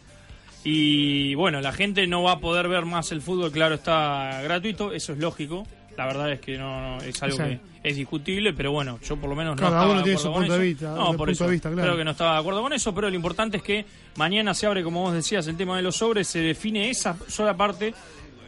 Y 0.62 1.34
bueno, 1.34 1.60
la 1.60 1.72
gente 1.72 2.06
no 2.06 2.22
va 2.22 2.32
a 2.32 2.38
poder 2.38 2.68
ver 2.68 2.84
más 2.84 3.10
el 3.12 3.22
fútbol, 3.22 3.50
claro, 3.50 3.76
está 3.76 4.42
gratuito, 4.42 4.92
eso 4.92 5.12
es 5.14 5.18
lógico. 5.18 5.66
La 5.96 6.06
verdad 6.06 6.30
es 6.32 6.40
que 6.40 6.58
no, 6.58 6.96
no- 6.98 7.02
es 7.02 7.22
algo 7.22 7.38
que 7.38 7.58
es 7.82 7.96
discutible, 7.96 8.52
pero 8.52 8.70
bueno, 8.72 8.98
yo 9.02 9.16
por 9.16 9.30
lo 9.30 9.36
menos 9.36 9.56
no 9.56 9.66
estaba 9.66 9.84
de 9.86 9.92
acuerdo 10.00 10.18
su 10.18 10.24
con 10.24 10.32
punto 10.34 10.52
de 10.52 10.58
eso. 10.58 10.62
vista, 10.62 10.90
No, 10.94 11.06
por 11.06 11.16
punto 11.16 11.30
eso. 11.32 11.44
de 11.46 11.50
vista, 11.52 11.70
claro. 11.70 11.82
Creo 11.88 11.96
que 11.98 12.04
no 12.04 12.10
estaba 12.10 12.32
de 12.34 12.40
acuerdo 12.40 12.62
con 12.62 12.72
eso, 12.72 12.94
pero 12.94 13.08
lo 13.08 13.16
importante 13.16 13.56
es 13.58 13.62
que 13.62 13.86
mañana 14.16 14.52
se 14.54 14.66
abre, 14.66 14.82
como 14.82 15.02
vos 15.02 15.14
decías, 15.14 15.46
el 15.46 15.56
tema 15.56 15.76
de 15.76 15.82
los 15.82 15.96
sobres, 15.96 16.26
se 16.28 16.40
define 16.40 16.90
esa 16.90 17.16
sola 17.28 17.56
parte, 17.56 17.94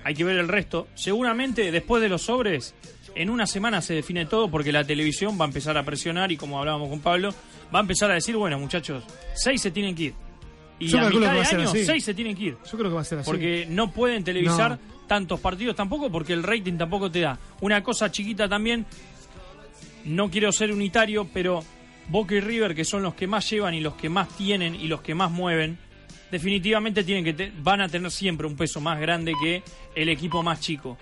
hay 0.05 0.15
que 0.15 0.25
ver 0.25 0.37
el 0.37 0.49
resto. 0.49 0.89
Seguramente 0.95 1.71
después 1.73 2.03
de 2.03 2.09
los 2.09 2.23
sobres, 2.23 2.75
en 3.15 3.31
una 3.31 3.47
semana 3.47 3.81
se 3.81 3.95
define 3.95 4.27
todo 4.27 4.51
porque 4.51 4.71
la 4.73 4.85
televisión 4.85 5.39
va 5.41 5.45
a 5.45 5.49
empezar 5.49 5.77
a 5.79 5.83
presionar 5.85 6.31
y 6.31 6.37
como 6.37 6.59
hablábamos 6.59 6.89
con 6.91 7.01
Pablo, 7.01 7.35
va 7.75 7.79
a 7.79 7.83
empezar 7.83 8.11
a 8.11 8.15
decir, 8.15 8.37
bueno 8.37 8.59
muchachos, 8.59 9.03
seis 9.35 9.61
se 9.63 9.71
tienen 9.71 9.95
que 9.95 10.03
ir. 10.05 10.15
Y 10.81 10.87
Yo 10.87 10.99
a 11.01 11.09
mitad 11.11 11.33
de 11.33 11.41
año, 11.41 11.69
así. 11.69 11.85
seis 11.85 12.05
se 12.05 12.15
tienen 12.15 12.37
que 12.37 12.45
ir. 12.45 12.57
Yo 12.71 12.79
creo 12.79 12.91
que 12.91 12.95
va 12.95 13.01
a 13.01 13.05
ser 13.05 13.19
así. 13.19 13.27
Porque 13.29 13.67
no 13.69 13.91
pueden 13.91 14.23
televisar 14.23 14.79
tantos 15.09 15.41
partidos 15.41 15.75
tampoco 15.75 16.11
porque 16.11 16.33
el 16.35 16.43
rating 16.45 16.75
tampoco 16.75 17.11
te 17.11 17.21
da. 17.21 17.37
Una 17.63 17.83
cosa 17.83 18.11
chiquita 18.13 18.49
también, 18.49 18.87
no 20.05 20.31
quiero 20.31 20.53
ser 20.53 20.73
unitario, 20.73 21.27
pero 21.33 21.65
Boca 22.09 22.35
y 22.35 22.41
River, 22.41 22.75
que 22.75 22.85
son 22.85 23.03
los 23.03 23.15
que 23.15 23.27
más 23.27 23.49
llevan 23.51 23.75
y 23.75 23.81
los 23.81 23.95
que 23.95 24.09
más 24.09 24.29
tienen 24.37 24.75
y 24.75 24.87
los 24.87 25.01
que 25.03 25.15
más 25.15 25.31
mueven, 25.31 25.77
definitivamente 26.31 27.05
tienen 27.05 27.25
que 27.25 27.33
te- 27.33 27.53
van 27.63 27.81
a 27.81 27.89
tener 27.89 28.11
siempre 28.11 28.47
un 28.47 28.57
peso 28.57 28.81
más 28.81 29.01
grande 29.01 29.33
que 29.43 29.63
el 29.95 30.09
equipo 30.09 30.43
más 30.43 30.61
chico. 30.61 30.97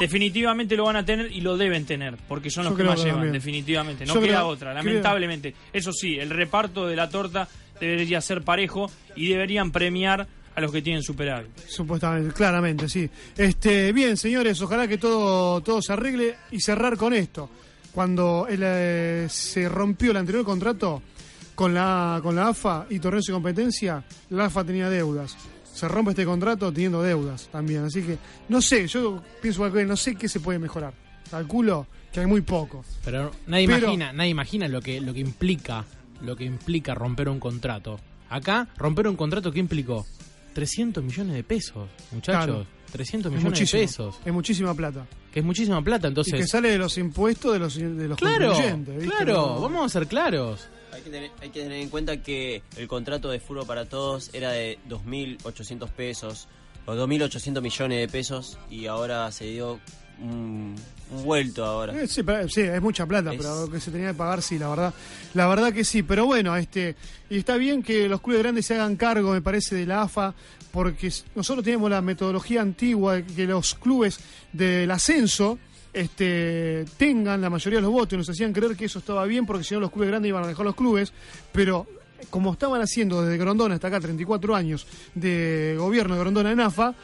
Definitivamente 0.00 0.76
lo 0.76 0.84
van 0.84 0.96
a 0.96 1.04
tener 1.04 1.30
y 1.32 1.40
lo 1.40 1.56
deben 1.56 1.84
tener, 1.84 2.16
porque 2.28 2.50
son 2.50 2.64
Yo 2.64 2.70
los 2.70 2.78
que 2.78 2.84
más 2.84 3.00
que 3.00 3.06
llevan, 3.10 3.32
definitivamente. 3.32 4.06
No 4.06 4.14
Yo 4.14 4.20
queda 4.20 4.36
creo- 4.36 4.46
otra, 4.48 4.70
creo- 4.72 4.84
lamentablemente. 4.84 5.54
Eso 5.72 5.92
sí, 5.92 6.18
el 6.18 6.30
reparto 6.30 6.86
de 6.86 6.94
la 6.96 7.08
torta 7.10 7.48
debería 7.80 8.20
ser 8.20 8.42
parejo 8.42 8.90
y 9.16 9.28
deberían 9.28 9.70
premiar 9.72 10.26
a 10.58 10.60
los 10.60 10.72
que 10.72 10.82
tienen 10.82 11.02
superávit. 11.04 11.50
Supuestamente, 11.68 12.34
claramente, 12.34 12.88
sí. 12.88 13.08
Este, 13.36 13.92
bien, 13.92 14.16
señores, 14.16 14.60
ojalá 14.60 14.88
que 14.88 14.98
todo, 14.98 15.60
todo 15.60 15.80
se 15.80 15.92
arregle 15.92 16.34
y 16.50 16.60
cerrar 16.60 16.96
con 16.96 17.14
esto. 17.14 17.48
Cuando 17.92 18.46
el, 18.48 18.60
eh, 18.64 19.26
se 19.30 19.68
rompió 19.68 20.10
el 20.10 20.16
anterior 20.16 20.44
contrato 20.44 21.00
con 21.54 21.72
la, 21.74 22.18
con 22.22 22.34
la 22.34 22.48
AFA 22.48 22.86
y 22.90 22.98
torneos 22.98 23.26
de 23.26 23.32
competencia, 23.32 24.02
la 24.30 24.46
AFA 24.46 24.64
tenía 24.64 24.90
deudas. 24.90 25.36
Se 25.72 25.86
rompe 25.86 26.10
este 26.10 26.24
contrato 26.24 26.72
teniendo 26.72 27.02
deudas 27.02 27.48
también. 27.52 27.84
Así 27.84 28.02
que, 28.02 28.18
no 28.48 28.60
sé, 28.60 28.88
yo 28.88 29.22
pienso 29.40 29.72
que 29.72 29.84
no 29.84 29.96
sé 29.96 30.16
qué 30.16 30.28
se 30.28 30.40
puede 30.40 30.58
mejorar. 30.58 30.92
Calculo 31.30 31.86
que 32.12 32.18
hay 32.20 32.26
muy 32.26 32.40
poco. 32.40 32.84
Pero 33.04 33.30
nadie 33.46 33.66
Pero- 33.68 33.78
imagina, 33.86 34.12
nadie 34.12 34.30
imagina 34.30 34.66
lo 34.66 34.80
que, 34.80 35.00
lo 35.00 35.14
que 35.14 35.20
implica, 35.20 35.84
lo 36.22 36.34
que 36.34 36.44
implica 36.44 36.94
romper 36.96 37.28
un 37.28 37.38
contrato. 37.38 38.00
Acá, 38.28 38.68
romper 38.76 39.06
un 39.08 39.16
contrato, 39.16 39.52
¿qué 39.52 39.60
implicó? 39.60 40.04
300 40.52 41.04
millones 41.04 41.34
de 41.34 41.44
pesos, 41.44 41.88
muchachos. 42.12 42.44
Claro. 42.44 42.66
300 42.92 43.30
Es 43.32 43.38
millones 43.38 43.70
de 43.72 43.78
pesos. 43.78 44.18
Es 44.24 44.32
muchísima 44.32 44.74
plata. 44.74 45.06
Que 45.32 45.40
es 45.40 45.44
muchísima 45.44 45.82
plata, 45.82 46.08
entonces... 46.08 46.34
y 46.34 46.36
que 46.38 46.46
sale 46.46 46.70
de 46.70 46.78
los 46.78 46.96
impuestos 46.96 47.52
de 47.52 47.58
los, 47.58 47.74
de 47.76 48.08
los 48.08 48.16
Claro, 48.18 48.46
contribuyentes. 48.48 48.96
¿viste? 48.96 49.14
claro, 49.14 49.60
vamos 49.60 49.84
a 49.84 49.88
ser 49.88 50.06
claros. 50.08 50.68
Hay 50.92 51.02
que, 51.02 51.10
tener, 51.10 51.30
hay 51.42 51.50
que 51.50 51.60
tener 51.62 51.80
en 51.80 51.90
cuenta 51.90 52.22
que 52.22 52.62
el 52.76 52.88
contrato 52.88 53.28
de 53.30 53.40
Fútbol 53.40 53.66
para 53.66 53.84
Todos 53.84 54.30
era 54.32 54.50
de 54.52 54.78
2.800 54.88 55.88
pesos 55.90 56.48
o 56.86 56.94
2.800 56.94 57.60
millones 57.60 57.98
de 58.00 58.08
pesos 58.08 58.58
y 58.70 58.86
ahora 58.86 59.30
se 59.30 59.44
dio 59.44 59.78
un, 60.20 60.74
un 61.10 61.24
vuelto 61.24 61.64
ahora. 61.64 62.00
Eh, 62.02 62.06
sí, 62.06 62.22
pero- 62.22 62.48
sí, 62.48 62.60
es 62.60 62.80
mucha 62.82 63.06
plata, 63.06 63.32
Es- 63.32 63.38
pero 63.38 63.66
lo 63.66 63.70
que 63.70 63.80
se 63.80 63.90
tenía 63.90 64.08
que 64.08 64.14
pagar, 64.14 64.42
sí, 64.42 64.58
la 64.58 64.68
verdad. 64.68 64.94
La 65.34 65.46
verdad 65.46 65.72
que 65.72 65.84
sí, 65.84 66.02
pero 66.02 66.26
bueno, 66.26 66.56
este 66.56 66.96
y 67.30 67.38
está 67.38 67.56
bien 67.56 67.82
que 67.82 68.08
los 68.08 68.20
clubes 68.20 68.42
grandes 68.42 68.66
se 68.66 68.74
hagan 68.74 68.96
cargo, 68.96 69.32
me 69.32 69.42
parece, 69.42 69.74
de 69.74 69.86
la 69.86 70.02
AFA, 70.02 70.34
porque 70.72 71.10
nosotros 71.34 71.64
tenemos 71.64 71.90
la 71.90 72.00
metodología 72.02 72.60
antigua 72.62 73.14
de 73.16 73.24
que 73.24 73.46
los 73.46 73.74
clubes 73.74 74.18
del 74.52 74.90
ascenso 74.90 75.58
este, 75.94 76.84
tengan 76.98 77.40
la 77.40 77.50
mayoría 77.50 77.78
de 77.78 77.82
los 77.82 77.90
votos, 77.90 78.16
nos 78.18 78.28
hacían 78.28 78.52
creer 78.52 78.76
que 78.76 78.84
eso 78.84 78.98
estaba 78.98 79.24
bien 79.24 79.46
porque 79.46 79.64
si 79.64 79.74
no 79.74 79.80
los 79.80 79.90
clubes 79.90 80.10
grandes 80.10 80.28
iban 80.28 80.44
a 80.44 80.46
dejar 80.46 80.64
los 80.66 80.74
clubes, 80.76 81.12
pero 81.50 81.86
como 82.30 82.52
estaban 82.52 82.80
haciendo 82.82 83.22
desde 83.22 83.38
Grondona 83.38 83.74
hasta 83.76 83.88
acá 83.88 83.98
34 83.98 84.54
años 84.54 84.86
de 85.14 85.74
gobierno 85.78 86.14
de 86.14 86.20
Grondona 86.20 86.52
en 86.52 86.60
AFA, 86.60 86.94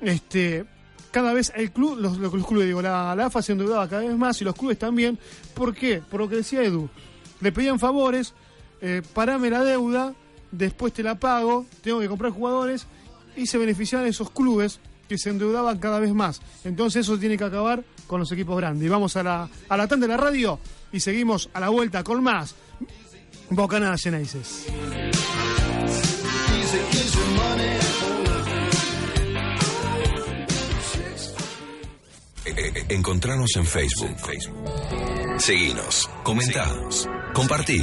este, 0.00 0.64
cada 1.10 1.32
vez 1.32 1.52
el 1.54 1.70
club, 1.72 1.98
los, 1.98 2.18
clubes, 2.46 2.66
digo, 2.66 2.82
la, 2.82 3.14
la 3.14 3.26
AFA 3.26 3.42
se 3.42 3.52
endeudaba 3.52 3.88
cada 3.88 4.02
vez 4.02 4.16
más 4.16 4.40
y 4.40 4.44
los 4.44 4.54
clubes 4.54 4.78
también. 4.78 5.18
¿Por 5.54 5.74
qué? 5.74 6.02
Por 6.08 6.20
lo 6.20 6.28
que 6.28 6.36
decía 6.36 6.62
Edu. 6.62 6.88
Le 7.40 7.52
pedían 7.52 7.78
favores, 7.78 8.34
eh, 8.80 9.02
parame 9.14 9.50
la 9.50 9.64
deuda, 9.64 10.14
después 10.50 10.92
te 10.92 11.02
la 11.02 11.18
pago, 11.18 11.66
tengo 11.82 12.00
que 12.00 12.08
comprar 12.08 12.32
jugadores 12.32 12.86
y 13.36 13.46
se 13.46 13.58
beneficiaban 13.58 14.06
esos 14.06 14.30
clubes 14.30 14.80
que 15.08 15.18
se 15.18 15.30
endeudaban 15.30 15.78
cada 15.78 15.98
vez 16.00 16.12
más. 16.12 16.40
Entonces 16.64 17.02
eso 17.02 17.18
tiene 17.18 17.38
que 17.38 17.44
acabar 17.44 17.82
con 18.06 18.20
los 18.20 18.30
equipos 18.32 18.56
grandes. 18.56 18.90
Vamos 18.90 19.16
a 19.16 19.22
la, 19.22 19.48
a 19.68 19.76
la 19.76 19.86
tanda 19.86 20.06
de 20.06 20.12
la 20.12 20.16
radio 20.18 20.58
y 20.92 21.00
seguimos 21.00 21.48
a 21.52 21.60
la 21.60 21.68
vuelta 21.68 22.02
con 22.04 22.22
más 22.22 22.54
Bocanadas 23.50 24.02
Ceneices. 24.02 24.66
Encontranos 32.88 33.56
en 33.56 33.66
Facebook. 33.66 34.16
Seguinos, 35.38 36.08
comentanos, 36.22 37.08
compartí. 37.34 37.82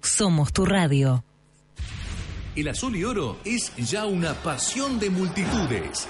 Somos 0.00 0.52
tu 0.52 0.64
radio. 0.64 1.24
El 2.56 2.66
azul 2.68 2.96
y 2.96 3.04
oro 3.04 3.38
es 3.44 3.72
ya 3.76 4.06
una 4.06 4.34
pasión 4.34 4.98
de 4.98 5.10
multitudes. 5.10 6.08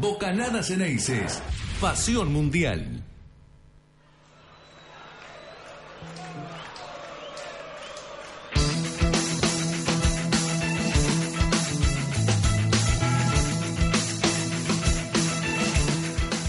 Bocanadas 0.00 0.68
Ceneices, 0.68 1.42
pasión 1.80 2.32
mundial. 2.32 3.02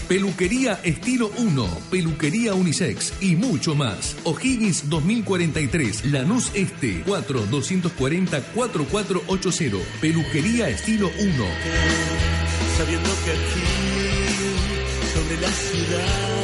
Peluquería 0.08 0.78
Estilo 0.84 1.30
1, 1.38 1.66
Peluquería 1.90 2.54
Unisex 2.54 3.12
y 3.20 3.34
mucho 3.34 3.74
más. 3.74 4.14
O'Higgins 4.22 4.88
2043, 4.88 6.12
Lanús 6.12 6.52
Este, 6.54 7.04
4-240-4480. 7.04 9.80
Peluquería 10.00 10.68
Estilo 10.68 11.10
1. 11.18 12.43
Sabiendo 12.76 13.10
que 13.24 13.30
aquí, 13.30 13.60
de 15.28 15.36
la 15.40 15.48
ciudad, 15.48 16.34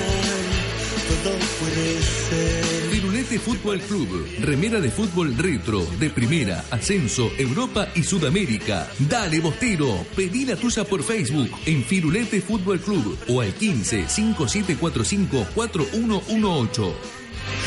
todo 1.09 1.39
puede 1.59 2.03
ser. 2.03 2.91
Firulete 2.91 3.39
Fútbol 3.41 3.81
Club, 3.81 4.29
remera 4.41 4.81
de 4.81 4.91
fútbol 4.91 5.37
retro, 5.37 5.85
de 5.99 6.09
primera, 6.09 6.65
ascenso, 6.71 7.31
Europa 7.37 7.89
y 7.97 8.05
Sudamérica. 8.05 8.89
Dale 9.01 9.41
Bostero, 9.41 10.07
pedí 10.15 10.47
la 10.47 10.55
tuya 10.55 10.85
por 10.85 11.03
Facebook 11.03 11.51
en 11.67 11.85
Firulete 11.85 12.41
Fútbol 12.41 12.81
Club 12.81 13.19
o 13.29 13.41
al 13.41 13.53
15 13.53 14.09
5745 14.09 15.47
4118. 15.55 16.95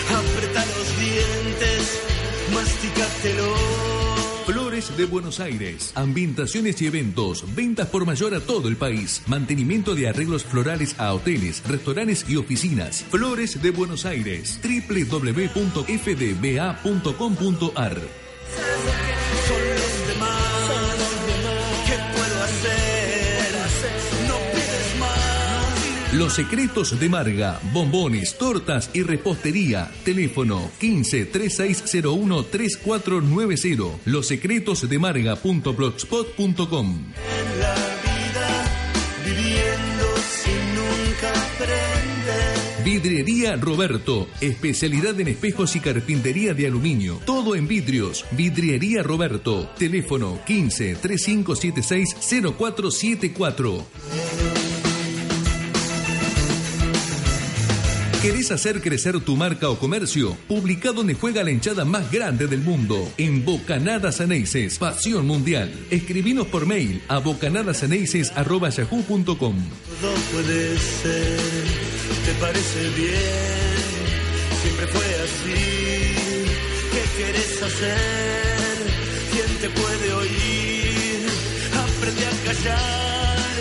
Apreta 0.10 0.65
los 0.65 0.99
dientes, 0.99 2.02
masticátelo. 2.53 3.72
De 4.97 5.05
Buenos 5.05 5.39
Aires. 5.39 5.93
Ambientaciones 5.95 6.81
y 6.81 6.88
eventos. 6.88 7.45
Ventas 7.55 7.88
por 7.88 8.05
mayor 8.05 8.34
a 8.34 8.41
todo 8.41 8.68
el 8.68 8.76
país. 8.76 9.23
Mantenimiento 9.27 9.95
de 9.95 10.10
arreglos 10.10 10.43
florales 10.43 10.99
a 10.99 11.14
hoteles, 11.14 11.64
restaurantes 11.65 12.26
y 12.27 12.35
oficinas. 12.35 13.03
Flores 13.10 13.61
de 13.61 13.72
Buenos 13.72 14.05
Aires. 14.05 14.60
www.fdba.com.ar 14.61 15.53
Los 26.14 26.34
secretos 26.34 26.99
de 26.99 27.10
Marga, 27.10 27.60
bombones, 27.73 28.38
tortas 28.38 28.91
y 28.94 29.02
repostería. 29.02 29.90
Teléfono 30.06 30.69
15 30.80 31.26
3601 31.26 32.44
3490. 32.44 33.98
Los 34.06 34.27
secretos 34.27 34.88
de 34.88 34.99
Marga.blogspot.com. 34.99 37.06
La 37.60 37.76
vida, 38.03 38.64
viviendo 39.26 40.06
sin 40.30 40.76
nunca 40.76 41.34
aprender. 41.48 42.84
Vidriería 42.85 43.56
Roberto, 43.56 44.27
especialidad 44.40 45.19
en 45.19 45.30
espejos 45.30 45.76
y 45.76 45.80
carpintería 45.80 46.53
de 46.53 46.68
aluminio. 46.68 47.22
Todo 47.26 47.56
en 47.56 47.68
vidrios. 47.68 48.23
Vidriería 48.30 49.02
Roberto, 49.02 49.68
teléfono 49.80 50.40
15 50.45 50.94
3576 50.94 52.15
0474. 52.56 54.62
¿Querés 58.23 58.49
hacer 58.51 58.81
crecer 58.81 59.19
tu 59.19 59.35
marca 59.35 59.69
o 59.69 59.77
comercio? 59.77 60.35
Publica 60.47 60.93
donde 60.93 61.13
juega 61.13 61.43
la 61.43 61.51
hinchada 61.51 61.83
más 61.83 62.09
grande 62.09 62.47
del 62.47 62.61
mundo, 62.61 63.11
en 63.17 63.43
Bocanadas 63.43 64.21
Aneises, 64.21 64.77
Pasión 64.77 65.27
Mundial. 65.27 65.69
Escribinos 65.89 66.47
por 66.47 66.65
mail 66.65 67.01
a 67.09 67.17
bocanadasaneises.yahoo.com. 67.17 69.35
Todo 69.35 70.13
puede 70.31 70.79
ser, 70.79 71.37
¿te 72.25 72.33
parece 72.39 72.89
bien? 72.95 73.11
Siempre 74.61 74.87
fue 74.87 75.05
así. 75.25 75.59
¿Qué 76.93 77.03
querés 77.17 77.61
hacer? 77.61 78.77
¿Quién 79.33 79.51
te 79.59 79.69
puede 79.69 80.13
oír? 80.13 81.27
Aprende 81.75 82.25
a 82.25 82.31
callar, 82.45 83.57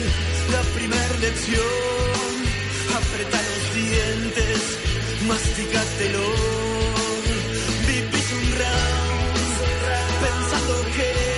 la 0.53 0.63
primer 0.77 1.19
lección. 1.19 2.32
Apreta 2.95 3.39
los 3.43 3.75
dientes, 3.75 4.79
masticátelo. 5.27 6.25
Vivís 7.87 8.33
un 8.33 8.53
round, 8.59 9.41
pensando 10.21 10.75
que 10.97 11.33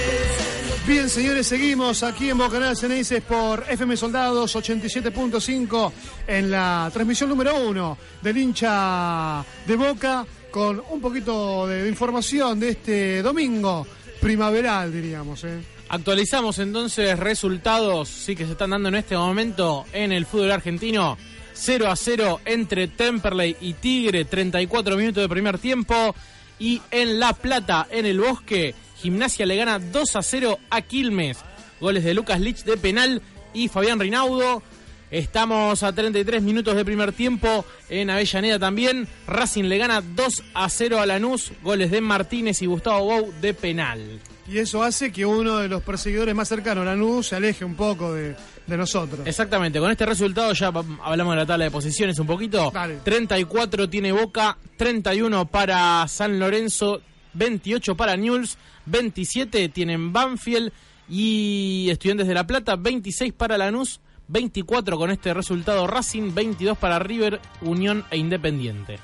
Bien, 0.86 1.08
señores, 1.08 1.46
seguimos 1.46 2.02
aquí 2.02 2.28
en 2.28 2.38
Bocanal 2.38 2.76
Ceneices 2.76 3.22
por 3.22 3.64
FM 3.68 3.96
Soldados 3.96 4.54
87.5 4.54 5.92
en 6.26 6.50
la 6.50 6.90
transmisión 6.92 7.30
número 7.30 7.56
uno 7.56 7.96
del 8.20 8.36
hincha 8.36 9.44
de 9.66 9.76
Boca 9.76 10.26
con 10.50 10.82
un 10.90 11.00
poquito 11.00 11.66
de, 11.66 11.84
de 11.84 11.88
información 11.88 12.60
de 12.60 12.68
este 12.68 13.22
domingo 13.22 13.86
primaveral, 14.20 14.92
diríamos. 14.92 15.44
¿eh? 15.44 15.62
Actualizamos 15.88 16.58
entonces 16.58 17.18
resultados, 17.18 18.08
sí 18.08 18.34
que 18.34 18.46
se 18.46 18.52
están 18.52 18.70
dando 18.70 18.88
en 18.88 18.96
este 18.96 19.16
momento 19.16 19.84
en 19.92 20.12
el 20.12 20.26
fútbol 20.26 20.52
argentino. 20.52 21.16
0 21.54 21.90
a 21.90 21.96
0 21.96 22.40
entre 22.44 22.88
Temperley 22.88 23.56
y 23.60 23.74
Tigre, 23.74 24.24
34 24.24 24.96
minutos 24.96 25.22
de 25.22 25.28
primer 25.28 25.58
tiempo. 25.58 26.14
Y 26.58 26.82
en 26.90 27.18
La 27.18 27.32
Plata, 27.32 27.86
en 27.90 28.06
el 28.06 28.20
Bosque, 28.20 28.74
Gimnasia 28.96 29.46
le 29.46 29.56
gana 29.56 29.78
2 29.78 30.16
a 30.16 30.22
0 30.22 30.58
a 30.70 30.82
Quilmes. 30.82 31.38
Goles 31.80 32.04
de 32.04 32.14
Lucas 32.14 32.40
Lich 32.40 32.64
de 32.64 32.76
penal 32.76 33.22
y 33.52 33.68
Fabián 33.68 34.00
Rinaudo. 34.00 34.62
Estamos 35.10 35.82
a 35.82 35.92
33 35.92 36.42
minutos 36.42 36.74
de 36.74 36.84
primer 36.84 37.12
tiempo 37.12 37.64
en 37.88 38.10
Avellaneda 38.10 38.58
también. 38.58 39.06
Racing 39.26 39.64
le 39.64 39.78
gana 39.78 40.00
2 40.00 40.42
a 40.54 40.68
0 40.68 41.00
a 41.00 41.06
Lanús. 41.06 41.52
Goles 41.62 41.90
de 41.90 42.00
Martínez 42.00 42.62
y 42.62 42.66
Gustavo 42.66 43.04
Bou 43.04 43.32
de 43.40 43.54
penal. 43.54 44.20
Y 44.48 44.58
eso 44.58 44.82
hace 44.82 45.12
que 45.12 45.24
uno 45.24 45.58
de 45.58 45.68
los 45.68 45.82
perseguidores 45.82 46.34
más 46.34 46.48
cercanos, 46.48 46.84
Lanús, 46.84 47.28
se 47.28 47.36
aleje 47.36 47.64
un 47.64 47.76
poco 47.76 48.12
de, 48.12 48.34
de 48.66 48.76
nosotros. 48.76 49.26
Exactamente, 49.26 49.78
con 49.78 49.90
este 49.90 50.06
resultado 50.06 50.52
ya 50.52 50.68
hablamos 50.68 51.34
de 51.34 51.36
la 51.36 51.46
tabla 51.46 51.64
de 51.64 51.70
posiciones 51.70 52.18
un 52.18 52.26
poquito. 52.26 52.72
34 53.02 53.88
tiene 53.88 54.12
Boca, 54.12 54.56
31 54.76 55.46
para 55.46 56.06
San 56.08 56.38
Lorenzo, 56.38 57.00
28 57.34 57.96
para 57.96 58.16
Newell's, 58.16 58.56
27 58.86 59.68
tienen 59.68 60.12
Banfield 60.12 60.72
y 61.08 61.88
Estudiantes 61.90 62.26
de 62.26 62.34
La 62.34 62.46
Plata, 62.46 62.76
26 62.76 63.32
para 63.32 63.58
Lanús, 63.58 64.00
24 64.28 64.96
con 64.96 65.10
este 65.10 65.34
resultado 65.34 65.86
Racing, 65.86 66.34
22 66.34 66.78
para 66.78 66.98
River, 66.98 67.40
Unión 67.60 68.04
e 68.10 68.16
Independiente. 68.16 68.98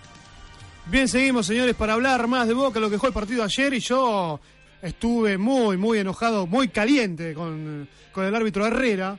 Bien, 0.86 1.06
seguimos, 1.06 1.46
señores, 1.46 1.74
para 1.76 1.92
hablar 1.92 2.26
más 2.26 2.48
de 2.48 2.54
Boca, 2.54 2.80
lo 2.80 2.88
que 2.88 2.94
dejó 2.96 3.06
el 3.06 3.12
partido 3.12 3.44
ayer. 3.44 3.74
Y 3.74 3.80
yo 3.80 4.40
estuve 4.82 5.38
muy, 5.38 5.76
muy 5.76 5.98
enojado, 5.98 6.46
muy 6.46 6.68
caliente 6.68 7.34
con, 7.34 7.88
con 8.12 8.24
el 8.24 8.34
árbitro 8.34 8.66
Herrera. 8.66 9.18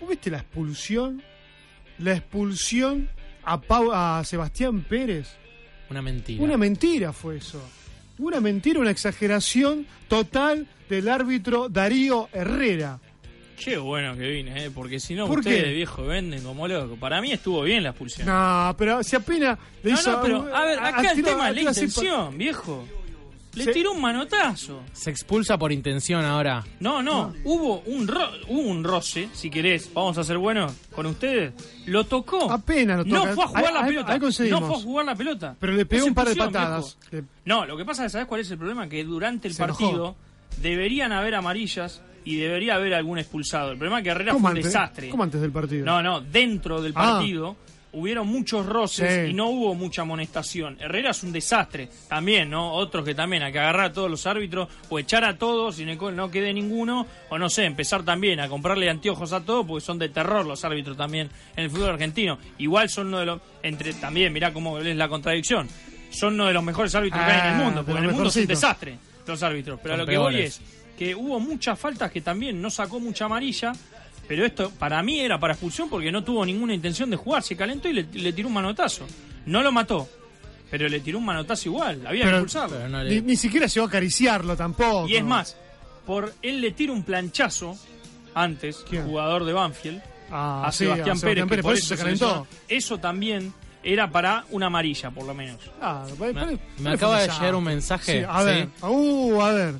¿Vos 0.00 0.08
¿Viste 0.10 0.30
la 0.30 0.38
expulsión? 0.38 1.22
La 1.98 2.12
expulsión 2.14 3.08
a, 3.44 3.60
Pau- 3.60 3.92
a 3.92 4.22
Sebastián 4.24 4.82
Pérez. 4.82 5.28
Una 5.90 6.02
mentira. 6.02 6.42
Una 6.42 6.56
mentira 6.56 7.12
fue 7.12 7.38
eso. 7.38 7.60
Una 8.18 8.40
mentira, 8.40 8.80
una 8.80 8.90
exageración 8.90 9.86
total 10.08 10.66
del 10.88 11.08
árbitro 11.08 11.68
Darío 11.68 12.28
Herrera. 12.32 12.98
Qué 13.62 13.76
bueno 13.76 14.16
que 14.16 14.28
vine, 14.28 14.66
¿eh? 14.66 14.70
porque 14.72 15.00
si 15.00 15.14
no, 15.14 15.26
¿Por 15.26 15.40
ustedes, 15.40 15.64
qué? 15.64 15.72
viejo, 15.72 16.04
venden 16.04 16.42
como 16.44 16.68
loco. 16.68 16.94
Para 16.96 17.20
mí 17.20 17.32
estuvo 17.32 17.62
bien 17.62 17.82
la 17.82 17.88
expulsión. 17.90 18.26
No, 18.28 18.74
pero 18.78 19.02
si 19.02 19.16
apenas 19.16 19.58
le 19.82 19.90
No, 19.92 19.98
hizo. 19.98 20.12
no, 20.12 20.22
pero 20.22 20.54
a 20.54 20.64
ver, 20.64 20.78
acá 20.78 21.10
el 21.10 21.16
tiró- 21.16 21.28
tema 21.30 21.48
es 21.48 21.54
la 21.56 21.60
intención, 21.62 22.38
viejo. 22.38 22.86
Le 23.58 23.64
Se- 23.64 23.72
tiró 23.72 23.92
un 23.92 24.00
manotazo. 24.00 24.82
Se 24.92 25.10
expulsa 25.10 25.58
por 25.58 25.72
intención 25.72 26.24
ahora. 26.24 26.64
No, 26.80 27.02
no, 27.02 27.34
hubo 27.44 27.80
un 27.80 28.06
ro- 28.08 28.30
hubo 28.48 28.60
un 28.60 28.84
roce, 28.84 29.28
si 29.32 29.50
querés, 29.50 29.92
vamos 29.92 30.16
a 30.18 30.24
ser 30.24 30.38
buenos 30.38 30.72
con 30.94 31.06
ustedes. 31.06 31.52
Lo 31.86 32.04
tocó. 32.04 32.50
Apenas 32.50 32.98
lo 32.98 33.04
No 33.04 33.20
toca. 33.22 33.34
fue 33.34 33.44
a 33.44 33.46
jugar 33.48 33.64
Ahí- 33.66 33.72
la 33.74 33.80
ahí- 33.80 33.86
pelota. 33.88 34.12
ahí 34.12 34.50
no 34.50 34.60
fue 34.62 34.76
a 34.76 34.80
jugar 34.80 35.06
la 35.06 35.14
pelota. 35.16 35.56
Pero 35.58 35.72
le 35.74 35.84
pegó 35.86 36.06
un 36.06 36.14
par 36.14 36.28
de 36.28 36.36
patadas. 36.36 36.96
No, 37.44 37.66
lo 37.66 37.76
que 37.76 37.84
pasa 37.84 38.06
es, 38.06 38.12
¿sabes 38.12 38.26
cuál 38.26 38.40
es 38.40 38.50
el 38.50 38.58
problema? 38.58 38.88
Que 38.88 39.04
durante 39.04 39.48
el 39.48 39.54
Se 39.54 39.62
enojó. 39.64 39.78
partido 39.84 40.16
deberían 40.62 41.12
haber 41.12 41.34
amarillas 41.34 42.00
y 42.24 42.36
debería 42.36 42.74
haber 42.74 42.94
algún 42.94 43.18
expulsado. 43.18 43.72
El 43.72 43.78
problema 43.78 43.98
es 43.98 44.04
que 44.04 44.10
Herrera 44.10 44.32
¿Cómo 44.32 44.42
fue 44.48 44.50
un 44.52 44.56
antes? 44.58 44.72
desastre. 44.72 45.08
¿Cómo 45.08 45.22
antes 45.22 45.40
del 45.40 45.50
partido? 45.52 45.84
No, 45.86 46.02
no, 46.02 46.20
dentro 46.20 46.80
del 46.82 46.92
Ah. 46.94 47.18
Hubieron 47.98 48.26
muchos 48.26 48.64
roces 48.66 49.24
Sí. 49.24 49.30
y 49.30 49.34
no 49.34 49.48
hubo 49.48 49.74
mucha 49.74 50.02
amonestación. 50.02 50.76
Herrera 50.80 51.10
es 51.10 51.22
un 51.22 51.32
desastre 51.32 51.88
también, 52.08 52.50
¿no? 52.50 52.72
Otros 52.72 53.04
que 53.04 53.14
también 53.14 53.42
hay 53.42 53.52
que 53.52 53.58
agarrar 53.58 53.86
a 53.86 53.92
todos 53.92 54.10
los 54.10 54.26
árbitros 54.26 54.68
o 54.88 54.98
echar 54.98 55.24
a 55.24 55.36
todos 55.36 55.78
y 55.80 55.84
no 55.84 56.10
no 56.10 56.30
quede 56.30 56.52
ninguno, 56.52 57.06
o 57.30 57.38
no 57.38 57.48
sé, 57.50 57.64
empezar 57.64 58.04
también 58.04 58.40
a 58.40 58.48
comprarle 58.48 58.88
anteojos 58.88 59.32
a 59.32 59.40
todos 59.44 59.66
porque 59.66 59.84
son 59.84 59.98
de 59.98 60.08
terror 60.08 60.46
los 60.46 60.64
árbitros 60.64 60.96
también 60.96 61.28
en 61.56 61.64
el 61.64 61.70
fútbol 61.70 61.90
argentino. 61.90 62.38
Igual 62.58 62.88
son 62.88 63.08
uno 63.08 63.18
de 63.20 63.26
los, 63.26 63.40
entre 63.62 63.92
también, 63.94 64.32
mirá 64.32 64.52
cómo 64.52 64.78
es 64.78 64.96
la 64.96 65.08
contradicción, 65.08 65.68
son 66.10 66.34
uno 66.34 66.46
de 66.46 66.52
los 66.54 66.62
mejores 66.64 66.94
árbitros 66.94 67.22
que 67.24 67.30
hay 67.30 67.40
en 67.40 67.46
el 67.46 67.60
Ah, 67.60 67.64
mundo, 67.64 67.84
porque 67.84 67.98
en 67.98 68.04
el 68.06 68.12
mundo 68.12 68.28
es 68.30 68.36
un 68.36 68.46
desastre 68.46 68.98
los 69.26 69.42
árbitros. 69.42 69.78
Pero 69.82 69.94
a 69.94 69.96
Son 69.98 70.06
lo 70.06 70.10
que 70.10 70.16
voy 70.18 70.40
es 70.40 70.60
que 70.96 71.14
hubo 71.14 71.38
muchas 71.38 71.78
faltas 71.78 72.10
que 72.10 72.20
también 72.22 72.60
no 72.62 72.70
sacó 72.70 72.98
mucha 72.98 73.26
amarilla. 73.26 73.72
Pero 74.28 74.44
esto 74.44 74.70
para 74.78 75.02
mí 75.02 75.20
era 75.20 75.40
para 75.40 75.54
expulsión 75.54 75.88
porque 75.88 76.12
no 76.12 76.22
tuvo 76.22 76.44
ninguna 76.44 76.74
intención 76.74 77.08
de 77.10 77.16
jugar. 77.16 77.42
Se 77.42 77.56
calentó 77.56 77.88
y 77.88 77.94
le, 77.94 78.02
le 78.12 78.32
tiró 78.32 78.48
un 78.48 78.54
manotazo. 78.54 79.06
No 79.46 79.62
lo 79.62 79.72
mató, 79.72 80.06
pero 80.70 80.86
le 80.88 81.00
tiró 81.00 81.16
un 81.18 81.24
manotazo 81.24 81.68
igual. 81.70 82.06
Había 82.06 82.24
que 82.24 82.30
Pero- 82.30 82.36
expulsarlo. 82.42 83.04
Ni, 83.04 83.20
ni 83.22 83.36
siquiera 83.36 83.66
llegó 83.66 83.86
a 83.86 83.88
acariciarlo 83.88 84.54
tampoco. 84.56 85.08
Y 85.08 85.16
es 85.16 85.24
más, 85.24 85.56
por 86.06 86.34
él 86.42 86.60
le 86.60 86.72
tira 86.72 86.92
un 86.92 87.02
planchazo 87.02 87.76
antes, 88.34 88.84
jugador 89.04 89.44
de 89.44 89.52
Banfield, 89.54 90.02
Ah, 90.30 90.64
a 90.66 90.72
sí, 90.72 90.84
Sebastián 90.84 91.16
a 91.16 91.16
Sebastián 91.16 91.20
Pérez, 91.20 91.44
que 91.44 91.48
Pérez, 91.48 91.62
por 91.62 91.74
eso 91.74 91.86
se 91.86 91.96
calentó. 91.96 92.46
Eso 92.68 92.98
también 92.98 93.54
era 93.82 94.10
para 94.10 94.44
una 94.50 94.66
amarilla, 94.66 95.10
por 95.10 95.24
lo 95.24 95.32
menos. 95.32 95.58
Ah, 95.80 96.04
Me, 96.18 96.58
me 96.78 96.90
acaba 96.90 97.22
de 97.22 97.28
llegar 97.28 97.54
un 97.54 97.64
mensaje. 97.64 98.20
Sí, 98.20 98.26
a 98.28 98.42
ver, 98.42 98.66
¿sí? 98.66 98.84
uh, 98.86 99.40
a 99.40 99.52
ver. 99.52 99.74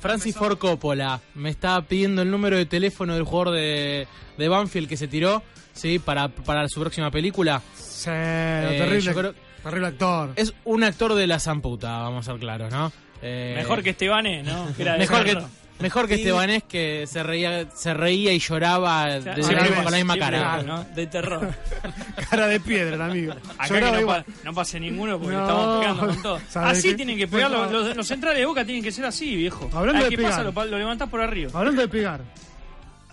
Francis 0.00 0.34
Ford 0.36 0.58
Coppola 0.58 1.20
me 1.34 1.50
está 1.50 1.80
pidiendo 1.82 2.22
el 2.22 2.30
número 2.30 2.56
de 2.56 2.66
teléfono 2.66 3.14
del 3.14 3.24
jugador 3.24 3.54
de, 3.54 4.08
de 4.38 4.48
Banfield 4.48 4.88
que 4.88 4.96
se 4.96 5.06
tiró, 5.08 5.42
sí, 5.72 5.98
para, 5.98 6.28
para 6.28 6.66
su 6.68 6.80
próxima 6.80 7.10
película. 7.10 7.62
Sí, 7.74 8.08
Eh, 8.12 8.76
terrible, 8.78 9.00
yo 9.02 9.14
creo- 9.14 9.34
terrible 9.62 9.86
actor. 9.88 10.30
Es 10.36 10.54
un 10.64 10.82
actor 10.84 11.14
de 11.14 11.26
la 11.26 11.38
zamputa, 11.38 11.98
vamos 11.98 12.26
a 12.26 12.32
ser 12.32 12.40
claros, 12.40 12.72
¿no? 12.72 12.90
Eh, 13.22 13.52
Mejor 13.56 13.82
que 13.82 13.90
Estebané, 13.90 14.42
¿no? 14.42 14.74
Que 14.74 14.82
era 14.82 14.94
de 14.94 15.00
mejor 15.00 15.24
que. 15.24 15.36
Mejor 15.80 16.06
que 16.08 16.14
Sí. 16.16 16.20
Estebanés 16.22 16.62
que 16.64 17.06
se 17.06 17.22
reía 17.22 17.66
se 17.74 17.94
reía 17.94 18.32
y 18.32 18.38
lloraba 18.38 19.06
de- 19.20 19.42
Siempre 19.42 19.68
con 19.74 19.84
la 19.84 19.96
misma 19.96 20.14
siempre 20.14 20.18
cara. 20.18 20.38
igual, 20.38 20.66
¿no? 20.66 20.84
De 20.94 21.06
terror. 21.06 21.54
Cara 22.30 22.46
de 22.46 22.60
piedra, 22.60 22.94
el 22.96 23.02
amigo. 23.02 23.32
Acá 23.58 23.68
Lloraba 23.68 23.86
que 23.86 23.92
no, 23.96 24.00
igual. 24.00 24.24
pa- 24.24 24.32
no 24.44 24.54
pase 24.54 24.78
ninguno 24.80 25.18
porque 25.18 25.34
No, 25.36 25.42
estamos 25.42 25.80
pegando 25.80 26.06
con 26.06 26.22
todo. 26.22 26.40
¿sabe 26.48 26.70
Así 26.70 26.88
qué? 26.90 26.94
tienen 26.94 27.18
que 27.18 27.26
pegar 27.28 27.50
los, 27.50 27.70
los- 27.72 27.96
los 27.96 28.06
centrales 28.06 28.38
de 28.38 28.46
boca, 28.46 28.64
tienen 28.64 28.82
que 28.84 28.92
ser 28.92 29.04
así, 29.04 29.34
viejo. 29.36 29.68
Hablando 29.72 30.04
Al 30.04 30.10
de 30.10 30.16
que 30.16 30.22
pasa 30.22 30.36
pegar. 30.38 30.46
lo, 30.46 30.52
pa- 30.52 30.64
lo 30.66 30.78
levantás 30.78 31.08
por 31.08 31.20
arriba. 31.20 31.50
Hablando 31.54 31.80
de 31.82 31.88
pegar, 31.88 32.20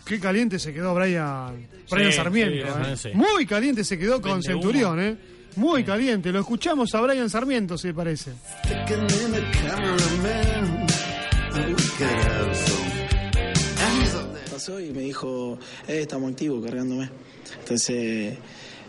qué 0.05 0.19
caliente 0.19 0.59
se 0.59 0.73
quedó 0.73 0.93
Brian, 0.93 1.67
Brian 1.89 2.11
Sí, 2.11 2.17
Sarmiento. 2.17 2.67
sí, 2.67 2.91
eh. 2.91 2.97
sí. 2.97 3.09
Muy 3.13 3.45
caliente 3.45 3.83
se 3.83 3.97
quedó 3.97 4.21
con 4.21 4.33
Vende 4.39 4.53
humo. 4.53 4.61
Centurión, 4.63 4.99
¿eh? 5.01 5.17
Muy 5.55 5.83
caliente. 5.83 6.31
Lo 6.31 6.39
escuchamos 6.41 6.93
a 6.93 7.01
Brian 7.01 7.29
Sarmiento, 7.29 7.77
si 7.79 7.91
parece. 7.91 8.29
In 8.29 9.31
the 9.31 9.43
cameraman, 9.67 10.86
pasó 14.51 14.79
y 14.79 14.91
me 14.91 15.01
dijo, 15.01 15.57
eh, 15.87 16.01
estamos 16.01 16.31
activos 16.31 16.63
cargándome. 16.63 17.09
Entonces, 17.59 18.37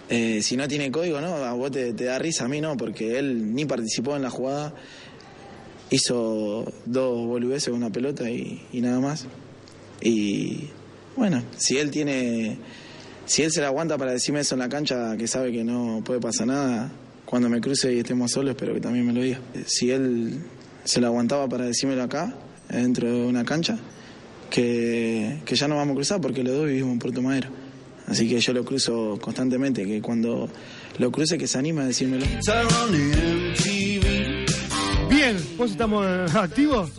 eh, 0.09 0.41
si 0.43 0.57
no 0.57 0.67
tiene 0.69 0.91
código, 0.91 1.21
no, 1.21 1.37
a 1.37 1.53
vos 1.53 1.71
te, 1.71 1.93
te 1.93 2.05
da 2.05 2.19
risa, 2.19 2.45
a 2.45 2.49
mí 2.49 2.61
no, 2.61 2.77
porque 2.77 3.19
él 3.19 3.55
ni 3.55 3.65
participó 3.65 4.17
en 4.17 4.23
la 4.23 4.31
jugada, 4.31 4.75
hizo 5.91 6.73
dos 6.87 7.27
boludeces 7.27 7.69
una 7.69 7.91
pelota 7.91 8.31
y, 8.31 8.63
y 8.73 8.81
nada 8.81 9.01
más. 9.01 9.27
Y 10.01 10.69
bueno, 11.17 11.43
si 11.57 11.79
él 11.79 11.91
tiene, 11.91 12.59
si 13.27 13.43
él 13.43 13.51
se 13.51 13.61
la 13.61 13.69
aguanta 13.69 13.99
para 13.99 14.13
decirme 14.13 14.41
eso 14.41 14.55
en 14.55 14.61
la 14.61 14.69
cancha, 14.69 15.17
que 15.17 15.27
sabe 15.27 15.53
que 15.53 15.65
no 15.65 16.03
puede 16.05 16.21
pasar 16.21 16.47
nada, 16.47 16.93
cuando 17.25 17.49
me 17.49 17.61
cruce 17.61 17.93
y 17.93 17.99
estemos 17.99 18.33
solos, 18.33 18.51
espero 18.51 18.75
que 18.75 18.81
también 18.81 19.07
me 19.07 19.13
lo 19.13 19.21
diga. 19.21 19.41
Si 19.67 19.91
él 19.91 20.43
se 20.85 21.01
la 21.01 21.09
aguantaba 21.09 21.47
para 21.49 21.67
decírmelo 21.67 22.03
acá, 22.03 22.35
dentro 22.69 23.11
de 23.11 23.27
una 23.27 23.45
cancha, 23.45 23.79
que, 24.51 25.41
que 25.45 25.57
ya 25.57 25.69
no 25.69 25.77
vamos 25.77 25.93
a 25.93 25.97
cruzar 25.97 26.21
porque 26.21 26.43
los 26.43 26.55
dos 26.55 26.67
vivimos 26.67 26.93
en 26.93 26.99
Puerto 26.99 27.23
Madero. 27.23 27.49
Así 28.07 28.29
que 28.29 28.41
yo 28.41 28.53
lo 28.55 28.65
cruzo 28.65 29.19
constantemente, 29.21 29.85
que 29.85 30.01
cuando 30.01 30.49
lo 30.99 31.13
cruce 31.13 31.37
que 31.37 31.47
se 31.47 31.59
anime 31.59 31.83
a 31.83 31.87
decírmelo. 31.87 32.25
Bien, 35.11 35.37
¿vos 35.57 35.71
estamos 35.71 36.07
activos? 36.35 36.91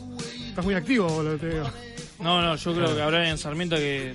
Estás 0.49 0.65
muy 0.65 0.75
activo, 0.75 1.07
boludo, 1.07 1.37
te 1.37 1.49
digo. 1.49 1.88
No, 2.19 2.41
no, 2.41 2.55
yo 2.57 2.73
creo 2.75 2.93
que 2.95 3.01
habrá 3.01 3.29
en 3.29 3.37
Sarmiento 3.37 3.77
que 3.77 4.13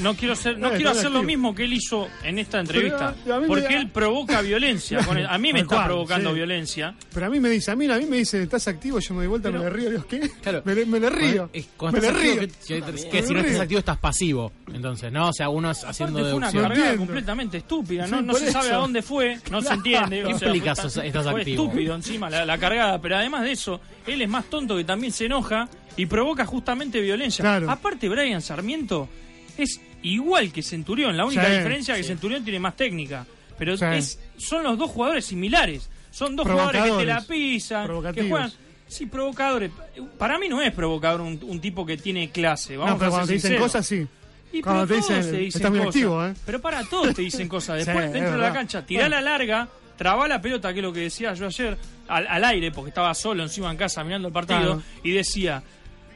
no 0.00 0.14
quiero 0.14 0.36
ser, 0.36 0.56
no 0.56 0.68
Eh, 0.68 0.76
quiero 0.76 0.90
hacer 0.90 1.10
lo 1.10 1.22
mismo 1.22 1.52
que 1.54 1.64
él 1.64 1.72
hizo 1.72 2.08
en 2.22 2.38
esta 2.38 2.60
entrevista, 2.60 3.14
porque 3.48 3.74
él 3.76 3.88
provoca 3.90 4.40
violencia. 4.40 4.98
con 5.06 5.18
el- 5.18 5.26
a 5.26 5.36
mí 5.36 5.52
me 5.52 5.60
está 5.60 5.84
provocando 5.86 6.30
sí. 6.30 6.36
violencia. 6.36 6.94
Pero 7.12 7.26
a 7.26 7.28
mí 7.28 7.40
me 7.40 7.48
dice, 7.50 7.72
a 7.72 7.76
mí, 7.76 7.86
a 7.90 7.98
mí 7.98 8.06
me 8.06 8.18
dice, 8.18 8.40
¿estás 8.42 8.68
activo? 8.68 9.00
Yo 9.00 9.14
me 9.14 9.20
doy 9.20 9.26
vuelta, 9.26 9.50
me 9.50 9.58
le 9.58 9.70
río, 9.70 9.90
digo, 9.90 10.06
¿qué? 10.06 10.20
Me, 10.64 10.74
le- 10.74 10.86
me 10.86 11.00
le 11.00 11.10
río. 11.10 11.50
Es- 11.52 11.68
cuando 11.76 12.00
me 12.00 12.02
le 12.02 12.08
estás 12.08 12.22
río. 12.22 12.32
activo, 12.42 12.56
que, 12.86 12.92
que- 12.92 13.08
que 13.10 13.20
Me 13.22 13.26
si 13.28 13.34
no 13.34 13.40
estás 13.40 13.60
activo 13.60 13.78
estás 13.80 13.98
pasivo. 13.98 14.52
Entonces, 14.72 15.10
¿no? 15.12 15.28
O 15.28 15.32
sea, 15.32 15.48
uno 15.48 15.70
es 15.72 15.82
haciendo 15.84 16.18
Aparte 16.18 16.30
fue 16.30 16.38
una 16.38 16.46
deducción. 16.52 16.72
cargada 16.76 16.96
completamente 16.96 17.56
estúpida, 17.58 18.06
no, 18.06 18.18
Sí, 18.18 18.24
no 18.26 18.32
por 18.32 18.40
se 18.40 18.52
sabe 18.52 18.66
eso. 18.68 18.76
a 18.76 18.80
dónde 18.80 19.02
fue, 19.02 19.38
no 19.50 19.60
se 19.60 19.74
entiende. 19.74 20.22
¿Qué 20.22 20.34
o 20.34 20.38
sea, 20.38 20.48
implica 20.48 20.74
fue, 20.76 20.84
sos- 20.90 21.04
estás 21.04 21.28
fue 21.28 21.40
activo? 21.40 21.64
estúpido 21.64 21.94
encima 21.96 22.30
la, 22.30 22.44
la 22.44 22.58
cargada, 22.58 23.00
pero 23.00 23.16
además 23.16 23.42
de 23.42 23.52
eso, 23.52 23.80
él 24.06 24.22
es 24.22 24.28
más 24.28 24.44
tonto 24.46 24.76
que 24.76 24.84
también 24.84 25.12
se 25.12 25.26
enoja 25.26 25.68
y 25.96 26.06
provoca 26.06 26.44
justamente 26.46 27.00
violencia. 27.00 27.42
Claro. 27.42 27.70
Aparte, 27.70 28.08
Brian 28.08 28.40
Sarmiento 28.42 29.08
es 29.58 29.80
igual 30.02 30.52
que 30.52 30.62
Centurión, 30.62 31.16
la 31.16 31.24
única 31.26 31.44
Sí, 31.46 31.52
diferencia 31.56 31.94
es 31.94 31.98
que 31.98 32.02
sí. 32.04 32.08
Centurión 32.08 32.42
tiene 32.44 32.58
más 32.60 32.76
técnica, 32.76 33.26
pero 33.58 33.76
Sí. 33.76 33.84
es, 33.92 34.18
son 34.38 34.62
los 34.64 34.78
dos 34.78 34.90
jugadores 34.90 35.24
similares, 35.26 35.90
son 36.10 36.36
dos 36.36 36.46
jugadores 36.48 36.82
que 36.84 36.90
te 36.98 37.04
la 37.04 37.20
pisan, 37.22 37.88
que 38.14 38.28
juegan... 38.28 38.52
Sí, 38.88 39.06
provocadores. 39.06 39.70
Para 40.18 40.36
mí 40.36 40.48
no 40.48 40.60
es 40.60 40.72
provocador 40.72 41.20
un, 41.20 41.38
un 41.44 41.60
tipo 41.60 41.86
que 41.86 41.96
tiene 41.96 42.30
clase. 42.30 42.76
Vamos 42.76 42.94
No, 42.94 42.98
pero 42.98 43.08
a 43.08 43.12
cuando 43.12 43.26
te 43.28 43.34
dicen 43.34 43.56
cosas, 43.56 43.86
sí. 43.86 44.04
Y 44.52 44.60
Cuando 44.62 44.84
pero 44.84 45.00
te 45.00 45.06
todos 45.06 45.16
dicen, 45.16 45.32
te 45.32 45.38
dicen 45.38 45.58
estás 45.60 45.70
muy 45.70 45.78
cosas. 45.78 45.94
activo, 45.94 46.26
¿eh? 46.26 46.34
Pero 46.44 46.60
para 46.60 46.84
todos 46.84 47.14
te 47.14 47.22
dicen 47.22 47.46
cosas. 47.48 47.76
Después, 47.86 48.06
Sí, 48.06 48.12
dentro 48.14 48.32
de 48.32 48.38
la 48.38 48.52
cancha, 48.52 48.84
tirá 48.84 49.02
Bueno. 49.02 49.14
la 49.14 49.22
larga, 49.22 49.68
trabá 49.96 50.26
la 50.26 50.42
pelota, 50.42 50.72
que 50.72 50.80
es 50.80 50.82
lo 50.84 50.92
que 50.92 51.00
decía 51.02 51.32
yo 51.34 51.46
ayer, 51.46 51.78
al, 52.08 52.26
al 52.26 52.44
aire, 52.46 52.72
porque 52.72 52.88
estaba 52.88 53.14
solo 53.14 53.44
encima 53.44 53.70
en 53.70 53.76
casa 53.76 54.02
mirando 54.02 54.26
el 54.26 54.34
partido, 54.34 54.58
Claro. 54.60 54.82
y 55.04 55.12
decía, 55.12 55.62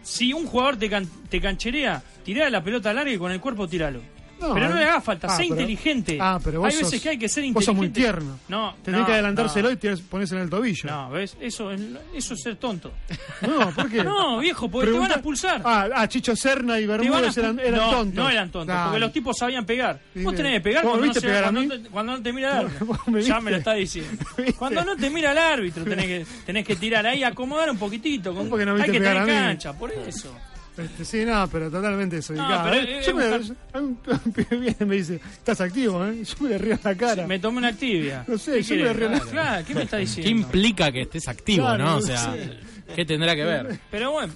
si 0.05 0.33
un 0.33 0.47
jugador 0.47 0.77
te, 0.77 0.89
can- 0.89 1.09
te 1.29 1.41
cancherea, 1.41 2.03
la 2.51 2.63
pelota 2.63 2.93
larga 2.93 3.11
y 3.13 3.19
con 3.19 3.33
el 3.33 3.41
cuerpo 3.41 3.67
tiralo. 3.67 4.01
No, 4.41 4.53
pero 4.55 4.69
no 4.69 4.77
eh. 4.77 4.79
le 4.81 4.85
haga 4.85 5.01
falta, 5.01 5.27
Ah, 5.29 5.37
sé 5.37 5.45
pero- 5.49 5.55
inteligente. 5.61 6.19
Ah, 6.21 6.39
pero 6.43 6.61
vos 6.61 6.69
Hay 6.69 6.77
veces 6.77 6.91
sos- 6.91 7.01
que 7.03 7.09
hay 7.11 7.19
que 7.19 7.29
ser 7.29 7.43
Vos 7.45 7.49
inteligente. 7.49 7.65
sos 7.67 7.77
muy 7.77 7.89
tierno. 7.91 8.39
No, 8.49 8.75
Tenés 8.83 9.01
no, 9.01 9.07
que 9.07 9.13
adelantárselo 9.13 9.71
no. 9.71 9.79
y 9.81 9.97
ponerse 10.03 10.35
en 10.37 10.43
el 10.43 10.51
tobillo. 10.51 10.89
No, 10.91 11.11
¿ves? 11.11 11.37
Eso 11.41 11.71
es, 11.71 11.81
eso 12.15 12.35
es 12.35 12.43
ser 12.43 12.57
tonto. 12.57 12.93
No, 13.43 13.71
¿por 13.73 13.91
qué? 13.91 14.03
No, 14.05 14.39
viejo, 14.39 14.69
porque 14.71 14.91
te 14.93 14.99
van 14.99 15.11
a 15.11 15.15
expulsar. 15.15 15.63
Ah, 15.65 15.89
ah, 15.95 16.09
Chicho 16.09 16.35
Serna 16.37 16.79
y 16.79 16.83
Te 16.83 16.87
Bermúdez 16.89 17.37
eran, 17.37 17.59
eran 17.59 17.81
no, 17.81 17.91
tontos. 17.91 18.15
No 18.15 18.31
eran 18.31 18.51
tontos, 18.51 18.77
porque 18.85 18.99
los 19.01 19.13
tipos 19.13 19.37
sabían 19.39 19.65
pegar. 19.67 20.01
Vos 20.17 20.35
tenés 20.35 20.53
que 20.55 20.61
pegar 20.61 20.83
¿Vos 20.85 20.91
cuando 20.93 21.07
no, 21.07 21.15
se- 21.15 21.21
pegar 21.21 21.43
cuando, 21.45 21.75
te, 21.83 21.89
cuando 21.91 22.13
no 22.17 22.23
te 22.23 22.33
mira 22.33 22.61
el 22.61 22.67
árbitro. 22.67 22.99
me 23.07 23.23
Ya 23.23 23.41
me 23.41 23.51
lo 23.51 23.57
está 23.59 23.75
diciendo. 23.75 24.25
Cuando 24.59 24.85
no 24.85 24.97
te 24.97 25.11
mira 25.11 25.33
el 25.33 25.39
árbitro, 25.39 25.85
tenés 25.85 26.07
que, 26.07 26.27
tenés 26.47 26.67
que 26.67 26.77
tirar 26.77 27.07
ahí, 27.07 27.23
acomodar 27.23 27.71
un 27.71 27.79
poquitito. 27.79 28.35
Con, 28.35 28.47
hay 28.81 28.91
que 28.91 29.01
tener 29.01 29.27
cancha, 29.27 29.73
por 29.73 29.91
eso. 29.93 30.35
Este, 30.77 31.05
sí, 31.05 31.25
no, 31.25 31.47
pero 31.49 31.71
totalmente 31.71 32.17
desubicado. 32.17 32.65
No, 32.65 32.71
pero 32.71 32.77
¿eh? 32.83 33.01
Yo 33.05 33.11
es 33.11 33.15
me, 33.15 33.39
buscar- 33.39 33.57
a 33.75 33.81
mí 33.81 33.97
un 34.25 34.33
pibe 34.33 34.57
viene 34.57 34.77
y 34.81 34.85
me 34.85 34.97
dice, 34.97 35.21
¿estás 35.33 35.61
activo? 35.61 36.05
Eh? 36.07 36.25
Yo 36.25 36.35
me 36.41 36.49
le 36.51 36.59
río 36.59 36.73
en 36.75 36.81
la 36.83 36.95
cara. 36.97 37.27
Me 37.29 37.39
tomé 37.39 37.59
una 37.59 37.69
activia. 37.69 38.25
No 38.27 38.37
sé, 38.39 38.55
¿Qué 38.57 38.63
yo 38.63 38.75
me 38.77 38.81
querés? 38.83 38.97
río 38.97 39.07
en 39.07 39.13
la 39.13 39.21
Claro, 39.21 39.65
¿qué 39.67 39.75
me 39.75 39.83
está 39.83 39.97
¿Qué 39.99 40.01
diciendo? 40.03 40.31
implica 40.31 40.91
que 40.91 41.03
estés 41.03 41.29
activo, 41.29 41.65
Claro, 41.67 41.85
no? 41.85 41.91
no 41.93 41.97
O 41.99 42.01
sea, 42.03 42.33
sé. 42.33 42.59
¿qué 42.97 43.05
tendrá 43.05 43.37
que 43.37 43.45
ver? 43.45 43.79
Pero 43.91 44.11
bueno, 44.11 44.33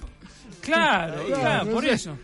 claro, 0.61 1.25
Claro, 1.25 1.41
claro, 1.41 1.65
no 1.65 1.71
por 1.71 1.83
sé. 1.83 1.91
eso. 1.91 2.17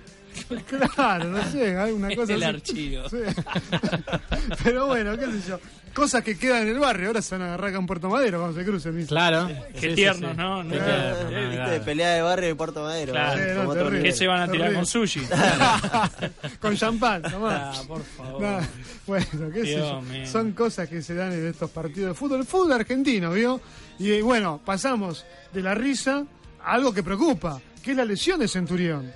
Claro, 0.95 1.25
no 1.25 1.43
sé, 1.51 1.77
hay 1.77 1.91
una 1.91 2.13
cosa 2.15 2.33
El 2.33 2.43
así. 2.43 2.55
archivo. 2.55 3.09
Sí. 3.09 3.17
Pero 4.63 4.87
bueno, 4.87 5.17
qué 5.17 5.25
sé 5.25 5.49
yo. 5.49 5.59
Cosas 5.93 6.23
que 6.25 6.37
quedan 6.37 6.63
en 6.63 6.67
el 6.69 6.79
barrio, 6.79 7.07
ahora 7.07 7.21
se 7.21 7.35
van 7.35 7.43
a 7.43 7.45
agarrar 7.53 7.69
acá 7.69 7.77
en 7.79 7.87
Puerto 7.87 8.09
Madero 8.09 8.39
cuando 8.39 8.59
se 8.59 8.65
crucen. 8.65 8.93
¿viste? 8.97 9.09
Claro. 9.09 9.49
Qué 9.79 9.95
tiernos, 9.95 10.35
¿no? 10.35 10.61
Tierno, 10.67 10.75
Eh, 10.85 11.23
no, 11.23 11.29
¿Viste? 11.39 11.55
claro. 11.55 11.83
Pelea 11.85 12.09
de 12.15 12.21
barrio 12.21 12.47
de 12.49 12.55
Puerto 12.55 12.83
Madero. 12.83 13.13
Claro. 13.13 13.41
¿eh? 13.41 13.53
No, 13.55 13.73
terrible. 13.73 14.03
¿Qué 14.03 14.11
se 14.11 14.27
van 14.27 14.41
a 14.41 14.45
tirar 14.51 14.71
Terrible. 14.71 14.75
con 14.75 14.85
sushi? 14.85 15.21
Con 16.59 16.75
champán, 16.75 17.21
tomá. 17.31 17.71
Ah, 17.73 17.81
por 17.87 18.03
favor. 18.03 18.41
No, 18.41 18.59
bueno, 19.07 19.25
qué 19.53 19.61
sé 19.63 19.77
yo. 19.77 20.01
Son 20.25 20.51
cosas 20.51 20.89
que 20.89 21.01
se 21.01 21.13
dan 21.15 21.31
en 21.31 21.47
estos 21.47 21.69
partidos 21.71 22.09
de 22.09 22.13
fútbol. 22.13 22.39
El 22.41 22.45
fútbol 22.45 22.73
argentino, 22.73 23.31
¿vio? 23.31 23.61
Y 23.97 24.19
bueno, 24.19 24.59
pasamos 24.65 25.25
de 25.53 25.61
la 25.61 25.75
risa 25.75 26.25
a 26.61 26.73
algo 26.73 26.93
que 26.93 27.03
preocupa, 27.03 27.61
que 27.81 27.91
es 27.91 27.97
la 27.97 28.03
lesión 28.03 28.37
de 28.41 28.49
Centurión. 28.49 29.13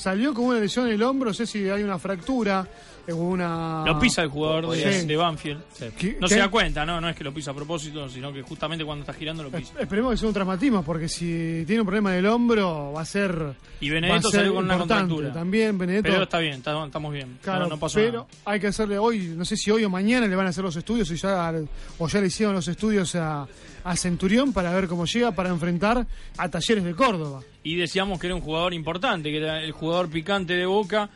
Salió 0.00 0.32
con 0.32 0.46
una 0.46 0.58
lesión 0.58 0.86
en 0.86 0.94
el 0.94 1.02
hombro, 1.02 1.34
sé 1.34 1.44
si 1.44 1.68
hay 1.68 1.82
una 1.82 1.98
fractura 1.98 2.66
una... 3.08 3.84
Lo 3.86 3.98
pisa 3.98 4.22
el 4.22 4.28
jugador 4.28 4.70
de, 4.70 5.00
Sí. 5.00 5.06
de 5.06 5.16
Banfield. 5.16 5.60
¿Qué- 5.98 6.16
No 6.20 6.28
se 6.28 6.38
da 6.38 6.48
cuenta, 6.48 6.84
¿no? 6.86 7.00
No 7.00 7.08
es 7.08 7.16
que 7.16 7.24
lo 7.24 7.32
pisa 7.34 7.50
a 7.50 7.54
propósito, 7.54 8.08
sino 8.08 8.32
que 8.32 8.42
justamente 8.42 8.84
cuando 8.84 9.02
está 9.02 9.12
girando 9.12 9.42
lo 9.42 9.50
pisa. 9.50 9.72
Esperemos 9.80 10.12
que 10.12 10.16
sea 10.18 10.28
un 10.28 10.34
traumatismo, 10.34 10.82
porque 10.82 11.08
si 11.08 11.64
tiene 11.66 11.80
un 11.80 11.86
problema 11.86 12.12
en 12.12 12.18
el 12.20 12.26
hombro, 12.26 12.92
va 12.94 13.00
a 13.02 13.04
ser. 13.04 13.54
Y 13.80 13.90
Benedetto 13.90 14.30
ser 14.30 14.40
salió 14.40 14.54
con 14.54 14.64
una 14.64 14.78
contractura. 14.78 15.32
También 15.32 15.76
Benedetto. 15.78 16.10
Pero 16.10 16.22
está 16.24 16.38
bien, 16.38 16.54
está- 16.54 16.84
estamos 16.84 17.12
bien. 17.12 17.38
Claro, 17.42 17.64
no, 17.64 17.68
no 17.70 17.78
pasó 17.78 17.94
pero 17.96 18.12
nada. 18.12 18.26
hay 18.44 18.60
que 18.60 18.66
hacerle 18.68 18.98
hoy, 18.98 19.34
no 19.36 19.44
sé 19.44 19.56
si 19.56 19.70
hoy 19.70 19.84
o 19.84 19.90
mañana 19.90 20.26
le 20.26 20.36
van 20.36 20.46
a 20.46 20.50
hacer 20.50 20.62
los 20.64 20.76
estudios 20.76 21.10
o 21.10 21.14
ya, 21.14 21.52
o 21.98 22.08
ya 22.08 22.20
le 22.20 22.26
hicieron 22.26 22.54
los 22.54 22.68
estudios 22.68 23.14
a, 23.14 23.46
a 23.84 23.96
Centurión 23.96 24.52
para 24.52 24.72
ver 24.74 24.86
cómo 24.88 25.06
llega 25.06 25.32
para 25.32 25.48
enfrentar 25.48 26.06
a 26.36 26.48
Talleres 26.48 26.84
de 26.84 26.94
Córdoba. 26.94 27.42
Y 27.62 27.76
decíamos 27.76 28.18
que 28.20 28.26
era 28.26 28.34
un 28.36 28.40
jugador 28.42 28.72
importante, 28.74 29.30
que 29.30 29.38
era 29.38 29.62
el 29.62 29.72
jugador 29.72 30.08
picante 30.10 30.54
de 30.54 30.66
Boca. 30.66 31.10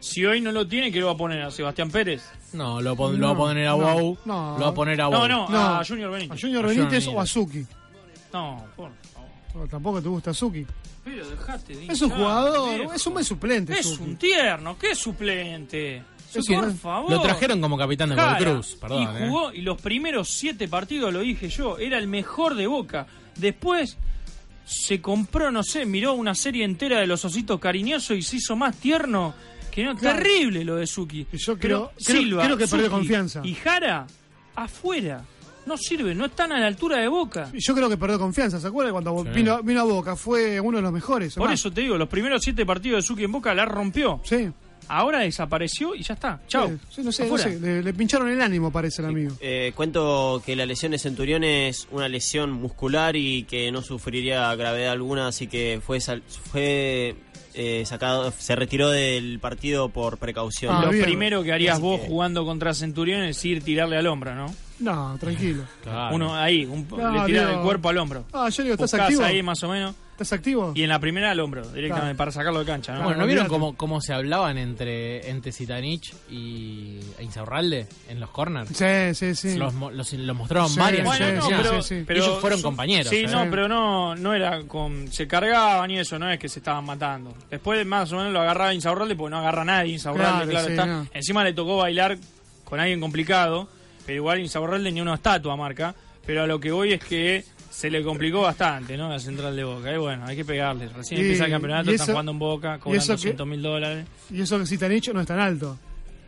Si 0.00 0.24
hoy 0.24 0.40
no 0.40 0.52
lo 0.52 0.66
tiene, 0.66 0.92
¿qué 0.92 1.00
lo 1.00 1.06
va 1.06 1.12
a 1.12 1.16
poner? 1.16 1.42
¿A 1.42 1.50
Sebastián 1.50 1.90
Pérez? 1.90 2.22
No, 2.52 2.80
lo, 2.80 2.94
pon- 2.96 3.12
No, 3.12 3.18
lo 3.18 3.26
va 3.28 3.32
a 3.32 3.36
poner 3.36 3.66
a 3.66 3.70
no, 3.70 3.78
Bou. 3.78 4.18
no. 4.24 4.56
Lo 4.58 4.64
va 4.64 4.70
a 4.70 4.74
poner 4.74 5.00
a 5.00 5.04
No, 5.10 5.18
Bou. 5.18 5.28
no, 5.28 5.46
a 5.58 5.84
Junior 5.84 6.10
Benítez. 6.10 6.32
A 6.38 6.40
Junior 6.40 6.66
Benítez 6.66 7.06
o 7.08 7.20
a 7.20 7.26
Zuki. 7.26 7.66
No, 8.32 8.64
por 8.76 8.90
favor. 9.12 9.28
O 9.64 9.66
tampoco 9.66 10.00
te 10.02 10.08
gusta 10.08 10.32
Zuki. 10.32 10.64
Pero 11.04 11.28
dejate 11.28 11.74
de 11.74 11.86
Es 11.86 12.00
un 12.02 12.08
hinchar, 12.10 12.18
jugador, 12.18 12.76
viejo. 12.78 12.92
es 12.92 13.06
un 13.06 13.12
buen 13.14 13.24
suplente. 13.24 13.72
Es 13.72 13.86
Zuki. 13.86 14.02
un 14.04 14.16
tierno, 14.16 14.78
¿qué 14.78 14.94
suplente? 14.94 16.02
Zuki, 16.30 16.54
por 16.54 16.66
¿no? 16.68 16.74
favor. 16.74 17.10
Lo 17.10 17.20
trajeron 17.22 17.60
como 17.60 17.76
capitán 17.78 18.10
de 18.10 18.16
Cara, 18.16 18.36
Cruz, 18.38 18.76
perdón. 18.80 19.02
y 19.02 19.04
eh. 19.06 19.26
jugó, 19.28 19.52
y 19.52 19.62
los 19.62 19.80
primeros 19.80 20.28
siete 20.28 20.68
partidos, 20.68 21.12
lo 21.12 21.20
dije 21.20 21.48
yo, 21.48 21.78
era 21.78 21.98
el 21.98 22.06
mejor 22.06 22.54
de 22.54 22.66
Boca. 22.66 23.06
Después 23.36 23.96
se 24.66 25.00
compró, 25.00 25.50
no 25.50 25.62
sé, 25.62 25.86
miró 25.86 26.12
una 26.12 26.34
serie 26.34 26.64
entera 26.64 27.00
de 27.00 27.06
los 27.06 27.24
ositos 27.24 27.58
cariñosos 27.58 28.16
y 28.18 28.22
se 28.22 28.36
hizo 28.36 28.54
más 28.56 28.76
tierno. 28.76 29.34
Que 29.78 29.84
no, 29.84 29.96
Claro. 29.96 30.18
terrible 30.18 30.64
lo 30.64 30.76
de 30.76 30.86
Suki. 30.86 31.26
Y 31.32 31.36
yo 31.36 31.56
Pero 31.56 31.58
creo- 31.58 31.92
creo- 32.04 32.20
Silva, 32.20 32.44
creo 32.44 32.56
que 32.56 32.66
perdió 32.66 32.86
Suki 32.86 32.96
confianza. 32.96 33.40
Y 33.44 33.54
Jara, 33.54 34.06
afuera. 34.56 35.24
no 35.66 35.76
sirven, 35.76 36.16
no 36.16 36.24
están 36.26 36.50
a 36.52 36.58
la 36.58 36.66
altura 36.66 36.96
de 36.98 37.08
Boca. 37.08 37.50
Yo 37.52 37.74
creo 37.74 37.88
que 37.90 37.96
perdió 37.98 38.18
confianza, 38.18 38.58
¿se 38.58 38.66
acuerdan? 38.66 38.92
Cuando 38.92 39.22
Sí. 39.22 39.30
vino, 39.34 39.62
vino 39.62 39.80
a 39.82 39.84
Boca, 39.84 40.16
fue 40.16 40.58
uno 40.60 40.78
de 40.78 40.82
los 40.82 40.92
mejores. 40.92 41.34
Por 41.34 41.52
eso 41.52 41.70
te 41.70 41.82
digo, 41.82 41.96
los 41.98 42.08
primeros 42.08 42.42
siete 42.42 42.64
partidos 42.64 43.04
de 43.04 43.06
Suki 43.06 43.24
en 43.24 43.32
Boca 43.32 43.54
la 43.54 43.66
rompió. 43.66 44.20
Sí. 44.24 44.48
Ahora 44.90 45.18
desapareció 45.18 45.94
y 45.94 46.02
ya 46.02 46.14
está. 46.14 46.40
Chao. 46.48 46.68
Sí, 46.68 46.78
sí, 46.88 47.02
no 47.02 47.12
sé, 47.12 47.28
no 47.28 47.36
sé, 47.36 47.60
le, 47.60 47.82
le 47.82 47.92
pincharon 47.92 48.30
el 48.30 48.40
ánimo, 48.40 48.72
parece 48.72 49.02
el 49.02 49.08
amigo. 49.08 49.34
Eh, 49.38 49.72
cuento 49.76 50.42
que 50.46 50.56
la 50.56 50.64
lesión 50.64 50.92
de 50.92 50.98
Centurión 50.98 51.44
es 51.44 51.86
una 51.90 52.08
lesión 52.08 52.52
muscular 52.52 53.14
y 53.14 53.42
que 53.42 53.70
no 53.70 53.82
sufriría 53.82 54.54
gravedad 54.54 54.92
alguna, 54.92 55.28
así 55.28 55.46
que 55.46 55.82
fue 55.86 56.00
sal- 56.00 56.22
fue 56.50 57.14
eh, 57.54 57.84
sacado, 57.86 58.32
se 58.36 58.54
retiró 58.56 58.90
del 58.90 59.38
partido 59.40 59.88
por 59.88 60.18
precaución. 60.18 60.74
Ah, 60.76 60.82
Lo 60.84 60.90
bien. 60.90 61.04
primero 61.04 61.42
que 61.42 61.52
harías 61.52 61.74
Así 61.74 61.82
vos 61.82 62.00
que- 62.00 62.06
jugando 62.08 62.44
contra 62.44 62.74
Centurión 62.74 63.22
es 63.22 63.44
ir 63.44 63.62
tirarle 63.62 63.96
al 63.96 64.06
hombro, 64.06 64.34
¿no? 64.34 64.54
No, 64.80 65.16
tranquilo. 65.18 65.64
Uno 66.12 66.36
ahí, 66.36 66.64
un, 66.64 66.86
No, 66.88 67.26
le 67.26 67.32
digo- 67.32 67.48
el 67.50 67.58
cuerpo 67.60 67.88
al 67.88 67.98
hombro. 67.98 68.24
Ah, 68.32 68.48
yo 68.48 68.62
digo, 68.62 68.74
¿estás 68.74 68.92
Buscás 68.92 69.06
activo? 69.08 69.24
ahí 69.24 69.42
más 69.42 69.62
o 69.64 69.68
menos. 69.68 69.94
¿Estás 70.18 70.32
activo? 70.32 70.72
Y 70.74 70.82
en 70.82 70.88
la 70.88 70.98
primera 70.98 71.30
al 71.30 71.38
hombro, 71.38 71.62
directamente, 71.62 72.00
Claro. 72.00 72.16
para 72.16 72.32
sacarlo 72.32 72.58
de 72.58 72.64
cancha, 72.66 72.92
¿no? 72.92 73.04
Bueno, 73.04 73.20
¿no 73.20 73.26
vieron 73.26 73.46
cómo, 73.46 73.76
cómo 73.76 74.00
se 74.00 74.12
hablaban 74.12 74.58
entre, 74.58 75.30
entre 75.30 75.52
Zitanich 75.52 76.12
y 76.28 76.98
e 77.18 77.22
Insaurralde 77.22 77.86
en 78.08 78.18
los 78.18 78.28
corners? 78.30 78.68
Sí, 78.76 79.14
sí, 79.14 79.34
sí. 79.36 79.56
Los, 79.56 79.74
los, 79.74 80.12
los 80.12 80.36
mostraron 80.36 80.68
Sí, 80.70 80.80
varias 80.80 81.04
Bueno, 81.04 81.24
veces. 81.26 81.38
no, 81.40 81.48
pero, 81.56 81.82
Sí, 81.82 81.94
sí. 82.00 82.04
pero 82.04 82.20
ellos 82.24 82.40
fueron 82.40 82.62
compañeros. 82.62 83.08
Sí, 83.10 83.18
¿eh? 83.18 83.28
no, 83.28 83.46
pero 83.48 83.68
no, 83.68 84.16
no 84.16 84.34
era 84.34 84.60
con. 84.64 85.06
Se 85.12 85.28
cargaban 85.28 85.88
y 85.92 86.00
eso, 86.00 86.18
no 86.18 86.28
es 86.28 86.38
que 86.40 86.48
se 86.48 86.58
estaban 86.58 86.84
matando. 86.84 87.32
Después, 87.48 87.86
más 87.86 88.10
o 88.12 88.16
menos, 88.16 88.32
lo 88.32 88.40
agarraba 88.40 88.74
Insaurralde 88.74 89.14
porque 89.14 89.30
no 89.30 89.38
agarra 89.38 89.62
a 89.62 89.66
nadie. 89.66 89.92
Insaurralde, 89.92 90.50
Claro, 90.50 90.50
claro, 90.50 90.66
sí, 90.66 90.72
está. 90.72 90.86
no. 90.86 91.06
Encima 91.14 91.44
le 91.44 91.52
tocó 91.52 91.76
bailar 91.76 92.18
con 92.64 92.80
alguien 92.80 92.98
complicado, 93.00 93.68
pero 94.04 94.16
igual 94.16 94.40
Insaurralde 94.40 94.90
ni 94.90 95.00
una 95.00 95.14
estatua 95.14 95.54
marca. 95.56 95.94
Pero 96.26 96.42
a 96.42 96.46
lo 96.48 96.58
que 96.60 96.72
voy 96.72 96.92
es 96.92 97.04
que 97.04 97.44
se 97.70 97.90
le 97.90 98.02
complicó 98.02 98.42
bastante, 98.42 98.96
¿no? 98.96 99.08
La 99.08 99.18
central 99.18 99.54
de 99.54 99.64
Boca. 99.64 99.92
Y 99.92 99.96
bueno, 99.98 100.24
hay 100.26 100.36
que 100.36 100.44
pegarle. 100.44 100.88
Recién 100.88 101.20
Y- 101.20 101.22
empieza 101.24 101.44
el 101.46 101.50
campeonato, 101.52 101.90
y 101.90 101.94
están 101.94 102.04
eso- 102.06 102.12
jugando 102.12 102.32
en 102.32 102.38
Boca, 102.38 102.76
y 102.76 102.78
cobran 102.80 102.98
eso 103.00 103.06
que- 103.12 103.16
200 103.16 103.46
mil 103.46 103.62
dólares. 103.62 104.06
Y 104.30 104.40
eso 104.42 104.58
que 104.58 104.66
Zitanich 104.66 105.08
no 105.12 105.20
es 105.20 105.26
tan 105.26 105.38
alto. 105.40 105.78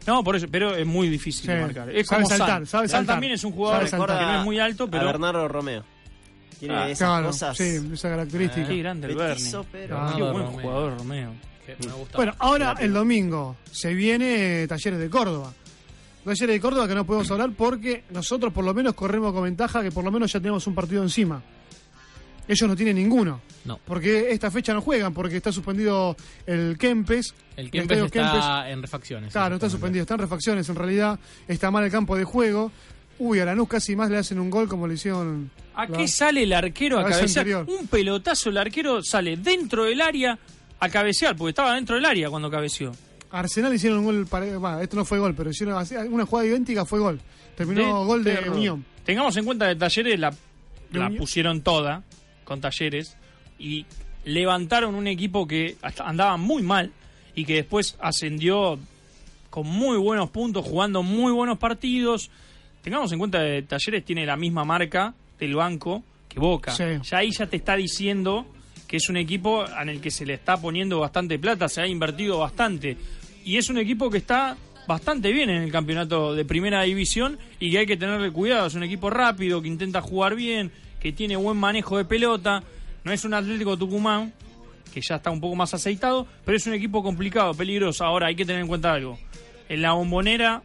No, 0.06 0.24
por 0.24 0.34
eso, 0.36 0.46
pero 0.50 0.74
es 0.74 0.86
muy 0.86 1.08
difícil 1.08 1.42
Sí. 1.46 1.52
de 1.52 1.60
marcar. 1.60 1.90
Es 1.90 2.06
Sabe 2.06 2.22
como 2.22 2.28
saltar, 2.30 2.48
San. 2.48 2.66
sabe 2.66 2.88
San 2.88 2.98
saltar. 3.00 3.14
también 3.16 3.32
es 3.34 3.44
un 3.44 3.52
jugador 3.52 3.88
que 3.90 3.96
no 3.96 4.38
es 4.38 4.44
muy 4.44 4.58
alto, 4.58 4.84
A 4.84 4.90
pero 4.90 5.04
Bernardo 5.06 5.46
Romeo. 5.48 5.84
Tiene 6.58 6.74
Ah, 6.74 6.88
esas 6.90 7.08
claro, 7.08 7.26
cosas. 7.28 7.56
sí, 7.56 7.80
esa 7.92 8.10
característica. 8.10 8.66
Qué 8.68 8.76
grande 8.78 9.08
el 9.08 9.16
Petizo, 9.16 9.64
pero- 9.72 9.98
Ah, 9.98 10.12
Qué 10.14 10.22
buen 10.22 10.34
Romeo. 10.44 10.60
jugador, 10.60 10.98
Romeo. 10.98 11.32
Bueno, 12.14 12.34
ahora 12.38 12.74
el 12.80 12.92
domingo 12.92 13.56
se 13.70 13.94
viene 13.94 14.66
Talleres 14.66 14.98
de 14.98 15.08
Córdoba. 15.08 15.52
Talleres 16.24 16.54
de 16.56 16.60
Córdoba 16.60 16.86
que 16.86 16.94
no 16.94 17.04
podemos 17.06 17.30
hablar 17.30 17.50
porque 17.56 18.04
nosotros 18.10 18.52
por 18.52 18.64
lo 18.64 18.74
menos 18.74 18.94
corremos 18.94 19.32
con 19.32 19.44
ventaja 19.44 19.82
que 19.82 19.90
por 19.90 20.04
lo 20.04 20.10
menos 20.10 20.32
ya 20.32 20.38
tenemos 20.40 20.66
un 20.66 20.74
partido 20.74 21.02
encima. 21.02 21.42
Ellos 22.48 22.68
no 22.68 22.74
tienen 22.74 22.96
ninguno. 22.96 23.40
No. 23.64 23.78
Porque 23.84 24.30
esta 24.32 24.50
fecha 24.50 24.74
no 24.74 24.80
juegan, 24.80 25.14
porque 25.14 25.36
está 25.36 25.52
suspendido 25.52 26.16
el 26.46 26.76
Kempes. 26.78 27.32
El 27.56 27.70
Kempes 27.70 27.98
está 28.04 28.68
en 28.70 28.82
refacciones. 28.82 29.32
Claro, 29.32 29.54
está 29.54 29.70
suspendido, 29.70 30.02
está 30.02 30.14
en 30.14 30.20
refacciones 30.20 30.68
en 30.68 30.74
realidad. 30.74 31.18
Está 31.46 31.70
mal 31.70 31.84
el 31.84 31.90
campo 31.90 32.16
de 32.16 32.24
juego. 32.24 32.72
Uy, 33.18 33.38
a 33.38 33.44
Lanús 33.44 33.68
casi 33.68 33.94
más 33.94 34.10
le 34.10 34.16
hacen 34.18 34.40
un 34.40 34.50
gol 34.50 34.66
como 34.66 34.86
le 34.88 34.94
hicieron. 34.94 35.50
¿A 35.74 35.86
la- 35.86 35.96
qué 35.98 36.08
sale 36.08 36.42
el 36.42 36.52
arquero 36.52 36.98
a 36.98 37.04
cabecear? 37.04 37.46
anterior. 37.46 37.66
Un 37.80 37.86
pelotazo, 37.86 38.50
el 38.50 38.56
arquero 38.58 39.02
sale 39.02 39.36
dentro 39.36 39.84
del 39.84 40.00
área 40.00 40.38
a 40.80 40.88
cabecear, 40.88 41.36
porque 41.36 41.50
estaba 41.50 41.74
dentro 41.74 41.96
del 41.96 42.04
área 42.06 42.30
cuando 42.30 42.50
cabeceó. 42.50 42.92
Arsenal 43.30 43.72
hicieron 43.74 44.00
un 44.00 44.04
gol, 44.06 44.26
para- 44.26 44.58
bah, 44.58 44.82
esto 44.82 44.96
no 44.96 45.04
fue 45.04 45.18
gol, 45.18 45.34
pero 45.34 45.50
hicieron 45.50 45.76
una 46.10 46.26
jugada 46.26 46.48
idéntica, 46.48 46.84
fue 46.84 46.98
gol. 46.98 47.20
Terminó 47.56 48.04
gol 48.04 48.24
de 48.24 48.34
terror. 48.34 48.56
Unión. 48.56 48.84
Tengamos 49.04 49.36
en 49.36 49.44
cuenta 49.44 49.68
que 49.68 49.76
Talleres 49.76 50.18
la, 50.18 50.30
De 50.30 50.98
la 50.98 51.06
Unión. 51.06 51.18
pusieron 51.20 51.60
toda 51.62 52.02
con 52.44 52.60
Talleres 52.60 53.16
y 53.58 53.86
levantaron 54.24 54.94
un 54.94 55.06
equipo 55.06 55.46
que 55.46 55.76
hasta 55.82 56.04
andaba 56.08 56.36
muy 56.36 56.62
mal 56.62 56.92
y 57.34 57.44
que 57.44 57.54
después 57.56 57.96
ascendió 58.00 58.78
con 59.50 59.66
muy 59.66 59.96
buenos 59.98 60.30
puntos, 60.30 60.64
jugando 60.64 61.02
muy 61.02 61.32
buenos 61.32 61.58
partidos. 61.58 62.30
Tengamos 62.82 63.10
en 63.12 63.18
cuenta 63.18 63.38
que 63.40 63.62
Talleres 63.68 64.04
tiene 64.04 64.24
la 64.26 64.36
misma 64.36 64.64
marca 64.64 65.14
del 65.38 65.54
banco 65.54 66.02
que 66.28 66.38
Boca. 66.38 66.72
Sí. 66.72 66.84
Ya 67.02 67.18
ahí 67.18 67.30
ya 67.32 67.46
te 67.46 67.56
está 67.56 67.76
diciendo 67.76 68.46
que 68.86 68.96
es 68.96 69.08
un 69.08 69.16
equipo 69.16 69.64
en 69.66 69.88
el 69.88 70.00
que 70.00 70.10
se 70.10 70.24
le 70.26 70.34
está 70.34 70.60
poniendo 70.60 70.98
bastante 71.00 71.38
plata, 71.38 71.68
se 71.68 71.80
ha 71.80 71.86
invertido 71.86 72.38
bastante. 72.38 72.96
Y 73.44 73.56
es 73.56 73.68
un 73.70 73.78
equipo 73.78 74.10
que 74.10 74.18
está 74.18 74.56
bastante 74.86 75.32
bien 75.32 75.50
en 75.50 75.62
el 75.62 75.70
campeonato 75.70 76.34
de 76.34 76.44
primera 76.44 76.82
división 76.82 77.38
y 77.58 77.70
que 77.70 77.78
hay 77.78 77.86
que 77.86 77.96
tenerle 77.96 78.30
cuidado. 78.30 78.66
Es 78.66 78.74
un 78.74 78.82
equipo 78.82 79.10
rápido, 79.10 79.62
que 79.62 79.68
intenta 79.68 80.00
jugar 80.00 80.34
bien, 80.34 80.72
que 81.00 81.12
tiene 81.12 81.36
buen 81.36 81.56
manejo 81.56 81.96
de 81.96 82.04
pelota. 82.04 82.62
No 83.04 83.12
es 83.12 83.24
un 83.24 83.34
Atlético 83.34 83.76
Tucumán, 83.76 84.32
que 84.92 85.00
ya 85.00 85.16
está 85.16 85.30
un 85.30 85.40
poco 85.40 85.56
más 85.56 85.72
aceitado, 85.72 86.26
pero 86.44 86.56
es 86.56 86.66
un 86.66 86.74
equipo 86.74 87.02
complicado, 87.02 87.54
peligroso. 87.54 88.04
Ahora 88.04 88.26
hay 88.26 88.34
que 88.36 88.44
tener 88.44 88.60
en 88.60 88.68
cuenta 88.68 88.92
algo. 88.92 89.18
En 89.68 89.82
la 89.82 89.92
bombonera, 89.92 90.62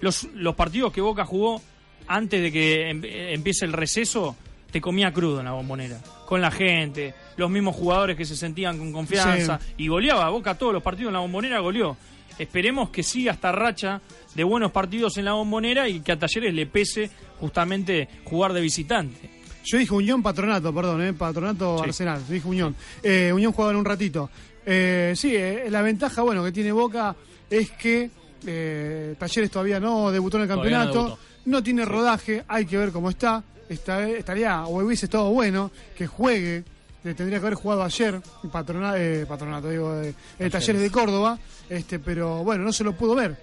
los, 0.00 0.24
los 0.34 0.54
partidos 0.54 0.92
que 0.92 1.00
Boca 1.00 1.24
jugó 1.24 1.60
antes 2.06 2.40
de 2.40 2.52
que 2.52 2.90
em- 2.90 3.02
empiece 3.04 3.64
el 3.64 3.72
receso, 3.72 4.36
te 4.70 4.80
comía 4.80 5.12
crudo 5.12 5.38
en 5.40 5.46
la 5.46 5.52
bombonera. 5.52 5.98
Con 6.26 6.40
la 6.40 6.50
gente, 6.50 7.14
los 7.36 7.50
mismos 7.50 7.76
jugadores 7.76 8.16
que 8.16 8.24
se 8.24 8.36
sentían 8.36 8.78
con 8.78 8.92
confianza. 8.92 9.60
Y 9.76 9.88
goleaba. 9.88 10.28
Boca 10.30 10.54
todos 10.56 10.72
los 10.72 10.82
partidos 10.82 11.08
en 11.10 11.14
la 11.14 11.20
bombonera 11.20 11.60
goleó. 11.60 11.96
Esperemos 12.38 12.90
que 12.90 13.02
siga 13.02 13.32
esta 13.32 13.52
racha 13.52 14.00
de 14.34 14.44
buenos 14.44 14.70
partidos 14.72 15.16
en 15.16 15.24
la 15.24 15.32
bombonera 15.32 15.88
y 15.88 16.00
que 16.00 16.12
a 16.12 16.18
Talleres 16.18 16.52
le 16.52 16.66
pese 16.66 17.10
justamente 17.40 18.08
jugar 18.24 18.52
de 18.52 18.60
visitante. 18.60 19.30
Yo 19.64 19.78
dije 19.78 19.94
Unión 19.94 20.22
Patronato, 20.22 20.72
perdón, 20.74 21.02
eh, 21.02 21.12
Patronato 21.12 21.78
Sí. 21.78 21.84
Arsenal, 21.88 22.22
dije 22.28 22.46
Unión. 22.46 22.76
Eh, 23.02 23.32
Unión 23.32 23.52
juega 23.52 23.70
en 23.70 23.78
un 23.78 23.84
ratito. 23.84 24.30
Eh, 24.66 25.12
sí, 25.16 25.34
eh, 25.34 25.66
la 25.70 25.80
ventaja, 25.82 26.22
bueno, 26.22 26.44
que 26.44 26.52
tiene 26.52 26.72
Boca 26.72 27.16
es 27.48 27.70
que 27.72 28.10
eh, 28.46 29.14
Talleres 29.18 29.50
todavía 29.50 29.80
no 29.80 30.10
debutó 30.12 30.36
en 30.36 30.42
el 30.44 30.48
no 30.48 30.54
campeonato, 30.56 30.92
debutó. 30.92 31.18
no, 31.46 31.62
tiene 31.62 31.84
rodaje, 31.84 32.44
hay 32.46 32.66
que 32.66 32.76
ver 32.76 32.90
cómo 32.92 33.08
está. 33.10 33.42
Está 33.68 34.08
estaría, 34.08 34.64
o 34.66 34.82
hubiese 34.84 35.06
estado 35.06 35.30
bueno 35.30 35.70
que 35.96 36.06
juegue, 36.06 36.64
le 37.04 37.14
tendría 37.14 37.38
que 37.38 37.46
haber 37.46 37.54
jugado 37.58 37.82
ayer, 37.84 38.20
patrona, 38.50 38.94
eh, 38.96 39.24
Patronato, 39.28 39.70
digo, 39.70 39.94
eh, 40.02 40.14
Talleres 40.50 40.82
de 40.82 40.90
Córdoba, 40.90 41.38
este, 41.68 41.98
pero 41.98 42.42
bueno, 42.42 42.64
no 42.64 42.72
se 42.72 42.82
lo 42.84 42.92
pudo 42.96 43.14
ver. 43.14 43.36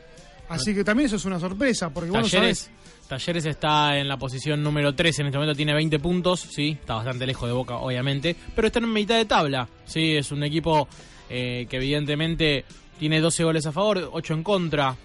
Así 0.50 0.74
que 0.76 0.84
también 0.84 1.08
eso 1.08 1.16
es 1.16 1.26
una 1.26 1.40
sorpresa, 1.40 1.90
porque 1.90 2.10
vos 2.12 2.20
no 2.22 2.28
Talleres, 2.30 2.70
sabés- 2.70 3.08
Talleres 3.08 3.46
está 3.46 3.98
en 3.98 4.08
la 4.08 4.18
posición 4.18 4.62
número 4.62 4.94
3, 4.94 5.20
en 5.20 5.26
este 5.28 5.38
momento 5.38 5.56
tiene 5.56 5.74
20 5.74 6.00
puntos, 6.00 6.42
sí, 6.42 6.78
está 6.80 6.96
bastante 6.96 7.26
lejos 7.26 7.48
de 7.48 7.54
Boca, 7.54 7.78
obviamente, 7.78 8.36
pero 8.56 8.68
está 8.68 8.80
en 8.80 8.92
mitad 8.92 9.16
de 9.16 9.26
tabla, 9.26 9.68
sí, 9.86 10.16
es 10.16 10.32
un 10.32 10.44
equipo 10.44 10.88
eh, 11.30 11.66
que 11.70 11.78
evidentemente 11.78 12.66
tiene 13.00 13.22
12 13.22 13.44
goles 13.46 13.66
a 13.66 13.72
favor, 13.72 14.10
8 14.12 14.34
en 14.34 14.44
contra. 14.44 14.96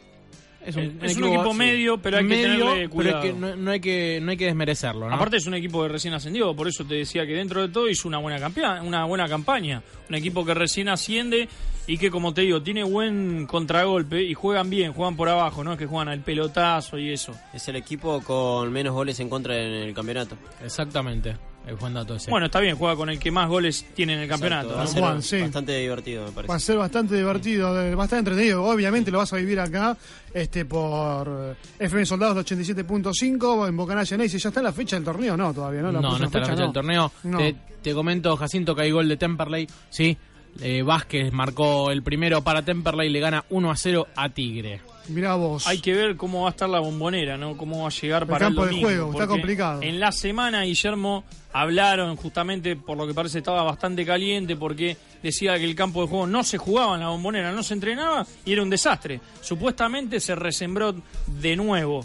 Es 0.67 0.77
un 1.17 1.25
equipo 1.25 1.55
medio, 1.55 1.99
pero 1.99 2.19
hay 2.19 2.27
que 2.29 2.35
tenerle 2.43 2.75
pero 2.75 2.91
cuidado. 2.91 3.21
hay 3.23 3.29
que- 3.33 3.39
no, 3.39 3.57
no 3.57 3.71
hay 3.71 3.81
que, 3.81 4.21
no 4.23 4.31
hay 4.33 4.37
que 4.37 4.45
desmerecerlo, 4.47 5.09
¿no? 5.09 5.15
Aparte 5.15 5.37
es 5.39 5.47
un 5.47 5.55
equipo 5.55 5.83
que 5.83 5.89
recién 5.89 6.13
ascendió, 6.15 6.55
por 6.55 6.69
eso 6.69 6.85
te 6.85 6.97
decía 6.97 7.25
que 7.27 7.33
dentro 7.33 7.63
de 7.63 7.69
todo 7.73 7.89
hizo 7.89 8.07
una 8.09 8.19
buena 8.19 8.39
campea- 8.39 8.83
una 8.83 9.05
buena 9.05 9.29
campaña, 9.29 9.83
un 10.09 10.15
equipo 10.17 10.45
que 10.45 10.55
recién 10.55 10.89
asciende 10.89 11.49
y 11.87 11.97
que 11.97 12.11
como 12.11 12.35
te 12.35 12.43
digo, 12.43 12.61
tiene 12.63 12.83
buen 12.83 13.47
contragolpe 13.47 14.23
y 14.23 14.35
juegan 14.35 14.69
bien, 14.69 14.93
juegan 14.93 15.17
por 15.17 15.29
abajo, 15.29 15.65
no 15.65 15.73
es 15.73 15.79
que 15.79 15.87
juegan 15.87 16.09
al 16.09 16.21
pelotazo 16.21 16.99
y 16.99 17.13
eso. 17.13 17.35
Es 17.55 17.67
el 17.69 17.77
equipo 17.77 18.21
con 18.23 18.71
menos 18.73 18.93
goles 18.93 19.19
en 19.21 19.31
contra 19.31 19.57
en 19.57 19.73
el 19.73 19.95
campeonato. 19.95 20.37
Exactamente, 20.63 21.37
el 21.69 21.77
buen 21.77 21.95
dato 21.95 22.15
ese. 22.15 22.31
Bueno, 22.31 22.47
está 22.47 22.61
bien, 22.61 22.77
juega 22.77 22.97
con 22.97 23.11
el 23.11 23.19
que 23.19 23.31
más 23.31 23.49
goles 23.49 23.85
tiene 23.95 24.15
en 24.15 24.20
el 24.20 24.28
campeonato. 24.28 24.74
Va 24.74 24.82
a 24.82 24.86
ser 24.86 25.01
Juan, 25.03 25.23
sí. 25.23 25.40
bastante 25.40 25.77
divertido, 25.78 26.23
me 26.23 26.31
Va 26.31 26.43
a 26.43 26.47
parece. 26.47 26.66
ser 26.66 26.77
bastante 26.78 27.15
divertido, 27.16 27.74
bastante 27.97 28.31
entretenido. 28.31 28.65
Obviamente 28.65 29.11
lo 29.11 29.19
vas 29.19 29.32
a 29.32 29.36
vivir 29.36 29.61
acá 29.61 29.97
este 30.32 30.65
por 30.65 31.57
eh, 31.78 31.85
FM 31.85 32.07
Soldados 32.07 32.45
87.5 32.45 33.69
en 33.69 33.77
Bocanaya 33.77 34.16
Neise. 34.16 34.39
¿Ya 34.39 34.49
está 34.49 34.62
la 34.62 34.73
fecha 34.73 34.97
del 34.97 35.05
torneo? 35.05 35.36
No, 35.36 35.53
todavía 35.53 35.82
no. 35.82 35.93
La 35.93 36.01
no, 36.01 36.19
no 36.19 36.24
está 36.24 36.39
la 36.39 36.45
fecha 36.47 36.57
no. 36.57 36.62
del 36.62 36.73
torneo. 36.73 37.12
No. 37.24 37.39
Te, 37.39 37.57
te 37.82 37.95
comento, 37.95 38.36
Jacinto, 38.36 38.74
que 38.74 38.82
hay 38.82 38.90
gol 38.90 39.09
de 39.09 39.16
Temperley. 39.16 39.66
Sí, 39.90 40.16
eh, 40.61 40.82
Vázquez 40.82 41.32
marcó 41.32 41.90
el 41.90 42.03
primero 42.03 42.43
para 42.43 42.62
Temperley, 42.62 43.11
le 43.11 43.20
gana 43.20 43.45
1 43.51 43.70
a 43.70 43.77
0 43.77 44.07
a 44.16 44.28
Tigre. 44.31 44.81
Mirá 45.09 45.35
vos. 45.35 45.67
Hay 45.67 45.79
que 45.81 45.95
ver 45.95 46.17
cómo 46.17 46.43
va 46.43 46.49
a 46.49 46.51
estar 46.51 46.69
la 46.69 46.81
bombonera, 46.81 47.37
¿no? 47.37 47.57
Cómo 47.57 47.83
va 47.83 47.89
a 47.89 47.91
llegar 47.91 48.23
El 48.23 48.29
para 48.29 48.47
campo 48.47 48.63
el 48.65 48.69
de 48.69 48.75
domingo. 48.75 48.89
juego, 48.89 49.13
está 49.13 49.27
complicado. 49.27 49.83
En 49.83 49.99
la 50.01 50.13
semana, 50.13 50.63
Guillermo, 50.63 51.25
hablaron 51.53 52.17
justamente, 52.17 52.77
por 52.77 52.97
lo 52.99 53.07
que 53.07 53.15
parece 53.15 53.39
estaba 53.39 53.63
bastante 53.63 54.05
caliente, 54.05 54.55
porque 54.57 54.97
decía 55.23 55.59
que 55.59 55.65
el 55.65 55.75
campo 55.75 56.03
de 56.03 56.09
juego 56.09 56.27
no 56.27 56.45
se 56.45 56.59
jugaba 56.59 56.95
en 56.95 57.01
la 57.01 57.09
bombonera, 57.09 57.53
no 57.53 57.63
se 57.63 57.75
entrenaba 57.75 58.27
y 58.45 58.53
era 58.53 58.63
un 58.63 58.71
desastre. 58.71 59.21
Supuestamente 59.41 60.21
se 60.21 60.35
resembró 60.35 60.95
de 61.27 61.57
nuevo. 61.57 62.05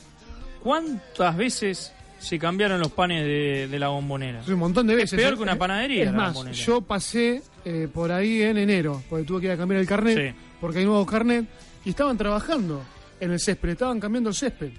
¿Cuántas 0.61 1.35
veces 1.35 1.93
se 2.19 2.39
cambiaron 2.39 2.79
los 2.79 2.91
panes 2.91 3.23
de, 3.25 3.67
de 3.67 3.79
la 3.79 3.89
bombonera? 3.89 4.43
Sí, 4.45 4.51
un 4.53 4.59
montón 4.59 4.87
de 4.87 4.95
veces. 4.95 5.13
Es 5.13 5.19
peor 5.19 5.33
Eh, 5.33 5.37
que 5.37 5.43
una 5.43 5.57
panadería. 5.57 6.03
Es 6.05 6.11
la 6.11 6.17
más, 6.17 6.51
yo 6.51 6.81
pasé 6.81 7.41
eh, 7.65 7.87
por 7.93 8.11
ahí 8.11 8.41
en 8.43 8.57
enero, 8.57 9.01
porque 9.09 9.25
tuve 9.25 9.41
que 9.41 9.45
ir 9.47 9.51
a 9.51 9.57
cambiar 9.57 9.81
el 9.81 9.87
carnet, 9.87 10.35
porque 10.61 10.79
hay 10.79 10.85
nuevos 10.85 11.05
carnet, 11.09 11.45
y 11.85 11.89
estaban 11.89 12.17
trabajando 12.17 12.81
en 13.19 13.31
el 13.31 13.39
césped, 13.39 13.69
estaban 13.69 13.99
cambiando 13.99 14.29
el 14.29 14.35
césped. 14.35 14.71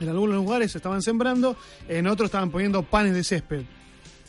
En 0.00 0.08
algunos 0.08 0.36
lugares 0.36 0.74
estaban 0.74 1.02
sembrando, 1.02 1.56
en 1.88 2.06
otros 2.06 2.26
estaban 2.28 2.50
poniendo 2.50 2.82
panes 2.82 3.14
de 3.14 3.22
césped. 3.22 3.62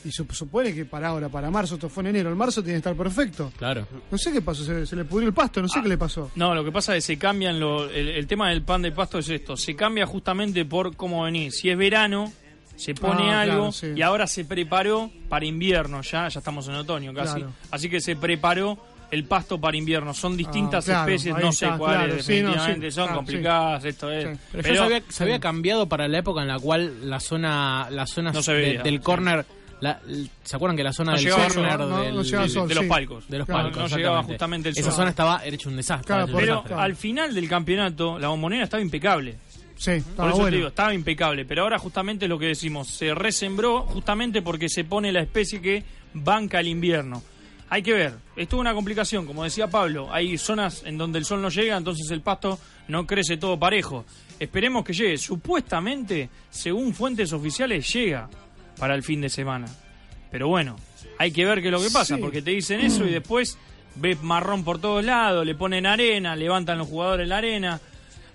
Y 0.04 0.12
se 0.12 0.26
supone 0.32 0.74
que 0.74 0.84
para 0.86 1.10
ahora, 1.10 1.30
para 1.30 1.52
marzo, 1.52 1.76
esto 1.76 1.88
fue 1.88 2.02
en 2.02 2.08
enero, 2.08 2.30
el 2.30 2.36
marzo 2.36 2.62
tiene 2.64 2.74
que 2.74 2.78
estar 2.90 2.96
perfecto. 2.96 3.52
Claro. 3.56 3.88
No 4.10 4.18
sé 4.18 4.32
qué 4.34 4.42
pasó, 4.42 4.66
se, 4.66 4.86
se 4.86 4.96
le 4.96 5.06
pudrió 5.06 5.28
el 5.28 5.34
pasto, 5.34 5.62
no 5.62 5.68
sé 5.68 5.80
qué 5.82 5.88
le 5.88 5.98
pasó. 5.98 6.32
No, 6.36 6.56
lo 6.56 6.66
que 6.66 6.72
pasa 6.72 6.96
es 6.98 7.06
que 7.06 7.14
se 7.14 7.20
cambian, 7.20 7.60
lo- 7.60 7.88
el, 7.90 8.10
el 8.10 8.26
tema 8.28 8.50
del 8.50 8.64
pan 8.64 8.82
de 8.82 8.92
pasto 8.92 9.20
es 9.20 9.30
esto, 9.30 9.56
se 9.56 9.76
cambia 9.76 10.06
justamente 10.08 10.66
por 10.66 10.96
cómo 10.96 11.24
venir. 11.24 11.52
Si 11.52 11.70
es 11.70 11.78
verano, 11.78 12.34
se 12.76 12.96
pone 12.96 13.32
Ah, 13.32 13.42
algo 13.42 13.56
claro, 13.70 13.72
sí. 13.72 13.88
y 13.96 14.02
ahora 14.02 14.26
se 14.26 14.44
preparó 14.44 15.12
para 15.30 15.46
invierno, 15.46 16.02
ya, 16.02 16.28
ya 16.30 16.40
estamos 16.40 16.68
en 16.68 16.74
otoño 16.76 17.14
casi. 17.14 17.36
Claro. 17.36 17.54
Así 17.70 17.88
que 17.88 18.02
se 18.02 18.16
preparó 18.16 18.80
el 19.12 19.26
pasto 19.26 19.60
para 19.60 19.76
invierno. 19.78 20.14
Son 20.14 20.36
distintas 20.38 20.86
Ah, 20.90 20.92
claro, 21.06 21.12
especies, 21.12 21.36
no 21.38 21.52
sé 21.52 21.68
cuáles 21.78 22.08
claro. 22.08 22.24
Sí, 22.24 22.42
no, 22.42 22.48
definitivamente 22.50 22.92
sí, 22.92 22.96
son 22.96 23.04
claro, 23.06 23.18
complicadas, 23.18 23.86
esto 23.86 24.12
es. 24.12 24.24
Sí. 24.24 24.40
Pero, 24.54 24.64
Pero- 24.64 24.74
ya 24.76 24.80
se 24.80 24.86
había, 24.86 25.04
se 25.10 25.24
había 25.24 25.40
cambiado 25.40 25.88
para 25.90 26.08
la 26.08 26.18
época 26.20 26.42
en 26.42 26.48
la 26.48 26.60
cual 26.60 27.10
la 27.10 27.20
zona, 27.20 27.88
la 27.92 28.08
zona 28.08 28.32
No 28.32 28.42
de- 28.42 28.80
del 28.84 29.02
corner, 29.02 29.46
la- 29.82 30.00
¿se 30.44 30.56
acuerdan 30.56 30.78
que 30.78 30.84
la 30.84 30.94
zona 30.94 31.12
No 31.12 31.18
del 31.18 31.26
llegaba 31.26 31.48
corner 31.48 31.72
sol, 31.78 31.90
no, 31.90 32.02
del- 32.02 32.16
no 32.16 32.22
llegaba 32.24 32.44
del- 32.44 32.52
sol, 32.54 32.68
de 32.70 32.76
los 32.76 32.84
sí. 32.84 32.90
palcos. 32.90 33.28
de 33.28 33.38
los 33.40 33.48
Claro, 33.48 33.64
palcos, 33.72 33.92
no 33.92 33.98
llegaba 33.98 34.24
justamente 34.24 34.70
el 34.70 34.76
Esa 34.78 34.84
sol. 34.90 34.94
zona 34.96 35.10
estaba 35.10 35.46
hecho 35.46 35.70
un 35.70 35.76
desastre. 35.78 36.16
Pero 36.28 36.38
desastre. 36.38 36.76
al 36.76 36.96
final 36.96 37.34
del 37.34 37.50
campeonato, 37.50 38.18
la 38.20 38.28
bombonera 38.30 38.64
estaba 38.64 38.82
impecable. 38.82 39.36
Sí, 39.76 39.90
Por 39.94 39.98
estaba 39.98 40.30
eso 40.30 40.46
te 40.46 40.52
digo, 40.56 40.68
estaba 40.68 40.94
impecable. 40.94 41.44
Pero 41.46 41.64
ahora 41.64 41.80
justamente 41.80 42.28
lo 42.28 42.38
que 42.38 42.46
decimos, 42.46 42.88
se 42.88 43.16
resembró 43.16 43.82
justamente 43.88 44.44
porque 44.44 44.70
se 44.70 44.84
pone 44.84 45.12
la 45.12 45.22
especie 45.22 45.60
que 45.60 45.84
banca 46.14 46.60
el 46.60 46.68
invierno. 46.68 47.24
Hay 47.74 47.82
que 47.84 47.94
ver, 47.94 48.14
esto 48.36 48.58
es 48.58 48.60
una 48.60 48.74
complicación, 48.74 49.26
como 49.26 49.46
decía 49.46 49.70
Pablo, 49.70 50.14
hay 50.14 50.38
zonas 50.38 50.84
en 50.86 50.98
donde 50.98 51.20
el 51.20 51.24
sol 51.26 51.42
no 51.42 51.48
llega, 51.48 51.78
entonces 51.78 52.12
el 52.12 52.20
pasto 52.20 52.60
no 52.90 53.08
crece 53.08 53.38
todo 53.38 53.58
parejo. 53.58 54.04
Esperemos 54.40 54.84
que 54.84 54.92
llegue. 54.92 55.18
Supuestamente, 55.18 56.30
según 56.50 56.94
fuentes 56.94 57.32
oficiales, 57.32 57.92
llega 57.94 58.30
para 58.78 58.94
el 58.94 59.04
fin 59.04 59.22
de 59.22 59.30
semana. 59.30 59.68
Pero 60.30 60.50
bueno, 60.50 60.76
hay 61.18 61.32
que 61.32 61.46
ver 61.46 61.62
qué 61.62 61.68
es 61.70 61.72
lo 61.72 61.82
que 61.82 61.90
pasa, 61.92 62.16
Sí. 62.18 62.22
porque 62.22 62.42
te 62.42 62.52
dicen 62.52 62.82
eso 62.82 63.06
y 63.06 63.10
después 63.12 63.58
ves 63.96 64.22
marrón 64.22 64.66
por 64.66 64.80
todos 64.82 65.04
lados, 65.06 65.46
le 65.46 65.56
ponen 65.56 65.86
arena, 65.86 66.36
levantan 66.36 66.78
los 66.78 66.90
jugadores 66.90 67.26
la 67.30 67.38
arena. 67.38 67.80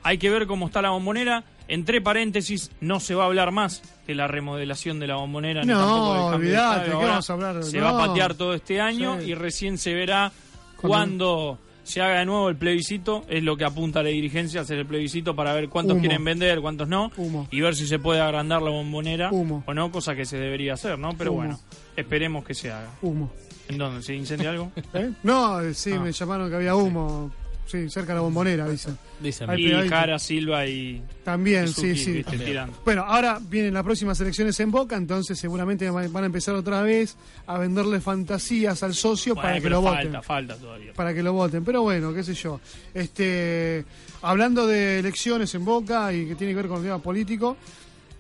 Hay 0.03 0.17
que 0.17 0.31
ver 0.31 0.47
cómo 0.47 0.67
está 0.67 0.81
la 0.81 0.91
bombonera. 0.91 1.45
Entre 1.69 2.01
paréntesis, 2.01 2.71
no 2.81 3.01
se 3.01 3.15
va 3.15 3.25
a 3.25 3.27
hablar 3.27 3.51
más 3.53 3.83
de 4.07 4.15
la 4.15 4.27
remodelación 4.29 4.99
de 5.01 5.07
la 5.07 5.17
bombonera. 5.17 5.63
ni 5.63 5.69
No, 5.69 5.79
tampoco 5.81 6.13
del 6.15 6.31
cambio 6.31 6.39
de 6.39 6.47
olvidate, 6.57 6.75
estadio. 6.77 6.87
¿qué 6.87 6.95
Ahora 6.95 7.09
vamos 7.09 7.31
a 7.31 7.33
hablar? 7.33 7.65
Se 7.65 7.79
No. 7.79 7.85
va 7.85 7.91
a 8.05 8.07
patear 8.07 8.35
todo 8.35 8.55
este 8.55 8.81
año 8.81 9.21
Sí. 9.21 9.31
y 9.31 9.35
recién 9.35 9.79
se 9.79 9.95
verá 9.95 10.33
Cuando- 10.81 11.59
se 11.83 12.01
haga 12.03 12.19
de 12.19 12.27
nuevo 12.27 12.49
el 12.49 12.57
plebiscito. 12.57 13.25
Es 13.29 13.43
lo 13.45 13.57
que 13.57 13.65
apunta 13.65 14.03
la 14.03 14.09
dirigencia, 14.09 14.61
hacer 14.63 14.79
el 14.79 14.87
plebiscito 14.87 15.35
para 15.37 15.53
ver 15.55 15.69
cuántos 15.69 15.95
Humo. 15.95 16.01
quieren 16.03 16.25
vender, 16.25 16.61
cuántos 16.61 16.89
no. 16.89 17.11
Humo. 17.17 17.47
Y 17.51 17.61
ver 17.61 17.75
si 17.77 17.87
se 17.87 17.99
puede 17.99 18.21
agrandar 18.21 18.61
la 18.63 18.71
bombonera 18.71 19.31
Humo. 19.31 19.63
o 19.67 19.73
no, 19.75 19.91
cosa 19.93 20.15
que 20.17 20.25
se 20.25 20.37
debería 20.37 20.75
hacer, 20.75 20.99
¿no? 20.99 21.11
Pero 21.17 21.33
bueno, 21.33 21.59
esperemos 21.97 22.45
que 22.45 22.55
se 22.55 22.71
haga. 22.73 22.91
Humo. 23.03 23.31
¿En 23.69 23.79
dónde? 23.79 24.03
¿Se 24.03 24.15
incendia 24.15 24.51
algo? 24.51 24.71
¿Eh? 24.95 25.11
No, 25.23 25.61
eh, 25.61 25.75
sí, 25.75 25.93
Ah. 25.93 26.01
me 26.01 26.13
llamaron 26.13 26.49
que 26.51 26.57
había 26.57 26.75
humo. 26.77 27.31
Sí, 27.33 27.46
cerca 27.67 28.13
de 28.13 28.15
la 28.15 28.21
bombonera, 28.21 28.69
dicen. 28.69 28.97
Dicen. 29.21 29.51
Ahí 29.51 29.67
Y. 29.73 29.89
Jara, 29.89 30.19
Silva 30.19 30.67
y. 30.67 31.03
También, 31.25 31.65
y 31.65 31.69
Suki, 31.69 31.97
sí, 31.97 32.23
sí. 32.23 32.55
Bueno, 32.85 33.03
ahora 33.03 33.39
vienen 33.41 33.75
las 33.75 33.83
próximas 33.83 34.21
elecciones 34.21 34.59
en 34.61 34.71
Boca, 34.71 34.97
entonces 34.97 35.39
seguramente 35.39 35.91
van 35.91 36.17
a 36.23 36.27
empezar 36.27 36.55
otra 36.55 36.83
vez 36.83 37.17
a 37.47 37.59
venderle 37.59 38.01
fantasías 38.01 38.83
al 38.83 38.95
socio 38.95 39.35
Bueno, 39.35 39.49
para 39.49 39.61
que 39.61 39.71
lo 39.71 39.83
falta, 39.83 40.05
voten. 40.07 40.23
falta 40.23 40.57
todavía. 40.57 40.93
Para 40.93 41.13
que 41.15 41.23
lo 41.23 41.33
voten. 41.33 41.65
Pero 41.65 41.83
bueno, 41.83 42.15
qué 42.15 42.23
sé 42.23 42.35
yo. 42.35 42.61
Este, 42.95 43.85
hablando 44.23 44.67
de 44.67 44.99
elecciones 45.01 45.55
en 45.55 45.65
Boca 45.65 46.13
y 46.13 46.27
que 46.29 46.35
tiene 46.35 46.53
que 46.53 46.57
ver 46.57 46.69
con 46.69 46.79
el 46.79 46.85
tema 46.85 46.99
político, 47.03 47.57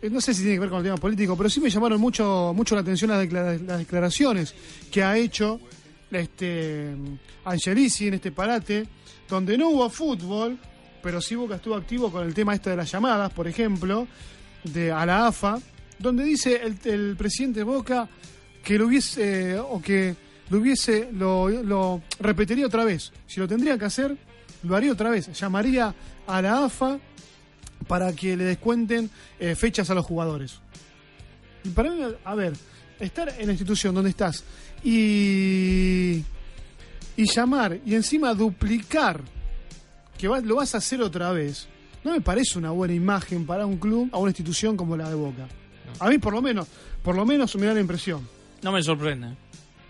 eh, 0.03 0.11
no 0.11 0.21
sé 0.21 0.35
si 0.35 0.43
tiene 0.43 0.57
que 0.57 0.61
ver 0.61 0.69
con 0.71 0.79
el 0.79 0.85
tema 0.85 0.97
político, 0.97 1.37
pero 1.37 1.49
sí 1.49 1.61
me 1.61 1.71
llamaron 1.71 2.01
mucho, 2.01 2.53
mucho 2.55 2.75
la 2.75 2.81
atención 2.83 3.11
las, 3.11 3.21
declara- 3.27 3.59
las 3.65 3.79
declaraciones 3.79 4.55
que 4.91 5.03
ha 5.03 5.17
hecho 5.17 5.61
este 6.11 6.95
Angelici 7.45 8.09
en 8.09 8.15
este 8.15 8.33
parate, 8.33 8.87
donde 9.29 9.59
no 9.59 9.71
hubo 9.71 9.91
fútbol, 9.91 10.59
pero 11.03 11.21
sí 11.21 11.35
Boca 11.35 11.57
estuvo 11.57 11.75
activo 11.75 12.11
con 12.11 12.27
el 12.27 12.35
tema 12.35 12.55
este 12.55 12.71
de 12.71 12.77
las 12.77 12.91
llamadas, 12.91 13.33
por 13.33 13.47
ejemplo, 13.47 14.07
de 14.65 14.91
a 14.93 15.07
la 15.07 15.27
AFA, 15.29 15.59
donde 15.99 16.25
dice 16.25 16.61
el, 16.85 17.17
presidente 17.17 17.61
de 17.61 17.65
Boca 17.65 18.09
que 18.63 18.79
lo 18.79 18.87
hubiese 18.87 19.53
eh, 19.53 19.59
o 19.59 19.81
que 19.81 20.17
lo 20.51 20.59
hubiese 20.59 21.09
lo, 21.13 21.49
lo 21.49 22.03
repetiría 22.21 22.67
otra 22.67 22.85
vez. 22.85 23.13
Si 23.27 23.41
lo 23.41 23.49
tendría 23.49 23.79
que 23.79 23.85
hacer, 23.85 24.17
lo 24.63 24.77
haría 24.77 24.93
otra 24.93 25.11
vez. 25.11 25.33
Llamaría 25.39 25.95
a 26.27 26.43
la 26.43 26.65
AFA 26.65 26.99
para 27.87 28.13
que 28.13 28.37
le 28.37 28.45
descuenten 28.45 29.11
eh, 29.39 29.55
fechas 29.55 29.91
a 29.91 29.95
los 29.95 30.05
jugadores. 30.05 30.59
Y 31.65 31.69
para 31.71 31.91
mí, 31.91 32.01
a 32.25 32.35
ver, 32.35 32.53
estar 33.01 33.33
en 33.39 33.47
la 33.47 33.53
institución 33.53 33.95
donde 33.95 34.11
estás 34.11 34.45
y, 34.83 36.23
y 37.17 37.25
llamar 37.31 37.79
y 37.85 37.95
encima 37.95 38.35
duplicar 38.35 39.21
que 40.19 40.29
va- 40.29 40.41
lo 40.41 40.57
vas 40.57 40.75
a 40.75 40.79
hacer 40.79 41.01
otra 41.03 41.31
vez, 41.33 41.69
no 42.05 42.13
me 42.13 42.21
parece 42.21 42.59
una 42.59 42.71
buena 42.71 42.95
imagen 42.95 43.45
para 43.47 43.67
un 43.67 43.79
club, 43.79 44.09
a 44.13 44.19
una 44.19 44.31
institución 44.31 44.77
como 44.77 44.97
la 44.97 45.09
de 45.09 45.15
Boca. 45.15 45.47
A 46.01 46.09
mí 46.09 46.19
por 46.19 46.33
lo 46.33 46.43
menos, 46.43 46.67
por 47.03 47.15
lo 47.17 47.25
menos 47.27 47.55
me 47.57 47.67
da 47.67 47.75
la 47.75 47.81
impresión. 47.81 48.27
No 48.63 48.73
me 48.73 48.83
sorprende. 48.83 49.29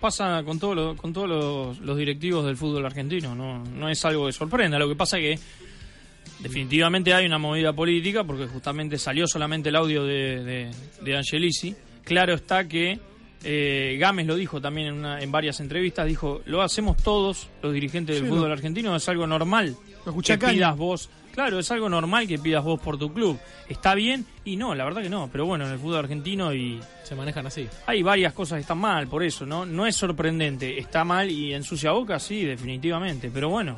Pasa 0.01 0.43
con, 0.45 0.59
todo 0.59 0.75
lo- 0.75 0.97
con 0.97 1.13
todos 1.13 1.29
los, 1.29 1.79
los 1.81 1.97
directivos 1.97 2.45
del 2.45 2.57
fútbol 2.57 2.85
argentino, 2.87 3.35
no, 3.35 3.65
no 3.65 3.89
es 3.89 4.05
algo 4.05 4.27
que 4.27 4.33
sorprenda. 4.33 4.79
Lo 4.79 4.89
que 4.89 4.95
pasa 4.95 5.17
que 5.19 5.39
definitivamente 6.41 7.15
hay 7.15 7.27
una 7.27 7.39
movida 7.39 7.73
política 7.73 8.25
porque 8.25 8.47
justamente 8.47 8.99
salió 8.99 9.27
solamente 9.27 9.69
el 9.71 9.77
audio 9.77 10.05
de, 10.05 10.45
de, 10.45 10.71
de 11.03 11.17
Angelici. 11.17 11.75
Claro 12.05 12.35
está 12.35 12.69
que 12.69 13.01
eh, 13.47 13.97
Gámez 14.01 14.27
lo 14.27 14.35
dijo 14.35 14.61
también 14.61 14.89
en, 14.89 14.95
una- 14.95 15.21
en 15.23 15.31
varias 15.31 15.61
entrevistas, 15.61 16.07
dijo, 16.07 16.43
lo 16.47 16.63
hacemos 16.63 16.97
todos 16.97 17.49
los 17.63 17.73
dirigentes 17.73 18.17
del 18.17 18.25
Sí, 18.25 18.31
fútbol 18.31 18.51
argentino, 18.53 18.95
es 18.97 19.09
algo 19.09 19.27
normal 19.27 19.77
Lo 20.05 20.13
que 20.21 20.33
acá, 20.33 20.51
pidas 20.51 20.77
vos. 20.77 21.09
Claro, 21.33 21.59
es 21.59 21.71
algo 21.71 21.89
normal 21.91 22.27
que 22.27 22.39
pidas 22.39 22.65
vos 22.65 22.81
por 22.81 22.97
tu 22.99 23.13
club. 23.13 23.39
¿Está 23.69 23.95
bien? 23.95 24.25
Y 24.47 24.57
no, 24.57 24.75
la 24.75 24.85
verdad 24.85 25.03
que 25.03 25.11
no. 25.11 25.29
Pero 25.31 25.45
bueno, 25.45 25.67
en 25.67 25.73
el 25.73 25.79
fútbol 25.79 25.99
argentino 25.99 26.55
y 26.55 26.81
Se 27.05 27.15
manejan 27.15 27.47
así. 27.47 27.69
hay 27.87 28.03
varias 28.03 28.33
cosas 28.33 28.57
que 28.57 28.61
están 28.63 28.79
mal, 28.79 29.07
por 29.07 29.23
eso, 29.23 29.45
¿no? 29.45 29.67
No 29.67 29.87
es 29.87 29.95
sorprendente. 29.97 30.79
Está 30.79 31.05
mal 31.05 31.31
y 31.31 31.53
ensucia 31.53 31.91
boca, 31.91 32.19
sí, 32.19 32.43
definitivamente. 32.43 33.31
Pero 33.31 33.51
bueno, 33.51 33.77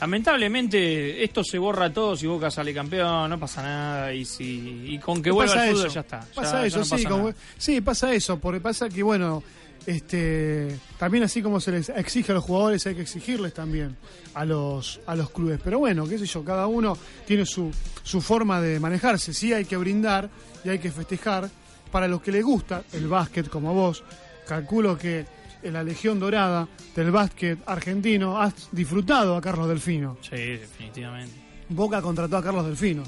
lamentablemente 0.00 1.22
esto 1.24 1.42
se 1.44 1.58
borra 1.58 1.92
todo 1.92 2.16
si 2.16 2.26
Boca 2.26 2.50
sale 2.50 2.72
campeón, 2.74 3.30
no 3.30 3.38
pasa 3.38 3.62
nada. 3.62 4.12
Y 4.12 4.24
si 4.24 4.84
y 4.94 4.98
con 4.98 5.22
que 5.22 5.30
vuelva 5.30 5.66
el 5.68 5.76
fútbol 5.76 5.90
ya 5.90 6.00
está. 6.00 6.20
Pasa 6.34 6.60
ya 6.62 6.66
eso, 6.66 6.78
no 6.78 6.84
sí, 6.84 6.90
pasa 6.90 7.08
como- 7.08 7.24
nada. 7.28 7.36
sí, 7.58 7.80
pasa 7.80 8.12
eso, 8.14 8.38
porque 8.38 8.60
pasa 8.60 8.88
que, 8.88 9.02
bueno, 9.02 9.42
este 9.86 10.78
también 10.98 11.24
así 11.24 11.42
como 11.42 11.60
se 11.60 11.70
les 11.72 11.88
exige 11.90 12.32
a 12.32 12.36
los 12.36 12.44
jugadores, 12.44 12.86
hay 12.86 12.94
que 12.94 13.02
exigirles 13.02 13.52
también 13.54 13.96
a 14.34 14.44
los, 14.44 15.00
a 15.06 15.14
los 15.14 15.30
clubes. 15.30 15.60
Pero 15.62 15.78
bueno, 15.78 16.06
qué 16.06 16.18
sé 16.18 16.26
yo, 16.26 16.42
cada 16.44 16.66
uno 16.66 16.96
tiene 17.26 17.44
su, 17.46 17.70
su 18.02 18.20
forma 18.20 18.60
de 18.60 18.80
manejarse. 18.80 19.32
Sí 19.34 19.52
hay 19.52 19.64
que 19.64 19.76
brindar 19.76 20.28
y 20.64 20.68
hay 20.70 20.78
que 20.78 20.90
festejar. 20.90 21.48
Para 21.90 22.08
los 22.08 22.20
que 22.22 22.32
les 22.32 22.42
gusta 22.42 22.82
el 22.92 23.06
básquet 23.06 23.48
como 23.48 23.72
vos, 23.72 24.02
calculo 24.48 24.98
que 24.98 25.24
en 25.64 25.72
la 25.72 25.82
Legión 25.82 26.20
Dorada 26.20 26.68
del 26.94 27.10
básquet 27.10 27.58
argentino 27.66 28.40
has 28.40 28.68
disfrutado 28.72 29.36
a 29.36 29.40
Carlos 29.40 29.68
Delfino. 29.68 30.18
Sí, 30.22 30.36
definitivamente. 30.36 31.34
Boca 31.68 32.00
contrató 32.02 32.36
a 32.36 32.42
Carlos 32.42 32.66
Delfino. 32.66 33.02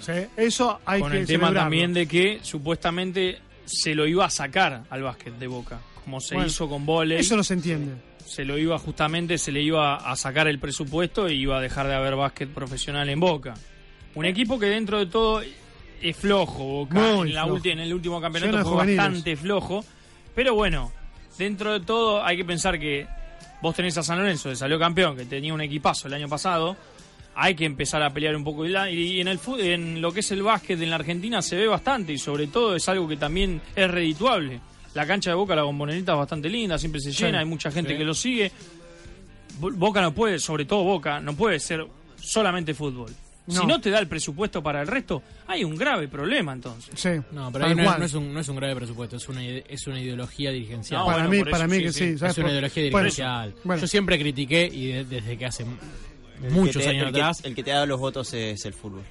Sí, 0.00 0.12
Eso 0.36 0.80
hay 0.84 1.00
con 1.00 1.12
que 1.12 1.20
el 1.20 1.26
tema 1.26 1.46
celebrarlo. 1.48 1.60
también 1.66 1.92
de 1.94 2.06
que 2.06 2.40
supuestamente 2.42 3.38
se 3.64 3.94
lo 3.94 4.06
iba 4.06 4.24
a 4.24 4.30
sacar 4.30 4.84
al 4.90 5.02
básquet 5.02 5.34
de 5.38 5.46
Boca, 5.46 5.78
como 6.04 6.20
se 6.20 6.34
Bueno, 6.34 6.48
hizo 6.48 6.68
con 6.68 6.84
volei. 6.84 7.18
Eso 7.20 7.36
no 7.36 7.44
se 7.44 7.54
entiende. 7.54 7.92
se 8.26 8.44
lo 8.44 8.58
iba 8.58 8.78
justamente, 8.78 9.38
se 9.38 9.52
le 9.52 9.62
iba 9.62 9.96
a 9.96 10.16
sacar 10.16 10.48
el 10.48 10.58
presupuesto 10.58 11.28
y 11.28 11.34
iba 11.42 11.58
a 11.58 11.60
dejar 11.60 11.86
de 11.86 11.94
haber 11.94 12.16
básquet 12.16 12.48
profesional 12.48 13.08
en 13.08 13.20
Boca. 13.20 13.54
Un 14.14 14.24
equipo 14.26 14.58
que 14.58 14.66
dentro 14.66 14.98
de 14.98 15.06
todo 15.06 15.42
es 16.02 16.16
flojo, 16.16 16.64
Boca. 16.64 16.94
Muy 16.98 17.28
en, 17.30 17.34
la 17.34 17.44
flojo. 17.44 17.58
ulti- 17.60 17.70
en 17.72 17.80
el 17.80 17.94
último 17.94 18.20
campeonato 18.20 18.52
fue 18.62 18.72
juveniles. 18.72 18.96
bastante 18.98 19.36
flojo. 19.36 19.84
Pero 20.34 20.54
bueno, 20.54 20.92
dentro 21.38 21.72
de 21.72 21.80
todo 21.80 22.24
hay 22.24 22.36
que 22.36 22.44
pensar 22.44 22.78
que 22.78 23.06
vos 23.62 23.74
tenés 23.74 23.96
a 23.98 24.02
San 24.02 24.18
Lorenzo, 24.18 24.50
que 24.50 24.56
salió 24.56 24.78
campeón, 24.78 25.16
que 25.16 25.24
tenía 25.24 25.52
un 25.54 25.60
equipazo 25.60 26.08
el 26.08 26.14
año 26.14 26.28
pasado. 26.28 26.76
Hay 27.36 27.54
que 27.56 27.64
empezar 27.64 28.00
a 28.02 28.10
pelear 28.10 28.36
un 28.36 28.44
poco. 28.44 28.64
Y 28.64 29.20
en, 29.20 29.26
el, 29.28 29.40
en 29.58 30.00
lo 30.00 30.12
que 30.12 30.20
es 30.20 30.30
el 30.30 30.42
básquet 30.42 30.80
en 30.80 30.90
la 30.90 30.96
Argentina 30.96 31.42
se 31.42 31.56
ve 31.56 31.66
bastante 31.66 32.12
y 32.12 32.18
sobre 32.18 32.46
todo 32.46 32.76
es 32.76 32.88
algo 32.88 33.08
que 33.08 33.16
también 33.16 33.60
es 33.74 33.90
redituable. 33.90 34.60
La 34.94 35.04
cancha 35.06 35.30
de 35.30 35.34
Boca, 35.36 35.56
la 35.56 35.64
bombonerita 35.64 36.12
es 36.12 36.18
bastante 36.18 36.48
linda, 36.48 36.78
siempre 36.78 37.00
se 37.00 37.12
Sí. 37.12 37.24
llena, 37.24 37.40
hay 37.40 37.44
mucha 37.44 37.72
gente 37.72 37.92
Sí. 37.92 37.98
que 37.98 38.04
lo 38.04 38.14
sigue. 38.14 38.52
Bo- 39.58 39.72
Boca 39.72 40.00
no 40.00 40.14
puede, 40.14 40.38
sobre 40.38 40.64
todo 40.64 40.84
Boca, 40.84 41.18
no 41.20 41.34
puede 41.34 41.58
ser 41.58 41.84
solamente 42.20 42.72
fútbol. 42.74 43.10
Si 43.46 43.66
No. 43.66 43.78
te 43.78 43.90
da 43.90 43.98
el 43.98 44.08
presupuesto 44.08 44.62
para 44.62 44.80
el 44.80 44.86
resto, 44.86 45.22
hay 45.46 45.64
un 45.64 45.76
grave 45.76 46.08
problema 46.08 46.52
entonces. 46.54 46.94
Sí. 46.98 47.10
No, 47.32 47.52
pero 47.52 47.66
ahí 47.66 47.74
no, 47.74 48.02
es 48.04 48.14
un, 48.14 48.32
no 48.32 48.40
es 48.40 48.48
un 48.48 48.56
grave 48.56 48.74
presupuesto, 48.74 49.16
es 49.16 49.28
una, 49.28 49.42
ide- 49.44 49.64
es 49.68 49.86
una 49.86 50.00
ideología 50.00 50.50
dirigencial. 50.50 51.00
No, 51.00 51.06
para 51.06 51.18
bueno, 51.18 51.30
mí, 51.30 51.38
por 51.40 51.50
para 51.50 51.64
eso, 51.66 51.70
mí 51.70 51.76
sí, 51.78 51.82
que 51.84 51.92
sí. 51.92 51.98
sí. 52.12 52.18
¿sabes 52.18 52.32
es 52.32 52.38
una 52.44 52.52
ideología 52.52 52.82
dirigencial. 52.84 53.54
bueno. 53.64 53.80
Yo 53.82 53.86
siempre 53.86 54.18
critiqué 54.18 54.66
y 54.72 54.86
de- 54.86 55.04
desde 55.04 55.36
que 55.36 55.44
hace 55.44 55.64
El 56.42 56.50
muchos 56.52 56.76
que 56.76 56.82
te- 56.84 56.88
años 56.88 57.06
el 57.08 57.12
que- 57.12 57.20
atrás. 57.20 57.44
el 57.44 57.54
que 57.54 57.62
te 57.62 57.70
da 57.70 57.84
los 57.84 58.00
votos 58.00 58.32
es 58.32 58.64
el 58.64 58.72
fútbol. 58.72 59.02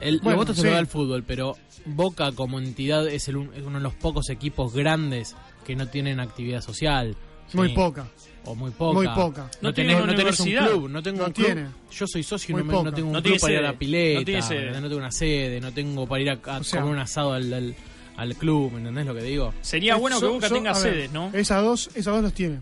El, 0.00 0.18
Bueno, 0.18 0.30
los 0.30 0.36
votos 0.46 0.56
se 0.56 0.62
sí. 0.62 0.68
lo 0.68 0.74
da 0.74 0.78
el 0.80 0.86
fútbol, 0.86 1.24
pero 1.24 1.56
Boca 1.86 2.32
como 2.32 2.58
entidad 2.58 3.08
es, 3.08 3.28
el 3.28 3.36
un- 3.38 3.54
es 3.54 3.62
uno 3.62 3.78
de 3.78 3.82
los 3.82 3.94
pocos 3.94 4.28
equipos 4.28 4.74
grandes 4.74 5.34
que 5.66 5.74
no 5.74 5.86
tienen 5.88 6.20
actividad 6.20 6.60
social. 6.60 7.16
Muy 7.54 7.68
Sí. 7.70 7.74
poca. 7.74 8.06
O 8.44 8.54
muy 8.54 8.70
poca. 8.70 8.94
Muy 8.94 9.06
poca. 9.08 9.42
No, 9.60 9.68
No 9.68 9.74
tenés, 9.74 10.04
no 10.06 10.14
tenés 10.14 10.40
un 10.40 10.46
club. 10.50 10.88
No 10.88 11.02
tengo 11.02 11.18
No 11.20 11.26
un 11.26 11.32
club. 11.32 11.46
tiene. 11.46 11.66
Yo 11.92 12.06
soy 12.06 12.22
socio 12.22 12.54
y 12.54 12.58
no, 12.58 12.64
me- 12.64 12.72
no 12.84 12.92
tengo 12.92 13.08
un 13.08 13.12
No 13.14 13.22
club 13.22 13.38
para 13.40 13.52
ir 13.52 13.58
a 13.58 13.62
la 13.62 13.72
pileta. 13.78 14.18
No 14.20 14.24
tiene 14.24 14.42
sede. 14.42 14.58
¿entendés? 14.58 14.82
No 14.82 14.88
tengo 14.88 14.98
una 15.00 15.12
sede. 15.12 15.60
No 15.60 15.72
tengo 15.72 16.06
para 16.06 16.22
ir 16.22 16.30
a, 16.30 16.38
a 16.44 16.58
O 16.58 16.64
sea- 16.64 16.80
comer 16.80 16.94
un 16.96 17.00
asado 17.02 17.32
al, 17.34 17.52
al, 17.52 17.74
al 18.16 18.34
club. 18.36 18.72
¿Me 18.72 18.78
entendés 18.78 19.06
lo 19.06 19.14
que 19.14 19.22
digo? 19.22 19.52
Sería 19.60 19.96
bueno 19.96 20.18
que 20.20 20.26
Boca 20.26 20.48
so- 20.48 20.54
tenga 20.54 20.74
sedes, 20.74 21.12
¿no? 21.12 21.30
Esas 21.34 21.62
dos, 21.62 21.88
esas 21.94 22.14
dos 22.14 22.22
los 22.22 22.32
tiene. 22.32 22.60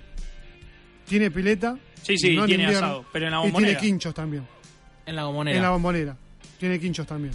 Tiene 1.06 1.30
pileta. 1.30 1.78
Sí, 2.02 2.16
sí, 2.18 2.28
tiene 2.28 2.40
invierno, 2.64 2.76
asado, 2.78 3.05
pero 3.12 3.26
en 3.26 3.32
la 3.32 3.38
Y 3.38 3.40
tiene 3.42 3.52
bombonera. 3.52 3.80
quinchos 3.80 4.14
también. 4.14 4.46
En 5.06 5.16
la 5.16 5.24
bombonera. 5.24 5.56
En 5.56 5.62
la 5.62 5.70
bombonera. 5.70 6.16
Tiene 6.59 6.78
quinchos 6.80 7.06
también. 7.06 7.32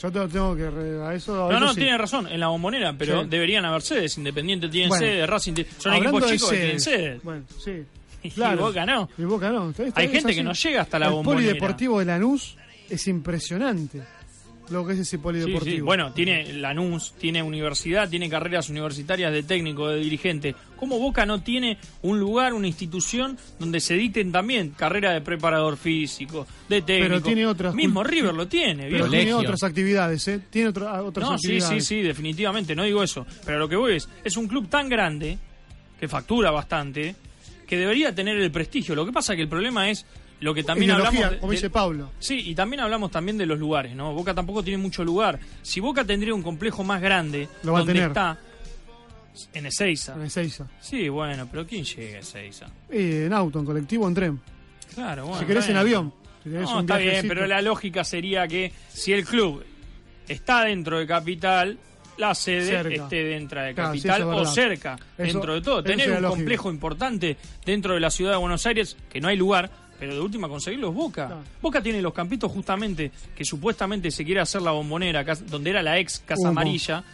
Yo 0.00 0.10
te- 0.10 0.28
tengo 0.28 0.56
que. 0.56 0.68
re- 0.70 1.02
A 1.04 1.14
eso, 1.14 1.48
a 1.48 1.52
No, 1.52 1.60
no, 1.60 1.68
sí. 1.74 1.80
tiene 1.80 1.96
razón, 1.98 2.26
en 2.26 2.40
la 2.40 2.48
bombonera, 2.48 2.92
pero 2.96 3.22
Sí. 3.22 3.28
deberían 3.28 3.64
haber 3.64 3.82
sedes. 3.82 4.16
Independiente 4.18 4.68
tiene 4.68 4.88
Bueno, 4.88 5.04
sede, 5.06 5.26
Racing 5.26 5.52
tiene- 5.54 5.70
Son 5.78 5.94
equipos 5.94 6.26
chicos 6.26 6.50
que 6.50 6.56
tienen 6.56 6.80
sedes, 6.80 7.00
sedes. 7.02 7.22
Bueno, 7.22 7.44
sí. 7.62 7.82
Y 8.24 8.30
Claro. 8.30 8.62
Boca 8.66 8.86
no. 8.86 9.08
Y 9.18 9.22
Boca 9.24 9.50
no. 9.50 9.70
Está- 9.70 9.84
está- 9.84 10.00
Hay 10.00 10.08
gente 10.08 10.28
así. 10.28 10.36
que 10.36 10.42
no 10.44 10.52
llega 10.52 10.82
hasta 10.82 10.98
la 10.98 11.06
El 11.06 11.12
bombonera. 11.12 11.48
polideportivo 11.48 11.98
de 11.98 12.04
Lanús 12.04 12.56
es 12.88 13.06
impresionante. 13.08 14.00
Lo 14.72 14.86
que 14.86 14.94
es 14.94 15.00
ese 15.00 15.18
polideportivo. 15.18 15.76
sí. 15.76 15.80
Bueno, 15.82 16.12
tiene 16.12 16.52
Lanús, 16.54 17.12
tiene 17.18 17.42
universidad, 17.42 18.08
tiene 18.08 18.28
carreras 18.28 18.68
universitarias 18.70 19.32
de 19.32 19.42
técnico, 19.42 19.88
de 19.88 19.98
dirigente. 20.00 20.54
¿Cómo 20.76 20.98
Boca 20.98 21.24
no 21.26 21.42
tiene 21.42 21.78
un 22.02 22.18
lugar, 22.18 22.54
una 22.54 22.66
institución 22.66 23.36
donde 23.58 23.78
se 23.80 23.94
dicten 23.94 24.32
también 24.32 24.70
carrera 24.70 25.12
de 25.12 25.20
preparador 25.20 25.76
físico, 25.76 26.46
de 26.68 26.82
técnico? 26.82 27.08
Pero 27.10 27.22
tiene 27.22 27.46
otras 27.46 27.74
Mismo 27.74 28.02
River 28.02 28.34
lo 28.34 28.48
tiene, 28.48 28.88
Pero 28.90 29.08
tiene 29.08 29.34
otras 29.34 29.62
actividades, 29.62 30.26
¿eh? 30.28 30.40
Tiene 30.50 30.70
otra- 30.70 31.02
otras 31.02 31.28
No, 31.30 31.38
sí, 31.38 31.60
sí, 31.60 31.80
sí, 31.80 32.02
definitivamente, 32.02 32.74
no 32.74 32.82
digo 32.84 33.02
eso. 33.02 33.26
Pero 33.44 33.58
lo 33.58 33.68
que 33.68 33.76
voy 33.76 33.96
es, 33.96 34.08
es 34.24 34.36
un 34.36 34.48
club 34.48 34.68
tan 34.68 34.88
grande, 34.88 35.38
que 36.00 36.08
factura 36.08 36.50
bastante, 36.50 37.14
que 37.66 37.76
debería 37.76 38.14
tener 38.14 38.36
el 38.38 38.50
prestigio. 38.50 38.94
Lo 38.94 39.06
que 39.06 39.12
pasa 39.12 39.36
que 39.36 39.42
el 39.42 39.48
problema 39.48 39.88
es 39.88 40.04
lo 40.42 40.52
que 40.52 40.62
también 40.64 40.90
Ideología, 40.90 41.20
hablamos... 41.20 41.40
como 41.40 41.52
dice 41.52 41.70
Pablo. 41.70 42.10
Sí, 42.18 42.42
y 42.50 42.54
también 42.54 42.80
hablamos 42.80 43.10
también 43.10 43.38
de 43.38 43.46
los 43.46 43.58
lugares, 43.58 43.94
¿no? 43.94 44.12
Boca 44.12 44.34
tampoco 44.34 44.62
tiene 44.62 44.76
mucho 44.78 45.04
lugar. 45.04 45.38
Si 45.62 45.80
Boca 45.80 46.04
tendría 46.04 46.34
un 46.34 46.42
complejo 46.42 46.82
más 46.84 47.00
grande, 47.00 47.48
Lo 47.62 47.72
va 47.72 47.78
a 47.78 47.80
donde 47.80 47.94
tener. 47.94 48.08
Está 48.08 48.38
en 49.54 49.66
Ezeiza. 49.66 50.14
En 50.14 50.22
Ezeiza. 50.22 50.66
Sí, 50.80 51.08
bueno, 51.08 51.48
pero 51.50 51.66
¿quién 51.66 51.84
llega 51.84 52.18
a 52.18 52.20
Ezeiza? 52.20 52.66
Eh, 52.90 53.24
en 53.26 53.32
auto, 53.32 53.58
en 53.60 53.64
colectivo, 53.64 54.06
en 54.08 54.14
tren. 54.14 54.40
Claro, 54.94 55.24
bueno. 55.26 55.40
si 55.40 55.46
querés 55.46 55.64
bueno. 55.64 55.80
en 55.80 55.86
avión. 55.86 56.14
Si 56.42 56.50
tenés 56.50 56.64
No, 56.68 56.74
un 56.74 56.80
está 56.82 56.96
bien, 56.96 57.10
viajecito. 57.10 57.34
pero 57.34 57.46
la 57.46 57.62
lógica 57.62 58.04
sería 58.04 58.46
que 58.48 58.72
si 58.88 59.12
el 59.12 59.24
club 59.24 59.64
está 60.28 60.64
dentro 60.64 60.98
de 60.98 61.06
Capital, 61.06 61.78
la 62.18 62.34
sede 62.34 62.66
Cerca. 62.66 63.04
esté 63.04 63.24
dentro 63.24 63.62
de 63.62 63.74
Claro, 63.74 63.94
sí, 63.94 64.00
Capital 64.00 64.20
eso 64.20 64.30
es 64.30 64.34
o 64.34 64.38
verdad. 64.40 64.52
cerca, 64.52 64.94
Eso- 65.16 65.32
dentro 65.32 65.54
de 65.54 65.60
todo. 65.62 65.78
eso 65.78 65.84
Tener 65.88 66.08
un 66.10 66.14
lógico. 66.16 66.34
complejo 66.34 66.70
importante 66.70 67.36
dentro 67.64 67.94
de 67.94 68.00
la 68.00 68.10
ciudad 68.10 68.32
de 68.32 68.36
Buenos 68.38 68.66
Aires, 68.66 68.96
que 69.10 69.20
no 69.20 69.28
hay 69.28 69.36
lugar, 69.36 69.70
pero 70.02 70.14
de 70.16 70.20
última 70.20 70.48
conseguirlo 70.48 70.88
es 70.88 70.94
Boca. 70.96 71.38
Boca 71.60 71.80
tiene 71.80 72.02
los 72.02 72.12
campitos 72.12 72.50
justamente 72.50 73.12
que 73.36 73.44
supuestamente 73.44 74.10
se 74.10 74.24
quiere 74.24 74.40
hacer 74.40 74.60
la 74.60 74.72
bombonera, 74.72 75.22
donde 75.48 75.70
era 75.70 75.80
la 75.80 75.96
ex 76.00 76.18
Casa 76.26 76.40
Humo. 76.40 76.48
Amarilla. 76.50 77.04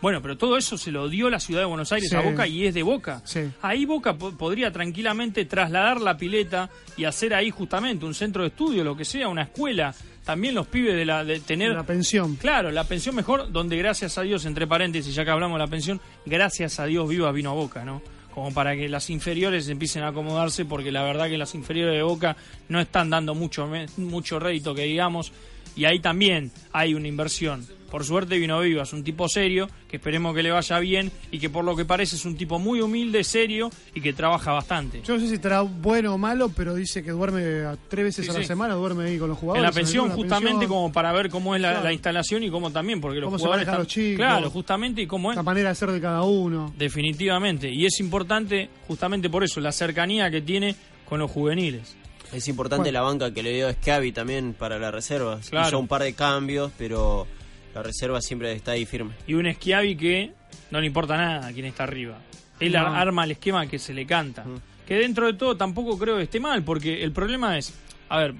Bueno, 0.00 0.22
pero 0.22 0.38
todo 0.38 0.56
eso 0.56 0.78
se 0.78 0.90
lo 0.90 1.10
dio 1.10 1.28
la 1.28 1.40
ciudad 1.40 1.60
de 1.60 1.66
Buenos 1.66 1.92
Aires 1.92 2.08
Sí. 2.08 2.16
a 2.16 2.22
Boca 2.22 2.46
y 2.46 2.64
es 2.66 2.72
de 2.72 2.82
Boca. 2.82 3.20
Sí. 3.26 3.40
Ahí 3.60 3.84
Boca 3.84 4.14
po- 4.16 4.32
podría 4.32 4.72
tranquilamente 4.72 5.44
trasladar 5.44 6.00
la 6.00 6.16
pileta 6.16 6.70
y 6.96 7.04
hacer 7.04 7.34
ahí 7.34 7.50
justamente 7.50 8.06
un 8.06 8.14
centro 8.14 8.40
de 8.44 8.48
estudio, 8.48 8.82
lo 8.82 8.96
que 8.96 9.04
sea, 9.04 9.28
una 9.28 9.42
escuela. 9.42 9.94
También 10.24 10.54
los 10.54 10.66
pibes 10.68 10.94
de 10.96 11.04
la 11.04 11.24
de 11.24 11.40
tener 11.40 11.72
La 11.72 11.82
pensión. 11.82 12.36
Claro, 12.36 12.70
la 12.70 12.84
pensión 12.84 13.14
mejor, 13.14 13.52
donde 13.52 13.76
gracias 13.76 14.16
a 14.16 14.22
Dios, 14.22 14.46
entre 14.46 14.66
paréntesis, 14.66 15.14
ya 15.14 15.22
que 15.22 15.30
hablamos 15.30 15.56
de 15.58 15.64
la 15.66 15.70
pensión, 15.70 16.00
gracias 16.24 16.80
a 16.80 16.86
Dios 16.86 17.06
viva 17.10 17.30
vino 17.30 17.50
a 17.50 17.54
Boca, 17.54 17.84
¿no? 17.84 18.00
Como 18.34 18.52
para 18.52 18.76
que 18.76 18.88
las 18.88 19.10
inferiores 19.10 19.68
empiecen 19.68 20.02
a 20.02 20.08
acomodarse, 20.08 20.64
porque 20.64 20.92
la 20.92 21.02
verdad 21.02 21.28
que 21.28 21.38
las 21.38 21.54
inferiores 21.54 21.94
de 21.94 22.02
Boca 22.02 22.36
no 22.68 22.80
están 22.80 23.10
dando 23.10 23.34
mucho, 23.34 23.68
mucho 23.96 24.38
rédito, 24.38 24.74
que 24.74 24.82
digamos, 24.82 25.32
y 25.74 25.84
ahí 25.84 26.00
también 26.00 26.50
hay 26.72 26.94
una 26.94 27.08
inversión. 27.08 27.77
Por 27.90 28.04
suerte 28.04 28.38
vino 28.38 28.60
Viva, 28.60 28.82
es 28.82 28.92
un 28.92 29.02
tipo 29.02 29.28
serio, 29.28 29.68
que 29.88 29.96
esperemos 29.96 30.34
que 30.34 30.42
le 30.42 30.50
vaya 30.50 30.78
bien 30.78 31.10
y 31.30 31.38
que 31.38 31.48
por 31.48 31.64
lo 31.64 31.74
que 31.74 31.84
parece 31.84 32.16
es 32.16 32.24
un 32.26 32.36
tipo 32.36 32.58
muy 32.58 32.80
humilde, 32.80 33.24
serio 33.24 33.70
y 33.94 34.00
que 34.00 34.12
trabaja 34.12 34.52
bastante. 34.52 35.00
Yo 35.02 35.14
no 35.14 35.20
sé 35.20 35.28
si 35.28 35.34
estará 35.34 35.62
bueno 35.62 36.14
o 36.14 36.18
malo, 36.18 36.50
pero 36.50 36.74
dice 36.74 37.02
que 37.02 37.10
duerme 37.12 37.64
a- 37.64 37.76
tres 37.88 38.04
veces 38.04 38.24
Sí, 38.26 38.30
a 38.30 38.34
la 38.34 38.40
sí. 38.40 38.44
semana, 38.46 38.74
duerme 38.74 39.04
ahí 39.04 39.18
con 39.18 39.28
los 39.30 39.38
jugadores. 39.38 39.62
En 39.62 39.66
la 39.66 39.72
pensión, 39.72 40.10
justamente 40.10 40.50
pensión. 40.60 40.68
como 40.70 40.92
para 40.92 41.12
ver 41.12 41.30
cómo 41.30 41.54
es 41.54 41.62
la, 41.62 41.70
Claro. 41.70 41.84
la 41.84 41.92
instalación 41.92 42.42
y 42.42 42.50
cómo 42.50 42.70
también, 42.70 43.00
porque 43.00 43.20
los 43.20 43.28
Cómo 43.28 43.38
se 43.38 43.44
jugadores 43.44 43.66
manejan 43.66 43.86
están- 43.86 44.02
los 44.02 44.10
chicos. 44.12 44.16
Claro, 44.26 44.50
justamente 44.50 45.02
y 45.02 45.06
cómo 45.06 45.30
es. 45.30 45.36
La 45.36 45.42
manera 45.42 45.70
de 45.70 45.74
ser 45.74 45.90
de 45.90 46.00
cada 46.00 46.22
uno. 46.22 46.72
Definitivamente. 46.76 47.70
Y 47.70 47.86
es 47.86 47.98
importante 48.00 48.68
justamente 48.86 49.30
por 49.30 49.44
eso, 49.44 49.60
la 49.60 49.72
cercanía 49.72 50.30
que 50.30 50.42
tiene 50.42 50.74
con 51.08 51.20
los 51.20 51.30
juveniles. 51.30 51.96
Es 52.32 52.46
importante 52.48 52.92
la 52.92 53.00
banca 53.00 53.32
que 53.32 53.42
le 53.42 53.52
dio 53.54 53.72
Scavi 53.72 54.12
también 54.12 54.52
para 54.52 54.78
la 54.78 54.90
reserva. 54.90 55.40
Claro. 55.48 55.68
Hizo 55.68 55.78
un 55.78 55.88
par 55.88 56.02
de 56.02 56.12
cambios, 56.12 56.70
pero 56.76 57.26
la 57.74 57.82
reserva 57.82 58.20
siempre 58.20 58.52
está 58.52 58.72
ahí 58.72 58.86
firme. 58.86 59.12
Y 59.26 59.34
un 59.34 59.50
Schiavi 59.52 59.96
que 59.96 60.32
no 60.70 60.80
le 60.80 60.86
importa 60.86 61.16
nada 61.16 61.46
a 61.48 61.52
quien 61.52 61.66
está 61.66 61.84
arriba. 61.84 62.18
Él 62.60 62.72
No. 62.72 62.86
arma 62.86 63.24
el 63.24 63.32
esquema 63.32 63.66
que 63.66 63.78
se 63.78 63.94
le 63.94 64.06
canta. 64.06 64.44
Que 64.86 64.94
dentro 64.96 65.26
de 65.26 65.34
todo 65.34 65.56
tampoco 65.56 65.98
creo 65.98 66.16
que 66.16 66.24
esté 66.24 66.40
mal, 66.40 66.62
porque 66.64 67.02
el 67.04 67.12
problema 67.12 67.56
es, 67.58 67.72
a 68.08 68.18
ver, 68.18 68.34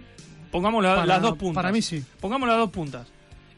pongamos 0.51 0.83
la- 0.83 0.95
Para- 0.97 1.07
las 1.07 1.23
dos 1.23 1.37
puntas. 1.37 1.55
para 1.63 1.73
mí 1.73 1.83
sí. 1.83 2.03
Pongamos 2.21 2.49
las 2.49 2.59
dos 2.59 2.71
puntas. 2.71 3.07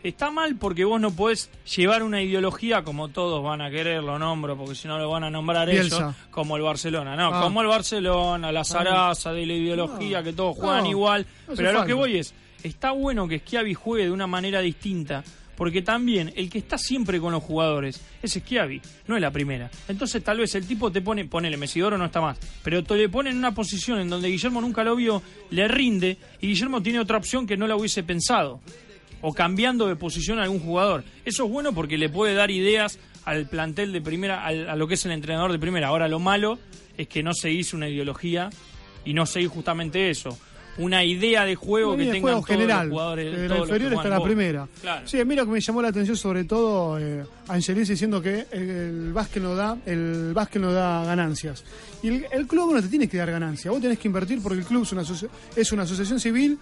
Está 0.02 0.30
mal 0.30 0.56
porque 0.56 0.84
vos 0.84 0.98
no 0.98 1.10
podés 1.10 1.50
llevar 1.76 2.02
una 2.02 2.22
ideología 2.22 2.82
como 2.82 3.08
todos 3.08 3.44
van 3.44 3.60
a 3.60 3.70
querer, 3.70 4.02
lo 4.02 4.18
nombro, 4.18 4.56
porque 4.56 4.74
si 4.74 4.88
no 4.88 4.98
lo 4.98 5.10
van 5.10 5.24
a 5.24 5.30
nombrar 5.30 5.68
Bielsa. 5.68 5.96
ellos, 5.96 6.14
como 6.30 6.56
el 6.56 6.62
Barcelona. 6.62 7.14
No, 7.16 7.34
Ah. 7.34 7.42
como 7.42 7.60
el 7.60 7.68
Barcelona, 7.68 8.50
la 8.50 8.64
zaraza 8.64 9.32
de 9.34 9.44
la 9.46 9.52
ideología, 9.52 10.22
que 10.22 10.32
todos 10.32 10.56
juegan 10.56 10.84
No, 10.84 10.90
igual. 10.90 11.26
Pero 11.54 11.68
a 11.68 11.72
lo 11.72 11.84
que 11.84 11.92
voy 11.92 12.16
es, 12.16 12.34
está 12.62 12.92
bueno 12.92 13.28
que 13.28 13.40
Schiavi 13.40 13.74
juegue 13.74 14.04
de 14.06 14.10
una 14.10 14.26
manera 14.26 14.60
distinta, 14.60 15.22
porque 15.60 15.82
también 15.82 16.32
el 16.36 16.48
que 16.48 16.56
está 16.56 16.78
siempre 16.78 17.20
con 17.20 17.32
los 17.32 17.42
jugadores 17.42 18.00
es 18.22 18.32
Schiavi, 18.32 18.80
no 19.06 19.16
es 19.16 19.20
la 19.20 19.30
primera. 19.30 19.70
Entonces 19.88 20.24
tal 20.24 20.38
vez 20.38 20.54
el 20.54 20.66
tipo 20.66 20.90
te 20.90 21.02
pone, 21.02 21.26
ponele, 21.26 21.58
Mesidoro 21.58 21.98
no 21.98 22.06
está 22.06 22.22
más, 22.22 22.38
pero 22.64 22.82
te 22.82 22.94
le 22.96 23.10
pone 23.10 23.28
en 23.28 23.36
una 23.36 23.52
posición 23.52 24.00
en 24.00 24.08
donde 24.08 24.28
Guillermo 24.28 24.62
nunca 24.62 24.82
lo 24.84 24.96
vio, 24.96 25.22
le 25.50 25.68
rinde, 25.68 26.16
y 26.40 26.46
Guillermo 26.46 26.82
tiene 26.82 26.98
otra 26.98 27.18
opción 27.18 27.46
que 27.46 27.58
no 27.58 27.66
la 27.66 27.76
hubiese 27.76 28.02
pensado 28.02 28.60
o 29.20 29.34
cambiando 29.34 29.86
de 29.86 29.96
posición 29.96 30.38
a 30.38 30.44
algún 30.44 30.60
jugador. 30.60 31.04
Eso 31.26 31.44
es 31.44 31.50
bueno 31.50 31.74
porque 31.74 31.98
le 31.98 32.08
puede 32.08 32.32
dar 32.32 32.50
ideas 32.50 32.98
al 33.26 33.46
plantel 33.46 33.92
de 33.92 34.00
primera, 34.00 34.42
al- 34.42 34.66
a 34.66 34.76
lo 34.76 34.88
que 34.88 34.94
es 34.94 35.04
el 35.04 35.12
entrenador 35.12 35.52
de 35.52 35.58
primera. 35.58 35.88
Ahora 35.88 36.08
lo 36.08 36.20
malo 36.20 36.58
es 36.96 37.06
que 37.06 37.22
no 37.22 37.34
se 37.34 37.50
hizo 37.52 37.76
una 37.76 37.86
ideología 37.90 38.48
y 39.04 39.12
no 39.12 39.26
se 39.26 39.42
hizo 39.42 39.50
justamente 39.50 40.08
eso. 40.08 40.38
Una 40.78 41.04
idea 41.04 41.44
de 41.44 41.56
juego 41.56 41.92
Una 41.94 41.98
que 42.04 42.10
tengan 42.10 42.20
juego 42.22 42.36
todos 42.38 42.46
general. 42.46 42.86
los 42.88 42.92
jugadores. 42.92 43.36
de 43.38 43.48
la 43.48 43.58
inferior 43.58 43.94
hasta 43.94 44.08
la 44.08 44.22
primera. 44.22 44.68
Claro. 44.80 45.06
Sí, 45.08 45.20
a 45.20 45.24
mí 45.24 45.34
lo 45.34 45.44
que 45.44 45.50
me 45.52 45.60
llamó 45.60 45.82
la 45.82 45.88
atención 45.88 46.16
sobre 46.16 46.44
todo, 46.44 46.98
eh, 46.98 47.24
Angelis 47.48 47.88
diciendo 47.88 48.22
que 48.22 48.46
el, 48.52 48.70
el 48.70 49.12
básquet 49.12 49.42
no 49.42 49.54
da, 49.54 49.76
el 49.84 50.32
básquet 50.32 50.62
no 50.62 50.72
da 50.72 51.04
ganancias. 51.04 51.64
Y 52.02 52.08
el, 52.08 52.26
el 52.32 52.46
club 52.46 52.72
no 52.72 52.80
te 52.80 52.88
tiene 52.88 53.08
que 53.08 53.18
dar 53.18 53.30
ganancias, 53.30 53.70
vos 53.72 53.82
tenés 53.82 53.98
que 53.98 54.08
invertir 54.08 54.40
porque 54.42 54.60
el 54.60 54.64
club 54.64 54.84
es 54.84 54.92
una, 54.92 55.02
asoci- 55.02 55.28
es 55.56 55.72
una 55.72 55.82
asociación 55.82 56.18
civil 56.20 56.58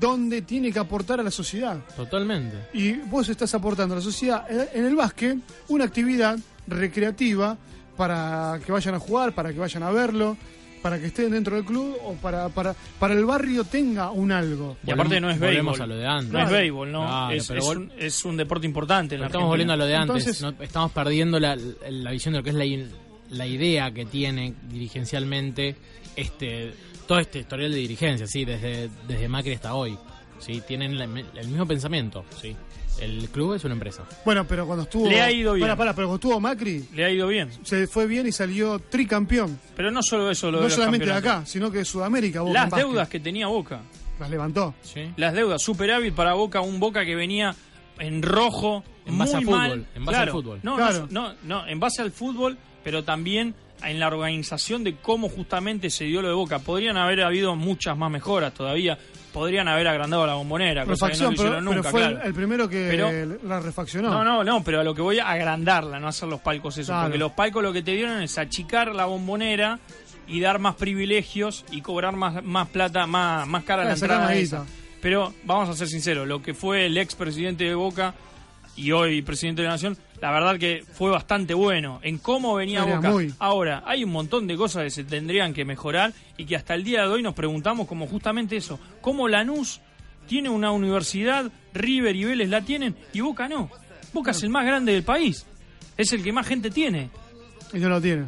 donde 0.00 0.42
tiene 0.42 0.72
que 0.72 0.78
aportar 0.78 1.20
a 1.20 1.22
la 1.22 1.30
sociedad. 1.30 1.76
Totalmente. 1.96 2.56
Y 2.72 2.92
vos 2.92 3.28
estás 3.28 3.54
aportando 3.54 3.94
a 3.94 3.98
la 3.98 4.02
sociedad 4.02 4.44
en 4.74 4.84
el 4.86 4.96
básquet 4.96 5.38
una 5.68 5.84
actividad 5.84 6.38
recreativa 6.66 7.56
para 7.96 8.58
que 8.64 8.72
vayan 8.72 8.94
a 8.94 8.98
jugar, 8.98 9.34
para 9.34 9.52
que 9.52 9.58
vayan 9.58 9.82
a 9.82 9.90
verlo, 9.90 10.36
para 10.82 10.98
que 10.98 11.06
estén 11.06 11.30
dentro 11.30 11.54
del 11.56 11.64
club 11.64 11.96
o 12.04 12.14
para, 12.14 12.48
para, 12.48 12.74
para 12.98 13.14
el 13.14 13.24
barrio 13.24 13.64
tenga 13.64 14.10
un 14.10 14.32
algo. 14.32 14.76
Y 14.86 14.90
aparte 14.90 15.20
no 15.20 15.30
es 15.30 15.38
Volvemos 15.38 15.78
béisbol. 15.78 15.82
a 15.82 15.94
lo 15.94 16.00
de 16.00 16.06
antes. 16.06 16.32
No 16.32 16.40
es 16.40 16.50
béisbol, 16.50 16.92
¿no? 16.92 17.00
Claro, 17.06 17.34
es, 17.34 17.46
pero 17.48 17.60
es 17.60 17.68
un, 17.68 17.92
es 17.98 18.24
un 18.24 18.36
deporte 18.36 18.66
importante 18.66 19.14
en 19.14 19.20
la 19.20 19.28
Estamos 19.28 19.48
volviendo 19.48 19.72
a 19.72 19.76
lo 19.76 19.86
de 19.86 19.94
antes. 19.96 20.26
Entonces, 20.26 20.42
¿no? 20.42 20.54
Estamos 20.64 20.90
perdiendo 20.92 21.38
la, 21.40 21.56
la 21.88 22.10
visión 22.10 22.32
de 22.34 22.38
lo 22.40 22.44
que 22.44 22.50
es 22.50 22.56
la, 22.56 22.64
la 23.30 23.46
idea 23.46 23.90
que 23.92 24.04
tiene 24.06 24.54
dirigencialmente 24.68 25.76
este 26.16 26.74
todo 27.06 27.18
este 27.18 27.40
historial 27.40 27.70
de 27.72 27.78
dirigencia, 27.78 28.26
sí, 28.26 28.44
desde, 28.44 28.88
desde 29.08 29.28
Macri 29.28 29.54
hasta 29.54 29.74
hoy. 29.74 29.96
Sí, 30.38 30.62
tienen 30.66 30.98
la- 30.98 31.04
el 31.04 31.48
mismo 31.48 31.66
pensamiento, 31.66 32.24
sí. 32.40 32.54
El 33.00 33.28
club 33.30 33.54
es 33.54 33.64
una 33.64 33.74
empresa. 33.74 34.04
Bueno, 34.24 34.46
pero 34.46 34.66
cuando 34.66 34.84
estuvo. 34.84 35.08
Le 35.08 35.20
ha 35.20 35.30
ido 35.30 35.54
bien. 35.54 35.64
Para, 35.64 35.76
para, 35.76 35.94
pero 35.94 36.06
cuando 36.08 36.16
estuvo 36.28 36.40
Macri. 36.40 36.84
Le 36.94 37.04
ha 37.04 37.10
ido 37.10 37.26
bien. 37.26 37.50
Se 37.64 37.86
fue 37.86 38.06
bien 38.06 38.26
y 38.26 38.32
salió 38.32 38.78
tricampeón. 38.78 39.58
Pero 39.74 39.90
no 39.90 40.02
solo 40.02 40.30
eso, 40.30 40.50
lo 40.50 40.58
de 40.58 40.62
No 40.62 40.68
los 40.68 40.74
solamente 40.76 41.06
de 41.06 41.12
acá, 41.12 41.44
sino 41.46 41.70
que 41.70 41.78
de 41.78 41.84
Sudamérica. 41.84 42.42
Boca 42.42 42.50
en 42.64 42.70
Las 42.70 42.78
deudas 42.78 43.08
que 43.08 43.18
tenía 43.20 43.46
Boca. 43.48 43.80
Las 44.20 44.30
levantó. 44.30 44.74
Las 45.16 45.34
deudas, 45.34 45.60
superávit 45.62 46.14
para 46.14 46.34
Boca, 46.34 46.60
un 46.60 46.78
Boca 46.78 47.04
que 47.04 47.16
venía 47.16 47.56
en 47.98 48.22
rojo, 48.22 48.84
En 49.04 49.18
base 49.18 49.32
muy 49.32 49.38
al 49.40 49.44
fútbol, 49.44 49.58
mal. 49.58 49.86
en 49.96 50.04
base 50.04 50.18
al 50.18 50.24
Claro. 50.24 50.32
fútbol. 50.32 50.60
No, 50.62 50.76
Claro. 50.76 51.08
no, 51.10 51.28
no, 51.28 51.34
no, 51.42 51.66
en 51.66 51.80
base 51.80 52.02
al 52.02 52.12
fútbol, 52.12 52.56
pero 52.84 53.02
también 53.02 53.54
en 53.84 53.98
la 53.98 54.06
organización 54.06 54.84
de 54.84 54.94
cómo 54.96 55.28
justamente 55.28 55.90
se 55.90 56.04
dio 56.04 56.22
lo 56.22 56.28
de 56.28 56.34
Boca. 56.34 56.60
Podrían 56.60 56.96
haber 56.96 57.22
habido 57.22 57.56
muchas 57.56 57.96
más 57.98 58.12
mejoras 58.12 58.54
todavía. 58.54 58.96
Podrían 59.32 59.66
haber 59.66 59.88
agrandado 59.88 60.26
la 60.26 60.34
bombonera, 60.34 60.84
cosa 60.84 61.10
que 61.10 61.16
no 61.16 61.22
lo 61.24 61.28
pero, 61.30 61.32
hicieron 61.32 61.64
pero 61.64 61.74
nunca, 61.76 61.90
fue 61.90 62.00
claro. 62.00 62.20
el, 62.20 62.26
el 62.26 62.34
primero 62.34 62.68
que 62.68 62.88
Pero- 62.90 63.38
la 63.48 63.60
refaccionó. 63.60 64.10
No, 64.10 64.22
no, 64.24 64.44
no, 64.44 64.62
pero 64.62 64.80
a 64.80 64.84
lo 64.84 64.94
que 64.94 65.00
voy 65.00 65.18
a 65.20 65.30
agrandarla, 65.30 65.98
no 65.98 66.08
hacer 66.08 66.28
los 66.28 66.40
palcos 66.40 66.76
eso. 66.76 66.92
Claro. 66.92 67.04
Porque 67.06 67.18
los 67.18 67.32
palcos 67.32 67.62
lo 67.62 67.72
que 67.72 67.82
te 67.82 67.92
dieron 67.92 68.20
es 68.20 68.36
achicar 68.36 68.94
la 68.94 69.06
bombonera 69.06 69.78
y 70.26 70.40
dar 70.40 70.58
más 70.58 70.74
privilegios 70.74 71.64
y 71.70 71.80
cobrar 71.80 72.14
más, 72.14 72.44
más 72.44 72.68
plata, 72.68 73.06
más, 73.06 73.46
más 73.48 73.64
cara 73.64 73.84
la 73.84 73.92
entrada. 73.94 74.34
esa. 74.34 74.66
Pero 75.00 75.32
vamos 75.44 75.68
a 75.68 75.74
ser 75.74 75.88
sinceros, 75.88 76.28
lo 76.28 76.42
que 76.42 76.52
fue 76.54 76.86
el 76.86 76.96
ex 76.98 77.14
presidente 77.14 77.64
de 77.64 77.74
Boca 77.74 78.14
y 78.76 78.92
hoy 78.92 79.22
presidente 79.22 79.62
de 79.62 79.68
la 79.68 79.74
Nación, 79.74 79.96
la 80.22 80.30
verdad 80.30 80.56
que 80.58 80.82
fue 80.92 81.10
bastante 81.10 81.52
bueno 81.52 81.98
en 82.02 82.16
cómo 82.16 82.54
venía 82.54 82.84
Era 82.84 82.96
Boca. 82.96 83.10
muy. 83.10 83.34
Ahora, 83.40 83.82
hay 83.84 84.04
un 84.04 84.10
montón 84.12 84.46
de 84.46 84.56
cosas 84.56 84.84
que 84.84 84.90
se 84.90 85.04
tendrían 85.04 85.52
que 85.52 85.64
mejorar 85.66 86.12
y 86.38 86.46
que 86.46 86.56
hasta 86.56 86.74
el 86.74 86.84
día 86.84 87.02
de 87.02 87.08
hoy 87.08 87.22
nos 87.22 87.34
preguntamos 87.34 87.86
como 87.88 88.06
justamente 88.06 88.56
eso, 88.56 88.78
cómo 89.00 89.26
Lanús 89.28 89.80
tiene 90.28 90.48
una 90.48 90.70
universidad, 90.70 91.50
River 91.74 92.14
y 92.16 92.24
Vélez 92.24 92.48
la 92.48 92.60
tienen 92.62 92.94
y 93.12 93.20
Boca 93.20 93.48
no. 93.48 93.68
Boca 94.14 94.30
es 94.30 94.42
el 94.44 94.50
más 94.50 94.64
grande 94.64 94.92
del 94.92 95.02
país, 95.02 95.44
es 95.98 96.12
el 96.12 96.22
que 96.22 96.32
más 96.32 96.46
gente 96.46 96.70
tiene. 96.70 97.10
Y 97.72 97.78
no 97.78 97.88
lo 97.88 98.00
tiene. 98.00 98.26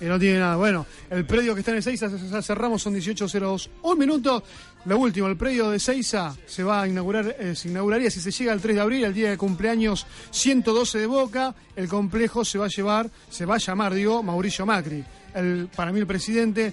Y 0.00 0.04
no 0.06 0.18
tiene 0.18 0.38
nada. 0.38 0.56
Bueno, 0.56 0.86
el 1.10 1.24
predio 1.26 1.54
que 1.54 1.60
está 1.60 1.72
en 1.74 1.80
ya- 1.80 1.94
ya 2.08 2.42
cerramos, 2.42 2.82
son 2.82 2.94
18.02. 2.94 3.68
Un 3.82 3.98
minuto. 3.98 4.42
Lo 4.86 4.98
último, 4.98 5.26
el 5.26 5.36
predio 5.36 5.70
de 5.70 5.78
Ezeiza 5.78 6.36
se 6.46 6.62
va 6.62 6.82
a 6.82 6.86
inaugurar, 6.86 7.34
eh, 7.40 7.56
se 7.56 7.68
inauguraría 7.68 8.08
si 8.08 8.20
se 8.20 8.30
llega 8.30 8.52
el 8.52 8.60
3 8.60 8.76
de 8.76 8.80
abril, 8.80 9.04
el 9.04 9.12
día 9.12 9.30
de 9.30 9.36
cumpleaños 9.36 10.06
112 10.30 11.00
de 11.00 11.06
Boca. 11.06 11.56
El 11.74 11.88
complejo 11.88 12.44
se 12.44 12.56
va 12.56 12.66
a 12.66 12.68
llevar, 12.68 13.10
se 13.28 13.44
va 13.44 13.56
a 13.56 13.58
llamar, 13.58 13.92
digo, 13.94 14.22
Mauricio 14.22 14.64
Macri. 14.64 15.04
El, 15.34 15.68
para 15.74 15.90
mí 15.90 15.98
el 15.98 16.06
presidente, 16.06 16.72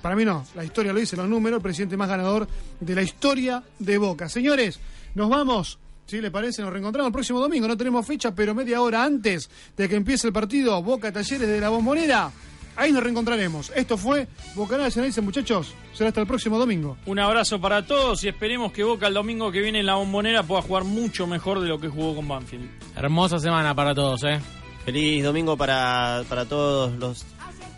para 0.00 0.16
mí 0.16 0.24
no, 0.24 0.46
la 0.54 0.64
historia 0.64 0.94
lo 0.94 1.00
dice, 1.00 1.16
los 1.16 1.28
números, 1.28 1.58
el 1.58 1.62
presidente 1.62 1.98
más 1.98 2.08
ganador 2.08 2.48
de 2.80 2.94
la 2.94 3.02
historia 3.02 3.62
de 3.78 3.98
Boca. 3.98 4.30
Señores, 4.30 4.80
nos 5.14 5.28
vamos. 5.28 5.78
Si 6.06 6.18
le 6.18 6.30
parece, 6.30 6.62
nos 6.62 6.72
reencontramos 6.72 7.08
el 7.08 7.12
próximo 7.12 7.40
domingo. 7.40 7.68
No 7.68 7.76
tenemos 7.76 8.06
fecha, 8.06 8.34
pero 8.34 8.54
media 8.54 8.80
hora 8.80 9.04
antes 9.04 9.50
de 9.76 9.86
que 9.86 9.96
empiece 9.96 10.26
el 10.26 10.32
partido 10.32 10.82
Boca 10.82 11.12
Talleres 11.12 11.46
de 11.46 11.60
la 11.60 11.68
Bombonera. 11.68 12.32
Ahí 12.80 12.92
nos 12.92 13.02
reencontraremos. 13.02 13.70
Esto 13.76 13.98
fue 13.98 14.26
Bocanal 14.54 14.90
se 14.90 15.02
dice, 15.02 15.20
muchachos. 15.20 15.74
Será 15.92 16.08
hasta 16.08 16.22
el 16.22 16.26
próximo 16.26 16.58
domingo. 16.58 16.96
Un 17.04 17.18
abrazo 17.18 17.60
para 17.60 17.86
todos 17.86 18.24
y 18.24 18.28
esperemos 18.28 18.72
que 18.72 18.82
Boca 18.82 19.06
el 19.06 19.12
domingo 19.12 19.52
que 19.52 19.60
viene 19.60 19.80
en 19.80 19.86
la 19.86 19.96
bombonera 19.96 20.44
pueda 20.44 20.62
jugar 20.62 20.84
mucho 20.84 21.26
mejor 21.26 21.60
de 21.60 21.68
lo 21.68 21.78
que 21.78 21.88
jugó 21.88 22.16
con 22.16 22.26
Banfield. 22.26 22.70
Hermosa 22.96 23.38
semana 23.38 23.74
para 23.74 23.94
todos, 23.94 24.24
¿eh? 24.24 24.40
Feliz 24.86 25.22
domingo 25.22 25.58
para, 25.58 26.24
para 26.26 26.46
todos 26.46 26.94
los 26.94 27.26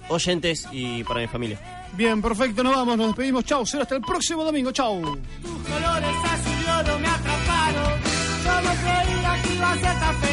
oyentes 0.09 0.69
y 0.71 1.03
para 1.03 1.19
mi 1.19 1.27
familia. 1.27 1.59
Bien, 1.95 2.23
perfecto, 2.23 2.63
nos 2.63 2.77
vamos, 2.77 2.97
nos 2.97 3.09
despedimos. 3.09 3.45
Chau, 3.45 3.67
será 3.67 3.83
hasta 3.83 3.97
el 3.97 4.03
próximo 4.03 4.45
domingo. 4.45 4.71
Chau. 4.71 5.01
colores 5.01 6.17
azul 6.31 6.53
y 6.65 6.71
oro 6.71 6.99
me 7.01 7.09
atraparon. 7.09 8.01
Yo 8.45 8.61
no 8.61 8.71
creía 8.71 9.43
que 9.43 9.55
iba 9.55 9.73
a 9.73 9.75
ser 9.75 9.83
tan 9.83 10.21
feliz. 10.21 10.32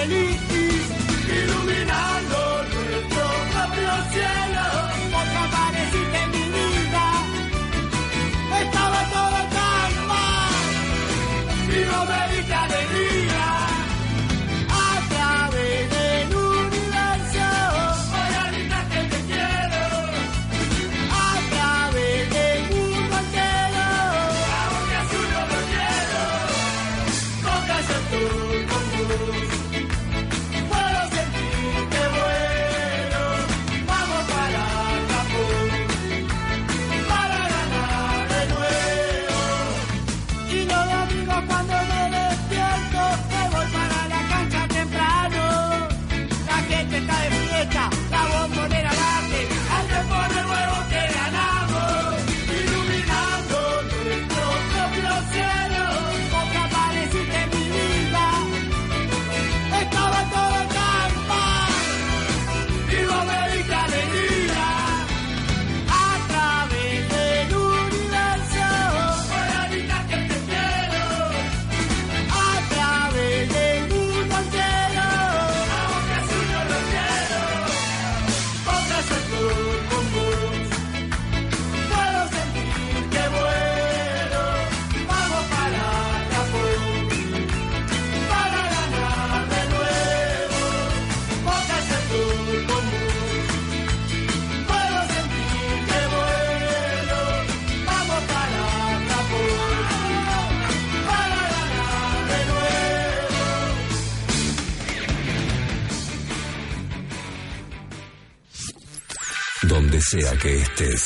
Sea 110.10 110.36
que 110.38 110.56
estés, 110.56 111.04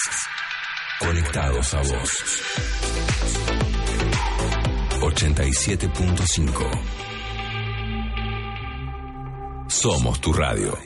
conectados 0.98 1.74
a 1.74 1.80
vos. 1.80 2.10
87.5 5.02 6.82
Somos 9.68 10.22
tu 10.22 10.32
radio. 10.32 10.78